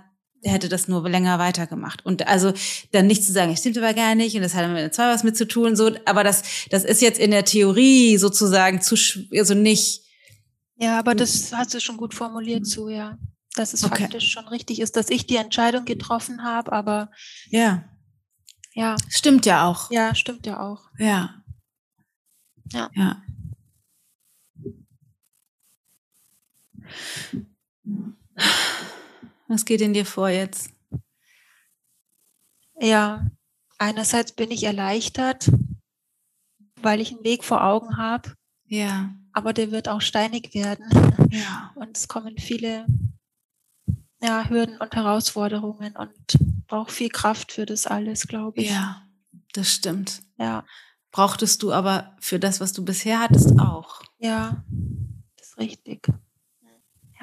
hätte 0.45 0.69
das 0.69 0.87
nur 0.87 1.07
länger 1.09 1.39
weitergemacht. 1.39 2.05
Und 2.05 2.27
also 2.27 2.53
dann 2.91 3.07
nicht 3.07 3.23
zu 3.23 3.31
sagen, 3.31 3.51
es 3.51 3.59
stimmt 3.59 3.77
aber 3.77 3.93
gar 3.93 4.15
nicht 4.15 4.35
und 4.35 4.41
das 4.41 4.53
hat 4.53 4.69
mit 4.69 4.93
Zwei 4.93 5.13
was 5.13 5.23
mit 5.23 5.35
zu 5.37 5.47
tun, 5.47 5.75
so, 5.75 5.91
aber 6.05 6.23
das, 6.23 6.43
das 6.69 6.83
ist 6.83 7.01
jetzt 7.01 7.19
in 7.19 7.31
der 7.31 7.45
Theorie 7.45 8.17
sozusagen 8.17 8.81
zu, 8.81 8.95
also 9.33 9.53
nicht. 9.53 10.03
Ja, 10.77 10.99
aber 10.99 11.15
das 11.15 11.53
hast 11.53 11.73
du 11.73 11.79
schon 11.79 11.97
gut 11.97 12.13
formuliert 12.13 12.65
so, 12.65 12.89
ja. 12.89 13.17
Dass 13.55 13.73
es 13.73 13.83
okay. 13.83 14.03
faktisch 14.03 14.31
schon 14.31 14.47
richtig 14.49 14.81
ist, 14.81 14.97
dass 14.97 15.09
ich 15.09 15.25
die 15.27 15.37
Entscheidung 15.37 15.85
getroffen 15.85 16.43
habe, 16.43 16.73
aber. 16.73 17.09
Ja. 17.49 17.85
Ja. 18.73 18.97
Stimmt 19.09 19.45
ja 19.45 19.65
auch. 19.65 19.89
Ja, 19.91 20.13
stimmt 20.13 20.45
ja 20.45 20.59
auch. 20.59 20.89
Ja. 20.99 21.41
Ja. 22.73 22.89
Ja. 22.93 23.21
Was 29.47 29.65
geht 29.65 29.81
in 29.81 29.93
dir 29.93 30.05
vor 30.05 30.29
jetzt? 30.29 30.71
Ja, 32.79 33.25
einerseits 33.77 34.31
bin 34.31 34.51
ich 34.51 34.63
erleichtert, 34.63 35.51
weil 36.81 36.99
ich 36.99 37.11
einen 37.11 37.23
Weg 37.23 37.43
vor 37.43 37.63
Augen 37.63 37.97
habe. 37.97 38.33
Ja. 38.65 39.13
Aber 39.33 39.53
der 39.53 39.71
wird 39.71 39.87
auch 39.87 40.01
steinig 40.01 40.53
werden. 40.53 40.85
Ja. 41.31 41.71
Und 41.75 41.97
es 41.97 42.07
kommen 42.07 42.37
viele 42.37 42.85
ja, 44.21 44.49
Hürden 44.49 44.77
und 44.77 44.95
Herausforderungen 44.95 45.95
und 45.95 46.13
braucht 46.67 46.91
viel 46.91 47.09
Kraft 47.09 47.51
für 47.51 47.65
das 47.65 47.85
alles, 47.85 48.27
glaube 48.27 48.61
ich. 48.61 48.69
Ja, 48.69 49.03
das 49.53 49.71
stimmt. 49.71 50.21
Ja. 50.37 50.65
Brauchtest 51.11 51.63
du 51.63 51.71
aber 51.71 52.15
für 52.19 52.39
das, 52.39 52.59
was 52.59 52.73
du 52.73 52.83
bisher 52.83 53.19
hattest, 53.19 53.59
auch. 53.59 54.01
Ja, 54.17 54.63
das 55.37 55.49
ist 55.49 55.57
richtig. 55.57 56.07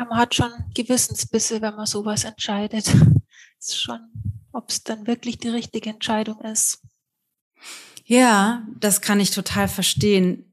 Ja, 0.03 0.09
man 0.09 0.19
hat 0.19 0.35
schon 0.35 0.51
Gewissensbisse, 0.75 1.63
wenn 1.63 1.77
man 1.77 1.87
sowas 1.87 2.25
entscheidet. 2.25 2.89
Das 2.89 2.97
ist 3.61 3.81
schon, 3.81 4.01
ob 4.53 4.69
es 4.69 4.83
dann 4.83 5.07
wirklich 5.07 5.39
die 5.39 5.49
richtige 5.49 5.91
Entscheidung 5.91 6.41
ist. 6.41 6.81
Ja, 8.05 8.67
das 8.81 9.01
kann 9.01 9.21
ich 9.21 9.31
total 9.31 9.69
verstehen. 9.69 10.53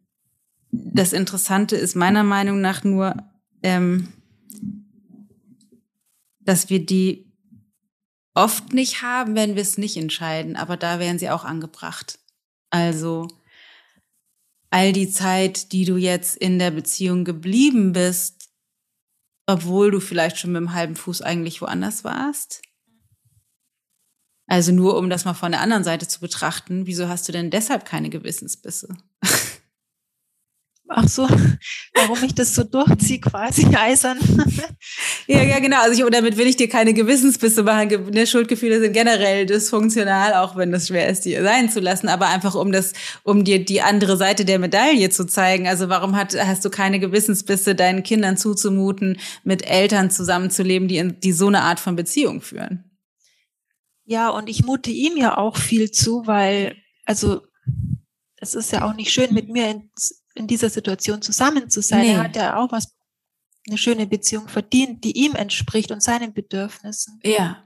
Das 0.70 1.14
Interessante 1.14 1.76
ist 1.76 1.96
meiner 1.96 2.24
Meinung 2.24 2.62
nach 2.62 2.84
nur, 2.84 3.16
ähm, 3.64 4.14
dass 6.42 6.70
wir 6.70 6.86
die 6.86 7.26
oft 8.36 8.72
nicht 8.74 9.02
haben, 9.02 9.34
wenn 9.34 9.56
wir 9.56 9.64
es 9.64 9.80
nicht 9.80 9.98
entscheiden. 9.98 10.58
Aber 10.58 10.78
da 10.78 11.00
wären 11.00 11.18
sie 11.18 11.32
auch 11.32 11.44
angebracht. 11.44 12.20
Also 12.70 13.28
all 14.70 14.94
die 14.94 15.10
Zeit, 15.10 15.72
die 15.72 15.86
du 15.86 15.98
jetzt 15.98 16.38
in 16.38 16.60
der 16.60 16.70
Beziehung 16.70 17.26
geblieben 17.26 17.94
bist, 17.94 18.39
obwohl 19.50 19.90
du 19.90 20.00
vielleicht 20.00 20.38
schon 20.38 20.52
mit 20.52 20.62
dem 20.62 20.74
halben 20.74 20.96
Fuß 20.96 21.24
eigentlich 21.24 21.60
woanders 21.60 22.04
warst? 22.04 22.62
Also 24.46 24.72
nur 24.72 24.98
um 24.98 25.10
das 25.10 25.26
mal 25.26 25.34
von 25.34 25.52
der 25.52 25.62
anderen 25.62 25.84
Seite 25.84 26.08
zu 26.08 26.20
betrachten, 26.20 26.86
wieso 26.86 27.08
hast 27.08 27.28
du 27.28 27.32
denn 27.32 27.50
deshalb 27.50 27.84
keine 27.84 28.10
Gewissensbisse? 28.10 28.96
Ach 30.92 31.08
so, 31.08 31.28
warum 31.94 32.24
ich 32.24 32.34
das 32.34 32.56
so 32.56 32.64
durchziehe, 32.64 33.20
quasi 33.20 33.66
eisern. 33.78 34.18
ja, 35.28 35.44
ja, 35.44 35.60
genau. 35.60 35.82
Also 35.82 36.04
ich, 36.04 36.12
damit 36.12 36.36
will 36.36 36.48
ich 36.48 36.56
dir 36.56 36.68
keine 36.68 36.96
Gewissensbisse 36.96 37.62
machen. 37.62 38.10
Ne, 38.12 38.26
Schuldgefühle 38.26 38.80
sind 38.80 38.94
generell 38.94 39.46
dysfunktional, 39.46 40.34
auch 40.34 40.56
wenn 40.56 40.72
das 40.72 40.88
schwer 40.88 41.08
ist, 41.08 41.26
die 41.26 41.36
sein 41.36 41.70
zu 41.70 41.80
lassen. 41.80 42.08
Aber 42.08 42.28
einfach 42.28 42.56
um 42.56 42.72
das, 42.72 42.94
um 43.24 43.44
dir 43.44 43.64
die 43.64 43.82
andere 43.82 44.18
Seite 44.18 44.46
der 44.46 44.58
Medaille 44.58 45.12
zu 45.12 45.28
zeigen. 45.28 45.68
Also 45.68 45.90
warum 45.90 46.16
hat, 46.16 46.36
hast 46.36 46.66
du 46.66 46.72
keine 46.72 47.00
Gewissensbisse, 47.00 47.76
deinen 47.76 48.02
Kindern 48.02 48.36
zuzumuten, 48.36 49.20
mit 49.44 49.68
Eltern 49.68 50.10
zusammenzuleben, 50.10 50.88
die, 50.88 50.98
in, 50.98 51.20
die 51.20 51.34
so 51.34 51.48
eine 51.48 51.62
Art 51.62 51.80
von 51.80 51.96
Beziehung 51.96 52.42
führen? 52.42 52.84
Ja, 54.06 54.30
und 54.30 54.50
ich 54.50 54.66
mute 54.66 54.90
ihm 54.90 55.18
ja 55.18 55.38
auch 55.38 55.56
viel 55.56 55.92
zu, 55.92 56.26
weil, 56.26 56.76
also, 57.06 57.42
es 58.38 58.56
ist 58.56 58.72
ja 58.72 58.90
auch 58.90 58.96
nicht 58.96 59.12
schön, 59.12 59.36
mit 59.36 59.50
mir 59.50 59.70
ins 59.70 60.19
in 60.40 60.48
dieser 60.48 60.70
Situation 60.70 61.22
zusammen 61.22 61.70
zu 61.70 61.82
sein. 61.82 62.02
Nee. 62.02 62.14
Er 62.14 62.24
hat 62.24 62.36
ja 62.36 62.58
auch 62.58 62.72
was, 62.72 62.96
eine 63.68 63.78
schöne 63.78 64.08
Beziehung 64.08 64.48
verdient, 64.48 65.04
die 65.04 65.18
ihm 65.18 65.36
entspricht 65.36 65.92
und 65.92 66.02
seinen 66.02 66.34
Bedürfnissen. 66.34 67.20
Ja. 67.24 67.64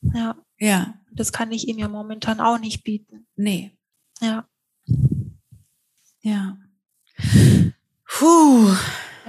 Ja. 0.00 0.36
Ja. 0.58 0.94
Das 1.12 1.32
kann 1.32 1.52
ich 1.52 1.68
ihm 1.68 1.78
ja 1.78 1.88
momentan 1.88 2.40
auch 2.40 2.58
nicht 2.58 2.82
bieten. 2.82 3.26
Nee. 3.36 3.76
Ja. 4.20 4.48
Ja. 6.20 6.58
Puh. 8.06 8.74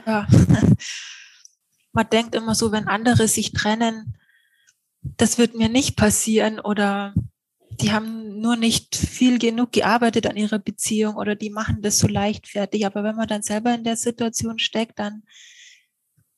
Ja. 0.05 0.27
man 1.91 2.09
denkt 2.09 2.35
immer 2.35 2.55
so, 2.55 2.71
wenn 2.71 2.87
andere 2.87 3.27
sich 3.27 3.51
trennen, 3.51 4.17
das 5.01 5.37
wird 5.37 5.55
mir 5.55 5.69
nicht 5.69 5.95
passieren 5.95 6.59
oder 6.59 7.13
die 7.81 7.91
haben 7.91 8.39
nur 8.39 8.55
nicht 8.55 8.95
viel 8.95 9.39
genug 9.39 9.71
gearbeitet 9.71 10.25
an 10.27 10.37
ihrer 10.37 10.59
Beziehung 10.59 11.15
oder 11.15 11.35
die 11.35 11.49
machen 11.49 11.81
das 11.81 11.99
so 11.99 12.07
leichtfertig. 12.07 12.85
Aber 12.85 13.03
wenn 13.03 13.15
man 13.15 13.27
dann 13.27 13.43
selber 13.43 13.73
in 13.73 13.83
der 13.83 13.97
Situation 13.97 14.59
steckt, 14.59 14.99
dann 14.99 15.23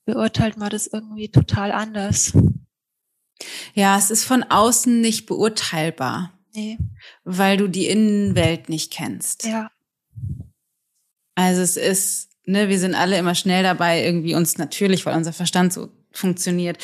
beurteilt 0.05 0.57
man 0.57 0.69
das 0.69 0.87
irgendwie 0.87 1.29
total 1.29 1.71
anders. 1.71 2.33
Ja, 3.73 3.97
es 3.97 4.11
ist 4.11 4.25
von 4.25 4.43
außen 4.43 4.99
nicht 4.99 5.27
beurteilbar. 5.27 6.33
Nee. 6.53 6.77
Weil 7.23 7.57
du 7.57 7.67
die 7.67 7.87
Innenwelt 7.87 8.69
nicht 8.69 8.91
kennst. 8.91 9.45
Ja. 9.45 9.71
Also 11.35 11.61
es 11.61 11.77
ist, 11.77 12.31
ne, 12.45 12.67
wir 12.67 12.79
sind 12.79 12.95
alle 12.95 13.17
immer 13.17 13.35
schnell 13.35 13.63
dabei, 13.63 14.03
irgendwie 14.03 14.35
uns 14.35 14.57
natürlich, 14.57 15.05
weil 15.05 15.15
unser 15.15 15.31
Verstand 15.31 15.71
so 15.71 15.89
funktioniert, 16.11 16.83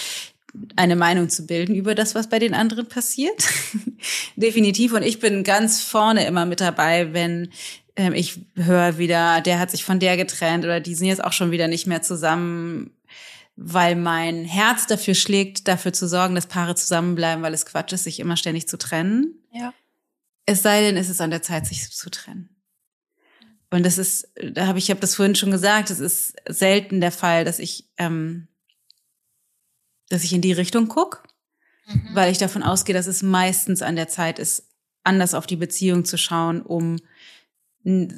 eine 0.76 0.95
Meinung 0.95 1.30
zu 1.30 1.45
bilden 1.45 1.76
über 1.76 1.95
das, 1.95 2.15
was 2.15 2.30
bei 2.30 2.40
den 2.40 2.53
anderen 2.53 2.88
passiert. 2.88 3.48
Definitiv. 4.36 4.94
Und 4.94 5.03
ich 5.03 5.19
bin 5.19 5.44
ganz 5.44 5.82
vorne 5.82 6.26
immer 6.26 6.45
mit 6.45 6.61
dabei, 6.61 7.14
wenn 7.14 7.49
ähm, 7.95 8.14
ich 8.14 8.40
höre 8.56 8.98
wieder, 8.98 9.41
der 9.41 9.60
hat 9.60 9.72
sich 9.72 9.84
von 9.84 9.99
der 9.99 10.18
getrennt 10.18 10.65
oder 10.65 10.80
die 10.80 10.95
sind 10.95 11.07
jetzt 11.07 11.23
auch 11.23 11.34
schon 11.34 11.52
wieder 11.52 11.68
nicht 11.68 11.88
mehr 11.88 12.02
zusammen, 12.02 12.91
weil 13.56 13.95
mein 13.95 14.44
Herz 14.44 14.86
dafür 14.88 15.15
schlägt, 15.15 15.68
dafür 15.68 15.94
zu 15.94 16.07
sorgen, 16.07 16.36
dass 16.36 16.48
Paare 16.48 16.76
zusammenbleiben, 16.76 17.44
weil 17.44 17.53
es 17.53 17.65
Quatsch 17.65 17.94
ist, 17.94 18.03
sich 18.03 18.19
immer 18.19 18.38
ständig 18.38 18.68
zu 18.68 18.77
trennen. 18.77 19.36
Ja. 19.52 19.73
Es 20.45 20.61
sei 20.61 20.82
denn, 20.82 20.98
es 20.98 21.10
ist 21.10 21.22
an 21.22 21.32
der 21.32 21.41
Zeit, 21.41 21.65
sich 21.65 21.90
zu 21.90 22.10
trennen. 22.10 22.49
Und 23.72 23.86
das 23.86 23.98
ist, 23.98 24.30
da 24.53 24.68
habe 24.68 24.77
ich, 24.77 24.86
ich 24.86 24.90
habe 24.90 24.99
das 24.99 25.15
vorhin 25.15 25.36
schon 25.36 25.52
gesagt, 25.52 25.90
es 25.90 25.99
ist 25.99 26.36
selten 26.48 27.02
der 27.02 27.11
Fall, 27.11 27.45
dass 27.45 27.60
ich 27.60 27.90
ähm, 27.98 28.48
dass 30.10 30.23
ich 30.23 30.34
in 30.34 30.41
die 30.41 30.53
Richtung 30.53 30.88
gucke, 30.88 31.19
mhm. 31.88 32.10
weil 32.14 32.32
ich 32.32 32.38
davon 32.38 32.64
ausgehe, 32.64 32.95
dass 32.95 33.07
es 33.07 33.23
meistens 33.23 33.82
an 33.82 33.95
der 33.95 34.07
Zeit 34.07 34.40
ist, 34.40 34.69
anders 35.03 35.34
auf 35.34 35.48
die 35.48 35.56
Beziehung 35.56 36.06
zu 36.06 36.18
schauen, 36.18 36.61
um 36.61 36.98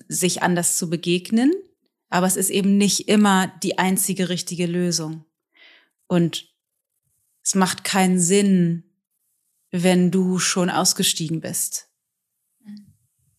sich 0.08 0.42
anders 0.42 0.78
zu 0.78 0.90
begegnen. 0.90 1.54
Aber 2.10 2.26
es 2.26 2.38
ist 2.38 2.50
eben 2.50 2.78
nicht 2.78 3.10
immer 3.10 3.48
die 3.64 3.78
einzige 3.78 4.30
richtige 4.30 4.66
Lösung. 4.66 5.26
Und 6.08 6.48
es 7.44 7.54
macht 7.54 7.84
keinen 7.84 8.20
Sinn, 8.20 8.84
wenn 9.72 10.10
du 10.10 10.40
schon 10.40 10.70
ausgestiegen 10.70 11.42
bist. 11.42 11.90
Mhm. 12.64 12.94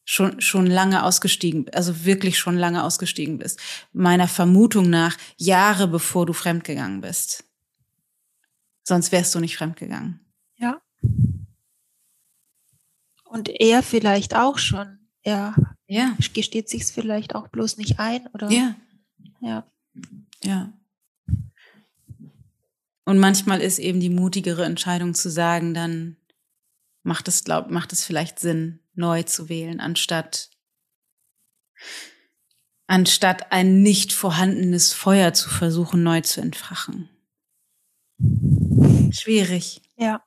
Schon, 0.04 0.40
schon 0.42 0.66
lange 0.66 1.02
ausgestiegen, 1.02 1.68
also 1.72 2.04
wirklich 2.04 2.38
schon 2.38 2.58
lange 2.58 2.84
ausgestiegen 2.84 3.38
bist. 3.38 3.58
Meiner 3.92 4.28
Vermutung 4.28 4.90
nach 4.90 5.16
Jahre 5.38 5.88
bevor 5.88 6.26
du 6.26 6.34
fremdgegangen 6.34 7.00
bist. 7.00 7.47
Sonst 8.88 9.12
wärst 9.12 9.34
du 9.34 9.38
nicht 9.38 9.58
fremdgegangen. 9.58 10.18
Ja. 10.56 10.80
Und 13.26 13.50
er 13.50 13.82
vielleicht 13.82 14.34
auch 14.34 14.56
schon. 14.56 15.10
Er 15.20 15.54
ja. 15.86 16.16
gesteht 16.32 16.70
sich 16.70 16.86
vielleicht 16.86 17.34
auch 17.34 17.48
bloß 17.48 17.76
nicht 17.76 18.00
ein, 18.00 18.26
oder? 18.28 18.50
Ja. 18.50 18.76
Ja. 19.42 19.70
Ja. 20.42 20.72
Und 23.04 23.18
manchmal 23.18 23.60
ist 23.60 23.78
eben 23.78 24.00
die 24.00 24.08
mutigere 24.08 24.64
Entscheidung 24.64 25.12
zu 25.12 25.30
sagen, 25.30 25.74
dann 25.74 26.16
macht 27.02 27.28
es, 27.28 27.44
glaub, 27.44 27.70
macht 27.70 27.92
es 27.92 28.06
vielleicht 28.06 28.38
Sinn, 28.38 28.80
neu 28.94 29.22
zu 29.22 29.50
wählen, 29.50 29.80
anstatt, 29.80 30.48
anstatt 32.86 33.52
ein 33.52 33.82
nicht 33.82 34.14
vorhandenes 34.14 34.94
Feuer 34.94 35.34
zu 35.34 35.50
versuchen, 35.50 36.02
neu 36.02 36.22
zu 36.22 36.40
entfachen. 36.40 37.10
Schwierig. 39.10 39.82
Ja. 39.96 40.22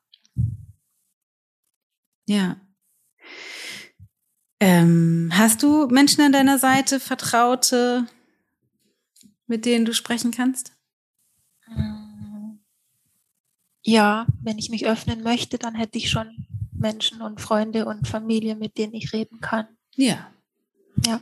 Ja. 2.27 2.57
Ähm, 4.59 5.31
hast 5.33 5.63
du 5.63 5.87
Menschen 5.87 6.21
an 6.21 6.31
deiner 6.31 6.59
Seite, 6.59 6.99
Vertraute, 6.99 8.05
mit 9.47 9.65
denen 9.65 9.85
du 9.85 9.93
sprechen 9.93 10.31
kannst? 10.31 10.73
Ja, 13.83 14.27
wenn 14.41 14.59
ich 14.59 14.69
mich 14.69 14.85
öffnen 14.85 15.23
möchte, 15.23 15.57
dann 15.57 15.73
hätte 15.73 15.97
ich 15.97 16.09
schon 16.09 16.45
Menschen 16.71 17.21
und 17.21 17.41
Freunde 17.41 17.85
und 17.85 18.07
Familie, 18.07 18.55
mit 18.55 18.77
denen 18.77 18.93
ich 18.93 19.13
reden 19.13 19.39
kann. 19.39 19.67
Ja. 19.95 20.31
Ja. 21.05 21.21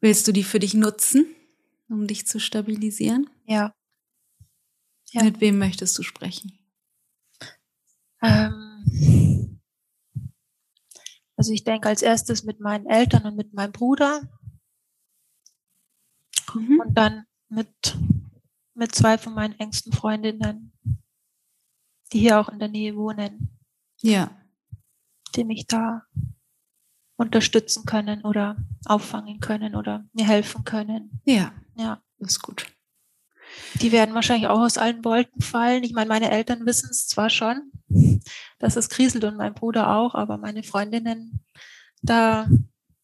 Willst 0.00 0.26
du 0.26 0.32
die 0.32 0.42
für 0.42 0.58
dich 0.58 0.74
nutzen, 0.74 1.26
um 1.88 2.06
dich 2.06 2.26
zu 2.26 2.40
stabilisieren? 2.40 3.30
Ja. 3.46 3.74
Ja. 5.14 5.22
Mit 5.22 5.40
wem 5.40 5.58
möchtest 5.58 5.96
du 5.96 6.02
sprechen? 6.02 6.58
Ähm, 8.20 9.60
also 11.36 11.52
ich 11.52 11.62
denke 11.62 11.88
als 11.88 12.02
erstes 12.02 12.42
mit 12.42 12.58
meinen 12.58 12.86
Eltern 12.86 13.24
und 13.24 13.36
mit 13.36 13.54
meinem 13.54 13.70
Bruder. 13.70 14.22
Mhm. 16.52 16.80
Und 16.80 16.94
dann 16.94 17.26
mit, 17.48 17.96
mit 18.74 18.92
zwei 18.92 19.16
von 19.16 19.34
meinen 19.34 19.56
engsten 19.60 19.92
Freundinnen, 19.92 20.72
die 22.12 22.18
hier 22.18 22.40
auch 22.40 22.48
in 22.48 22.58
der 22.58 22.68
Nähe 22.68 22.96
wohnen. 22.96 23.56
Ja. 24.00 24.36
Die 25.36 25.44
mich 25.44 25.68
da 25.68 26.06
unterstützen 27.16 27.84
können 27.84 28.22
oder 28.22 28.56
auffangen 28.84 29.38
können 29.38 29.76
oder 29.76 30.08
mir 30.12 30.26
helfen 30.26 30.64
können. 30.64 31.20
Ja. 31.24 31.54
Ja. 31.76 32.02
Das 32.18 32.32
ist 32.32 32.42
gut. 32.42 32.73
Die 33.80 33.92
werden 33.92 34.14
wahrscheinlich 34.14 34.48
auch 34.48 34.60
aus 34.60 34.78
allen 34.78 35.04
Wolken 35.04 35.40
fallen. 35.40 35.82
Ich 35.82 35.92
meine, 35.92 36.08
meine 36.08 36.30
Eltern 36.30 36.64
wissen 36.66 36.88
es 36.90 37.06
zwar 37.06 37.30
schon, 37.30 37.72
dass 38.58 38.76
es 38.76 38.88
kriselt 38.88 39.24
und 39.24 39.36
mein 39.36 39.54
Bruder 39.54 39.96
auch, 39.96 40.14
aber 40.14 40.38
meine 40.38 40.62
Freundinnen, 40.62 41.44
da, 42.02 42.48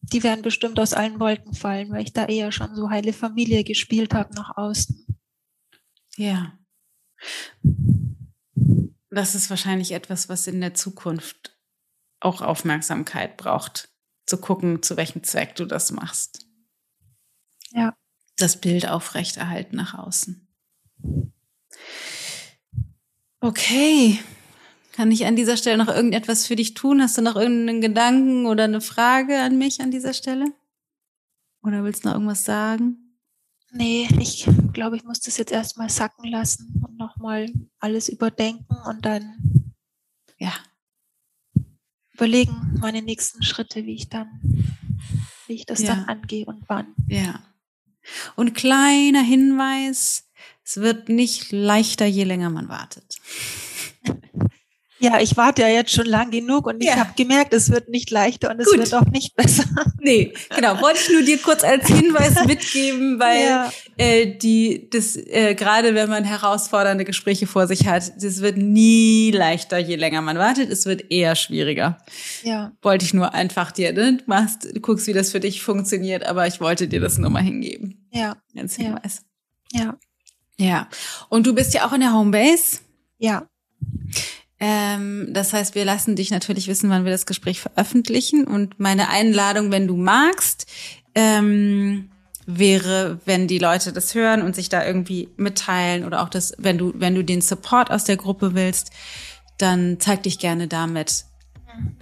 die 0.01 0.23
werden 0.23 0.43
bestimmt 0.43 0.79
aus 0.79 0.93
allen 0.93 1.19
Wolken 1.19 1.55
fallen, 1.55 1.91
weil 1.91 2.03
ich 2.03 2.13
da 2.13 2.27
eher 2.27 2.53
schon 2.53 2.75
so 2.75 2.91
heile 2.91 3.13
Familie 3.13 3.65
gespielt 3.65 4.15
habe 4.15 4.35
nach 4.35 4.57
außen. 4.57 5.07
Ja. 6.17 6.59
Das 9.11 9.35
ist 9.35 9.51
wahrscheinlich 9.51 9.93
etwas, 9.93 10.29
was 10.29 10.47
in 10.47 10.61
der 10.61 10.75
Zukunft 10.75 11.59
auch 12.21 12.43
Aufmerksamkeit 12.43 13.37
braucht, 13.37 13.91
zu 14.27 14.39
gucken, 14.39 14.83
zu 14.83 14.97
welchem 14.97 15.25
Zweck 15.25 15.57
du 15.57 15.65
das 15.65 15.91
machst. 15.91 16.47
Ja 17.73 17.95
das 18.43 18.61
Bild 18.61 18.89
aufrechterhalten 18.89 19.77
nach 19.77 19.95
außen. 19.95 20.47
Okay. 23.41 24.19
Kann 24.93 25.11
ich 25.11 25.25
an 25.25 25.37
dieser 25.37 25.57
Stelle 25.57 25.79
noch 25.79 25.89
irgendetwas 25.89 26.47
für 26.47 26.57
dich 26.57 26.75
tun? 26.75 27.01
Hast 27.01 27.17
du 27.17 27.23
noch 27.23 27.37
irgendeinen 27.37 27.81
Gedanken 27.81 28.47
oder 28.47 28.65
eine 28.65 28.81
Frage 28.81 29.41
an 29.41 29.57
mich 29.57 29.81
an 29.81 29.91
dieser 29.91 30.13
Stelle? 30.13 30.53
Oder 31.63 31.85
willst 31.85 32.05
du 32.05 32.09
noch 32.09 32.15
irgendwas 32.15 32.45
sagen? 32.45 33.17
Nee, 33.73 34.09
ich 34.19 34.49
glaube, 34.73 34.97
ich 34.97 35.05
muss 35.05 35.21
das 35.21 35.39
jetzt 35.39 35.53
erstmal 35.53 35.89
sacken 35.91 36.29
lassen 36.29 36.83
und 36.85 36.99
nochmal 36.99 37.53
alles 37.79 38.09
überdenken 38.09 38.77
und 38.87 39.05
dann 39.05 39.75
ja. 40.39 40.53
überlegen 42.15 42.79
meine 42.81 43.01
nächsten 43.01 43.43
Schritte, 43.43 43.87
wie 43.87 43.95
ich 43.95 44.09
dann, 44.09 44.29
wie 45.47 45.55
ich 45.55 45.67
das 45.67 45.83
ja. 45.83 45.95
dann 45.95 46.05
angehe 46.07 46.47
und 46.47 46.69
wann. 46.69 46.95
Ja. 47.07 47.41
Und 48.37 48.55
kleiner 48.55 49.23
Hinweis, 49.23 50.29
es 50.65 50.77
wird 50.79 51.09
nicht 51.09 51.53
leichter, 51.53 52.07
je 52.07 52.25
länger 52.25 52.51
man 52.51 52.69
wartet. 52.69 53.17
Ja, 55.01 55.19
ich 55.19 55.37
warte 55.37 55.63
ja 55.63 55.69
jetzt 55.69 55.93
schon 55.93 56.05
lang 56.05 56.31
genug 56.31 56.67
und 56.67 56.85
ja. 56.85 56.93
ich 56.93 56.99
habe 56.99 57.11
gemerkt, 57.17 57.55
es 57.55 57.71
wird 57.71 57.89
nicht 57.89 58.11
leichter 58.11 58.51
und 58.51 58.61
es 58.61 58.67
Gut. 58.67 58.79
wird 58.79 58.95
auch 58.95 59.07
nicht 59.07 59.35
besser. 59.35 59.65
Nee, 60.03 60.33
genau. 60.55 60.81
Wollte 60.81 60.99
ich 60.99 61.11
nur 61.11 61.23
dir 61.23 61.37
kurz 61.39 61.63
als 61.63 61.87
Hinweis 61.87 62.35
mitgeben, 62.47 63.19
weil 63.19 63.45
ja. 63.45 63.73
äh, 63.99 64.27
die 64.35 64.89
das 64.89 65.15
äh, 65.15 65.55
gerade 65.55 65.95
wenn 65.95 66.09
man 66.09 66.25
herausfordernde 66.25 67.05
Gespräche 67.05 67.47
vor 67.47 67.67
sich 67.67 67.87
hat, 67.87 68.11
das 68.23 68.41
wird 68.41 68.57
nie 68.57 69.31
leichter, 69.31 69.79
je 69.79 69.97
länger 69.97 70.23
man 70.23 70.39
wartet. 70.39 70.71
Es 70.71 70.87
wird 70.87 71.11
eher 71.11 71.37
schwieriger. 71.37 71.99
Ja. 72.43 72.73
Wollte 72.81 73.05
ich 73.05 73.13
nur 73.13 73.35
einfach 73.35 73.73
dir, 73.73 73.93
ne? 73.93 74.17
du 74.17 74.25
machst, 74.27 74.75
du 74.75 74.81
guckst, 74.81 75.07
wie 75.07 75.13
das 75.13 75.33
für 75.33 75.41
dich 75.41 75.63
funktioniert, 75.63 76.25
aber 76.25 76.47
ich 76.47 76.61
wollte 76.61 76.89
dir 76.89 77.01
das 77.01 77.19
nur 77.19 77.31
mal 77.31 77.43
hingeben. 77.43 78.09
Ja. 78.11 78.37
Als 78.57 78.77
Hinweis. 78.77 79.23
Ja. 79.73 79.99
Ja. 80.57 80.89
Und 81.29 81.47
du 81.47 81.55
bist 81.55 81.75
ja 81.75 81.87
auch 81.87 81.93
in 81.93 82.01
der 82.01 82.13
Homebase. 82.13 82.81
Ja. 83.19 83.47
Ähm, 84.61 85.29
das 85.31 85.55
heißt, 85.55 85.75
wir 85.75 85.87
lassen 85.87 86.17
dich 86.17 86.31
natürlich 86.31 86.69
wissen, 86.69 86.91
wann 86.91 87.05
wir 87.05 87.11
das 87.11 87.27
Gespräch 87.27 87.61
veröffentlichen. 87.61 88.47
Und 88.47 88.79
meine 88.79 89.09
Einladung, 89.09 89.73
wenn 89.73 89.89
du 89.89 89.97
magst, 89.97 90.67
ähm, 91.15 92.11
wäre, 92.47 93.21
wenn 93.25 93.49
die 93.49 93.59
Leute 93.59 93.93
das 93.93 94.15
hören 94.15 94.43
und 94.43 94.55
sich 94.55 94.69
da 94.69 94.85
irgendwie 94.85 95.29
mitteilen 95.37 96.05
oder 96.05 96.23
auch 96.23 96.29
das, 96.29 96.53
wenn 96.59 96.79
du, 96.79 96.93
wenn 96.97 97.15
du 97.15 97.25
den 97.25 97.41
Support 97.41 97.91
aus 97.91 98.05
der 98.05 98.17
Gruppe 98.17 98.55
willst, 98.55 98.91
dann 99.57 99.99
zeig 99.99 100.25
dich 100.25 100.39
gerne 100.39 100.69
damit. 100.69 101.25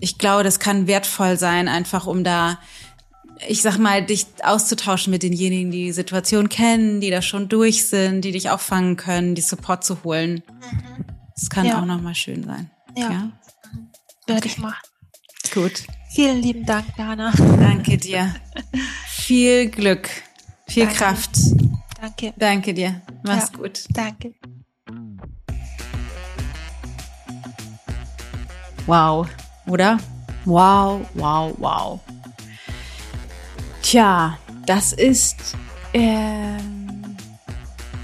Ich 0.00 0.18
glaube, 0.18 0.42
das 0.42 0.58
kann 0.58 0.86
wertvoll 0.86 1.38
sein, 1.38 1.68
einfach 1.68 2.06
um 2.06 2.24
da 2.24 2.58
ich 3.46 3.62
sag 3.62 3.78
mal, 3.78 4.04
dich 4.04 4.26
auszutauschen 4.42 5.12
mit 5.12 5.22
denjenigen, 5.22 5.70
die 5.70 5.84
die 5.84 5.92
Situation 5.92 6.48
kennen, 6.48 7.00
die 7.00 7.10
da 7.10 7.22
schon 7.22 7.48
durch 7.48 7.86
sind, 7.86 8.22
die 8.22 8.32
dich 8.32 8.50
auffangen 8.50 8.96
können, 8.96 9.36
die 9.36 9.42
Support 9.42 9.84
zu 9.84 10.02
holen. 10.02 10.42
Mhm. 10.60 11.17
Das 11.38 11.50
kann 11.50 11.66
ja. 11.66 11.80
auch 11.80 11.84
nochmal 11.84 12.14
schön 12.16 12.42
sein. 12.42 12.70
Ja. 12.96 13.10
ja? 13.10 13.32
Werde 14.26 14.40
okay. 14.40 14.48
ich 14.48 14.58
machen. 14.58 14.82
Gut. 15.54 15.84
Vielen 16.10 16.42
lieben 16.42 16.66
Dank, 16.66 16.86
Dana. 16.96 17.32
Danke 17.36 17.96
dir. 17.96 18.34
Viel 19.06 19.70
Glück, 19.70 20.08
viel 20.66 20.86
Danke. 20.86 20.98
Kraft. 20.98 21.30
Danke. 22.00 22.32
Danke 22.36 22.74
dir. 22.74 23.02
Mach's 23.22 23.50
ja. 23.52 23.58
gut. 23.58 23.84
Danke. 23.90 24.34
Wow, 28.86 29.28
oder? 29.66 29.98
Wow, 30.44 31.06
wow, 31.14 31.54
wow. 31.58 32.00
Tja, 33.82 34.38
das 34.66 34.92
ist 34.92 35.56
äh, 35.92 36.56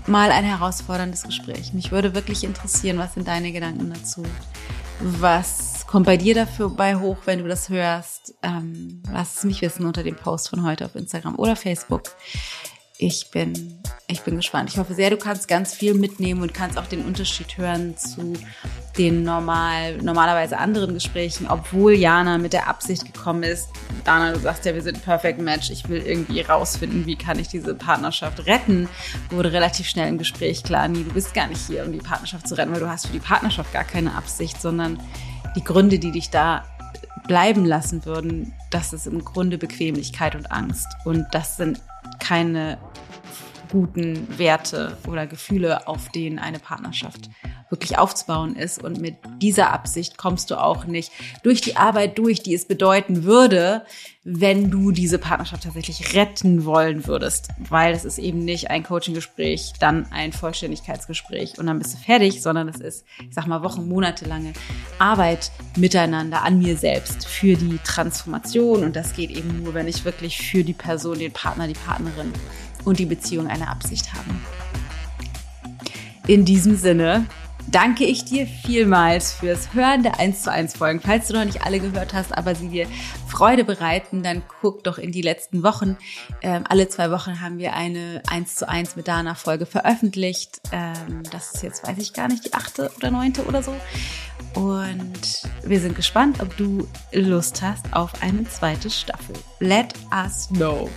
mal 0.06 0.30
ein 0.30 0.44
herausforderndes 0.44 1.22
Gespräch. 1.22 1.72
Mich 1.72 1.92
würde 1.92 2.14
wirklich 2.14 2.44
interessieren, 2.44 2.98
was 2.98 3.14
sind 3.14 3.28
deine 3.28 3.52
Gedanken 3.52 3.92
dazu? 3.92 4.22
Was 5.00 5.86
kommt 5.86 6.06
bei 6.06 6.16
dir 6.16 6.34
dafür 6.34 6.70
bei 6.70 6.96
hoch, 6.96 7.18
wenn 7.24 7.40
du 7.40 7.48
das 7.48 7.68
hörst? 7.68 8.34
Ähm, 8.42 9.02
lass 9.12 9.38
es 9.38 9.44
mich 9.44 9.62
wissen 9.62 9.86
unter 9.86 10.02
dem 10.02 10.16
Post 10.16 10.48
von 10.48 10.64
heute 10.64 10.84
auf 10.84 10.94
Instagram 10.94 11.36
oder 11.36 11.56
Facebook. 11.56 12.02
Ich 12.96 13.30
bin, 13.32 13.80
ich 14.06 14.22
bin 14.22 14.36
gespannt. 14.36 14.70
Ich 14.70 14.78
hoffe 14.78 14.94
sehr, 14.94 15.10
du 15.10 15.16
kannst 15.16 15.48
ganz 15.48 15.74
viel 15.74 15.94
mitnehmen 15.94 16.42
und 16.42 16.54
kannst 16.54 16.78
auch 16.78 16.86
den 16.86 17.04
Unterschied 17.04 17.58
hören 17.58 17.96
zu 17.96 18.34
den 18.96 19.24
normal, 19.24 19.96
normalerweise 19.96 20.58
anderen 20.58 20.94
Gesprächen, 20.94 21.48
obwohl 21.48 21.94
Jana 21.94 22.38
mit 22.38 22.52
der 22.52 22.68
Absicht 22.68 23.04
gekommen 23.04 23.42
ist. 23.42 23.68
Dana, 24.04 24.32
du 24.32 24.38
sagst 24.38 24.64
ja, 24.64 24.74
wir 24.74 24.82
sind 24.82 24.98
ein 24.98 25.00
Perfect 25.00 25.40
Match. 25.40 25.70
Ich 25.70 25.88
will 25.88 26.02
irgendwie 26.02 26.42
rausfinden, 26.42 27.04
wie 27.04 27.16
kann 27.16 27.40
ich 27.40 27.48
diese 27.48 27.74
Partnerschaft 27.74 28.46
retten. 28.46 28.88
Wurde 29.30 29.52
relativ 29.52 29.88
schnell 29.88 30.08
im 30.08 30.18
Gespräch 30.18 30.62
klar, 30.62 30.86
nee, 30.86 31.02
du 31.02 31.12
bist 31.12 31.34
gar 31.34 31.48
nicht 31.48 31.66
hier, 31.66 31.84
um 31.84 31.90
die 31.90 31.98
Partnerschaft 31.98 32.46
zu 32.46 32.56
retten, 32.56 32.72
weil 32.72 32.80
du 32.80 32.88
hast 32.88 33.06
für 33.06 33.12
die 33.12 33.18
Partnerschaft 33.18 33.72
gar 33.72 33.84
keine 33.84 34.14
Absicht, 34.14 34.62
sondern 34.62 35.02
die 35.56 35.64
Gründe, 35.64 35.98
die 35.98 36.12
dich 36.12 36.30
da 36.30 36.64
bleiben 37.26 37.64
lassen 37.64 38.04
würden, 38.04 38.52
das 38.70 38.92
ist 38.92 39.08
im 39.08 39.24
Grunde 39.24 39.58
Bequemlichkeit 39.58 40.36
und 40.36 40.52
Angst. 40.52 40.86
Und 41.04 41.26
das 41.32 41.56
sind 41.56 41.80
keine 42.24 42.78
guten 43.70 44.38
Werte 44.38 44.96
oder 45.06 45.26
Gefühle, 45.26 45.86
auf 45.88 46.08
denen 46.10 46.38
eine 46.38 46.58
Partnerschaft 46.58 47.28
wirklich 47.74 47.98
aufzubauen 47.98 48.54
ist. 48.56 48.82
Und 48.82 49.00
mit 49.00 49.16
dieser 49.42 49.72
Absicht 49.72 50.16
kommst 50.16 50.50
du 50.50 50.60
auch 50.60 50.84
nicht 50.84 51.10
durch 51.42 51.60
die 51.60 51.76
Arbeit 51.76 52.18
durch, 52.18 52.42
die 52.42 52.54
es 52.54 52.66
bedeuten 52.66 53.24
würde, 53.24 53.84
wenn 54.22 54.70
du 54.70 54.90
diese 54.90 55.18
Partnerschaft 55.18 55.64
tatsächlich 55.64 56.14
retten 56.14 56.64
wollen 56.64 57.06
würdest. 57.06 57.48
Weil 57.68 57.94
es 57.94 58.04
ist 58.04 58.18
eben 58.18 58.44
nicht 58.44 58.70
ein 58.70 58.84
Coaching-Gespräch, 58.84 59.72
dann 59.80 60.06
ein 60.12 60.32
Vollständigkeitsgespräch 60.32 61.58
und 61.58 61.66
dann 61.66 61.78
bist 61.78 61.94
du 61.94 61.98
fertig, 61.98 62.40
sondern 62.40 62.68
es 62.68 62.80
ist, 62.80 63.04
ich 63.20 63.34
sag 63.34 63.46
mal, 63.46 63.62
Wochen, 63.62 63.86
Monate 63.88 64.24
lange 64.24 64.52
Arbeit 64.98 65.50
miteinander 65.76 66.42
an 66.42 66.58
mir 66.58 66.76
selbst 66.76 67.26
für 67.26 67.56
die 67.56 67.78
Transformation. 67.84 68.84
Und 68.84 68.96
das 68.96 69.14
geht 69.14 69.30
eben 69.30 69.62
nur, 69.62 69.74
wenn 69.74 69.88
ich 69.88 70.04
wirklich 70.04 70.38
für 70.38 70.64
die 70.64 70.72
Person, 70.72 71.18
den 71.18 71.32
Partner, 71.32 71.66
die 71.66 71.74
Partnerin 71.74 72.32
und 72.84 72.98
die 72.98 73.06
Beziehung 73.06 73.48
eine 73.48 73.68
Absicht 73.68 74.14
haben. 74.14 74.40
In 76.26 76.46
diesem 76.46 76.76
Sinne 76.76 77.26
danke 77.70 78.04
ich 78.04 78.24
dir 78.24 78.46
vielmals 78.46 79.32
fürs 79.32 79.74
Hören 79.74 80.02
der 80.02 80.18
1 80.18 80.42
zu 80.42 80.50
1 80.50 80.76
Folgen. 80.76 81.00
Falls 81.00 81.28
du 81.28 81.34
noch 81.34 81.44
nicht 81.44 81.64
alle 81.64 81.80
gehört 81.80 82.14
hast, 82.14 82.36
aber 82.36 82.54
sie 82.54 82.68
dir 82.68 82.86
Freude 83.28 83.64
bereiten, 83.64 84.22
dann 84.22 84.42
guck 84.60 84.84
doch 84.84 84.98
in 84.98 85.12
die 85.12 85.22
letzten 85.22 85.62
Wochen. 85.62 85.96
Ähm, 86.42 86.64
alle 86.68 86.88
zwei 86.88 87.10
Wochen 87.10 87.40
haben 87.40 87.58
wir 87.58 87.74
eine 87.74 88.22
1 88.28 88.54
zu 88.54 88.68
1 88.68 88.96
mit 88.96 89.08
Dana 89.08 89.34
Folge 89.34 89.66
veröffentlicht. 89.66 90.60
Ähm, 90.72 91.22
das 91.30 91.54
ist 91.54 91.62
jetzt, 91.62 91.86
weiß 91.86 91.98
ich 91.98 92.12
gar 92.12 92.28
nicht, 92.28 92.44
die 92.44 92.54
achte 92.54 92.90
oder 92.96 93.10
neunte 93.10 93.44
oder 93.44 93.62
so. 93.62 93.74
Und 94.54 95.48
wir 95.64 95.80
sind 95.80 95.96
gespannt, 95.96 96.40
ob 96.40 96.56
du 96.56 96.86
Lust 97.12 97.62
hast 97.62 97.92
auf 97.92 98.10
eine 98.22 98.44
zweite 98.44 98.90
Staffel. 98.90 99.34
Let 99.58 99.94
us 100.12 100.48
know. 100.48 100.88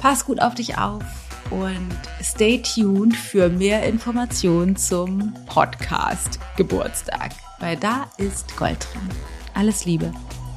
Pass 0.00 0.24
gut 0.24 0.40
auf 0.40 0.54
dich 0.54 0.78
auf 0.78 1.04
und 1.50 1.98
stay 2.22 2.62
tuned 2.62 3.16
für 3.16 3.48
mehr 3.48 3.86
Informationen 3.86 4.76
zum 4.76 5.34
Podcast 5.46 6.38
Geburtstag, 6.56 7.32
weil 7.58 7.76
da 7.76 8.10
ist 8.18 8.56
Gold 8.56 8.86
drin. 8.92 9.08
Alles 9.54 9.84
Liebe, 9.84 10.12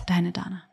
deine 0.08 0.32
Dana. 0.32 0.64